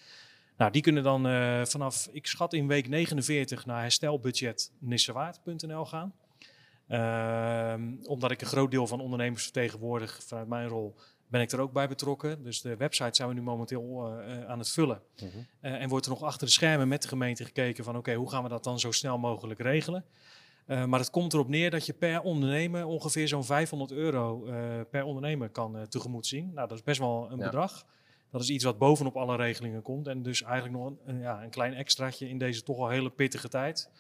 Nou, 0.59 0.73
die 0.73 0.83
kunnen 0.83 1.03
dan 1.03 1.27
uh, 1.27 1.65
vanaf, 1.65 2.09
ik 2.13 2.27
schat 2.27 2.53
in 2.53 2.67
week 2.67 2.89
49 2.89 3.67
naar 3.67 3.81
herstelbudgetnissewaard.nl 3.81 5.85
gaan. 5.85 6.15
Uh, 6.89 7.75
omdat 8.03 8.31
ik 8.31 8.41
een 8.41 8.47
groot 8.47 8.71
deel 8.71 8.87
van 8.87 9.01
ondernemers 9.01 9.43
vertegenwoordig 9.43 10.21
vanuit 10.27 10.49
mijn 10.49 10.69
rol, 10.69 10.95
ben 11.27 11.41
ik 11.41 11.51
er 11.51 11.61
ook 11.61 11.73
bij 11.73 11.89
betrokken. 11.89 12.43
Dus 12.43 12.61
de 12.61 12.77
website 12.77 13.17
zijn 13.17 13.29
we 13.29 13.35
nu 13.35 13.43
momenteel 13.43 14.15
uh, 14.19 14.45
aan 14.45 14.59
het 14.59 14.71
vullen. 14.71 15.03
-huh. 15.17 15.29
en 15.61 15.89
wordt 15.89 16.07
er 16.07 16.13
nog 16.13 16.23
achter 16.23 16.47
de 16.47 16.53
schermen 16.53 16.89
met 16.89 17.03
de 17.03 17.09
gemeente 17.09 17.45
gekeken 17.45 17.85
van 17.85 17.97
oké, 17.97 18.09
okay, 18.09 18.21
hoe 18.21 18.31
gaan 18.31 18.43
we 18.43 18.49
dat 18.49 18.65
dan 18.65 18.81
zo 18.81 18.93
snel 18.93 19.19
mogelijk 19.19 19.61
regelen? 19.61 20.05
maar 20.87 20.99
het 20.99 21.11
komt 21.11 21.33
erop 21.33 21.49
neer 21.49 21.71
dat 21.71 21.87
je 21.87 21.93
per 21.93 22.21
ondernemer 22.21 22.85
ongeveer 22.85 23.29
zo'n 23.29 23.45
500 23.45 23.93
euro 23.93 24.45
per 24.91 25.05
ondernemer 25.05 25.49
kan 25.49 25.87
tegemoet 25.89 26.27
zien. 26.27 26.53
Nou, 26.55 26.69
dat 26.69 26.79
is 26.79 26.85
best 26.85 26.99
wel 26.99 27.31
een 27.31 27.39
ja. 27.39 27.45
bedrag. 27.45 27.87
Dat 28.31 28.41
is 28.41 28.51
iets 28.51 28.64
wat 28.64 28.79
bovenop 28.79 29.16
alle 29.16 29.37
regelingen 29.37 29.83
komt. 29.83 30.07
En 30.07 30.22
dus 30.22 30.43
eigenlijk 30.43 30.74
nog 30.74 30.93
een, 31.05 31.20
ja, 31.20 31.43
een 31.43 31.51
klein 31.51 31.74
extraatje 31.74 32.29
in 32.29 32.39
deze 32.39 32.62
toch 32.62 32.79
al 32.79 32.89
hele 32.89 33.11
pittige 33.11 33.49
tijd. 33.49 33.91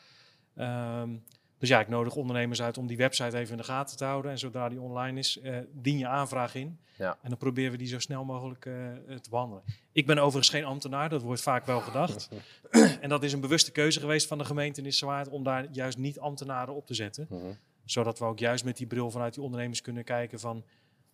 Um, 0.56 1.22
dus 1.58 1.68
ja, 1.68 1.80
ik 1.80 1.88
nodig 1.88 2.16
ondernemers 2.16 2.62
uit 2.62 2.78
om 2.78 2.86
die 2.86 2.96
website 2.96 3.38
even 3.38 3.50
in 3.50 3.56
de 3.56 3.64
gaten 3.64 3.96
te 3.96 4.04
houden. 4.04 4.30
En 4.30 4.38
zodra 4.38 4.68
die 4.68 4.80
online 4.80 5.18
is, 5.18 5.38
uh, 5.42 5.58
dien 5.72 5.98
je 5.98 6.06
aanvraag 6.06 6.54
in. 6.54 6.78
Ja. 6.96 7.18
En 7.22 7.28
dan 7.28 7.38
proberen 7.38 7.70
we 7.70 7.78
die 7.78 7.86
zo 7.86 7.98
snel 7.98 8.24
mogelijk 8.24 8.64
uh, 8.64 8.74
te 9.20 9.30
behandelen. 9.30 9.62
Ik 9.92 10.06
ben 10.06 10.18
overigens 10.18 10.48
geen 10.48 10.64
ambtenaar, 10.64 11.08
dat 11.08 11.22
wordt 11.22 11.42
vaak 11.42 11.66
wel 11.66 11.80
gedacht. 11.80 12.28
en 13.00 13.08
dat 13.08 13.22
is 13.22 13.32
een 13.32 13.40
bewuste 13.40 13.72
keuze 13.72 14.00
geweest 14.00 14.26
van 14.26 14.38
de 14.38 14.44
gemeente 14.44 14.82
in 14.82 14.92
Zwaard 14.92 15.28
om 15.28 15.42
daar 15.42 15.66
juist 15.72 15.98
niet 15.98 16.18
ambtenaren 16.18 16.74
op 16.74 16.86
te 16.86 16.94
zetten. 16.94 17.26
Mhm. 17.30 17.52
Zodat 17.84 18.18
we 18.18 18.24
ook 18.24 18.38
juist 18.38 18.64
met 18.64 18.76
die 18.76 18.86
bril 18.86 19.10
vanuit 19.10 19.34
die 19.34 19.42
ondernemers 19.42 19.80
kunnen 19.80 20.04
kijken 20.04 20.40
van 20.40 20.64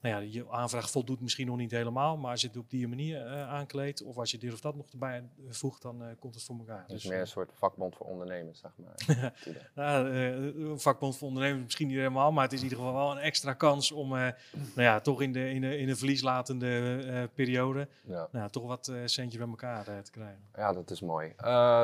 nou 0.05 0.25
ja, 0.25 0.31
je 0.31 0.51
aanvraag 0.51 0.91
voldoet 0.91 1.21
misschien 1.21 1.47
nog 1.47 1.57
niet 1.57 1.71
helemaal, 1.71 2.17
maar 2.17 2.31
als 2.31 2.41
je 2.41 2.47
het 2.47 2.57
op 2.57 2.71
die 2.71 2.89
manier 2.89 3.27
uh, 3.27 3.49
aankleedt 3.49 4.03
of 4.03 4.19
als 4.19 4.31
je 4.31 4.39
dit 4.39 4.53
of 4.53 4.61
dat 4.61 4.75
nog 4.75 4.87
erbij 4.93 5.17
eh, 5.17 5.45
voegt, 5.49 5.83
dan 5.83 6.03
uh, 6.03 6.09
komt 6.19 6.35
het 6.35 6.45
voor 6.45 6.59
elkaar. 6.59 6.85
Dus, 6.87 7.05
meer 7.05 7.21
een 7.21 7.27
soort 7.27 7.51
vakbond 7.55 7.97
voor 7.97 8.07
ondernemers, 8.07 8.61
zeg 8.61 8.71
maar. 8.77 9.33
nou, 9.75 10.09
een 10.09 10.81
vakbond 10.81 11.17
voor 11.17 11.29
ondernemers 11.29 11.65
misschien 11.65 11.87
niet 11.87 11.97
helemaal, 11.97 12.33
maar 12.33 12.45
het 12.45 12.53
is 12.53 12.59
in 12.59 12.65
ieder 12.65 12.79
geval 12.79 12.95
wel 12.95 13.11
een 13.11 13.23
extra 13.23 13.53
kans 13.53 13.93
om, 13.93 14.09
nou 14.09 14.35
ja, 14.75 15.01
toch 15.01 15.23
in 15.23 15.33
de, 15.33 15.51
in 15.51 15.61
de, 15.61 15.79
in 15.79 15.87
de 15.87 15.97
verlieslatende 15.97 17.29
periode, 17.35 17.89
ja. 18.03 18.29
Nou, 18.31 18.51
toch 18.51 18.67
wat 18.67 18.93
centje 19.05 19.39
bij 19.39 19.49
elkaar 19.49 20.03
te 20.03 20.11
krijgen. 20.11 20.43
Ja, 20.57 20.73
dat 20.73 20.91
is 20.91 21.01
mooi. 21.01 21.35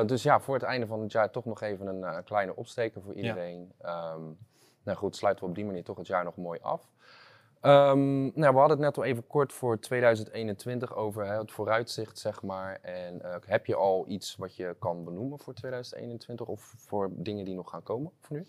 dus 0.05 0.23
ja, 0.23 0.39
voor 0.39 0.53
het 0.53 0.63
einde 0.63 0.87
van 0.87 1.01
het 1.01 1.11
jaar 1.11 1.31
toch 1.31 1.45
nog 1.45 1.61
even 1.61 1.87
een 1.87 2.23
kleine 2.23 2.55
opsteker 2.55 3.01
voor 3.01 3.13
iedereen. 3.13 3.71
Ja. 3.81 4.13
Um, 4.13 4.37
nou 4.83 4.97
goed, 4.97 5.15
sluiten 5.15 5.43
we 5.43 5.49
op 5.49 5.55
die 5.55 5.65
manier 5.65 5.83
toch 5.83 5.97
het 5.97 6.07
jaar 6.07 6.23
nog 6.23 6.35
mooi 6.35 6.59
af. 6.61 6.89
Um, 7.61 8.31
nou, 8.35 8.53
we 8.53 8.59
hadden 8.59 8.69
het 8.69 8.79
net 8.79 8.97
al 8.97 9.03
even 9.03 9.27
kort 9.27 9.53
voor 9.53 9.79
2021 9.79 10.95
over 10.95 11.25
hè, 11.25 11.37
het 11.37 11.51
vooruitzicht, 11.51 12.19
zeg 12.19 12.41
maar. 12.41 12.79
En 12.81 13.19
uh, 13.23 13.35
heb 13.45 13.65
je 13.65 13.75
al 13.75 14.05
iets 14.07 14.35
wat 14.35 14.55
je 14.55 14.75
kan 14.79 15.03
benoemen 15.03 15.39
voor 15.39 15.53
2021 15.53 16.47
of 16.47 16.73
voor 16.77 17.09
dingen 17.13 17.45
die 17.45 17.55
nog 17.55 17.69
gaan 17.69 17.83
komen 17.83 18.11
voor 18.19 18.37
nu? 18.37 18.45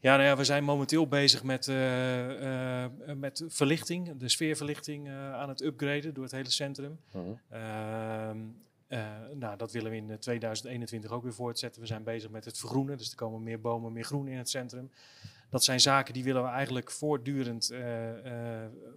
Ja, 0.00 0.16
nou 0.16 0.28
ja, 0.28 0.36
we 0.36 0.44
zijn 0.44 0.64
momenteel 0.64 1.06
bezig 1.06 1.42
met, 1.42 1.66
uh, 1.66 2.40
uh, 2.40 2.84
met 3.16 3.44
verlichting, 3.48 4.16
de 4.16 4.28
sfeerverlichting 4.28 5.08
aan 5.10 5.48
het 5.48 5.62
upgraden 5.62 6.14
door 6.14 6.24
het 6.24 6.32
hele 6.32 6.50
centrum. 6.50 6.98
-huh. 7.10 8.30
nou, 9.34 9.56
dat 9.56 9.72
willen 9.72 9.90
we 9.90 9.96
in 9.96 10.18
2021 10.18 11.10
ook 11.10 11.22
weer 11.22 11.34
voortzetten. 11.34 11.80
We 11.80 11.86
zijn 11.86 12.04
bezig 12.04 12.30
met 12.30 12.44
het 12.44 12.58
vergroenen, 12.58 12.98
dus 12.98 13.10
er 13.10 13.16
komen 13.16 13.42
meer 13.42 13.60
bomen, 13.60 13.92
meer 13.92 14.04
groen 14.04 14.28
in 14.28 14.38
het 14.38 14.48
centrum. 14.48 14.90
Dat 15.50 15.64
zijn 15.64 15.80
zaken 15.80 16.14
die 16.14 16.24
willen 16.24 16.42
we 16.42 16.48
eigenlijk 16.48 16.90
voortdurend, 16.90 17.70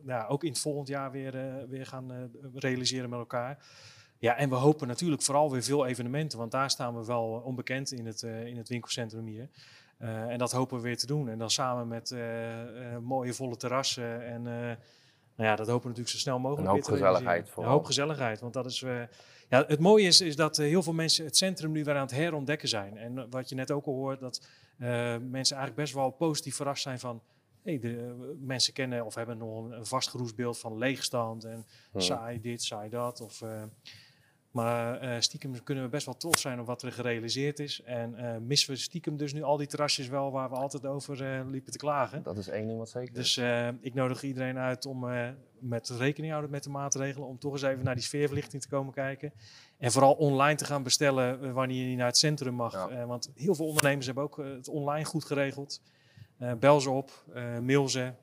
nou, 0.03 0.29
ook 0.29 0.43
in 0.43 0.49
het 0.49 0.59
volgend 0.59 0.87
jaar 0.87 1.11
weer, 1.11 1.65
weer 1.69 1.85
gaan 1.85 2.31
realiseren 2.53 3.09
met 3.09 3.19
elkaar. 3.19 3.65
Ja, 4.17 4.37
en 4.37 4.49
we 4.49 4.55
hopen 4.55 4.87
natuurlijk 4.87 5.21
vooral 5.21 5.51
weer 5.51 5.63
veel 5.63 5.85
evenementen, 5.85 6.37
want 6.37 6.51
daar 6.51 6.69
staan 6.69 6.97
we 6.97 7.05
wel 7.05 7.41
onbekend 7.45 7.91
in 7.91 8.05
het, 8.05 8.21
in 8.21 8.57
het 8.57 8.69
winkelcentrum 8.69 9.25
hier. 9.25 9.49
Uh, 10.01 10.29
en 10.29 10.37
dat 10.37 10.51
hopen 10.51 10.77
we 10.77 10.83
weer 10.83 10.97
te 10.97 11.05
doen. 11.05 11.29
En 11.29 11.37
dan 11.37 11.49
samen 11.49 11.87
met 11.87 12.11
uh, 12.11 12.97
mooie 13.01 13.33
volle 13.33 13.57
terrassen. 13.57 14.25
En 14.25 14.41
nou 15.35 15.49
ja, 15.49 15.55
dat 15.55 15.67
hopen 15.67 15.81
we 15.81 15.87
natuurlijk 15.87 16.09
zo 16.09 16.17
snel 16.17 16.39
mogelijk. 16.39 16.67
Een 16.67 16.73
hoop 16.73 16.83
gezelligheid 16.83 17.49
vooral. 17.49 17.71
Een 17.71 17.77
hoop 17.77 17.85
gezelligheid. 17.85 18.39
Want 18.39 18.53
dat 18.53 18.65
is. 18.65 18.79
ja, 19.49 19.65
het 19.67 19.79
mooie 19.79 20.07
is, 20.07 20.21
is 20.21 20.35
dat 20.35 20.57
heel 20.57 20.83
veel 20.83 20.93
mensen 20.93 21.25
het 21.25 21.37
centrum 21.37 21.71
nu 21.71 21.83
weer 21.83 21.95
aan 21.95 22.01
het 22.01 22.11
herontdekken 22.11 22.67
zijn. 22.67 22.97
En 22.97 23.29
wat 23.29 23.49
je 23.49 23.55
net 23.55 23.71
ook 23.71 23.85
al 23.85 23.93
hoort, 23.93 24.19
dat 24.19 24.47
mensen 25.19 25.55
eigenlijk 25.55 25.75
best 25.75 25.93
wel 25.93 26.09
positief 26.09 26.55
verrast 26.55 26.81
zijn 26.81 26.99
van. 26.99 27.21
Hey, 27.63 27.79
de, 27.79 28.35
mensen 28.39 28.73
kennen 28.73 29.05
of 29.05 29.15
hebben 29.15 29.37
nog 29.37 29.65
een, 29.65 29.71
een 29.71 29.85
vastgeroest 29.85 30.35
beeld 30.35 30.59
van 30.59 30.77
leegstand 30.77 31.43
en 31.43 31.65
hmm. 31.91 32.01
saai 32.01 32.41
dit, 32.41 32.63
saai 32.63 32.89
dat. 32.89 33.21
Of, 33.21 33.43
maar 34.51 35.03
uh, 35.03 35.15
stiekem 35.19 35.63
kunnen 35.63 35.83
we 35.83 35.89
best 35.89 36.05
wel 36.05 36.17
trots 36.17 36.41
zijn 36.41 36.59
op 36.59 36.65
wat 36.65 36.81
er 36.81 36.91
gerealiseerd 36.91 37.59
is. 37.59 37.81
En 37.83 38.15
uh, 38.17 38.37
missen 38.37 38.73
we 38.73 38.79
stiekem 38.79 39.17
dus 39.17 39.33
nu 39.33 39.43
al 39.43 39.57
die 39.57 39.67
terrasjes 39.67 40.07
wel 40.07 40.31
waar 40.31 40.49
we 40.49 40.55
altijd 40.55 40.85
over 40.85 41.21
uh, 41.21 41.49
liepen 41.49 41.71
te 41.71 41.77
klagen. 41.77 42.23
Dat 42.23 42.37
is 42.37 42.47
één 42.47 42.67
ding 42.67 42.79
wat 42.79 42.89
zeker 42.89 43.13
Dus 43.13 43.37
ik 43.81 43.93
nodig 43.93 44.23
iedereen 44.23 44.57
uit 44.57 44.85
om 44.85 45.05
met 45.59 45.89
rekening 45.89 46.31
houden 46.31 46.51
met 46.51 46.63
de 46.63 46.69
maatregelen. 46.69 47.27
Om 47.27 47.39
toch 47.39 47.51
eens 47.51 47.61
even 47.61 47.83
naar 47.83 47.95
die 47.95 48.03
sfeerverlichting 48.03 48.61
te 48.61 48.67
komen 48.67 48.93
kijken. 48.93 49.33
En 49.81 49.91
vooral 49.91 50.13
online 50.13 50.55
te 50.55 50.65
gaan 50.65 50.83
bestellen 50.83 51.53
wanneer 51.53 51.89
je 51.89 51.95
naar 51.95 52.05
het 52.05 52.17
centrum 52.17 52.53
mag. 52.53 52.89
want 53.05 53.31
heel 53.35 53.55
veel 53.55 53.65
ondernemers 53.65 54.05
hebben 54.05 54.23
ook 54.23 54.37
het 54.37 54.67
online 54.67 55.05
goed 55.05 55.25
geregeld. 55.25 55.81
bel 56.59 56.81
ze 56.81 56.89
op, 56.89 57.11
mail 57.61 57.89
ze, 57.89 58.13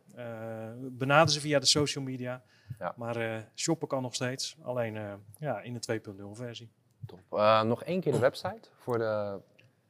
benader 0.90 1.32
ze 1.32 1.40
via 1.40 1.58
de 1.58 1.66
social 1.66 2.04
media. 2.04 2.42
Ja. 2.78 2.94
Maar 2.96 3.48
shoppen 3.54 3.88
kan 3.88 4.02
nog 4.02 4.14
steeds, 4.14 4.56
alleen 4.62 4.98
ja, 5.38 5.60
in 5.60 5.78
de 5.80 6.00
2.0 6.00 6.22
versie. 6.32 6.70
Top. 7.06 7.20
Nog 7.64 7.84
één 7.84 8.00
keer 8.00 8.12
de 8.12 8.18
website 8.18 8.68
voor 8.78 8.98
de 8.98 9.38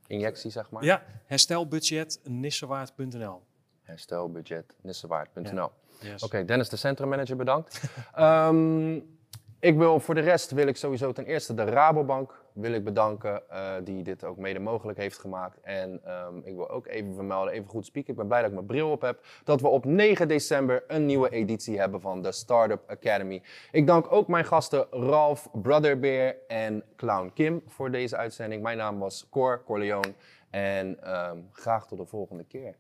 injectie, 0.07 0.51
zeg 0.51 0.71
maar. 0.71 0.85
Ja, 0.85 1.03
herstelbudget 1.25 2.21
nissewaard.nl. 2.25 3.43
Herstelbudget 3.83 4.75
nissewaard.nl. 4.83 5.71
Yes. 6.01 6.23
Oké, 6.23 6.45
Dennis, 6.45 6.69
de 6.69 6.77
centrummanager, 6.77 7.37
bedankt. 7.37 7.83
um, 8.19 9.17
ik 9.61 9.77
wil, 9.77 10.01
voor 10.01 10.15
de 10.15 10.21
rest 10.21 10.51
wil 10.51 10.67
ik 10.67 10.77
sowieso 10.77 11.13
ten 11.13 11.25
eerste 11.25 11.55
de 11.55 11.65
Rabobank 11.65 12.43
wil 12.53 12.73
ik 12.73 12.85
bedanken, 12.85 13.43
uh, 13.51 13.73
die 13.85 14.03
dit 14.03 14.25
ook 14.25 14.37
mede 14.37 14.59
mogelijk 14.59 14.99
heeft 14.99 15.19
gemaakt. 15.19 15.61
En 15.61 16.01
um, 16.27 16.41
ik 16.45 16.55
wil 16.55 16.71
ook 16.71 16.87
even 16.87 17.15
vermelden, 17.15 17.53
even 17.53 17.69
goed 17.69 17.87
spieken. 17.87 18.11
Ik 18.11 18.19
ben 18.19 18.27
blij 18.27 18.41
dat 18.41 18.49
ik 18.49 18.55
mijn 18.55 18.67
bril 18.67 18.91
op 18.91 19.03
heb. 19.03 19.25
Dat 19.45 19.61
we 19.61 19.69
op 19.69 19.85
9 19.85 20.29
december 20.29 20.85
een 20.87 21.07
nieuwe 21.07 21.31
editie 21.31 21.79
hebben 21.79 22.01
van 22.01 22.23
de 22.23 22.33
Startup 22.33 22.91
Academy. 22.91 23.43
Ik 23.73 23.87
dank 23.87 24.13
ook 24.13 24.29
mijn 24.29 24.45
gasten 24.45 24.87
Ralf, 24.91 25.49
Brotherbeer 25.53 26.37
en 26.49 26.85
Clown 26.97 27.31
Kim 27.35 27.63
voor 27.67 27.91
deze 27.91 28.17
uitzending. 28.17 28.63
Mijn 28.63 28.77
naam 28.77 28.99
was 28.99 29.29
Cor 29.31 29.63
Corleone 29.65 30.15
en 30.51 31.15
um, 31.15 31.49
graag 31.53 31.87
tot 31.87 31.99
de 31.99 32.07
volgende 32.07 32.45
keer. 32.45 32.77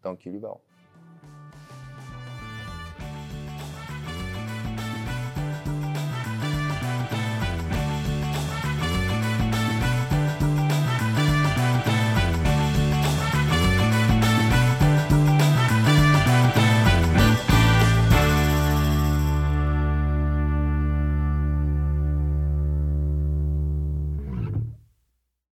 Dank 0.00 0.20
jullie 0.20 0.40
wel. 0.40 0.62